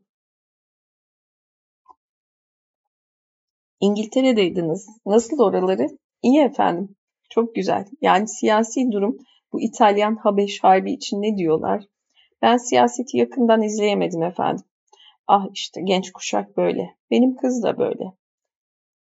İngiltere'deydiniz. 3.81 4.87
Nasıl 5.07 5.39
oraları? 5.39 5.89
İyi 6.23 6.41
efendim. 6.41 6.97
Çok 7.35 7.55
güzel. 7.55 7.85
Yani 8.01 8.29
siyasi 8.29 8.93
durum 8.93 9.19
bu 9.53 9.61
İtalyan 9.61 10.17
Habeş 10.17 10.65
Harbi 10.65 10.93
için 10.93 11.23
ne 11.23 11.37
diyorlar? 11.37 11.85
Ben 12.43 12.57
siyaseti 12.57 13.17
yakından 13.17 13.63
izleyemedim 13.63 14.23
efendim. 14.23 14.65
Ah 15.27 15.47
işte 15.53 15.81
genç 15.85 16.13
kuşak 16.13 16.57
böyle. 16.57 16.97
Benim 17.11 17.37
kız 17.37 17.63
da 17.63 17.79
böyle. 17.79 18.05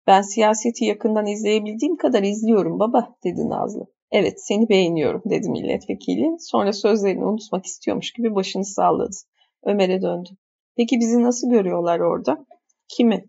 Ben 0.08 0.22
siyaseti 0.22 0.86
yakından 0.86 1.28
izleyebildiğim 1.28 1.98
kadar 1.98 2.24
izliyorum 2.24 2.80
baba 2.80 3.16
dedi 3.24 3.50
Nazlı. 3.50 3.88
Evet 4.12 4.34
seni 4.38 4.70
beğeniyorum 4.70 5.22
dedi 5.30 5.50
milletvekili. 5.50 6.36
Sonra 6.40 6.74
sözlerini 6.74 7.26
unutmak 7.26 7.66
istiyormuş 7.66 8.12
gibi 8.12 8.36
başını 8.36 8.66
salladı. 8.66 9.16
Ömer'e 9.64 10.02
döndü. 10.02 10.30
Peki 10.78 11.00
bizi 11.00 11.24
nasıl 11.24 11.50
görüyorlar 11.50 12.00
orada? 12.00 12.46
Kimi? 12.88 13.26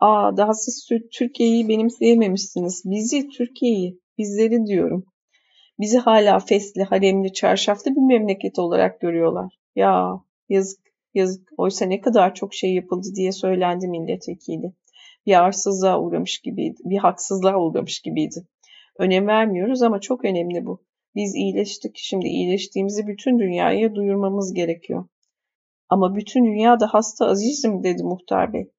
Aa 0.00 0.36
daha 0.36 0.54
siz 0.54 0.88
Türkiye'yi 1.12 1.68
benimseyememişsiniz. 1.68 2.82
Bizi 2.84 3.28
Türkiye'yi. 3.28 4.03
Bizleri 4.18 4.66
diyorum. 4.66 5.06
Bizi 5.80 5.98
hala 5.98 6.38
fesli, 6.38 6.82
haremli, 6.82 7.32
çarşaflı 7.32 7.90
bir 7.90 8.00
memleket 8.00 8.58
olarak 8.58 9.00
görüyorlar. 9.00 9.58
Ya 9.76 10.20
yazık, 10.48 10.80
yazık. 11.14 11.48
Oysa 11.56 11.84
ne 11.84 12.00
kadar 12.00 12.34
çok 12.34 12.54
şey 12.54 12.74
yapıldı 12.74 13.08
diye 13.16 13.32
söylendi 13.32 13.88
milletvekili. 13.88 14.72
Bir 15.26 15.42
arsızlığa 15.44 16.00
uğramış 16.00 16.38
gibiydi, 16.38 16.76
bir 16.84 16.98
haksızlığa 16.98 17.56
uğramış 17.56 18.00
gibiydi. 18.00 18.46
Önem 18.98 19.26
vermiyoruz 19.26 19.82
ama 19.82 20.00
çok 20.00 20.24
önemli 20.24 20.66
bu. 20.66 20.84
Biz 21.14 21.34
iyileştik. 21.34 21.96
Şimdi 21.96 22.26
iyileştiğimizi 22.26 23.06
bütün 23.06 23.38
dünyaya 23.38 23.94
duyurmamız 23.94 24.54
gerekiyor. 24.54 25.08
Ama 25.88 26.16
bütün 26.16 26.44
dünya 26.44 26.80
da 26.80 26.86
hasta 26.86 27.26
azizim 27.26 27.84
dedi 27.84 28.02
muhtar 28.02 28.52
bey. 28.52 28.70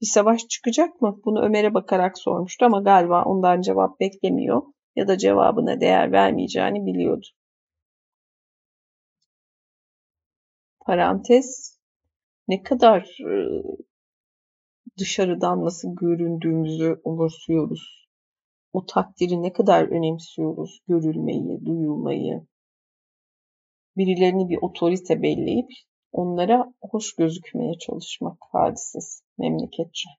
Bir 0.00 0.06
savaş 0.06 0.48
çıkacak 0.48 1.00
mı? 1.00 1.20
Bunu 1.24 1.42
Ömer'e 1.42 1.74
bakarak 1.74 2.18
sormuştu 2.18 2.64
ama 2.64 2.80
galiba 2.80 3.24
ondan 3.24 3.60
cevap 3.60 4.00
beklemiyor 4.00 4.62
ya 4.96 5.08
da 5.08 5.18
cevabına 5.18 5.80
değer 5.80 6.12
vermeyeceğini 6.12 6.86
biliyordu. 6.86 7.26
Parantez 10.80 11.78
ne 12.48 12.62
kadar 12.62 13.00
e, 13.20 13.62
dışarıdan 14.98 15.64
nasıl 15.64 15.96
göründüğümüzü 15.96 17.00
umursuyoruz. 17.04 18.08
O 18.72 18.86
takdiri 18.86 19.42
ne 19.42 19.52
kadar 19.52 19.88
önemsiyoruz. 19.88 20.80
Görülmeyi, 20.88 21.64
duyulmayı. 21.64 22.46
Birilerini 23.96 24.48
bir 24.48 24.58
otorite 24.62 25.22
belleyip 25.22 25.68
onlara 26.12 26.72
hoş 26.82 27.14
gözükmeye 27.14 27.78
çalışmak 27.78 28.38
hadisesi 28.52 29.22
memleketçe. 29.38 30.10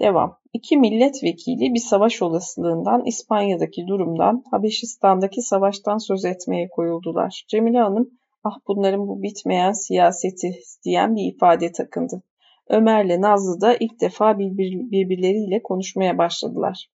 Devam. 0.00 0.38
İki 0.52 0.76
milletvekili 0.76 1.74
bir 1.74 1.80
savaş 1.80 2.22
olasılığından, 2.22 3.04
İspanya'daki 3.04 3.86
durumdan, 3.86 4.44
Habeşistan'daki 4.50 5.42
savaştan 5.42 5.98
söz 5.98 6.24
etmeye 6.24 6.68
koyuldular. 6.68 7.44
Cemile 7.48 7.78
Hanım, 7.78 8.10
ah 8.44 8.56
bunların 8.68 9.08
bu 9.08 9.22
bitmeyen 9.22 9.72
siyaseti 9.72 10.58
diyen 10.84 11.16
bir 11.16 11.34
ifade 11.34 11.72
takındı. 11.72 12.22
Ömer'le 12.68 13.20
Nazlı 13.20 13.60
da 13.60 13.76
ilk 13.76 14.00
defa 14.00 14.38
birbir, 14.38 14.90
birbirleriyle 14.90 15.62
konuşmaya 15.62 16.18
başladılar. 16.18 16.88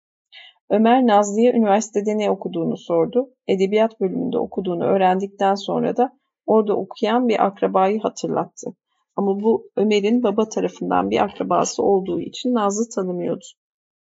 Ömer 0.70 1.08
Nazlı'ya 1.08 1.54
üniversitede 1.54 2.18
ne 2.18 2.32
okuduğunu 2.32 2.78
sordu. 2.78 3.30
Edebiyat 3.48 4.00
bölümünde 4.00 4.38
okuduğunu 4.38 4.84
öğrendikten 4.84 5.56
sonra 5.56 5.98
da 5.98 6.19
orada 6.50 6.76
okuyan 6.76 7.28
bir 7.28 7.46
akrabayı 7.46 8.00
hatırlattı. 8.00 8.68
Ama 9.16 9.40
bu 9.40 9.70
Ömer'in 9.76 10.24
baba 10.24 10.50
tarafından 10.50 11.10
bir 11.10 11.24
akrabası 11.24 11.84
olduğu 11.84 12.22
için 12.22 12.54
Nazlı 12.54 12.90
tanımıyordu. 12.96 13.46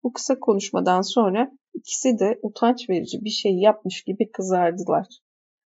Bu 0.02 0.12
kısa 0.12 0.40
konuşmadan 0.40 1.00
sonra 1.00 1.50
ikisi 1.74 2.18
de 2.18 2.38
utanç 2.42 2.90
verici 2.90 3.24
bir 3.24 3.30
şey 3.30 3.58
yapmış 3.58 4.02
gibi 4.02 4.30
kızardılar. 4.30 5.06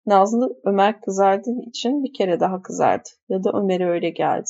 Nazlı 0.06 0.60
Ömer 0.64 1.02
kızardığı 1.02 1.62
için 1.68 2.04
bir 2.04 2.14
kere 2.14 2.40
daha 2.40 2.62
kızardı 2.62 3.10
ya 3.30 3.44
da 3.44 3.52
Ömer'e 3.54 3.90
öyle 3.90 4.10
geldi. 4.10 4.50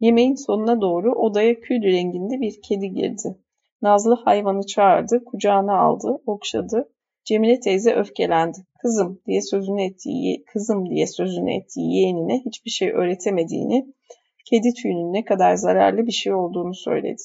Yemeğin 0.00 0.34
sonuna 0.34 0.80
doğru 0.80 1.12
odaya 1.12 1.60
kül 1.60 1.82
renginde 1.82 2.40
bir 2.40 2.62
kedi 2.62 2.90
girdi. 2.90 3.38
Nazlı 3.82 4.14
hayvanı 4.24 4.66
çağırdı, 4.66 5.24
kucağına 5.24 5.78
aldı, 5.78 6.22
okşadı. 6.26 6.88
Cemile 7.24 7.60
teyze 7.60 7.94
öfkelendi. 7.94 8.58
Kızım 8.82 9.20
diye 9.26 9.42
sözünü 9.42 9.82
ettiği, 9.82 10.44
kızım 10.44 10.90
diye 10.90 11.06
sözünü 11.06 11.54
ettiği 11.54 11.94
yeğenine 11.94 12.42
hiçbir 12.46 12.70
şey 12.70 12.90
öğretemediğini, 12.90 13.86
kedi 14.50 14.74
tüyünün 14.74 15.12
ne 15.12 15.24
kadar 15.24 15.54
zararlı 15.54 16.06
bir 16.06 16.12
şey 16.12 16.34
olduğunu 16.34 16.74
söyledi. 16.74 17.22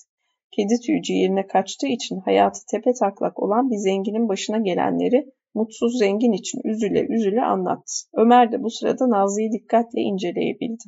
Kedi 0.51 0.79
tüyü 0.79 1.01
ciğerine 1.01 1.47
kaçtığı 1.47 1.87
için 1.87 2.19
hayatı 2.19 2.59
tepe 2.71 2.93
taklak 2.93 3.43
olan 3.43 3.71
bir 3.71 3.77
zenginin 3.77 4.29
başına 4.29 4.57
gelenleri 4.57 5.25
mutsuz 5.53 5.97
zengin 5.97 6.31
için 6.31 6.61
üzüle 6.63 7.05
üzüle 7.09 7.41
anlattı. 7.41 7.93
Ömer 8.13 8.51
de 8.51 8.63
bu 8.63 8.69
sırada 8.69 9.09
Nazlı'yı 9.09 9.51
dikkatle 9.51 10.01
inceleyebildi. 10.01 10.83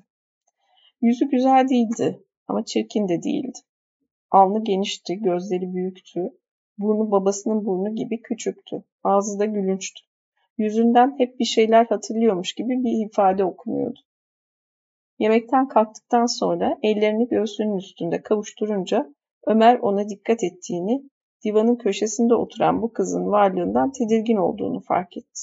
Yüzü 1.02 1.30
güzel 1.30 1.70
değildi 1.70 2.20
ama 2.48 2.66
çirkin 2.66 3.08
de 3.08 3.24
değildi. 3.24 3.60
Alnı 4.32 4.64
genişti, 4.64 5.16
gözleri 5.20 5.74
büyüktü, 5.74 6.32
burnu 6.78 7.12
babasının 7.12 7.66
burnu 7.66 7.96
gibi 7.96 8.22
küçüktü, 8.22 8.84
ağzı 9.04 9.40
da 9.40 9.46
gülünçtü. 9.46 10.02
Yüzünden 10.58 11.16
hep 11.18 11.40
bir 11.40 11.46
şeyler 11.46 11.86
hatırlıyormuş 11.86 12.54
gibi 12.54 12.84
bir 12.84 13.06
ifade 13.06 13.44
okunuyordu. 13.44 14.00
Yemekten 15.20 15.68
kalktıktan 15.68 16.26
sonra 16.26 16.78
ellerini 16.84 17.28
göğsünün 17.28 17.78
üstünde 17.78 18.22
kavuşturunca 18.22 19.16
Ömer 19.48 19.80
ona 19.80 20.10
dikkat 20.10 20.44
ettiğini, 20.44 21.10
divanın 21.46 21.76
köşesinde 21.76 22.36
oturan 22.36 22.82
bu 22.82 22.94
kızın 22.94 23.26
varlığından 23.26 23.92
tedirgin 23.92 24.38
olduğunu 24.38 24.80
fark 24.80 25.18
etti. 25.18 25.42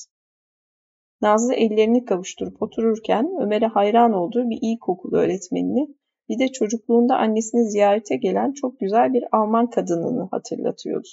Nazlı 1.20 1.54
ellerini 1.54 2.04
kavuşturup 2.04 2.62
otururken 2.62 3.30
Ömer'e 3.40 3.66
hayran 3.66 4.12
olduğu 4.12 4.50
bir 4.50 4.58
ilkokul 4.62 5.14
öğretmenini 5.14 5.88
bir 6.28 6.38
de 6.38 6.48
çocukluğunda 6.48 7.16
annesini 7.16 7.70
ziyarete 7.70 8.16
gelen 8.16 8.52
çok 8.52 8.80
güzel 8.80 9.12
bir 9.12 9.24
Alman 9.32 9.70
kadınını 9.70 10.28
hatırlatıyordu. 10.30 11.08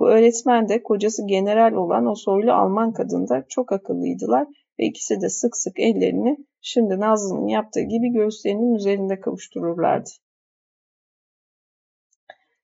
Bu 0.00 0.10
öğretmen 0.10 0.68
de 0.68 0.82
kocası 0.82 1.26
general 1.26 1.72
olan 1.72 2.06
o 2.06 2.14
soylu 2.14 2.52
Alman 2.52 2.92
kadın 2.92 3.28
da 3.28 3.44
çok 3.48 3.72
akıllıydılar 3.72 4.46
ve 4.78 4.84
ikisi 4.84 5.20
de 5.20 5.28
sık 5.28 5.56
sık 5.56 5.80
ellerini 5.80 6.36
şimdi 6.60 7.00
Nazlı'nın 7.00 7.46
yaptığı 7.46 7.80
gibi 7.80 8.12
göğüslerinin 8.12 8.74
üzerinde 8.74 9.20
kavuştururlardı. 9.20 10.10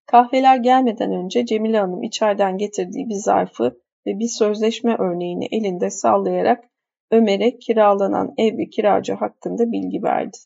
Kahveler 0.06 0.56
gelmeden 0.56 1.12
önce 1.12 1.46
Cemile 1.46 1.78
Hanım 1.78 2.02
içeriden 2.02 2.58
getirdiği 2.58 3.08
bir 3.08 3.14
zarfı 3.14 3.80
ve 4.06 4.18
bir 4.18 4.28
sözleşme 4.28 4.96
örneğini 4.98 5.48
elinde 5.50 5.90
sallayarak 5.90 6.64
Ömer'e 7.10 7.58
kiralanan 7.58 8.34
ev 8.38 8.58
ve 8.58 8.68
kiracı 8.68 9.12
hakkında 9.12 9.72
bilgi 9.72 10.02
verdi. 10.02 10.36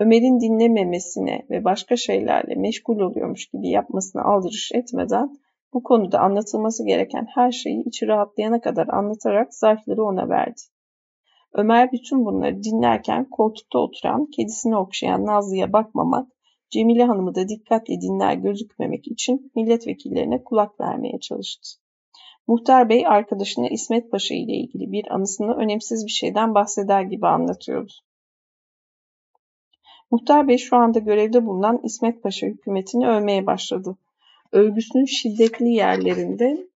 Ömer'in 0.00 0.40
dinlememesine 0.40 1.46
ve 1.50 1.64
başka 1.64 1.96
şeylerle 1.96 2.54
meşgul 2.54 3.00
oluyormuş 3.00 3.46
gibi 3.46 3.68
yapmasına 3.68 4.22
aldırış 4.22 4.72
etmeden 4.74 5.36
bu 5.72 5.82
konuda 5.82 6.20
anlatılması 6.20 6.86
gereken 6.86 7.26
her 7.34 7.52
şeyi 7.52 7.84
içi 7.84 8.06
rahatlayana 8.06 8.60
kadar 8.60 8.88
anlatarak 8.88 9.54
zarfları 9.54 10.04
ona 10.04 10.28
verdi. 10.28 10.60
Ömer 11.52 11.92
bütün 11.92 12.24
bunları 12.24 12.62
dinlerken 12.62 13.30
koltukta 13.30 13.78
oturan, 13.78 14.26
kedisini 14.26 14.76
okşayan 14.76 15.26
Nazlı'ya 15.26 15.72
bakmamak, 15.72 16.28
Cemile 16.70 17.04
Hanım'ı 17.04 17.34
da 17.34 17.48
dikkatle 17.48 18.00
dinler 18.00 18.34
gözükmemek 18.34 19.08
için 19.08 19.52
milletvekillerine 19.54 20.44
kulak 20.44 20.80
vermeye 20.80 21.20
çalıştı. 21.20 21.68
Muhtar 22.46 22.88
Bey 22.88 23.06
arkadaşına 23.06 23.68
İsmet 23.68 24.10
Paşa 24.10 24.34
ile 24.34 24.52
ilgili 24.52 24.92
bir 24.92 25.14
anısını 25.14 25.54
önemsiz 25.54 26.04
bir 26.06 26.10
şeyden 26.10 26.54
bahseder 26.54 27.02
gibi 27.02 27.26
anlatıyordu. 27.26 27.92
Muhtar 30.10 30.48
Bey 30.48 30.58
şu 30.58 30.76
anda 30.76 30.98
görevde 30.98 31.46
bulunan 31.46 31.80
İsmet 31.84 32.22
Paşa 32.22 32.46
hükümetini 32.46 33.08
övmeye 33.08 33.46
başladı. 33.46 33.96
Övgüsünün 34.52 35.04
şiddetli 35.04 35.68
yerlerinde 35.68 36.66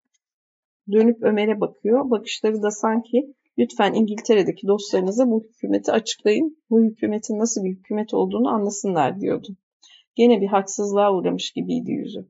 dönüp 0.93 1.23
Ömer'e 1.23 1.61
bakıyor. 1.61 2.11
Bakışları 2.11 2.63
da 2.63 2.71
sanki 2.71 3.35
lütfen 3.59 3.93
İngiltere'deki 3.93 4.67
dostlarınıza 4.67 5.31
bu 5.31 5.45
hükümeti 5.45 5.93
açıklayın. 5.93 6.63
Bu 6.71 6.83
hükümetin 6.83 7.39
nasıl 7.39 7.65
bir 7.65 7.71
hükümet 7.71 8.15
olduğunu 8.15 8.49
anlasınlar 8.49 9.21
diyordu. 9.21 9.57
Gene 10.15 10.41
bir 10.41 10.47
haksızlığa 10.47 11.15
uğramış 11.15 11.51
gibiydi 11.51 11.93
yüzü. 11.93 12.29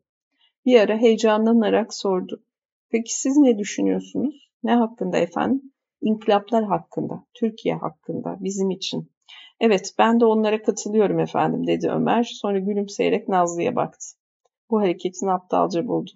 Bir 0.67 0.81
ara 0.81 0.97
heyecanlanarak 0.97 1.95
sordu. 1.95 2.43
Peki 2.91 3.21
siz 3.21 3.37
ne 3.37 3.59
düşünüyorsunuz? 3.59 4.51
Ne 4.63 4.75
hakkında 4.75 5.19
efendim? 5.19 5.73
İnkılaplar 6.03 6.65
hakkında, 6.65 7.25
Türkiye 7.35 7.75
hakkında, 7.75 8.37
bizim 8.41 8.71
için. 8.71 9.11
Evet, 9.61 9.95
ben 9.99 10.21
de 10.21 10.25
onlara 10.25 10.63
katılıyorum 10.63 11.19
efendim 11.19 11.67
dedi 11.67 11.91
Ömer. 11.91 12.23
Sonra 12.23 12.59
gülümseyerek 12.59 13.29
Nazlı'ya 13.29 13.77
baktı. 13.77 14.20
Bu 14.71 14.81
hareketini 14.81 15.33
aptalca 15.33 15.87
buldu. 15.87 16.11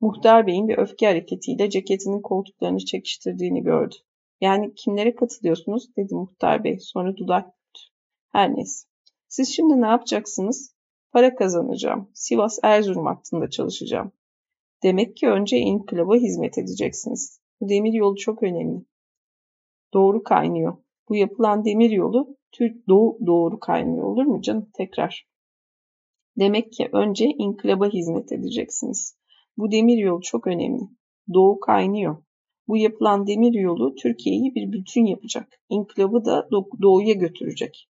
Muhtar 0.00 0.46
Bey'in 0.46 0.68
bir 0.68 0.78
öfke 0.78 1.06
hareketiyle 1.06 1.70
ceketinin 1.70 2.22
koltuklarını 2.22 2.78
çekiştirdiğini 2.78 3.62
gördü. 3.62 3.94
Yani 4.40 4.74
kimlere 4.74 5.14
katılıyorsunuz 5.14 5.96
dedi 5.96 6.14
Muhtar 6.14 6.64
Bey. 6.64 6.78
Sonra 6.80 7.16
dudak 7.16 7.54
Her 8.32 8.54
neyse. 8.54 8.88
Siz 9.28 9.56
şimdi 9.56 9.80
ne 9.80 9.86
yapacaksınız? 9.86 10.76
Para 11.12 11.34
kazanacağım. 11.34 12.10
Sivas 12.14 12.58
Erzurum 12.62 13.06
hattında 13.06 13.50
çalışacağım. 13.50 14.12
Demek 14.82 15.16
ki 15.16 15.28
önce 15.28 15.56
inkılaba 15.56 16.14
hizmet 16.16 16.58
edeceksiniz. 16.58 17.40
Bu 17.60 17.68
demir 17.68 17.92
yolu 17.92 18.16
çok 18.16 18.42
önemli. 18.42 18.84
Doğru 19.94 20.22
kaynıyor. 20.22 20.76
Bu 21.08 21.16
yapılan 21.16 21.64
demir 21.64 21.90
yolu 21.90 22.36
Türk 22.52 22.88
Doğu 22.88 23.18
doğru 23.26 23.60
kaynıyor 23.60 24.04
olur 24.04 24.24
mu 24.24 24.42
canım? 24.42 24.70
Tekrar. 24.74 25.26
Demek 26.38 26.72
ki 26.72 26.88
önce 26.92 27.24
inkılaba 27.24 27.88
hizmet 27.88 28.32
edeceksiniz. 28.32 29.16
Bu 29.56 29.70
demir 29.70 29.98
yolu 29.98 30.20
çok 30.20 30.46
önemli. 30.46 30.82
Doğu 31.34 31.60
kaynıyor. 31.60 32.16
Bu 32.68 32.76
yapılan 32.76 33.26
demir 33.26 33.60
yolu 33.60 33.94
Türkiye'yi 33.94 34.54
bir 34.54 34.72
bütün 34.72 35.06
yapacak. 35.06 35.60
İnkılabı 35.68 36.24
da 36.24 36.48
doğuya 36.82 37.14
götürecek. 37.14 37.88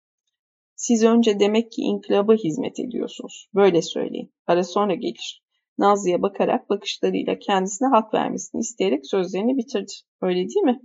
Siz 0.76 1.04
önce 1.04 1.40
demek 1.40 1.72
ki 1.72 1.82
inkılaba 1.82 2.34
hizmet 2.34 2.80
ediyorsunuz. 2.80 3.50
Böyle 3.56 3.82
söyleyin. 3.82 4.34
Para 4.46 4.64
sonra 4.64 4.96
gelir. 4.96 5.44
Nazlı'ya 5.78 6.22
bakarak 6.22 6.70
bakışlarıyla 6.70 7.40
kendisine 7.40 7.88
hak 7.88 8.14
vermesini 8.14 8.62
isteyerek 8.62 9.06
sözlerini 9.08 9.58
bitirdi. 9.58 9.94
Öyle 10.22 10.40
değil 10.40 10.66
mi? 10.66 10.82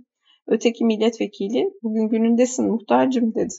Öteki 0.47 0.85
milletvekili 0.85 1.73
bugün 1.83 2.09
günündesin 2.09 2.67
muhtarcım 2.67 3.35
dedi. 3.35 3.53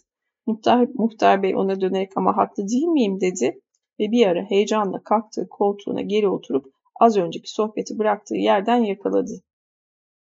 Muhtar, 0.46 0.88
muhtar 0.94 1.42
bey 1.42 1.56
ona 1.56 1.80
dönerek 1.80 2.16
ama 2.16 2.36
haklı 2.36 2.68
değil 2.68 2.86
miyim 2.86 3.20
dedi 3.20 3.61
ve 4.02 4.10
bir 4.10 4.26
ara 4.26 4.42
heyecanla 4.42 5.02
kalktığı 5.02 5.48
koltuğuna 5.48 6.00
geri 6.00 6.28
oturup 6.28 6.66
az 7.00 7.16
önceki 7.16 7.50
sohbeti 7.50 7.98
bıraktığı 7.98 8.36
yerden 8.36 8.76
yakaladı. 8.76 9.42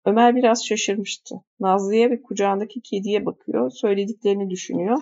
Ömer 0.06 0.36
biraz 0.36 0.66
şaşırmıştı. 0.66 1.36
Nazlı'ya 1.60 2.10
ve 2.10 2.22
kucağındaki 2.22 2.82
kediye 2.82 3.26
bakıyor, 3.26 3.72
söylediklerini 3.72 4.50
düşünüyor, 4.50 5.02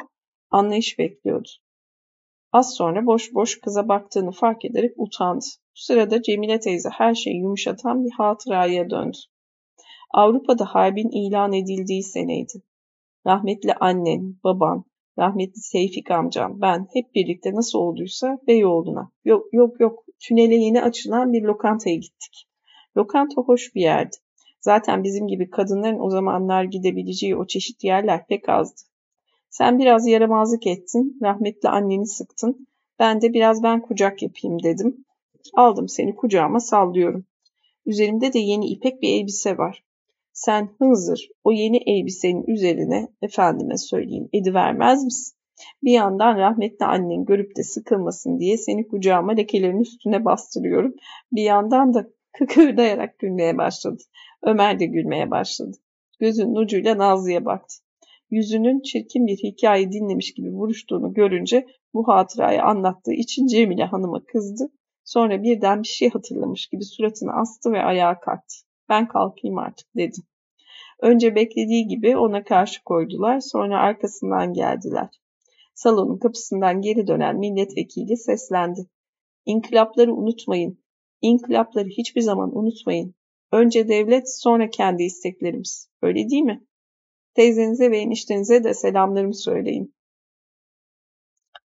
anlayış 0.51 0.99
bekliyordu. 0.99 1.49
Az 2.51 2.73
sonra 2.75 3.05
boş 3.05 3.33
boş 3.33 3.59
kıza 3.61 3.87
baktığını 3.87 4.31
fark 4.31 4.65
ederek 4.65 4.93
utandı. 4.97 5.45
Bu 5.75 5.81
sırada 5.81 6.21
Cemile 6.21 6.59
teyze 6.59 6.89
her 6.89 7.15
şeyi 7.15 7.39
yumuşatan 7.39 8.05
bir 8.05 8.11
hatıraya 8.11 8.89
döndü. 8.89 9.17
Avrupa'da 10.13 10.65
harbin 10.65 11.09
ilan 11.09 11.53
edildiği 11.53 12.03
seneydi. 12.03 12.63
Rahmetli 13.27 13.73
annen, 13.73 14.35
baban, 14.43 14.85
rahmetli 15.19 15.61
Seyfik 15.61 16.11
amcam, 16.11 16.61
ben 16.61 16.87
hep 16.93 17.15
birlikte 17.15 17.53
nasıl 17.53 17.79
olduysa 17.79 18.39
Beyoğlu'na. 18.47 19.11
Yok 19.25 19.53
yok 19.53 19.79
yok 19.79 20.03
tünele 20.19 20.55
yeni 20.55 20.81
açılan 20.81 21.33
bir 21.33 21.41
lokantaya 21.41 21.95
gittik. 21.95 22.47
Lokanta 22.97 23.41
hoş 23.41 23.75
bir 23.75 23.81
yerdi. 23.81 24.17
Zaten 24.61 25.03
bizim 25.03 25.27
gibi 25.27 25.49
kadınların 25.49 25.99
o 25.99 26.09
zamanlar 26.09 26.63
gidebileceği 26.63 27.35
o 27.35 27.47
çeşit 27.47 27.83
yerler 27.83 28.27
pek 28.27 28.49
azdı. 28.49 28.81
Sen 29.49 29.79
biraz 29.79 30.07
yaramazlık 30.07 30.67
ettin, 30.67 31.17
rahmetli 31.21 31.69
anneni 31.69 32.07
sıktın. 32.07 32.67
Ben 32.99 33.21
de 33.21 33.33
biraz 33.33 33.63
ben 33.63 33.81
kucak 33.81 34.21
yapayım 34.21 34.63
dedim. 34.63 35.05
Aldım 35.53 35.89
seni 35.89 36.15
kucağıma 36.15 36.59
sallıyorum. 36.59 37.25
Üzerimde 37.85 38.33
de 38.33 38.39
yeni 38.39 38.67
ipek 38.67 39.01
bir 39.01 39.09
elbise 39.09 39.57
var. 39.57 39.83
Sen 40.33 40.69
hınzır 40.79 41.29
o 41.43 41.51
yeni 41.51 41.77
elbisenin 41.77 42.43
üzerine 42.47 43.07
efendime 43.21 43.77
söyleyeyim 43.77 44.29
edivermez 44.33 45.03
misin? 45.03 45.39
Bir 45.83 45.91
yandan 45.91 46.37
rahmetli 46.37 46.85
annen 46.85 47.25
görüp 47.25 47.55
de 47.57 47.63
sıkılmasın 47.63 48.39
diye 48.39 48.57
seni 48.57 48.87
kucağıma 48.87 49.31
lekelerin 49.31 49.79
üstüne 49.79 50.25
bastırıyorum. 50.25 50.95
Bir 51.31 51.43
yandan 51.43 51.93
da 51.93 52.07
kıkırdayarak 52.37 53.19
gülmeye 53.19 53.57
başladı. 53.57 54.03
Ömer 54.43 54.79
de 54.79 54.85
gülmeye 54.85 55.31
başladı. 55.31 55.77
Gözünün 56.19 56.55
ucuyla 56.55 56.97
Nazlı'ya 56.97 57.45
baktı. 57.45 57.75
Yüzünün 58.31 58.81
çirkin 58.81 59.27
bir 59.27 59.37
hikaye 59.37 59.91
dinlemiş 59.91 60.33
gibi 60.33 60.51
vuruştuğunu 60.51 61.13
görünce 61.13 61.67
bu 61.93 62.07
hatırayı 62.07 62.63
anlattığı 62.63 63.13
için 63.13 63.47
Cemile 63.47 63.83
Hanım'a 63.83 64.23
kızdı. 64.25 64.71
Sonra 65.03 65.43
birden 65.43 65.83
bir 65.83 65.87
şey 65.87 66.09
hatırlamış 66.09 66.67
gibi 66.67 66.83
suratını 66.83 67.31
astı 67.33 67.71
ve 67.71 67.81
ayağa 67.81 68.19
kalktı. 68.19 68.55
Ben 68.89 69.07
kalkayım 69.07 69.57
artık 69.57 69.87
dedi. 69.95 70.17
Önce 70.99 71.35
beklediği 71.35 71.87
gibi 71.87 72.17
ona 72.17 72.43
karşı 72.43 72.83
koydular, 72.83 73.39
sonra 73.39 73.79
arkasından 73.79 74.53
geldiler. 74.53 75.09
Salonun 75.75 76.17
kapısından 76.17 76.81
geri 76.81 77.07
dönen 77.07 77.37
milletvekili 77.37 78.17
seslendi. 78.17 78.87
İnkılapları 79.45 80.13
unutmayın. 80.13 80.83
İnkılapları 81.21 81.87
hiçbir 81.87 82.21
zaman 82.21 82.57
unutmayın. 82.57 83.15
Önce 83.51 83.87
devlet, 83.87 84.35
sonra 84.35 84.69
kendi 84.69 85.03
isteklerimiz. 85.03 85.89
Öyle 86.01 86.29
değil 86.29 86.43
mi? 86.43 86.63
Teyzenize 87.33 87.91
ve 87.91 87.97
eniştenize 87.97 88.63
de 88.63 88.73
selamlarımı 88.73 89.35
söyleyin. 89.35 89.95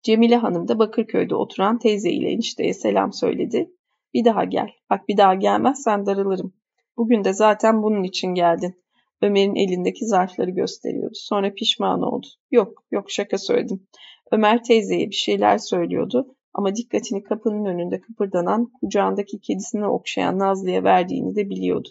Cemile 0.02 0.36
Hanım 0.36 0.68
da 0.68 0.78
Bakırköy'de 0.78 1.34
oturan 1.34 1.78
teyze 1.78 2.10
ile 2.10 2.30
enişteye 2.30 2.74
selam 2.74 3.12
söyledi. 3.12 3.70
Bir 4.14 4.24
daha 4.24 4.44
gel. 4.44 4.68
Bak 4.90 5.08
bir 5.08 5.16
daha 5.16 5.34
gelmezsen 5.34 6.06
darılırım. 6.06 6.54
Bugün 6.98 7.24
de 7.24 7.32
zaten 7.32 7.82
bunun 7.82 8.02
için 8.02 8.28
geldin. 8.28 8.74
Ömer'in 9.22 9.54
elindeki 9.54 10.06
zarfları 10.06 10.50
gösteriyordu. 10.50 11.14
Sonra 11.14 11.54
pişman 11.54 12.02
oldu. 12.02 12.26
Yok, 12.50 12.84
yok 12.90 13.10
şaka 13.10 13.38
söyledim. 13.38 13.86
Ömer 14.32 14.64
teyzeye 14.64 15.06
bir 15.06 15.14
şeyler 15.14 15.58
söylüyordu 15.58 16.36
ama 16.54 16.76
dikkatini 16.76 17.22
kapının 17.22 17.64
önünde 17.64 18.00
kıpırdanan, 18.00 18.72
kucağındaki 18.80 19.40
kedisini 19.40 19.86
okşayan 19.86 20.38
Nazlı'ya 20.38 20.84
verdiğini 20.84 21.36
de 21.36 21.50
biliyordu. 21.50 21.88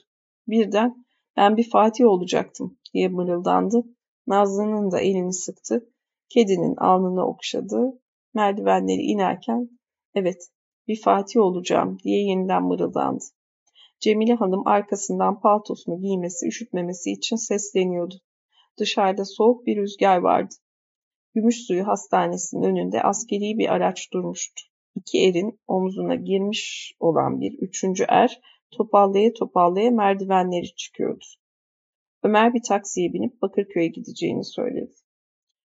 Birden 0.47 1.05
ben 1.37 1.57
bir 1.57 1.69
Fatih 1.69 2.05
olacaktım 2.05 2.77
diye 2.93 3.07
mırıldandı. 3.07 3.83
Nazlı'nın 4.27 4.91
da 4.91 4.99
elini 4.99 5.33
sıktı. 5.33 5.89
Kedinin 6.29 6.75
alnını 6.75 7.27
okşadı. 7.27 8.01
Merdivenleri 8.33 9.01
inerken 9.01 9.69
evet 10.15 10.47
bir 10.87 11.01
Fatih 11.01 11.39
olacağım 11.39 11.97
diye 12.03 12.23
yeniden 12.23 12.63
mırıldandı. 12.63 13.23
Cemile 13.99 14.33
Hanım 14.33 14.67
arkasından 14.67 15.39
paltosunu 15.39 16.01
giymesi, 16.01 16.47
üşütmemesi 16.47 17.11
için 17.11 17.35
sesleniyordu. 17.35 18.15
Dışarıda 18.79 19.25
soğuk 19.25 19.65
bir 19.65 19.77
rüzgar 19.77 20.17
vardı. 20.17 20.55
Gümüşsuyu 21.35 21.87
Hastanesi'nin 21.87 22.63
önünde 22.63 23.01
askeri 23.03 23.57
bir 23.57 23.73
araç 23.73 24.13
durmuştu. 24.13 24.61
İki 24.95 25.17
erin 25.17 25.59
omzuna 25.67 26.15
girmiş 26.15 26.93
olan 26.99 27.41
bir 27.41 27.59
üçüncü 27.59 28.05
er 28.07 28.41
topallaya 28.71 29.33
topallaya 29.33 29.91
merdivenleri 29.91 30.75
çıkıyordu. 30.75 31.25
Ömer 32.23 32.53
bir 32.53 32.61
taksiye 32.67 33.13
binip 33.13 33.41
Bakırköy'e 33.41 33.87
gideceğini 33.87 34.45
söyledi. 34.45 34.93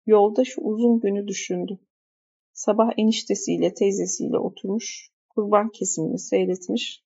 Yolda 0.07 0.45
şu 0.45 0.61
uzun 0.61 1.01
günü 1.01 1.29
düşündü. 1.29 1.79
Sabah 2.53 2.91
eniştesiyle 2.99 3.75
teyzesiyle 3.75 4.39
oturmuş, 4.39 5.11
kurban 5.29 5.69
kesimini 5.69 6.19
seyretmiş, 6.19 7.05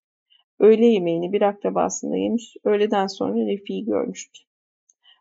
öğle 0.58 0.86
yemeğini 0.86 1.32
bir 1.32 1.42
akrabasında 1.42 2.16
yemiş, 2.16 2.56
öğleden 2.64 3.06
sonra 3.06 3.46
Refik'i 3.46 3.84
görmüştü. 3.84 4.38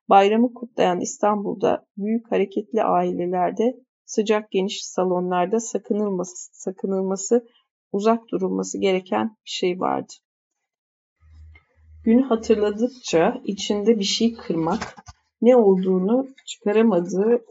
Bayramı 0.10 0.53
kutlayan 0.53 0.99
İstanbul'da 0.99 1.86
büyük 1.98 2.32
hareketli 2.32 2.84
ailelerde 2.84 3.80
sıcak 4.06 4.52
geniş 4.52 4.86
salonlarda 4.86 5.60
sakınılması, 5.60 6.49
sakınılması, 6.53 7.48
uzak 7.91 8.30
durulması 8.32 8.78
gereken 8.78 9.28
bir 9.45 9.49
şey 9.49 9.80
vardı. 9.80 10.14
Günü 12.03 12.22
hatırladıkça 12.22 13.41
içinde 13.44 13.99
bir 13.99 14.03
şey 14.03 14.34
kırmak, 14.34 14.95
ne 15.41 15.56
olduğunu 15.56 16.28
çıkaramadığı 16.45 17.45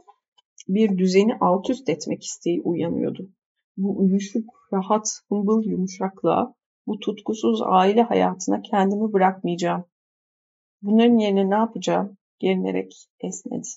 bir 0.68 0.98
düzeni 0.98 1.36
alt 1.40 1.70
üst 1.70 1.88
etmek 1.88 2.24
isteği 2.24 2.60
uyanıyordu. 2.60 3.28
Bu 3.76 3.98
uyuşuk, 3.98 4.68
rahat, 4.72 5.20
hımbıl 5.28 5.64
yumuşaklığa, 5.64 6.54
bu 6.86 7.00
tutkusuz 7.00 7.62
aile 7.62 8.02
hayatına 8.02 8.62
kendimi 8.62 9.12
bırakmayacağım. 9.12 9.84
Bunların 10.82 11.18
yerine 11.18 11.50
ne 11.50 11.54
yapacağım? 11.54 12.16
Gerinerek 12.38 13.08
esnedi. 13.20 13.68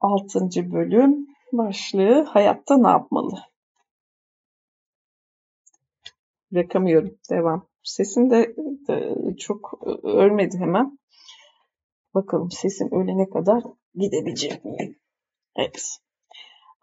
Altıncı 0.00 0.72
bölüm 0.72 1.26
başlığı 1.52 2.22
hayatta 2.22 2.76
ne 2.78 2.88
yapmalı? 2.88 3.38
Bırakamıyorum. 6.52 7.18
Devam. 7.30 7.68
Sesim 7.82 8.30
de, 8.30 8.56
de 8.88 9.16
çok 9.36 9.80
ölmedi 10.02 10.58
hemen. 10.58 10.98
Bakalım 12.14 12.50
sesim 12.50 12.88
ölene 12.92 13.30
kadar 13.30 13.62
gidebilecek 13.94 14.64
miyim? 14.64 14.98
Evet. 15.56 15.98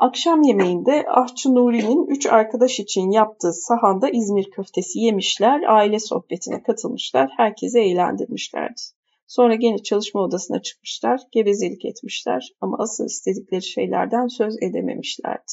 Akşam 0.04 0.42
yemeğinde 0.42 1.06
Ahçı 1.10 1.56
Nuri'nin 1.56 2.08
üç 2.08 2.26
arkadaş 2.26 2.80
için 2.80 3.12
yaptığı 3.12 3.54
sahanda 3.54 4.10
İzmir 4.10 4.52
köftesi 4.52 5.00
yemişler, 5.00 5.62
aile 5.68 6.00
sohbetine 6.00 6.64
katılmışlar, 6.64 7.32
herkese 7.38 7.82
eğlendirmişlerdi. 7.82 8.82
Sonra 9.28 9.56
gene 9.56 9.78
çalışma 9.78 10.22
odasına 10.22 10.62
çıkmışlar, 10.62 11.22
gevezelik 11.32 11.86
etmişler 11.86 12.50
ama 12.62 12.78
asıl 12.80 13.06
istedikleri 13.06 13.64
şeylerden 13.64 14.28
söz 14.28 14.58
edememişlerdi. 14.62 15.52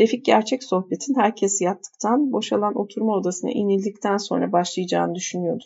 Refik 0.00 0.24
gerçek 0.24 0.64
sohbetin 0.64 1.14
herkes 1.14 1.60
yattıktan, 1.60 2.32
boşalan 2.32 2.78
oturma 2.78 3.16
odasına 3.16 3.50
inildikten 3.50 4.16
sonra 4.16 4.52
başlayacağını 4.52 5.14
düşünüyordu. 5.14 5.64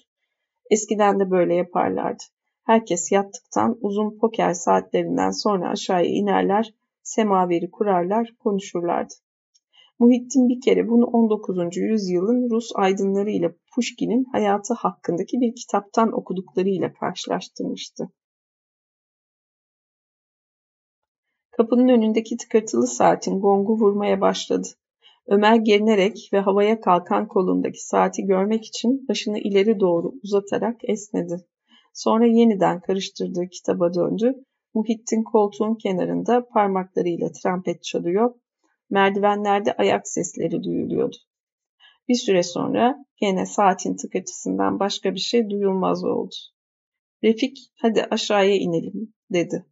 Eskiden 0.70 1.20
de 1.20 1.30
böyle 1.30 1.54
yaparlardı. 1.54 2.22
Herkes 2.64 3.12
yattıktan 3.12 3.78
uzun 3.80 4.18
poker 4.18 4.52
saatlerinden 4.52 5.30
sonra 5.30 5.70
aşağıya 5.70 6.10
inerler, 6.10 6.72
semaveri 7.02 7.70
kurarlar, 7.70 8.34
konuşurlardı. 8.38 9.14
Muhittin 9.98 10.48
bir 10.48 10.60
kere 10.60 10.88
bunu 10.88 11.04
19. 11.04 11.76
yüzyılın 11.76 12.50
Rus 12.50 12.70
aydınları 12.74 13.30
ile 13.30 13.54
Pushkin'in 13.74 14.24
hayatı 14.32 14.74
hakkındaki 14.74 15.40
bir 15.40 15.54
kitaptan 15.54 16.12
okuduklarıyla 16.12 16.92
karşılaştırmıştı. 16.92 18.08
Kapının 21.50 21.88
önündeki 21.88 22.36
tıkırtılı 22.36 22.86
saatin 22.86 23.40
gongu 23.40 23.78
vurmaya 23.78 24.20
başladı. 24.20 24.68
Ömer 25.26 25.56
gerinerek 25.56 26.30
ve 26.32 26.40
havaya 26.40 26.80
kalkan 26.80 27.28
kolundaki 27.28 27.86
saati 27.86 28.22
görmek 28.22 28.64
için 28.64 29.08
başını 29.08 29.38
ileri 29.38 29.80
doğru 29.80 30.12
uzatarak 30.22 30.76
esnedi. 30.82 31.36
Sonra 31.92 32.26
yeniden 32.26 32.80
karıştırdığı 32.80 33.48
kitaba 33.48 33.94
döndü. 33.94 34.34
Muhittin 34.74 35.22
koltuğun 35.22 35.74
kenarında 35.74 36.48
parmaklarıyla 36.48 37.32
trompet 37.32 37.82
çalıyor. 37.82 38.34
Merdivenlerde 38.90 39.72
ayak 39.72 40.08
sesleri 40.08 40.62
duyuluyordu. 40.62 41.16
Bir 42.08 42.14
süre 42.14 42.42
sonra 42.42 43.04
gene 43.16 43.46
saatin 43.46 43.96
tıkırtısından 43.96 44.80
başka 44.80 45.14
bir 45.14 45.20
şey 45.20 45.50
duyulmaz 45.50 46.04
oldu. 46.04 46.34
Refik 47.24 47.58
hadi 47.80 48.04
aşağıya 48.04 48.56
inelim 48.56 49.14
dedi. 49.32 49.66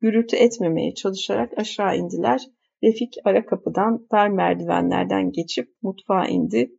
Gürültü 0.00 0.36
etmemeye 0.36 0.94
çalışarak 0.94 1.58
aşağı 1.58 1.96
indiler. 1.96 2.46
Refik 2.82 3.14
ara 3.24 3.46
kapıdan 3.46 4.06
dar 4.12 4.28
merdivenlerden 4.28 5.32
geçip 5.32 5.68
mutfağa 5.82 6.26
indi. 6.26 6.72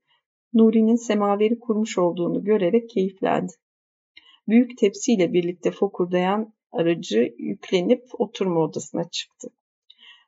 Nuri'nin 0.53 0.95
semaveri 0.95 1.59
kurmuş 1.59 1.97
olduğunu 1.97 2.43
görerek 2.43 2.89
keyiflendi. 2.89 3.53
Büyük 4.47 4.77
tepsiyle 4.77 5.33
birlikte 5.33 5.71
fokurdayan 5.71 6.53
aracı 6.71 7.35
yüklenip 7.37 8.03
oturma 8.19 8.59
odasına 8.59 9.09
çıktı. 9.09 9.49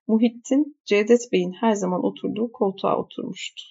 Muhittin, 0.07 0.77
Cevdet 0.85 1.31
Bey'in 1.31 1.51
her 1.51 1.73
zaman 1.73 2.05
oturduğu 2.05 2.51
koltuğa 2.51 2.97
oturmuştu. 2.97 3.63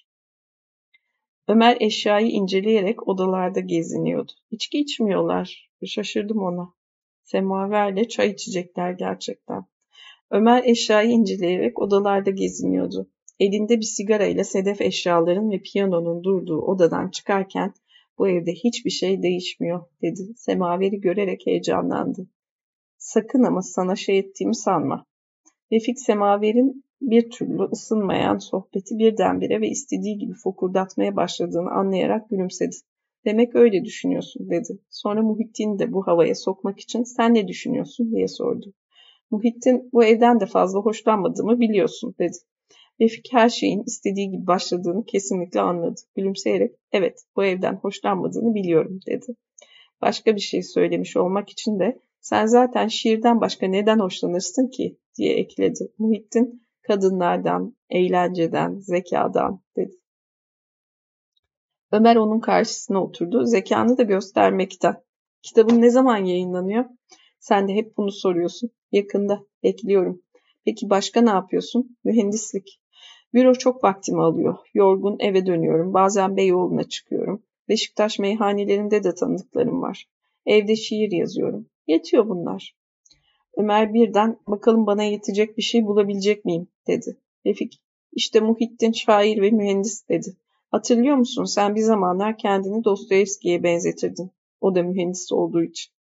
Ömer 1.47 1.77
eşyayı 1.79 2.27
inceleyerek 2.27 3.07
odalarda 3.07 3.59
geziniyordu. 3.59 4.31
İçki 4.51 4.79
içmiyorlar. 4.79 5.69
Şaşırdım 5.85 6.37
ona. 6.37 6.73
Semaverle 7.23 8.07
çay 8.07 8.29
içecekler 8.29 8.91
gerçekten. 8.91 9.65
Ömer 10.31 10.63
eşyayı 10.63 11.09
inceleyerek 11.09 11.79
odalarda 11.79 12.29
geziniyordu. 12.29 13.09
Elinde 13.39 13.77
bir 13.77 13.85
sigara 13.85 14.25
ile 14.25 14.43
sedef 14.43 14.81
eşyaların 14.81 15.51
ve 15.51 15.61
piyanonun 15.61 16.23
durduğu 16.23 16.61
odadan 16.61 17.09
çıkarken 17.09 17.73
bu 18.17 18.29
evde 18.29 18.51
hiçbir 18.51 18.89
şey 18.89 19.23
değişmiyor 19.23 19.85
dedi. 20.01 20.33
Semaveri 20.35 21.01
görerek 21.01 21.41
heyecanlandı. 21.45 22.27
Sakın 22.99 23.43
ama 23.43 23.61
sana 23.61 23.95
şey 23.95 24.19
ettiğimi 24.19 24.55
sanma. 24.55 25.05
Refik 25.71 25.99
Semaver'in 25.99 26.83
bir 27.01 27.29
türlü 27.29 27.63
ısınmayan 27.63 28.37
sohbeti 28.37 28.97
birdenbire 28.97 29.61
ve 29.61 29.67
istediği 29.67 30.17
gibi 30.17 30.33
fokurdatmaya 30.33 31.15
başladığını 31.15 31.71
anlayarak 31.71 32.29
gülümsedi. 32.29 32.75
Demek 33.25 33.55
öyle 33.55 33.85
düşünüyorsun 33.85 34.49
dedi. 34.49 34.79
Sonra 34.89 35.21
Muhittin'i 35.21 35.79
de 35.79 35.93
bu 35.93 36.07
havaya 36.07 36.35
sokmak 36.35 36.79
için 36.79 37.03
sen 37.03 37.33
ne 37.33 37.47
düşünüyorsun 37.47 38.11
diye 38.11 38.27
sordu. 38.27 38.73
Muhittin 39.31 39.89
bu 39.93 40.03
evden 40.03 40.39
de 40.39 40.45
fazla 40.45 40.79
hoşlanmadığımı 40.79 41.59
biliyorsun 41.59 42.15
dedi. 42.19 42.37
Refik 43.01 43.27
her 43.31 43.49
şeyin 43.49 43.83
istediği 43.83 44.31
gibi 44.31 44.47
başladığını 44.47 45.05
kesinlikle 45.05 45.61
anladı. 45.61 46.01
Gülümseyerek 46.15 46.75
evet 46.91 47.23
bu 47.35 47.45
evden 47.45 47.75
hoşlanmadığını 47.75 48.55
biliyorum 48.55 48.99
dedi. 49.07 49.25
Başka 50.01 50.35
bir 50.35 50.41
şey 50.41 50.63
söylemiş 50.63 51.17
olmak 51.17 51.49
için 51.49 51.79
de 51.79 51.99
sen 52.21 52.45
zaten 52.45 52.87
şiirden 52.87 53.41
başka 53.41 53.67
neden 53.67 53.99
hoşlanırsın 53.99 54.67
ki 54.67 54.97
diye 55.17 55.33
ekledi. 55.33 55.93
Muhittin 55.97 56.67
kadınlardan, 56.87 57.75
eğlenceden, 57.89 58.75
zekadan 58.75 59.61
dedi. 59.75 59.95
Ömer 61.91 62.15
onun 62.15 62.39
karşısına 62.39 63.03
oturdu. 63.03 63.45
Zekanı 63.45 63.97
da 63.97 64.03
göstermekten. 64.03 65.03
Kitabın 65.41 65.81
ne 65.81 65.89
zaman 65.89 66.17
yayınlanıyor? 66.17 66.85
Sen 67.39 67.67
de 67.67 67.73
hep 67.73 67.97
bunu 67.97 68.11
soruyorsun. 68.11 68.69
Yakında. 68.91 69.39
Bekliyorum. 69.63 70.21
Peki 70.65 70.89
başka 70.89 71.21
ne 71.21 71.29
yapıyorsun? 71.29 71.97
Mühendislik. 72.03 72.81
Büro 73.33 73.53
çok 73.53 73.83
vaktimi 73.83 74.21
alıyor. 74.21 74.57
Yorgun 74.73 75.17
eve 75.19 75.45
dönüyorum. 75.45 75.93
Bazen 75.93 76.37
Beyoğlu'na 76.37 76.83
çıkıyorum. 76.83 77.43
Beşiktaş 77.69 78.19
meyhanelerinde 78.19 79.03
de 79.03 79.15
tanıdıklarım 79.15 79.81
var. 79.81 80.05
Evde 80.45 80.75
şiir 80.75 81.11
yazıyorum. 81.11 81.69
Yetiyor 81.89 82.29
bunlar. 82.29 82.75
Ömer 83.57 83.93
birden 83.93 84.37
bakalım 84.47 84.85
bana 84.85 85.03
yetecek 85.03 85.57
bir 85.57 85.61
şey 85.61 85.85
bulabilecek 85.85 86.45
miyim 86.45 86.67
dedi. 86.87 87.17
Refik 87.45 87.81
işte 88.11 88.39
Muhittin 88.39 88.91
şair 88.91 89.41
ve 89.41 89.51
mühendis 89.51 90.09
dedi. 90.09 90.37
Hatırlıyor 90.71 91.15
musun 91.15 91.43
sen 91.43 91.75
bir 91.75 91.81
zamanlar 91.81 92.37
kendini 92.37 92.83
Dostoyevski'ye 92.83 93.63
benzetirdin. 93.63 94.31
O 94.61 94.75
da 94.75 94.83
mühendis 94.83 95.31
olduğu 95.31 95.63
için. 95.63 95.93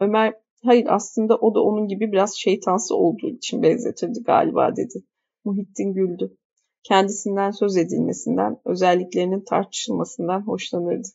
Ömer 0.00 0.34
hayır 0.64 0.86
aslında 0.88 1.36
o 1.36 1.54
da 1.54 1.62
onun 1.62 1.88
gibi 1.88 2.12
biraz 2.12 2.34
şeytansı 2.36 2.96
olduğu 2.96 3.30
için 3.30 3.62
benzetirdi 3.62 4.22
galiba 4.22 4.76
dedi. 4.76 5.04
Muhittin 5.44 5.94
güldü. 5.94 6.36
Kendisinden 6.82 7.50
söz 7.50 7.76
edilmesinden, 7.76 8.60
özelliklerinin 8.64 9.44
tartışılmasından 9.44 10.46
hoşlanırdı. 10.46 11.08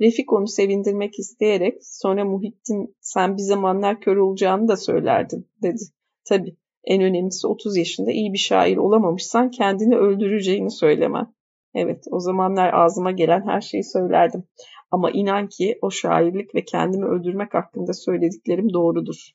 Refik 0.00 0.32
onu 0.32 0.46
sevindirmek 0.46 1.18
isteyerek 1.18 1.78
sonra 1.82 2.24
Muhittin 2.24 2.96
sen 3.00 3.36
bir 3.36 3.42
zamanlar 3.42 4.00
kör 4.00 4.16
olacağını 4.16 4.68
da 4.68 4.76
söylerdin 4.76 5.50
dedi. 5.62 5.82
Tabii 6.28 6.56
en 6.84 7.02
önemlisi 7.02 7.46
30 7.46 7.76
yaşında 7.76 8.10
iyi 8.10 8.32
bir 8.32 8.38
şair 8.38 8.76
olamamışsan 8.76 9.50
kendini 9.50 9.96
öldüreceğini 9.96 10.70
söyleme. 10.70 11.26
Evet 11.74 12.04
o 12.10 12.20
zamanlar 12.20 12.72
ağzıma 12.74 13.10
gelen 13.10 13.46
her 13.46 13.60
şeyi 13.60 13.84
söylerdim. 13.84 14.44
Ama 14.90 15.10
inan 15.10 15.48
ki 15.48 15.78
o 15.82 15.90
şairlik 15.90 16.54
ve 16.54 16.64
kendimi 16.64 17.06
öldürmek 17.06 17.54
hakkında 17.54 17.92
söylediklerim 17.92 18.72
doğrudur. 18.72 19.30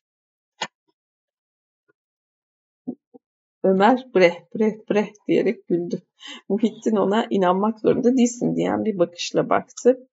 Ömer 3.64 4.06
breh 4.16 4.36
breh 4.56 4.74
breh 4.92 5.08
diyerek 5.28 5.68
güldü. 5.68 6.02
Muhittin 6.50 6.96
ona 6.96 7.28
inanmak 7.30 7.80
zorunda 7.80 8.18
değilsin 8.18 8.56
diyen 8.56 8.86
bir 8.86 9.00
bakışla 9.00 9.50
baktı. 9.50 10.08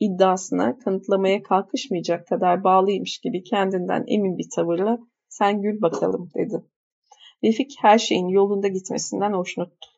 İddiasına 0.00 0.78
kanıtlamaya 0.78 1.42
kalkışmayacak 1.42 2.26
kadar 2.26 2.64
bağlıymış 2.64 3.18
gibi 3.18 3.42
kendinden 3.42 4.04
emin 4.06 4.38
bir 4.38 4.48
tavırla 4.54 4.98
sen 5.28 5.62
gül 5.62 5.82
bakalım 5.82 6.30
dedi. 6.34 6.64
Refik 7.44 7.74
her 7.80 7.98
şeyin 7.98 8.28
yolunda 8.28 8.68
gitmesinden 8.68 9.32
hoşnuttu. 9.32 9.88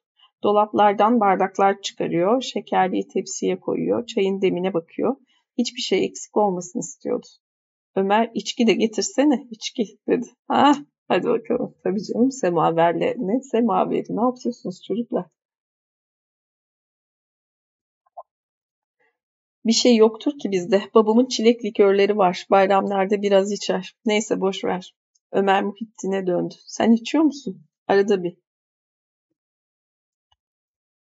Dolaplardan 0.43 1.20
bardaklar 1.20 1.81
çıkarıyor, 1.81 2.43
şekerliği 2.43 3.09
tepsiye 3.09 3.61
koyuyor, 3.61 4.07
çayın 4.07 4.43
demine 4.43 4.74
bakıyor. 4.74 5.16
Hiçbir 5.59 5.81
şey 5.81 6.05
eksik 6.05 6.37
olmasın 6.37 6.79
istiyordu. 6.79 7.27
Ömer 7.97 8.31
içki 8.35 8.66
de 8.66 8.73
getirsene, 8.73 9.47
içki 9.51 9.85
dedi. 10.09 10.27
Ha, 10.49 10.74
hadi 11.09 11.27
bakalım. 11.27 11.74
Tabii 11.85 12.03
canım 12.03 12.31
semaverle 12.31 13.15
ne 13.19 13.43
semaveri 13.43 14.16
ne 14.16 14.23
yapıyorsunuz 14.23 14.83
çocuklar? 14.89 15.27
Bir 19.66 19.72
şey 19.72 19.97
yoktur 19.97 20.39
ki 20.39 20.51
bizde. 20.51 20.82
Babamın 20.94 21.26
çilek 21.26 21.64
likörleri 21.64 22.16
var. 22.16 22.47
Bayramlarda 22.51 23.22
biraz 23.22 23.52
içer. 23.52 23.97
Neyse 24.06 24.40
boş 24.40 24.64
ver. 24.64 24.94
Ömer 25.32 25.62
Muhittin'e 25.62 26.26
döndü. 26.26 26.55
Sen 26.66 26.93
içiyor 26.93 27.24
musun? 27.24 27.62
Arada 27.89 28.22
bir. 28.22 28.36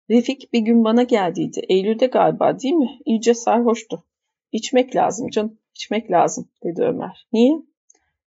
Refik 0.10 0.54
bir 0.54 0.60
gün 0.60 0.84
bana 0.84 1.04
geldiydi. 1.04 1.62
Eylül'de 1.70 2.08
galiba 2.08 2.60
değil 2.60 2.74
mi? 2.74 3.00
İyice 3.06 3.34
sarhoştu. 3.34 4.04
İçmek 4.52 4.96
lazım 4.96 5.30
canım, 5.30 5.60
içmek 5.76 6.12
lazım 6.12 6.50
dedi 6.64 6.82
Ömer. 6.82 7.28
Niye? 7.34 7.62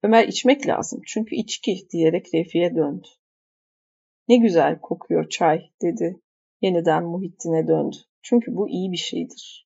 Ömer 0.03 0.27
içmek 0.27 0.67
lazım 0.67 1.01
çünkü 1.05 1.35
içki 1.35 1.89
diyerek 1.89 2.33
Refik'e 2.33 2.75
döndü. 2.75 3.07
Ne 4.27 4.37
güzel 4.37 4.79
kokuyor 4.79 5.29
çay 5.29 5.69
dedi. 5.81 6.19
Yeniden 6.61 7.03
Muhittin'e 7.03 7.67
döndü. 7.67 7.97
Çünkü 8.21 8.55
bu 8.55 8.69
iyi 8.69 8.91
bir 8.91 8.97
şeydir. 8.97 9.64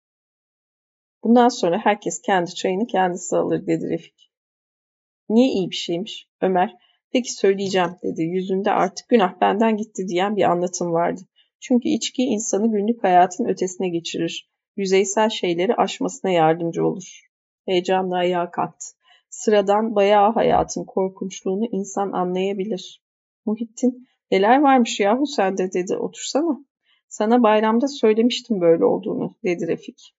Bundan 1.24 1.48
sonra 1.50 1.78
herkes 1.84 2.22
kendi 2.22 2.56
çayını 2.56 2.88
kendisi 2.88 3.36
alır 3.36 3.68
dedi 3.68 3.90
Refik. 3.90 4.32
Niye 5.30 5.52
iyi 5.52 5.70
bir 5.70 5.76
şeymiş? 5.76 6.30
Ömer, 6.42 6.76
peki 7.12 7.34
söyleyeceğim 7.34 7.96
dedi. 8.04 8.22
Yüzünde 8.22 8.72
artık 8.72 9.10
günah 9.10 9.42
benden 9.42 9.78
gitti 9.78 10.08
diyen 10.08 10.36
bir 10.36 10.44
anlatım 10.44 10.92
vardı. 10.92 11.22
Çünkü 11.60 11.90
içki 11.90 12.24
insanı 12.24 12.72
günlük 12.72 13.04
hayatın 13.04 13.46
ötesine 13.46 13.90
geçirir. 13.90 14.50
Yüzeysel 14.76 15.30
şeyleri 15.30 15.76
aşmasına 15.76 16.32
yardımcı 16.32 16.86
olur. 16.86 17.22
Heyecanla 17.66 18.16
ayağa 18.16 18.52
kalktı. 18.52 18.86
Sıradan 19.30 19.96
bayağı 19.96 20.34
hayatın 20.34 20.84
korkunçluğunu 20.84 21.66
insan 21.72 22.12
anlayabilir. 22.12 23.04
Muhittin, 23.46 24.08
neler 24.32 24.62
varmış 24.62 25.00
yahu 25.00 25.26
sende 25.26 25.74
dedi, 25.74 25.96
otursana. 25.96 26.66
Sana 27.08 27.44
bayramda 27.44 27.88
söylemiştim 27.88 28.62
böyle 28.62 28.86
olduğunu, 28.86 29.36
dedi 29.44 29.68
Refik. 29.68 30.16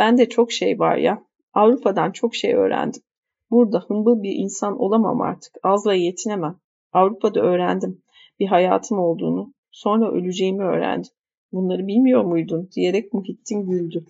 Ben 0.00 0.18
de 0.18 0.28
çok 0.28 0.52
şey 0.52 0.78
var 0.78 0.96
ya. 0.96 1.24
Avrupa'dan 1.54 2.10
çok 2.12 2.34
şey 2.34 2.54
öğrendim. 2.54 3.02
Burada 3.50 3.84
hımbıl 3.88 4.22
bir 4.22 4.32
insan 4.36 4.78
olamam 4.78 5.20
artık. 5.20 5.52
Azla 5.62 5.94
yetinemem. 5.94 6.56
Avrupa'da 6.92 7.40
öğrendim 7.40 8.02
bir 8.38 8.46
hayatım 8.46 8.98
olduğunu. 8.98 9.54
Sonra 9.70 10.10
öleceğimi 10.12 10.62
öğrendim. 10.62 11.10
Bunları 11.52 11.86
bilmiyor 11.86 12.24
muydun? 12.24 12.70
diyerek 12.76 13.12
Muhittin 13.12 13.66
güldü. 13.66 14.04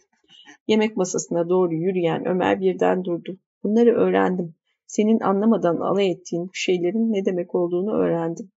Yemek 0.69 0.97
masasına 0.97 1.49
doğru 1.49 1.75
yürüyen 1.75 2.29
Ömer 2.29 2.61
birden 2.61 3.05
durdu. 3.05 3.39
Bunları 3.63 3.91
öğrendim. 3.91 4.55
Senin 4.87 5.21
anlamadan 5.21 5.77
alay 5.77 6.11
ettiğin 6.11 6.45
bu 6.45 6.55
şeylerin 6.55 7.13
ne 7.13 7.25
demek 7.25 7.55
olduğunu 7.55 7.93
öğrendim. 7.93 8.51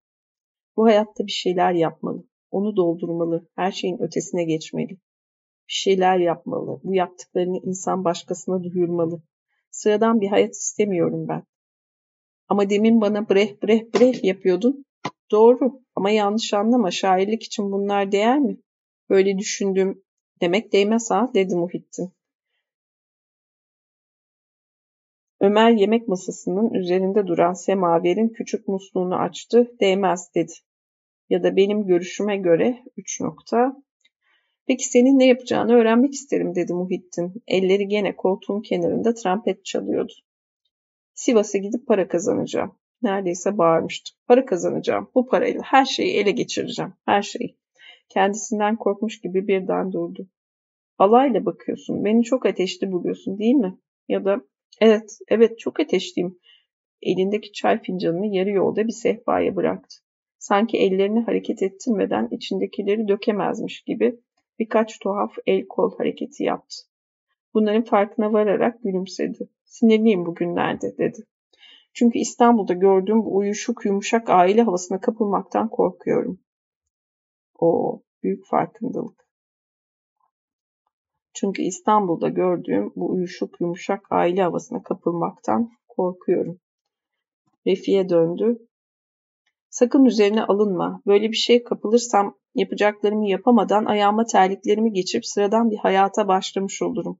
Bu 0.78 0.86
hayatta 0.86 1.28
bir 1.28 1.32
şeyler 1.32 1.74
yapmalı. 1.74 2.24
Onu 2.52 2.76
doldurmalı. 2.76 3.48
Her 3.56 3.72
şeyin 3.72 4.02
ötesine 4.02 4.44
geçmeli. 4.44 4.98
Bir 5.68 5.73
şeyler 5.73 6.18
yapmalı. 6.18 6.80
Bu 6.84 6.95
yaptıklarını 6.95 7.57
insan 7.57 8.03
başkasına 8.03 8.64
duyurmalı. 8.64 9.22
Sıradan 9.72 10.22
bir 10.22 10.27
hayat 10.27 10.56
istemiyorum 10.56 11.27
ben. 11.27 11.44
Ama 12.48 12.69
demin 12.69 13.02
bana 13.02 13.30
breh 13.30 13.64
breh 13.64 13.84
breh 13.95 14.23
yapıyordun. 14.23 14.85
Doğru 15.31 15.81
ama 15.95 16.10
yanlış 16.10 16.53
anlama 16.53 16.91
şairlik 16.91 17.44
için 17.44 17.72
bunlar 17.72 18.11
değer 18.11 18.40
mi? 18.40 18.57
Böyle 19.10 19.38
düşündüm 19.38 20.03
demek 20.41 20.73
değmez 20.73 21.11
ha 21.11 21.31
dedi 21.34 21.56
Muhittin. 21.56 22.11
Ömer 25.40 25.72
yemek 25.72 26.07
masasının 26.07 26.73
üzerinde 26.73 27.27
duran 27.27 27.53
semaverin 27.53 28.30
küçük 28.30 28.68
musluğunu 28.68 29.15
açtı. 29.15 29.72
Değmez 29.81 30.31
dedi. 30.35 30.53
Ya 31.30 31.44
da 31.44 31.56
benim 31.56 31.88
görüşüme 31.88 32.38
göre 32.38 32.84
üç 32.98 33.22
nokta. 33.22 33.84
Peki 34.68 34.90
senin 34.90 35.19
ne 35.19 35.27
yapacağını 35.27 35.73
öğrenmek 35.73 36.14
isterim 36.14 36.56
dedi 36.56 36.73
Muhittin. 36.73 37.34
Elleri 37.48 37.88
gene 37.88 38.15
koltuğun 38.15 38.61
kenarında 38.61 39.14
trampet 39.14 39.65
çalıyordu. 39.65 40.14
Sivas'a 41.14 41.57
gidip 41.57 41.88
para 41.88 42.07
kazanacağım. 42.07 42.76
Neredeyse 43.02 43.57
bağırmıştı. 43.57 44.11
Para 44.27 44.45
kazanacağım. 44.45 45.10
Bu 45.15 45.27
parayla 45.27 45.61
her 45.64 45.85
şeyi 45.85 46.14
ele 46.14 46.31
geçireceğim. 46.31 46.94
Her 47.06 47.22
şeyi. 47.22 47.57
Kendisinden 48.10 48.76
korkmuş 48.76 49.22
gibi 49.22 49.48
birden 49.48 49.91
durdu. 49.91 50.30
Alayla 50.98 51.45
bakıyorsun. 51.45 52.06
Beni 52.06 52.23
çok 52.23 52.45
ateşli 52.45 52.91
buluyorsun 52.91 53.40
değil 53.40 53.56
mi? 53.56 53.77
Ya 54.07 54.26
da 54.26 54.41
evet, 54.81 55.18
evet 55.27 55.60
çok 55.60 55.80
ateşliyim. 55.80 56.40
Elindeki 57.02 57.52
çay 57.52 57.81
fincanını 57.81 58.35
yarı 58.35 58.49
yolda 58.49 58.88
bir 58.88 58.91
sehpaya 58.91 59.56
bıraktı. 59.56 59.95
Sanki 60.38 60.77
ellerini 60.77 61.19
hareket 61.19 61.64
ettirmeden 61.64 62.27
içindekileri 62.31 63.07
dökemezmiş 63.07 63.81
gibi 63.81 64.19
birkaç 64.64 64.99
tuhaf 64.99 65.31
el 65.45 65.68
kol 65.68 65.98
hareketi 65.98 66.44
yaptı. 66.44 66.76
Bunların 67.53 67.84
farkına 67.84 68.34
vararak 68.34 68.84
gülümsedi. 68.84 69.49
Sinirliyim 69.65 70.26
bugünlerde 70.26 70.98
dedi. 70.98 71.23
Çünkü 71.94 72.19
İstanbul'da 72.19 72.73
gördüğüm 72.73 73.26
bu 73.26 73.35
uyuşuk 73.35 73.85
yumuşak 73.85 74.30
aile 74.30 74.61
havasına 74.61 74.99
kapılmaktan 74.99 75.69
korkuyorum. 75.69 76.40
O 77.60 78.02
büyük 78.23 78.45
farkındalık. 78.45 79.27
Çünkü 81.34 81.61
İstanbul'da 81.61 82.30
gördüğüm 82.30 82.91
bu 82.95 83.11
uyuşuk 83.11 83.61
yumuşak 83.61 84.11
aile 84.11 84.41
havasına 84.41 84.84
kapılmaktan 84.84 85.72
korkuyorum. 85.88 86.60
Refi'ye 87.68 88.10
döndü. 88.10 88.68
Sakın 89.74 90.06
üzerine 90.06 90.44
alınma. 90.44 91.02
Böyle 91.08 91.32
bir 91.32 91.38
şey 91.38 91.64
kapılırsam 91.64 92.38
yapacaklarımı 92.56 93.28
yapamadan 93.28 93.86
ayağıma 93.86 94.26
terliklerimi 94.26 94.94
geçip 94.94 95.26
sıradan 95.26 95.72
bir 95.72 95.78
hayata 95.78 96.28
başlamış 96.28 96.82
olurum. 96.82 97.20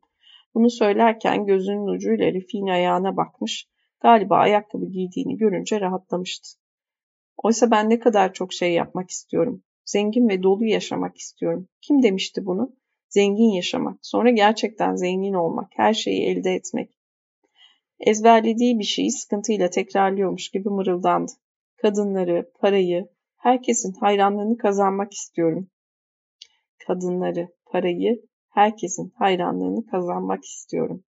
Bunu 0.54 0.70
söylerken 0.70 1.46
gözünün 1.46 1.88
ucuyla 1.88 2.26
Refik'in 2.34 2.68
ayağına 2.68 3.18
bakmış, 3.18 3.68
galiba 4.02 4.38
ayakkabı 4.38 4.86
giydiğini 4.86 5.38
görünce 5.38 5.82
rahatlamıştı. 5.82 6.50
Oysa 7.38 7.72
ben 7.72 7.90
ne 7.90 8.00
kadar 8.00 8.34
çok 8.34 8.54
şey 8.54 8.74
yapmak 8.74 9.10
istiyorum. 9.10 9.64
Zengin 9.86 10.30
ve 10.30 10.44
dolu 10.44 10.66
yaşamak 10.66 11.18
istiyorum. 11.18 11.68
Kim 11.82 12.04
demişti 12.04 12.46
bunu? 12.46 12.76
Zengin 13.10 13.52
yaşamak, 13.52 13.98
sonra 14.02 14.30
gerçekten 14.30 14.96
zengin 14.96 15.34
olmak, 15.34 15.72
her 15.76 15.94
şeyi 15.94 16.24
elde 16.24 16.52
etmek. 16.52 16.90
Ezberlediği 18.00 18.80
bir 18.80 18.84
şeyi 18.84 19.12
sıkıntıyla 19.12 19.70
tekrarlıyormuş 19.70 20.50
gibi 20.50 20.70
mırıldandı. 20.70 21.32
Kadınları, 21.84 22.52
parayı, 22.60 23.08
herkesin 23.38 23.94
hayranlığını 23.94 24.58
kazanmak 24.58 25.14
istiyorum. 25.14 25.70
Kadınları, 26.88 27.48
parayı, 27.66 28.26
herkesin 28.50 29.14
hayranlığını 29.16 29.86
kazanmak 29.86 30.46
istiyorum. 30.46 31.04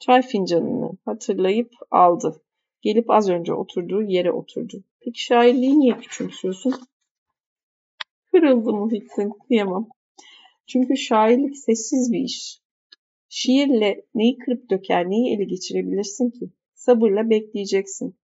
Çay 0.00 0.22
fincanını 0.22 0.98
hatırlayıp 1.04 1.72
aldı. 1.90 2.42
Gelip 2.80 3.10
az 3.10 3.30
önce 3.30 3.54
oturduğu 3.54 4.02
yere 4.02 4.32
oturdu. 4.32 4.84
Peki 5.00 5.22
şairliği 5.24 5.78
niye 5.80 5.98
küçümsüyorsun? 5.98 6.74
Kırıldı 8.30 8.72
Muhittin, 8.72 9.32
kıyamam. 9.48 9.88
Çünkü 10.66 10.96
şairlik 10.96 11.56
sessiz 11.56 12.12
bir 12.12 12.20
iş. 12.20 12.60
Şiirle 13.28 14.04
neyi 14.14 14.38
kırıp 14.38 14.70
döker, 14.70 15.10
neyi 15.10 15.34
ele 15.34 15.44
geçirebilirsin 15.44 16.30
ki? 16.30 16.50
Sabırla 16.74 17.30
bekleyeceksin. 17.30 18.21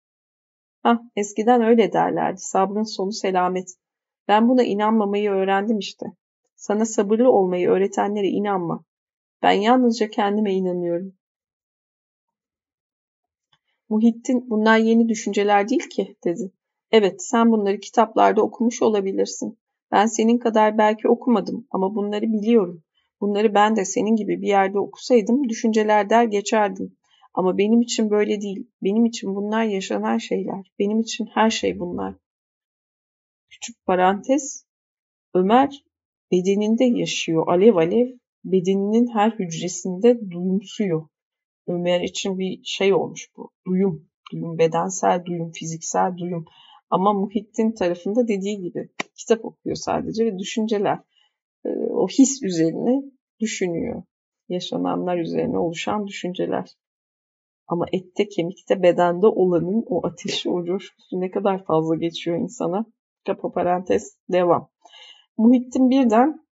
Hah, 0.83 0.99
eskiden 1.17 1.63
öyle 1.63 1.93
derlerdi. 1.93 2.41
Sabrın 2.41 2.83
sonu 2.83 3.13
selamet. 3.13 3.75
Ben 4.29 4.49
buna 4.49 4.63
inanmamayı 4.63 5.31
öğrendim 5.31 5.79
işte. 5.79 6.07
Sana 6.57 6.85
sabırlı 6.85 7.33
olmayı 7.33 7.69
öğretenlere 7.69 8.27
inanma. 8.29 8.85
Ben 9.43 9.53
yalnızca 9.53 10.11
kendime 10.11 10.55
inanıyorum. 10.55 11.15
Muhittin 13.89 14.51
bunlar 14.51 14.79
yeni 14.79 15.09
düşünceler 15.09 15.69
değil 15.69 15.89
ki 15.89 16.17
dedi. 16.25 16.53
Evet 16.91 17.23
sen 17.25 17.53
bunları 17.53 17.81
kitaplarda 17.81 18.43
okumuş 18.43 18.83
olabilirsin. 18.83 19.59
Ben 19.93 20.07
senin 20.07 20.39
kadar 20.39 20.79
belki 20.79 21.09
okumadım 21.09 21.67
ama 21.71 21.95
bunları 21.95 22.33
biliyorum. 22.33 22.83
Bunları 23.21 23.55
ben 23.55 23.77
de 23.77 23.85
senin 23.85 24.17
gibi 24.17 24.43
bir 24.43 24.49
yerde 24.49 24.79
okusaydım 24.79 25.49
düşünceler 25.49 26.11
der 26.11 26.25
geçerdim. 26.25 26.97
Ama 27.35 27.59
benim 27.59 27.81
için 27.81 28.11
böyle 28.11 28.41
değil. 28.41 28.71
Benim 28.83 29.05
için 29.05 29.35
bunlar 29.35 29.65
yaşanan 29.65 30.19
şeyler. 30.19 30.73
Benim 30.79 31.01
için 31.01 31.27
her 31.35 31.51
şey 31.51 31.79
bunlar. 31.79 32.15
Küçük 33.51 33.87
parantez. 33.87 34.67
Ömer 35.35 35.85
bedeninde 36.33 36.85
yaşıyor. 36.85 37.49
Alev 37.49 37.77
alev 37.77 38.07
bedeninin 38.45 39.15
her 39.15 39.31
hücresinde 39.31 40.31
duyumsuyor. 40.31 41.09
Ömer 41.67 42.01
için 42.01 42.39
bir 42.39 42.61
şey 42.65 42.95
olmuş 42.95 43.29
bu. 43.37 43.51
Duyum. 43.67 44.09
Duyum, 44.33 44.59
bedensel 44.59 45.25
duyum, 45.25 45.53
fiziksel 45.53 46.17
duyum. 46.17 46.45
Ama 46.91 47.13
Muhittin 47.13 47.73
tarafında 47.73 48.29
dediği 48.29 48.61
gibi 48.61 48.89
kitap 49.15 49.45
okuyor 49.45 49.77
sadece 49.77 50.27
ve 50.27 50.39
düşünceler. 50.39 50.99
E, 51.65 51.69
o 51.69 52.09
his 52.09 52.43
üzerine 52.43 53.03
düşünüyor. 53.41 54.03
Yaşananlar 54.49 55.19
üzerine 55.19 55.59
oluşan 55.59 56.07
düşünceler. 56.07 56.77
Ama 57.73 57.87
ette, 57.93 58.29
kemikte, 58.29 58.83
bedende 58.83 59.27
olanın 59.27 59.85
o 59.87 60.07
ateşi, 60.07 60.51
o 60.51 60.65
coşkusu 60.65 61.21
ne 61.21 61.31
kadar 61.31 61.65
fazla 61.65 61.95
geçiyor 61.95 62.39
insana. 62.39 62.87
Kapa 63.27 63.53
parantez, 63.53 64.17
devam. 64.33 64.69
Muhittin 65.39 65.91
birden 65.91 66.47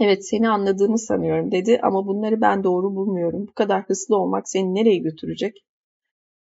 evet 0.00 0.28
seni 0.28 0.48
anladığımı 0.48 0.98
sanıyorum 0.98 1.52
dedi 1.52 1.80
ama 1.82 2.06
bunları 2.06 2.40
ben 2.40 2.64
doğru 2.64 2.94
bulmuyorum. 2.94 3.46
Bu 3.46 3.52
kadar 3.52 3.82
hızlı 3.82 4.16
olmak 4.16 4.48
seni 4.48 4.74
nereye 4.74 4.96
götürecek? 4.96 5.64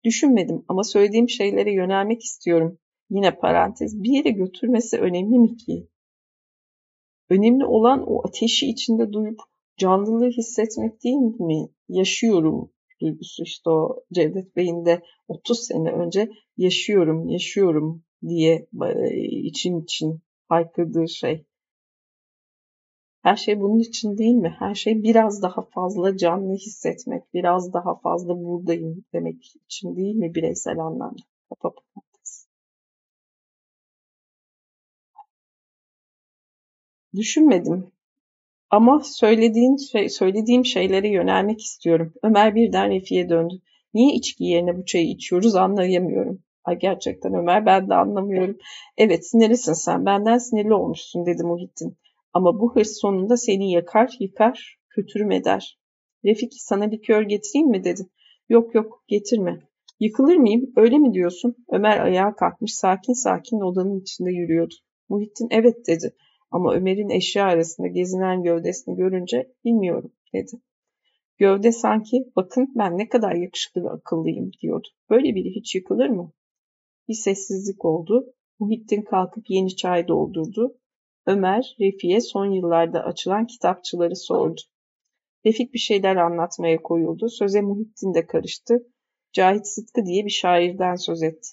Düşünmedim 0.04 0.64
ama 0.68 0.84
söylediğim 0.84 1.28
şeylere 1.28 1.72
yönelmek 1.72 2.22
istiyorum. 2.22 2.78
Yine 3.10 3.36
parantez. 3.36 4.02
Bir 4.02 4.10
yere 4.10 4.30
götürmesi 4.30 4.98
önemli 4.98 5.38
mi 5.38 5.56
ki? 5.56 5.88
Önemli 7.30 7.64
olan 7.64 8.04
o 8.06 8.26
ateşi 8.26 8.66
içinde 8.66 9.12
duyup 9.12 9.38
canlılığı 9.76 10.28
hissetmek 10.28 11.04
değil 11.04 11.40
mi? 11.40 11.68
Yaşıyorum 11.88 12.70
duygusu 13.00 13.42
işte 13.42 13.70
o 13.70 14.04
Cevdet 14.12 14.56
Bey'in 14.56 14.84
de 14.86 15.02
30 15.28 15.66
sene 15.66 15.92
önce 15.92 16.30
yaşıyorum, 16.56 17.28
yaşıyorum 17.28 18.02
diye 18.28 18.66
için 19.42 19.80
için 19.80 20.20
haykırdığı 20.48 21.08
şey. 21.08 21.44
Her 23.22 23.36
şey 23.36 23.60
bunun 23.60 23.78
için 23.78 24.18
değil 24.18 24.34
mi? 24.34 24.56
Her 24.58 24.74
şey 24.74 25.02
biraz 25.02 25.42
daha 25.42 25.62
fazla 25.62 26.16
canlı 26.16 26.54
hissetmek, 26.54 27.34
biraz 27.34 27.72
daha 27.72 27.98
fazla 27.98 28.36
buradayım 28.44 29.04
demek 29.12 29.44
için 29.64 29.96
değil 29.96 30.14
mi 30.14 30.34
bireysel 30.34 30.78
anlamda? 30.78 31.22
Düşünmedim. 37.14 37.92
Ama 38.70 39.00
söylediğin 39.04 39.76
şey, 39.76 40.08
söylediğim 40.08 40.64
şeylere 40.64 41.08
yönelmek 41.08 41.60
istiyorum. 41.60 42.12
Ömer 42.22 42.54
birden 42.54 42.90
Refi'ye 42.90 43.28
döndü. 43.28 43.54
Niye 43.94 44.14
içki 44.14 44.44
yerine 44.44 44.76
bu 44.76 44.84
çayı 44.84 45.06
içiyoruz 45.06 45.54
anlayamıyorum. 45.54 46.42
Ay 46.64 46.78
gerçekten 46.78 47.34
Ömer 47.34 47.66
ben 47.66 47.88
de 47.88 47.94
anlamıyorum. 47.94 48.56
Evet 48.96 49.26
sinirlisin 49.26 49.72
sen 49.72 50.06
benden 50.06 50.38
sinirli 50.38 50.74
olmuşsun 50.74 51.26
dedi 51.26 51.42
Muhittin. 51.42 51.96
Ama 52.32 52.60
bu 52.60 52.76
hırs 52.76 53.00
sonunda 53.00 53.36
seni 53.36 53.72
yakar, 53.72 54.16
yıkar, 54.20 54.76
kötürüm 54.88 55.30
eder. 55.30 55.78
Refik 56.24 56.52
sana 56.54 56.90
bir 56.90 57.02
kör 57.02 57.22
getireyim 57.22 57.70
mi 57.70 57.84
dedi. 57.84 58.02
Yok 58.48 58.74
yok 58.74 59.04
getirme. 59.08 59.60
Yıkılır 60.00 60.36
mıyım 60.36 60.72
öyle 60.76 60.98
mi 60.98 61.12
diyorsun? 61.12 61.56
Ömer 61.72 61.98
ayağa 61.98 62.34
kalkmış 62.34 62.74
sakin 62.74 63.12
sakin 63.12 63.60
odanın 63.60 64.00
içinde 64.00 64.30
yürüyordu. 64.30 64.74
Muhittin 65.08 65.48
evet 65.50 65.76
dedi. 65.86 66.14
Ama 66.50 66.74
Ömer'in 66.74 67.08
eşya 67.08 67.44
arasında 67.44 67.88
gezinen 67.88 68.42
gövdesini 68.42 68.96
görünce 68.96 69.52
bilmiyorum 69.64 70.12
dedi. 70.34 70.62
Gövde 71.38 71.72
sanki 71.72 72.32
bakın 72.36 72.72
ben 72.76 72.98
ne 72.98 73.08
kadar 73.08 73.34
yakışıklı 73.34 73.84
ve 73.84 73.90
akıllıyım 73.90 74.52
diyordu. 74.62 74.88
Böyle 75.10 75.34
biri 75.34 75.50
hiç 75.50 75.74
yıkılır 75.74 76.08
mı? 76.08 76.32
Bir 77.08 77.14
sessizlik 77.14 77.84
oldu. 77.84 78.34
Muhittin 78.58 79.02
kalkıp 79.02 79.44
yeni 79.48 79.76
çay 79.76 80.08
doldurdu. 80.08 80.78
Ömer, 81.26 81.76
Refik'e 81.80 82.20
son 82.20 82.46
yıllarda 82.46 83.04
açılan 83.04 83.46
kitapçıları 83.46 84.16
sordu. 84.16 84.60
Refik 85.46 85.74
bir 85.74 85.78
şeyler 85.78 86.16
anlatmaya 86.16 86.82
koyuldu. 86.82 87.28
Söze 87.28 87.60
Muhittin 87.60 88.14
de 88.14 88.26
karıştı. 88.26 88.86
Cahit 89.32 89.66
Sıtkı 89.66 90.06
diye 90.06 90.24
bir 90.24 90.30
şairden 90.30 90.94
söz 90.94 91.22
etti. 91.22 91.48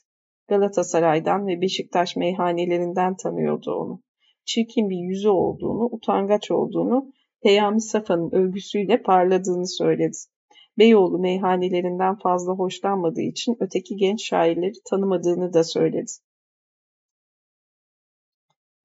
Galatasaray'dan 0.47 1.47
ve 1.47 1.61
Beşiktaş 1.61 2.15
meyhanelerinden 2.15 3.15
tanıyordu 3.15 3.71
onu 3.71 4.01
çirkin 4.47 4.89
bir 4.89 4.97
yüzü 4.97 5.29
olduğunu, 5.29 5.89
utangaç 5.91 6.51
olduğunu, 6.51 7.11
Peyami 7.43 7.81
Safa'nın 7.81 8.31
övgüsüyle 8.31 9.01
parladığını 9.01 9.67
söyledi. 9.67 10.17
Beyoğlu 10.77 11.19
meyhanelerinden 11.19 12.15
fazla 12.15 12.53
hoşlanmadığı 12.53 13.21
için 13.21 13.57
öteki 13.59 13.95
genç 13.95 14.27
şairleri 14.27 14.83
tanımadığını 14.89 15.53
da 15.53 15.63
söyledi. 15.63 16.11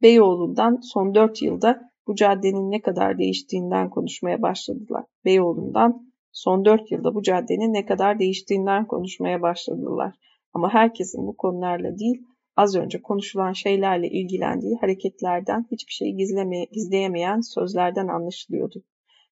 Beyoğlu'ndan 0.03 0.81
son 0.83 1.15
dört 1.15 1.43
yılda 1.43 1.93
bu 2.07 2.15
caddenin 2.15 2.71
ne 2.71 2.83
kadar 2.83 3.19
değiştiğinden 3.19 3.91
konuşmaya 3.91 4.43
başladılar. 4.43 5.05
Beyoğlu'ndan 5.25 6.13
son 6.33 6.65
dört 6.65 6.91
yılda 6.91 7.15
bu 7.15 7.23
caddenin 7.23 7.73
ne 7.73 7.87
kadar 7.87 8.19
değiştiğinden 8.19 8.87
konuşmaya 8.87 9.43
başladılar. 9.43 10.15
Ama 10.53 10.75
herkesin 10.75 11.27
bu 11.27 11.37
konularla 11.37 11.99
değil, 11.99 12.23
az 12.57 12.77
önce 12.77 13.03
konuşulan 13.03 13.53
şeylerle 13.53 14.09
ilgilendiği 14.09 14.77
hareketlerden 14.81 15.67
hiçbir 15.71 15.93
şeyi 15.93 16.17
gizleme, 16.17 16.65
gizleyemeyen 16.65 17.41
sözlerden 17.41 18.09
anlaşılıyordu. 18.09 18.83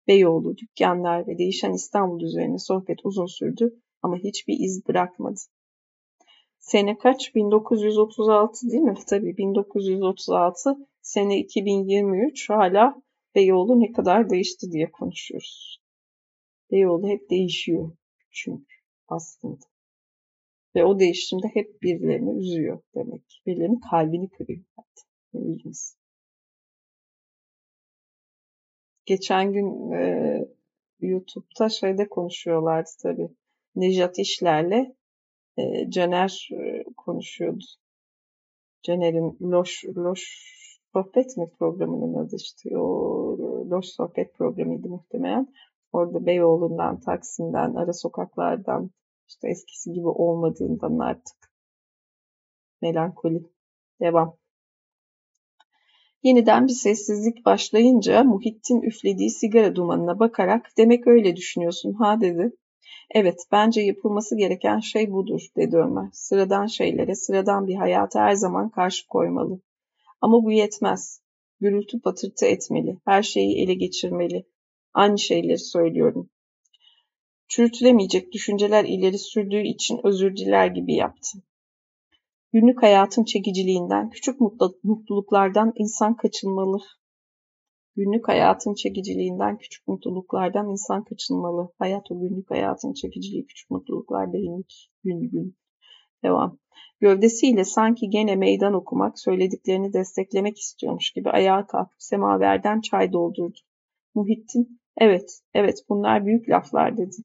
Beyoğlu, 0.08 0.56
dükkanlar 0.56 1.26
ve 1.26 1.38
değişen 1.38 1.72
İstanbul 1.72 2.22
üzerine 2.22 2.58
sohbet 2.58 2.98
uzun 3.04 3.26
sürdü 3.26 3.74
ama 4.02 4.16
hiçbir 4.16 4.56
iz 4.58 4.88
bırakmadı. 4.88 5.40
Sene 6.58 6.98
kaç? 6.98 7.34
1936 7.34 8.70
değil 8.70 8.82
mi? 8.82 8.94
Tabii 9.08 9.36
1936, 9.36 10.76
sene 11.02 11.38
2023 11.38 12.50
hala 12.50 13.02
Beyoğlu 13.34 13.80
ne 13.80 13.92
kadar 13.92 14.30
değişti 14.30 14.72
diye 14.72 14.90
konuşuyoruz. 14.90 15.80
Beyoğlu 16.70 17.08
hep 17.08 17.30
değişiyor 17.30 17.92
çünkü 18.30 18.74
aslında. 19.08 19.69
Ve 20.74 20.84
o 20.84 20.98
değişimde 20.98 21.46
hep 21.54 21.82
birilerini 21.82 22.40
üzüyor 22.40 22.80
demek. 22.94 23.42
Birilerinin 23.46 23.80
kalbini 23.90 24.28
kırıyor. 24.28 24.64
Hatta. 24.76 25.02
Geçen 29.06 29.52
gün 29.52 29.90
e, 29.92 30.38
YouTube'da 31.00 31.68
şeyde 31.68 32.08
konuşuyorlardı 32.08 32.90
tabii. 33.02 33.28
Nejat 33.76 34.18
İşler'le 34.18 34.94
e, 35.56 35.90
Caner 35.90 36.48
e, 36.52 36.84
konuşuyordu. 36.96 37.64
Caner'in 38.82 39.38
Loş, 39.42 39.84
Loş 39.96 40.50
Sohbet 40.92 41.36
mi 41.36 41.50
programının 41.58 42.14
adı 42.14 42.36
işte. 42.36 42.78
O 42.78 43.38
Loş 43.70 43.86
Sohbet 43.86 44.34
programıydı 44.34 44.88
muhtemelen. 44.88 45.54
Orada 45.92 46.26
Beyoğlu'ndan, 46.26 47.00
Taksim'den, 47.00 47.74
ara 47.74 47.92
sokaklardan, 47.92 48.90
işte 49.30 49.48
eskisi 49.48 49.92
gibi 49.92 50.08
olmadığından 50.08 50.98
artık. 50.98 51.52
Melankoli. 52.82 53.42
Devam. 54.00 54.36
Yeniden 56.22 56.66
bir 56.66 56.72
sessizlik 56.72 57.44
başlayınca 57.46 58.24
Muhittin 58.24 58.82
üflediği 58.82 59.30
sigara 59.30 59.76
dumanına 59.76 60.18
bakarak 60.18 60.70
demek 60.78 61.06
öyle 61.06 61.36
düşünüyorsun 61.36 61.92
ha 61.92 62.20
dedi. 62.20 62.52
Evet 63.10 63.46
bence 63.52 63.80
yapılması 63.80 64.36
gereken 64.36 64.78
şey 64.78 65.12
budur 65.12 65.40
dedi 65.56 65.76
Ömer. 65.76 66.08
Sıradan 66.12 66.66
şeylere, 66.66 67.14
sıradan 67.14 67.66
bir 67.66 67.74
hayata 67.74 68.20
her 68.20 68.34
zaman 68.34 68.70
karşı 68.70 69.06
koymalı. 69.06 69.60
Ama 70.20 70.44
bu 70.44 70.52
yetmez. 70.52 71.22
Gürültü 71.60 72.00
patırtı 72.00 72.46
etmeli. 72.46 72.96
Her 73.04 73.22
şeyi 73.22 73.62
ele 73.62 73.74
geçirmeli. 73.74 74.46
Aynı 74.94 75.18
şeyleri 75.18 75.58
söylüyorum 75.58 76.30
çürütülemeyecek 77.50 78.32
düşünceler 78.32 78.84
ileri 78.84 79.18
sürdüğü 79.18 79.62
için 79.62 80.00
özür 80.04 80.36
diler 80.36 80.66
gibi 80.66 80.94
yaptı. 80.94 81.38
Günlük 82.52 82.82
hayatın 82.82 83.24
çekiciliğinden, 83.24 84.10
küçük 84.10 84.40
mutluluklardan 84.84 85.72
insan 85.76 86.16
kaçınmalı. 86.16 86.78
Günlük 87.96 88.28
hayatın 88.28 88.74
çekiciliğinden, 88.74 89.58
küçük 89.58 89.88
mutluluklardan 89.88 90.70
insan 90.70 91.04
kaçınmalı. 91.04 91.72
Hayat 91.78 92.10
o 92.10 92.20
günlük 92.20 92.50
hayatın 92.50 92.92
çekiciliği, 92.92 93.46
küçük 93.46 93.70
mutluluklar 93.70 94.32
değilmiş. 94.32 94.90
Gün 95.04 95.20
gün. 95.20 95.56
Devam. 96.24 96.58
Gövdesiyle 97.00 97.64
sanki 97.64 98.10
gene 98.10 98.36
meydan 98.36 98.74
okumak, 98.74 99.18
söylediklerini 99.18 99.92
desteklemek 99.92 100.58
istiyormuş 100.58 101.10
gibi 101.10 101.30
ayağa 101.30 101.66
kalkıp 101.66 102.02
semaverden 102.02 102.80
çay 102.80 103.12
doldurdu. 103.12 103.58
Muhittin, 104.14 104.80
evet, 104.96 105.40
evet 105.54 105.84
bunlar 105.88 106.26
büyük 106.26 106.48
laflar 106.48 106.96
dedi. 106.96 107.16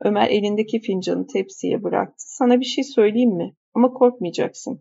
Ömer 0.00 0.28
elindeki 0.30 0.80
fincanı 0.80 1.26
tepsiye 1.26 1.82
bıraktı. 1.82 2.14
Sana 2.18 2.60
bir 2.60 2.64
şey 2.64 2.84
söyleyeyim 2.84 3.36
mi? 3.36 3.54
Ama 3.74 3.92
korkmayacaksın. 3.92 4.80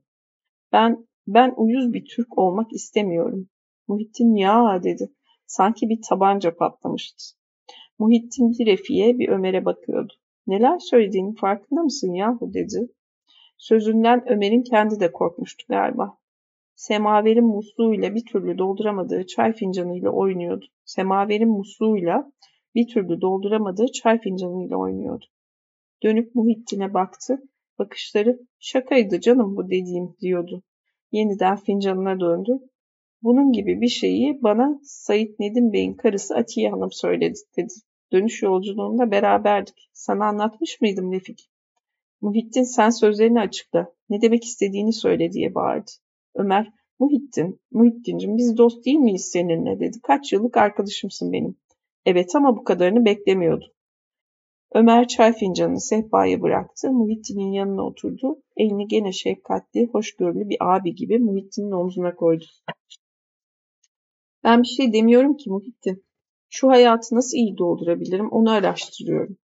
Ben, 0.72 1.08
ben 1.28 1.54
uyuz 1.58 1.94
bir 1.94 2.06
Türk 2.06 2.38
olmak 2.38 2.74
istemiyorum. 2.74 3.50
Muhittin 3.88 4.36
ya 4.36 4.84
dedi. 4.84 5.12
Sanki 5.48 5.90
bir 5.90 6.02
tabanca 6.10 6.56
patlamıştı. 6.56 7.24
Muhittin 8.00 8.52
bir 8.52 8.66
Refi'ye 8.66 9.20
bir 9.20 9.30
Ömer'e 9.30 9.66
bakıyordu. 9.66 10.14
Neler 10.48 10.80
söylediğinin 10.80 11.34
farkında 11.34 11.82
mısın 11.82 12.14
yahu 12.14 12.54
dedi. 12.54 12.88
Sözünden 13.58 14.30
Ömer'in 14.30 14.64
kendi 14.64 15.00
de 15.00 15.12
korkmuştu 15.12 15.66
galiba. 15.70 16.18
Semaverin 16.76 17.46
musluğuyla 17.46 18.16
bir 18.16 18.26
türlü 18.26 18.58
dolduramadığı 18.58 19.26
çay 19.28 19.54
fincanıyla 19.54 20.10
oynuyordu. 20.10 20.66
Semaverin 20.86 21.50
musluğuyla 21.50 22.32
bir 22.78 22.88
türlü 22.88 23.22
dolduramadığı 23.22 23.92
çay 23.92 24.22
fincanıyla 24.22 24.78
oynuyordu. 24.78 25.26
Dönüp 26.04 26.36
Muhittin'e 26.36 26.94
baktı. 26.94 27.44
Bakışları 27.80 28.40
şakaydı 28.60 29.20
canım 29.20 29.56
bu 29.56 29.70
dediğim 29.70 30.16
diyordu. 30.22 30.64
Yeniden 31.12 31.56
fincanına 31.56 32.20
döndü. 32.20 32.52
Bunun 33.22 33.52
gibi 33.52 33.82
bir 33.82 33.88
şeyi 33.88 34.44
bana 34.44 34.80
Sayit 34.84 35.40
Nedim 35.40 35.74
Bey'in 35.74 35.94
karısı 35.94 36.36
Atiye 36.36 36.70
Hanım 36.70 36.92
söyledi 36.92 37.40
dedi. 37.58 37.74
Dönüş 38.12 38.44
yolculuğunda 38.44 39.12
beraberdik. 39.12 39.90
Sana 39.94 40.26
anlatmış 40.26 40.82
mıydım 40.82 41.12
Refik? 41.12 41.50
Muhittin 42.22 42.64
sen 42.64 42.90
sözlerini 42.90 43.40
açıkla. 43.40 43.94
Ne 44.10 44.22
demek 44.22 44.44
istediğini 44.44 44.94
söyle 44.94 45.32
diye 45.32 45.56
bağırdı. 45.56 45.92
Ömer, 46.36 46.72
Muhittin, 47.00 47.60
Muhittin'cim 47.72 48.38
biz 48.38 48.58
dost 48.58 48.86
değil 48.86 48.98
miyiz 48.98 49.26
seninle 49.26 49.80
dedi. 49.80 49.98
Kaç 50.04 50.34
yıllık 50.34 50.58
arkadaşımsın 50.58 51.34
benim. 51.34 51.56
Evet 52.08 52.36
ama 52.36 52.58
bu 52.58 52.64
kadarını 52.64 53.06
beklemiyordum. 53.06 53.68
Ömer 54.74 55.08
çay 55.08 55.34
fincanını 55.34 55.82
sehpaya 55.82 56.42
bıraktı. 56.42 56.92
Muhittin'in 56.92 57.52
yanına 57.52 57.86
oturdu. 57.86 58.44
Elini 58.58 58.88
gene 58.88 59.12
şefkatli, 59.12 59.88
hoşgörülü 59.92 60.50
bir 60.50 60.58
abi 60.60 60.96
gibi 60.96 61.20
Muhittin'in 61.20 61.72
omzuna 61.72 62.16
koydu. 62.16 62.46
Ben 64.44 64.62
bir 64.64 64.68
şey 64.68 64.94
demiyorum 64.94 65.38
ki 65.38 65.50
Muhittin. 65.50 66.06
Şu 66.50 66.70
hayatı 66.70 67.16
nasıl 67.16 67.38
iyi 67.38 67.58
doldurabilirim 67.58 68.30
onu 68.30 68.52
araştırıyorum. 68.52 69.38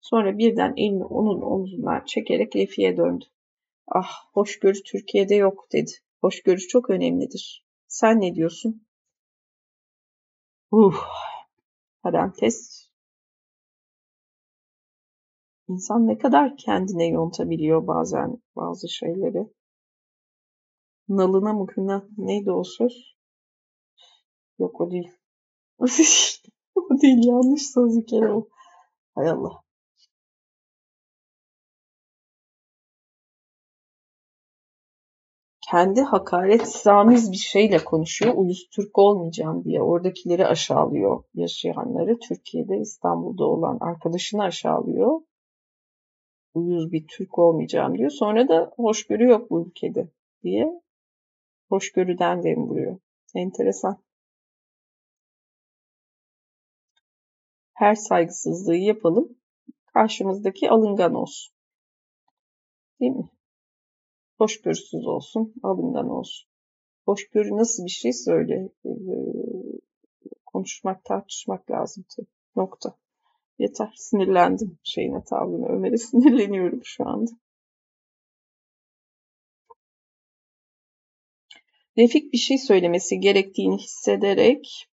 Sonra 0.00 0.38
birden 0.38 0.74
elini 0.76 1.04
onun 1.04 1.42
omzundan 1.42 2.04
çekerek 2.06 2.56
Refi'ye 2.56 2.96
döndü. 2.96 3.24
Ah, 3.88 4.08
hoşgörü 4.32 4.82
Türkiye'de 4.82 5.34
yok 5.34 5.66
dedi. 5.72 5.90
Hoşgörü 6.20 6.60
çok 6.60 6.90
önemlidir. 6.90 7.64
Sen 7.88 8.20
ne 8.20 8.34
diyorsun? 8.34 8.86
Uh, 10.70 10.94
parantez. 12.04 12.88
İnsan 15.68 16.06
ne 16.06 16.18
kadar 16.18 16.56
kendine 16.56 17.06
yontabiliyor 17.06 17.86
bazen 17.86 18.42
bazı 18.56 18.88
şeyleri. 18.88 19.52
Nalına 21.08 21.52
mı 21.52 21.66
neydi 22.16 22.50
o 22.50 22.64
söz? 22.64 23.16
Yok 24.58 24.80
o 24.80 24.90
değil. 24.90 25.10
o 26.74 27.00
değil 27.02 27.26
yanlış 27.26 27.70
söz 27.70 27.96
bir 27.96 28.06
kere 28.06 28.32
o. 28.32 28.48
Hay 29.14 29.30
Allah. 29.30 29.63
Kendi 35.74 36.02
hakaret 36.02 36.68
samiz 36.68 37.32
bir 37.32 37.36
şeyle 37.36 37.84
konuşuyor. 37.84 38.34
Ulus 38.36 38.68
Türk 38.70 38.98
olmayacağım 38.98 39.64
diye 39.64 39.82
oradakileri 39.82 40.46
aşağılıyor 40.46 41.24
yaşayanları. 41.34 42.18
Türkiye'de 42.18 42.76
İstanbul'da 42.76 43.44
olan 43.44 43.78
arkadaşını 43.80 44.42
aşağılıyor. 44.42 45.20
Uyuz 46.54 46.92
bir 46.92 47.06
Türk 47.06 47.38
olmayacağım 47.38 47.98
diyor. 47.98 48.10
Sonra 48.10 48.48
da 48.48 48.72
hoşgörü 48.76 49.24
yok 49.24 49.50
bu 49.50 49.66
ülkede 49.66 50.08
diye 50.42 50.82
hoşgörüden 51.68 52.42
dem 52.42 52.68
vuruyor. 52.68 52.98
Enteresan. 53.34 53.98
Her 57.72 57.94
saygısızlığı 57.94 58.76
yapalım. 58.76 59.28
Karşımızdaki 59.86 60.70
alıngan 60.70 61.14
olsun. 61.14 61.54
Değil 63.00 63.12
mi? 63.12 63.33
Hoşgörüsüz 64.38 65.06
olsun, 65.06 65.54
alıngan 65.62 66.08
olsun. 66.08 66.48
Hoşgörü 67.06 67.56
nasıl 67.56 67.84
bir 67.84 67.90
şey 67.90 68.12
söyle. 68.12 68.68
Ee, 68.86 68.90
konuşmak, 70.46 71.04
tartışmak 71.04 71.70
lazım 71.70 72.04
tabii. 72.16 72.26
Nokta. 72.56 72.98
Yeter. 73.58 73.92
Sinirlendim 73.96 74.78
şeyine 74.82 75.24
tavrına. 75.24 75.66
Ömer'e 75.66 75.98
sinirleniyorum 76.08 76.80
şu 76.84 77.08
anda. 77.08 77.30
Refik 81.98 82.32
bir 82.32 82.38
şey 82.38 82.58
söylemesi 82.58 83.20
gerektiğini 83.20 83.78
hissederek 83.78 84.88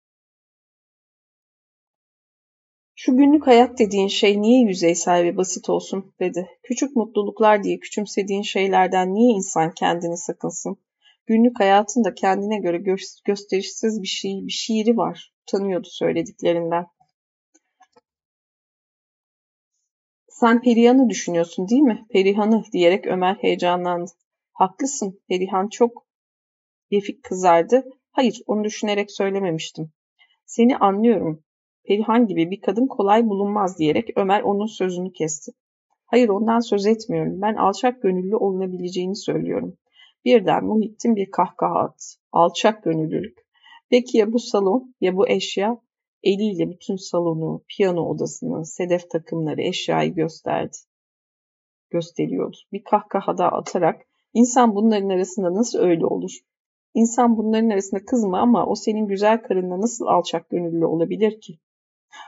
şu 3.03 3.17
günlük 3.17 3.47
hayat 3.47 3.79
dediğin 3.79 4.07
şey 4.07 4.41
niye 4.41 4.61
yüzeysel 4.61 5.23
ve 5.23 5.37
basit 5.37 5.69
olsun 5.69 6.13
dedi. 6.19 6.49
Küçük 6.63 6.95
mutluluklar 6.95 7.63
diye 7.63 7.79
küçümsediğin 7.79 8.41
şeylerden 8.41 9.13
niye 9.13 9.33
insan 9.33 9.73
kendini 9.73 10.17
sakınsın? 10.17 10.77
Günlük 11.25 11.59
hayatında 11.59 12.13
kendine 12.13 12.59
göre 12.59 12.77
gö- 12.77 13.21
gösterişsiz 13.25 14.01
bir 14.01 14.07
şey, 14.07 14.31
bir 14.47 14.51
şiiri 14.51 14.97
var. 14.97 15.33
Tanıyordu 15.45 15.87
söylediklerinden. 15.91 16.85
Sen 20.29 20.61
Perihan'ı 20.61 21.09
düşünüyorsun 21.09 21.67
değil 21.69 21.81
mi? 21.81 22.05
Perihan'ı 22.09 22.63
diyerek 22.73 23.07
Ömer 23.07 23.35
heyecanlandı. 23.35 24.11
Haklısın. 24.53 25.21
Perihan 25.29 25.67
çok... 25.67 26.05
Refik 26.91 27.23
kızardı. 27.23 27.85
Hayır, 28.11 28.41
onu 28.45 28.63
düşünerek 28.63 29.11
söylememiştim. 29.11 29.91
Seni 30.45 30.77
anlıyorum. 30.77 31.43
Perihan 31.87 32.27
gibi 32.27 32.51
bir 32.51 32.61
kadın 32.61 32.87
kolay 32.87 33.29
bulunmaz 33.29 33.79
diyerek 33.79 34.09
Ömer 34.15 34.41
onun 34.41 34.65
sözünü 34.65 35.11
kesti. 35.11 35.51
Hayır 36.05 36.29
ondan 36.29 36.59
söz 36.59 36.85
etmiyorum. 36.85 37.41
Ben 37.41 37.55
alçak 37.55 38.01
gönüllü 38.01 38.35
olunabileceğini 38.35 39.15
söylüyorum. 39.15 39.77
Birden 40.25 40.65
Muhittin 40.65 41.15
bir 41.15 41.31
kahkaha 41.31 41.79
attı. 41.79 42.05
Alçak 42.31 42.83
gönüllülük. 42.83 43.37
Peki 43.89 44.17
ya 44.17 44.33
bu 44.33 44.39
salon 44.39 44.95
ya 45.01 45.15
bu 45.15 45.27
eşya? 45.27 45.77
Eliyle 46.23 46.69
bütün 46.69 46.95
salonu, 46.95 47.63
piyano 47.67 48.01
odasını, 48.01 48.65
sedef 48.65 49.09
takımları, 49.09 49.61
eşyayı 49.61 50.13
gösterdi. 50.13 50.77
Gösteriyordu. 51.89 52.57
Bir 52.73 52.83
kahkaha 52.83 53.37
daha 53.37 53.49
atarak 53.49 54.01
insan 54.33 54.75
bunların 54.75 55.09
arasında 55.09 55.53
nasıl 55.53 55.79
öyle 55.79 56.05
olur? 56.05 56.31
İnsan 56.93 57.37
bunların 57.37 57.69
arasında 57.69 58.05
kızma 58.05 58.39
ama 58.39 58.65
o 58.65 58.75
senin 58.75 59.07
güzel 59.07 59.41
karınla 59.41 59.81
nasıl 59.81 60.05
alçak 60.05 60.49
gönüllü 60.49 60.85
olabilir 60.85 61.41
ki? 61.41 61.57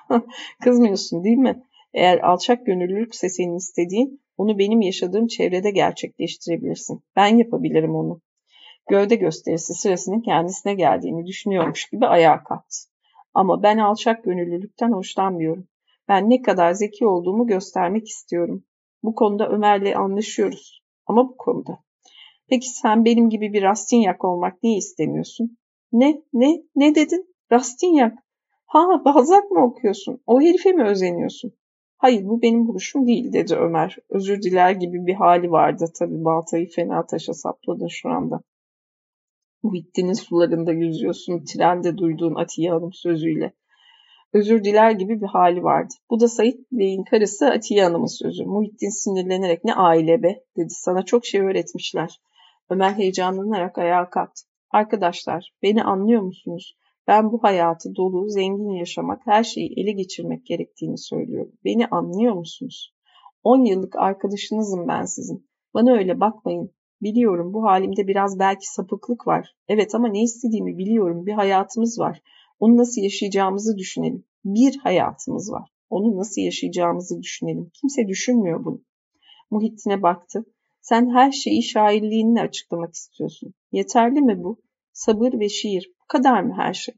Kızmıyorsun 0.64 1.24
değil 1.24 1.38
mi? 1.38 1.64
Eğer 1.94 2.20
alçak 2.20 2.66
gönüllülükse 2.66 3.30
senin 3.30 3.56
istediğin, 3.56 4.22
onu 4.38 4.58
benim 4.58 4.82
yaşadığım 4.82 5.28
çevrede 5.28 5.72
gerçekleştirebilirsin. 5.72 7.04
Ben 7.16 7.38
yapabilirim 7.38 7.96
onu. 7.96 8.22
Gövde 8.90 9.16
gösterisi 9.16 9.74
sırasının 9.74 10.22
kendisine 10.22 10.74
geldiğini 10.74 11.26
düşünüyormuş 11.26 11.90
gibi 11.90 12.06
ayağa 12.06 12.44
kalktı. 12.44 12.78
Ama 13.34 13.64
ben 13.64 13.78
alçak 13.78 14.24
gönüllülükten 14.24 14.92
hoşlanmıyorum. 14.92 15.68
Ben 16.08 16.30
ne 16.30 16.42
kadar 16.42 16.74
zeki 16.74 17.06
olduğumu 17.06 17.48
göstermek 17.48 18.08
istiyorum. 18.08 18.64
Bu 19.04 19.16
konuda 19.16 19.50
Ömer'le 19.50 19.96
anlaşıyoruz. 19.96 20.84
Ama 21.06 21.30
bu 21.30 21.38
konuda. 21.38 21.80
Peki 22.50 22.70
sen 22.70 23.06
benim 23.06 23.30
gibi 23.30 23.54
bir 23.54 23.64
Rastinyak 23.64 24.26
olmak 24.26 24.64
niye 24.64 24.78
istemiyorsun? 24.78 25.58
Ne, 25.92 26.22
ne, 26.34 26.62
ne 26.76 26.96
dedin? 26.96 27.36
Rastinyak. 27.52 28.18
Ha 28.74 29.06
Balzac 29.06 29.52
mı 29.52 29.64
okuyorsun? 29.64 30.22
O 30.28 30.42
herife 30.42 30.72
mi 30.72 30.84
özeniyorsun? 30.84 31.54
Hayır 31.98 32.26
bu 32.26 32.42
benim 32.42 32.68
buluşum 32.68 33.08
değil 33.08 33.34
dedi 33.34 33.56
Ömer. 33.56 33.98
Özür 34.10 34.42
diler 34.42 34.72
gibi 34.72 35.06
bir 35.06 35.14
hali 35.14 35.52
vardı. 35.52 35.86
Tabi 36.00 36.26
baltayı 36.26 36.70
fena 36.70 37.06
taşa 37.06 37.34
sapladın 37.34 37.88
şu 37.88 38.10
anda. 38.10 38.42
Muhittin'in 39.64 40.14
sularında 40.14 40.72
yüzüyorsun. 40.72 41.46
Trende 41.46 41.98
duyduğun 41.98 42.36
Atiye 42.36 42.72
Hanım 42.72 42.94
sözüyle. 42.94 43.54
Özür 44.34 44.64
diler 44.64 44.92
gibi 44.92 45.22
bir 45.22 45.28
hali 45.28 45.64
vardı. 45.64 45.94
Bu 46.10 46.20
da 46.20 46.28
Sait 46.28 46.60
Bey'in 46.72 47.04
karısı 47.04 47.48
Atiye 47.48 47.84
Hanım'ın 47.84 48.18
sözü. 48.20 48.46
Muhittin 48.46 48.90
sinirlenerek 48.90 49.64
ne 49.64 49.74
aile 49.74 50.24
be 50.24 50.44
dedi. 50.58 50.70
Sana 50.70 51.06
çok 51.06 51.26
şey 51.26 51.42
öğretmişler. 51.42 52.22
Ömer 52.70 52.92
heyecanlanarak 52.94 53.78
ayağa 53.78 54.10
kalktı. 54.10 54.42
Arkadaşlar 54.72 55.54
beni 55.64 55.84
anlıyor 55.84 56.22
musunuz? 56.22 56.76
Ben 57.08 57.32
bu 57.32 57.44
hayatı 57.44 57.96
dolu, 57.96 58.30
zengin 58.30 58.70
yaşamak, 58.70 59.22
her 59.26 59.44
şeyi 59.44 59.74
ele 59.78 59.92
geçirmek 59.92 60.46
gerektiğini 60.46 60.98
söylüyorum. 60.98 61.52
Beni 61.66 61.88
anlıyor 61.88 62.34
musunuz? 62.34 62.94
10 63.44 63.66
yıllık 63.66 63.96
arkadaşınızım 63.96 64.88
ben 64.88 65.06
sizin. 65.06 65.50
Bana 65.74 65.94
öyle 65.94 66.20
bakmayın. 66.20 66.72
Biliyorum 67.02 67.54
bu 67.54 67.64
halimde 67.64 68.08
biraz 68.08 68.40
belki 68.40 68.74
sapıklık 68.74 69.28
var. 69.28 69.56
Evet 69.68 69.96
ama 69.96 70.08
ne 70.08 70.24
istediğimi 70.24 70.78
biliyorum. 70.78 71.26
Bir 71.26 71.34
hayatımız 71.34 72.00
var. 72.00 72.22
Onu 72.60 72.78
nasıl 72.78 73.02
yaşayacağımızı 73.02 73.78
düşünelim. 73.78 74.26
Bir 74.46 74.78
hayatımız 74.78 75.52
var. 75.52 75.70
Onu 75.90 76.18
nasıl 76.18 76.42
yaşayacağımızı 76.42 77.22
düşünelim. 77.22 77.72
Kimse 77.82 78.08
düşünmüyor 78.08 78.66
bunu. 78.66 78.82
Muhittin'e 79.52 80.02
baktı. 80.02 80.46
Sen 80.82 81.10
her 81.10 81.32
şeyi 81.32 81.64
şairliğinle 81.64 82.42
açıklamak 82.42 82.94
istiyorsun. 82.94 83.54
Yeterli 83.72 84.22
mi 84.22 84.44
bu? 84.44 84.62
Sabır 84.94 85.40
ve 85.40 85.50
şiir. 85.50 85.92
Kadar 86.14 86.44
mı 86.44 86.54
her 86.58 86.74
şey? 86.74 86.96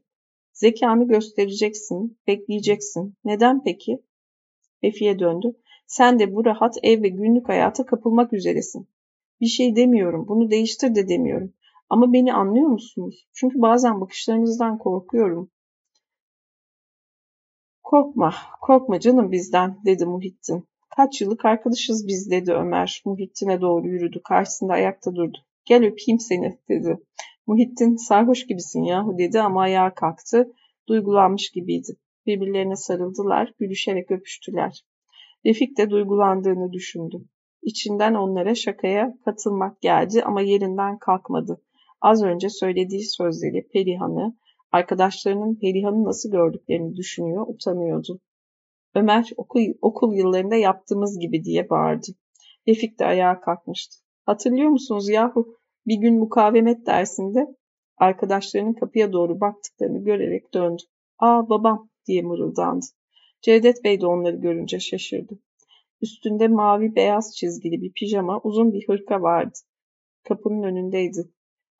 Zekanı 0.52 1.08
göstereceksin, 1.08 2.18
bekleyeceksin. 2.26 3.14
Neden 3.24 3.62
peki? 3.64 4.02
Efi'ye 4.82 5.18
döndü. 5.18 5.56
Sen 5.86 6.18
de 6.18 6.34
bu 6.34 6.44
rahat 6.44 6.76
ev 6.82 7.02
ve 7.02 7.08
günlük 7.08 7.48
hayata 7.48 7.86
kapılmak 7.86 8.32
üzeresin. 8.32 8.88
Bir 9.40 9.46
şey 9.46 9.76
demiyorum, 9.76 10.28
bunu 10.28 10.50
değiştir 10.50 10.94
de 10.94 11.08
demiyorum. 11.08 11.52
Ama 11.90 12.12
beni 12.12 12.34
anlıyor 12.34 12.66
musunuz? 12.66 13.26
Çünkü 13.32 13.62
bazen 13.62 14.00
bakışlarınızdan 14.00 14.78
korkuyorum. 14.78 15.50
Korkma, 17.82 18.34
korkma 18.60 19.00
canım 19.00 19.32
bizden, 19.32 19.78
dedi 19.84 20.06
Muhittin. 20.06 20.64
Kaç 20.96 21.20
yıllık 21.20 21.44
arkadaşız 21.44 22.06
biz, 22.06 22.30
dedi 22.30 22.52
Ömer. 22.52 23.02
Muhittin'e 23.04 23.60
doğru 23.60 23.88
yürüdü, 23.88 24.20
karşısında 24.24 24.72
ayakta 24.72 25.14
durdu. 25.14 25.38
Gel 25.64 25.84
öpeyim 25.84 26.20
seni, 26.20 26.58
dedi. 26.68 26.98
Muhittin, 27.46 27.96
sarhoş 27.96 28.46
gibisin 28.46 28.82
yahu, 28.82 29.18
dedi 29.18 29.40
ama 29.40 29.62
ayağa 29.62 29.94
kalktı. 29.94 30.52
Duygulanmış 30.88 31.50
gibiydi. 31.50 31.96
Birbirlerine 32.26 32.76
sarıldılar, 32.76 33.52
gülüşerek 33.58 34.10
öpüştüler. 34.10 34.84
Refik 35.46 35.78
de 35.78 35.90
duygulandığını 35.90 36.72
düşündü. 36.72 37.16
İçinden 37.62 38.14
onlara 38.14 38.54
şakaya 38.54 39.18
katılmak 39.24 39.80
geldi 39.80 40.22
ama 40.22 40.40
yerinden 40.40 40.98
kalkmadı. 40.98 41.62
Az 42.00 42.22
önce 42.22 42.48
söylediği 42.48 43.04
sözleri 43.04 43.68
Perihan'ı, 43.72 44.36
arkadaşlarının 44.72 45.58
Perihan'ı 45.60 46.04
nasıl 46.04 46.30
gördüklerini 46.30 46.96
düşünüyor, 46.96 47.46
utanıyordu. 47.48 48.20
Ömer 48.94 49.30
okul, 49.36 49.60
okul 49.82 50.14
yıllarında 50.14 50.56
yaptığımız 50.56 51.18
gibi 51.18 51.44
diye 51.44 51.70
bağırdı. 51.70 52.06
Refik 52.68 52.98
de 52.98 53.04
ayağa 53.06 53.40
kalkmıştı. 53.40 53.96
Hatırlıyor 54.24 54.68
musunuz 54.68 55.08
yahu 55.08 55.56
bir 55.86 55.96
gün 55.96 56.18
mukavemet 56.18 56.86
dersinde 56.86 57.46
arkadaşlarının 57.96 58.72
kapıya 58.72 59.12
doğru 59.12 59.40
baktıklarını 59.40 60.04
görerek 60.04 60.54
döndü. 60.54 60.82
Aa 61.18 61.48
babam 61.48 61.90
diye 62.06 62.22
mırıldandı. 62.22 62.86
Cevdet 63.42 63.84
Bey 63.84 64.00
de 64.00 64.06
onları 64.06 64.36
görünce 64.36 64.80
şaşırdı. 64.80 65.38
Üstünde 66.00 66.48
mavi 66.48 66.96
beyaz 66.96 67.36
çizgili 67.36 67.82
bir 67.82 67.92
pijama, 67.92 68.40
uzun 68.40 68.72
bir 68.72 68.88
hırka 68.88 69.22
vardı. 69.22 69.58
Kapının 70.24 70.62
önündeydi. 70.62 71.30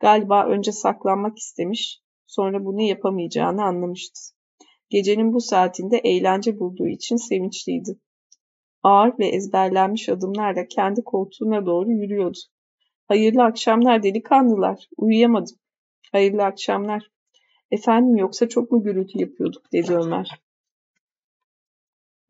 Galiba 0.00 0.46
önce 0.46 0.72
saklanmak 0.72 1.38
istemiş, 1.38 2.00
sonra 2.26 2.64
bunu 2.64 2.80
yapamayacağını 2.80 3.64
anlamıştı. 3.64 4.20
Gecenin 4.90 5.32
bu 5.32 5.40
saatinde 5.40 5.98
eğlence 5.98 6.58
bulduğu 6.58 6.86
için 6.86 7.16
sevinçliydi. 7.16 7.98
Ağır 8.82 9.18
ve 9.18 9.26
ezberlenmiş 9.26 10.08
adımlarla 10.08 10.66
kendi 10.66 11.04
koltuğuna 11.04 11.66
doğru 11.66 11.90
yürüyordu. 11.90 12.38
Hayırlı 13.08 13.42
akşamlar 13.42 14.02
delikanlılar. 14.02 14.88
Uyuyamadım. 14.96 15.56
Hayırlı 16.12 16.44
akşamlar. 16.44 17.10
Efendim 17.70 18.16
yoksa 18.16 18.48
çok 18.48 18.72
mu 18.72 18.82
gürültü 18.82 19.20
yapıyorduk 19.20 19.72
dedi 19.72 19.94
Ömer. 19.94 20.28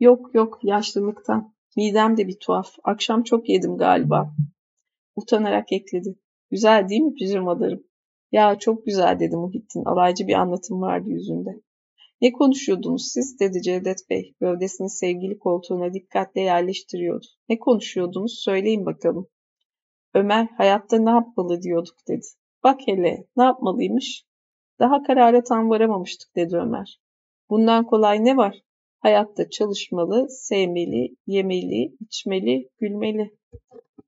Yok 0.01 0.35
yok 0.35 0.59
yaşlılıktan. 0.63 1.55
Midem 1.77 2.17
de 2.17 2.29
bir 2.29 2.39
tuhaf. 2.41 2.75
Akşam 2.85 3.23
çok 3.23 3.49
yedim 3.49 3.77
galiba. 3.77 4.35
Utanarak 5.17 5.73
ekledi. 5.73 6.19
Güzel 6.51 6.89
değil 6.89 7.01
mi 7.01 7.15
pijamalarım? 7.15 7.85
Ya 8.33 8.59
çok 8.59 8.87
güzel 8.87 9.21
dedi 9.21 9.37
Muhittin. 9.37 9.85
Alaycı 9.85 10.27
bir 10.27 10.35
anlatım 10.35 10.81
vardı 10.83 11.11
yüzünde. 11.11 11.51
Ne 12.21 12.33
konuşuyordunuz 12.33 13.13
siz? 13.13 13.41
dedi 13.41 13.63
Cevdet 13.63 14.11
Bey. 14.11 14.35
Gövdesini 14.41 14.91
sevgili 14.91 15.39
koltuğuna 15.39 15.95
dikkatle 15.95 16.41
yerleştiriyordu. 16.41 17.27
Ne 17.49 17.59
konuşuyordunuz? 17.59 18.41
Söyleyin 18.45 18.87
bakalım. 18.87 19.29
Ömer 20.17 20.49
hayatta 20.57 20.99
ne 20.99 21.11
yapmalı 21.11 21.63
diyorduk 21.63 21.95
dedi. 22.09 22.27
Bak 22.65 22.81
hele 22.87 23.27
ne 23.37 23.45
yapmalıymış? 23.45 24.25
Daha 24.79 25.03
karara 25.03 25.43
tam 25.43 25.71
varamamıştık 25.71 26.37
dedi 26.37 26.57
Ömer. 26.57 27.01
Bundan 27.51 27.87
kolay 27.87 28.25
ne 28.25 28.37
var? 28.37 28.63
Hayatta 28.99 29.51
çalışmalı, 29.51 30.27
sevmeli, 30.31 31.17
yemeli, 31.27 31.97
içmeli, 32.01 32.71
gülmeli. 32.79 33.37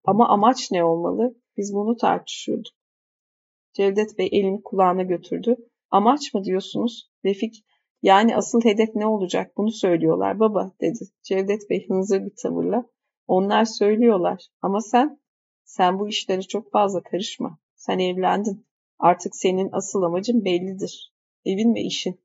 Ama 0.04 0.28
amaç 0.28 0.70
ne 0.70 0.84
olmalı? 0.84 1.34
Biz 1.56 1.74
bunu 1.74 1.96
tartışıyorduk. 1.96 2.74
Cevdet 3.72 4.18
Bey 4.18 4.28
elini 4.32 4.62
kulağına 4.62 5.02
götürdü. 5.02 5.56
Amaç 5.90 6.34
mı 6.34 6.44
diyorsunuz? 6.44 7.10
Refik, 7.24 7.64
yani 8.02 8.36
asıl 8.36 8.60
hedef 8.64 8.94
ne 8.94 9.06
olacak 9.06 9.52
bunu 9.56 9.70
söylüyorlar 9.70 10.40
baba 10.40 10.72
dedi. 10.80 11.04
Cevdet 11.22 11.70
Bey 11.70 11.88
hınzır 11.88 12.24
bir 12.24 12.32
tavırla. 12.42 12.84
Onlar 13.26 13.64
söylüyorlar 13.64 14.46
ama 14.62 14.80
sen, 14.80 15.18
sen 15.68 15.98
bu 15.98 16.08
işlere 16.08 16.42
çok 16.42 16.72
fazla 16.72 17.02
karışma. 17.02 17.58
Sen 17.76 17.98
evlendin. 17.98 18.66
Artık 18.98 19.36
senin 19.36 19.68
asıl 19.72 20.02
amacın 20.02 20.44
bellidir. 20.44 21.12
Evin 21.44 21.74
ve 21.74 21.80
işin. 21.80 22.20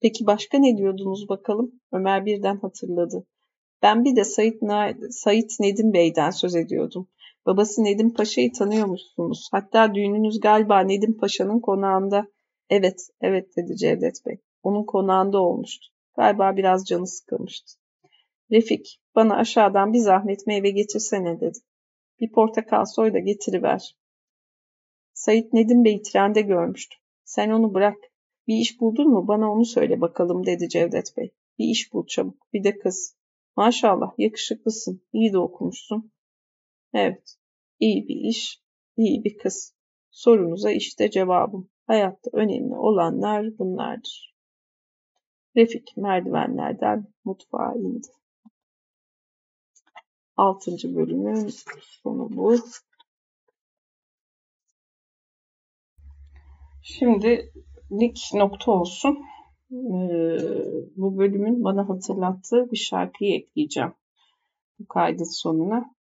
Peki 0.00 0.26
başka 0.26 0.58
ne 0.58 0.76
diyordunuz 0.76 1.28
bakalım? 1.28 1.80
Ömer 1.92 2.26
birden 2.26 2.56
hatırladı. 2.56 3.26
Ben 3.82 4.04
bir 4.04 4.16
de 4.16 4.24
Sayit, 4.24 4.62
Na 4.62 4.94
Sayit 5.10 5.60
Nedim 5.60 5.92
Bey'den 5.92 6.30
söz 6.30 6.54
ediyordum. 6.54 7.08
Babası 7.46 7.84
Nedim 7.84 8.14
Paşa'yı 8.14 8.52
tanıyormuşsunuz. 8.52 9.48
Hatta 9.52 9.94
düğününüz 9.94 10.40
galiba 10.40 10.80
Nedim 10.80 11.18
Paşa'nın 11.18 11.60
konağında. 11.60 12.28
Evet, 12.70 13.08
evet 13.20 13.56
dedi 13.56 13.76
Cevdet 13.76 14.26
Bey. 14.26 14.38
Onun 14.62 14.84
konağında 14.84 15.38
olmuştu. 15.38 15.86
Galiba 16.16 16.56
biraz 16.56 16.84
canı 16.84 17.06
sıkılmıştı. 17.06 17.72
Refik, 18.50 19.00
bana 19.14 19.36
aşağıdan 19.36 19.92
bir 19.92 19.98
zahmet 19.98 20.46
meyve 20.46 20.70
getirsene 20.70 21.40
dedi. 21.40 21.58
Bir 22.20 22.32
portakal 22.32 22.84
soy 22.84 23.14
da 23.14 23.18
getiriver. 23.18 23.96
Sayit 25.12 25.52
Nedim 25.52 25.84
Bey'i 25.84 26.02
trende 26.02 26.40
görmüştüm. 26.40 26.98
Sen 27.24 27.50
onu 27.50 27.74
bırak. 27.74 27.96
Bir 28.46 28.54
iş 28.54 28.80
buldun 28.80 29.10
mu 29.10 29.28
bana 29.28 29.52
onu 29.52 29.64
söyle 29.64 30.00
bakalım 30.00 30.46
dedi 30.46 30.68
Cevdet 30.68 31.16
Bey. 31.16 31.30
Bir 31.58 31.64
iş 31.64 31.92
bul 31.92 32.06
çabuk. 32.06 32.52
Bir 32.52 32.64
de 32.64 32.78
kız. 32.78 33.16
Maşallah 33.56 34.12
yakışıklısın. 34.18 35.02
İyi 35.12 35.32
de 35.32 35.38
okumuşsun. 35.38 36.12
Evet. 36.94 37.36
İyi 37.80 38.08
bir 38.08 38.28
iş, 38.28 38.62
iyi 38.96 39.24
bir 39.24 39.38
kız. 39.38 39.74
Sorunuza 40.10 40.70
işte 40.70 41.10
cevabım. 41.10 41.70
Hayatta 41.86 42.30
önemli 42.32 42.74
olanlar 42.74 43.58
bunlardır. 43.58 44.34
Refik 45.56 45.96
merdivenlerden 45.96 47.06
mutfağa 47.24 47.74
indi. 47.74 48.08
Altıncı 50.38 50.96
bölümün 50.96 51.50
sonu 51.80 52.28
bu. 52.36 52.56
Şimdi 56.82 57.52
lik 57.92 58.30
nokta 58.34 58.72
olsun. 58.72 59.18
Ee, 59.72 60.38
bu 60.96 61.18
bölümün 61.18 61.64
bana 61.64 61.88
hatırlattığı 61.88 62.70
bir 62.70 62.76
şarkıyı 62.76 63.34
ekleyeceğim. 63.34 63.94
Bu 64.78 64.88
kaydın 64.88 65.24
sonuna. 65.24 65.94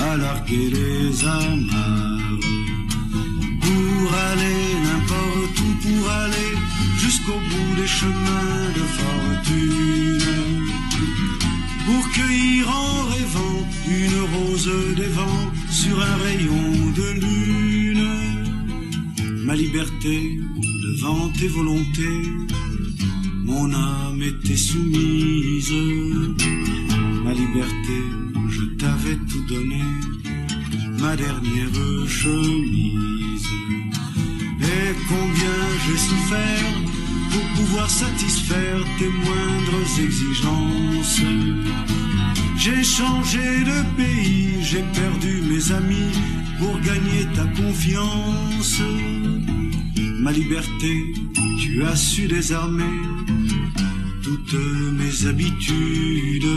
À 0.00 0.16
larguer 0.16 0.70
les 0.70 1.24
amarres. 1.24 2.40
Pour 3.60 4.14
aller 4.28 4.62
n'importe 4.86 5.58
où, 5.64 5.70
pour 5.82 6.10
aller 6.10 6.52
jusqu'au 6.98 7.38
bout 7.50 7.74
des 7.80 7.86
chemins 7.86 8.68
de 8.78 8.84
fortune. 8.98 10.66
Pour 11.86 12.10
cueillir 12.10 12.68
en 12.68 13.04
rêvant 13.14 13.60
une 13.88 14.20
rose 14.34 14.70
des 14.96 15.10
vents 15.18 15.50
sur 15.70 15.96
un 16.00 16.16
rayon 16.24 16.92
de 16.98 17.08
lune. 17.20 17.55
Liberté 19.56 20.38
devant 20.84 21.28
tes 21.30 21.48
volontés, 21.48 22.22
mon 23.42 23.72
âme 23.72 24.22
était 24.22 24.56
soumise. 24.56 25.72
Ma 27.24 27.32
liberté 27.32 27.98
je 28.50 28.64
t'avais 28.76 29.16
tout 29.28 29.44
donné, 29.48 29.82
ma 31.00 31.16
dernière 31.16 32.06
chemise. 32.06 33.48
Et 34.60 34.94
combien 35.08 35.58
j'ai 35.84 35.96
souffert 35.96 36.74
pour 37.30 37.46
pouvoir 37.56 37.88
satisfaire 37.88 38.78
tes 38.98 39.08
moindres 39.08 40.00
exigences. 40.00 41.20
J'ai 42.58 42.82
changé 42.82 43.64
de 43.64 43.96
pays, 43.96 44.62
j'ai 44.62 44.84
perdu 44.94 45.42
mes 45.50 45.72
amis 45.72 46.12
pour 46.58 46.78
gagner 46.80 47.26
ta 47.34 47.44
confiance. 47.60 48.80
Ma 50.26 50.32
liberté, 50.32 51.14
tu 51.60 51.84
as 51.84 51.94
su 51.94 52.26
désarmer 52.26 52.96
toutes 54.24 54.58
mes 54.98 55.24
habitudes. 55.24 56.50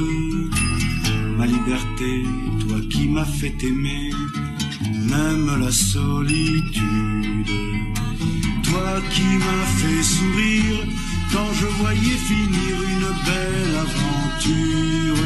Ma 1.38 1.46
liberté, 1.46 2.12
toi 2.62 2.80
qui 2.90 3.08
m'as 3.08 3.32
fait 3.40 3.64
aimer, 3.64 4.10
même 5.14 5.52
la 5.64 5.72
solitude. 5.72 7.52
Toi 8.64 8.92
qui 9.12 9.30
m'as 9.44 9.68
fait 9.80 10.04
sourire 10.16 10.80
quand 11.32 11.52
je 11.60 11.68
voyais 11.82 12.20
finir 12.32 12.74
une 12.94 13.10
belle 13.28 13.76
aventure. 13.86 15.26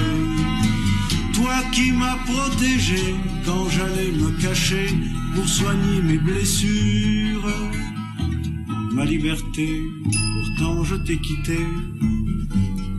Toi 1.32 1.58
qui 1.72 1.94
m'as 1.94 2.20
protégé 2.32 3.16
quand 3.46 3.70
j'allais 3.70 4.12
me 4.12 4.32
cacher 4.42 4.90
pour 5.34 5.48
soigner 5.48 6.02
mes 6.02 6.18
blessures. 6.18 7.83
Ma 8.94 9.06
liberté, 9.06 9.82
pourtant 10.04 10.84
je 10.84 10.96
t'ai 10.96 11.18
quitté 11.18 11.58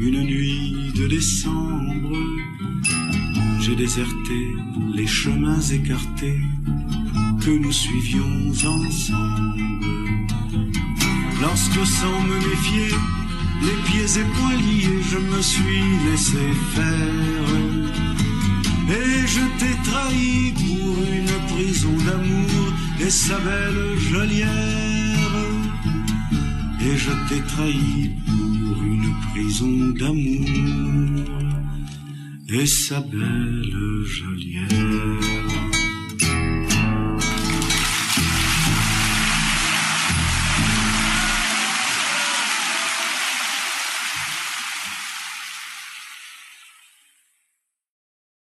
une 0.00 0.22
nuit 0.24 0.92
de 0.96 1.06
décembre. 1.06 2.16
J'ai 3.60 3.76
déserté 3.76 4.40
les 4.92 5.06
chemins 5.06 5.60
écartés 5.60 6.40
que 7.40 7.50
nous 7.50 7.72
suivions 7.72 8.50
ensemble. 8.50 8.88
Lorsque 11.40 11.86
sans 11.86 12.20
me 12.22 12.36
méfier, 12.38 12.90
les 13.62 13.78
pieds 13.86 14.20
et 14.20 14.26
poings 14.34 14.56
liés, 14.56 15.00
je 15.10 15.18
me 15.18 15.40
suis 15.42 15.84
laissé 16.10 16.44
faire. 16.74 17.48
Et 18.98 19.26
je 19.26 19.44
t'ai 19.58 19.76
trahi 19.88 20.52
pour 20.54 20.96
une 21.18 21.54
prison 21.54 21.96
d'amour 22.04 22.72
et 23.00 23.10
sa 23.10 23.38
belle 23.38 23.96
geôlière. 23.98 25.03
Et 26.86 26.96
je 26.98 27.10
t'ai 27.28 27.40
trahi 27.40 28.10
pour 28.26 28.82
une 28.82 29.14
prison 29.30 29.76
d'amour 29.98 31.24
et 32.50 32.66
sa 32.66 33.00
belle 33.00 34.04
geôlière. 34.04 35.33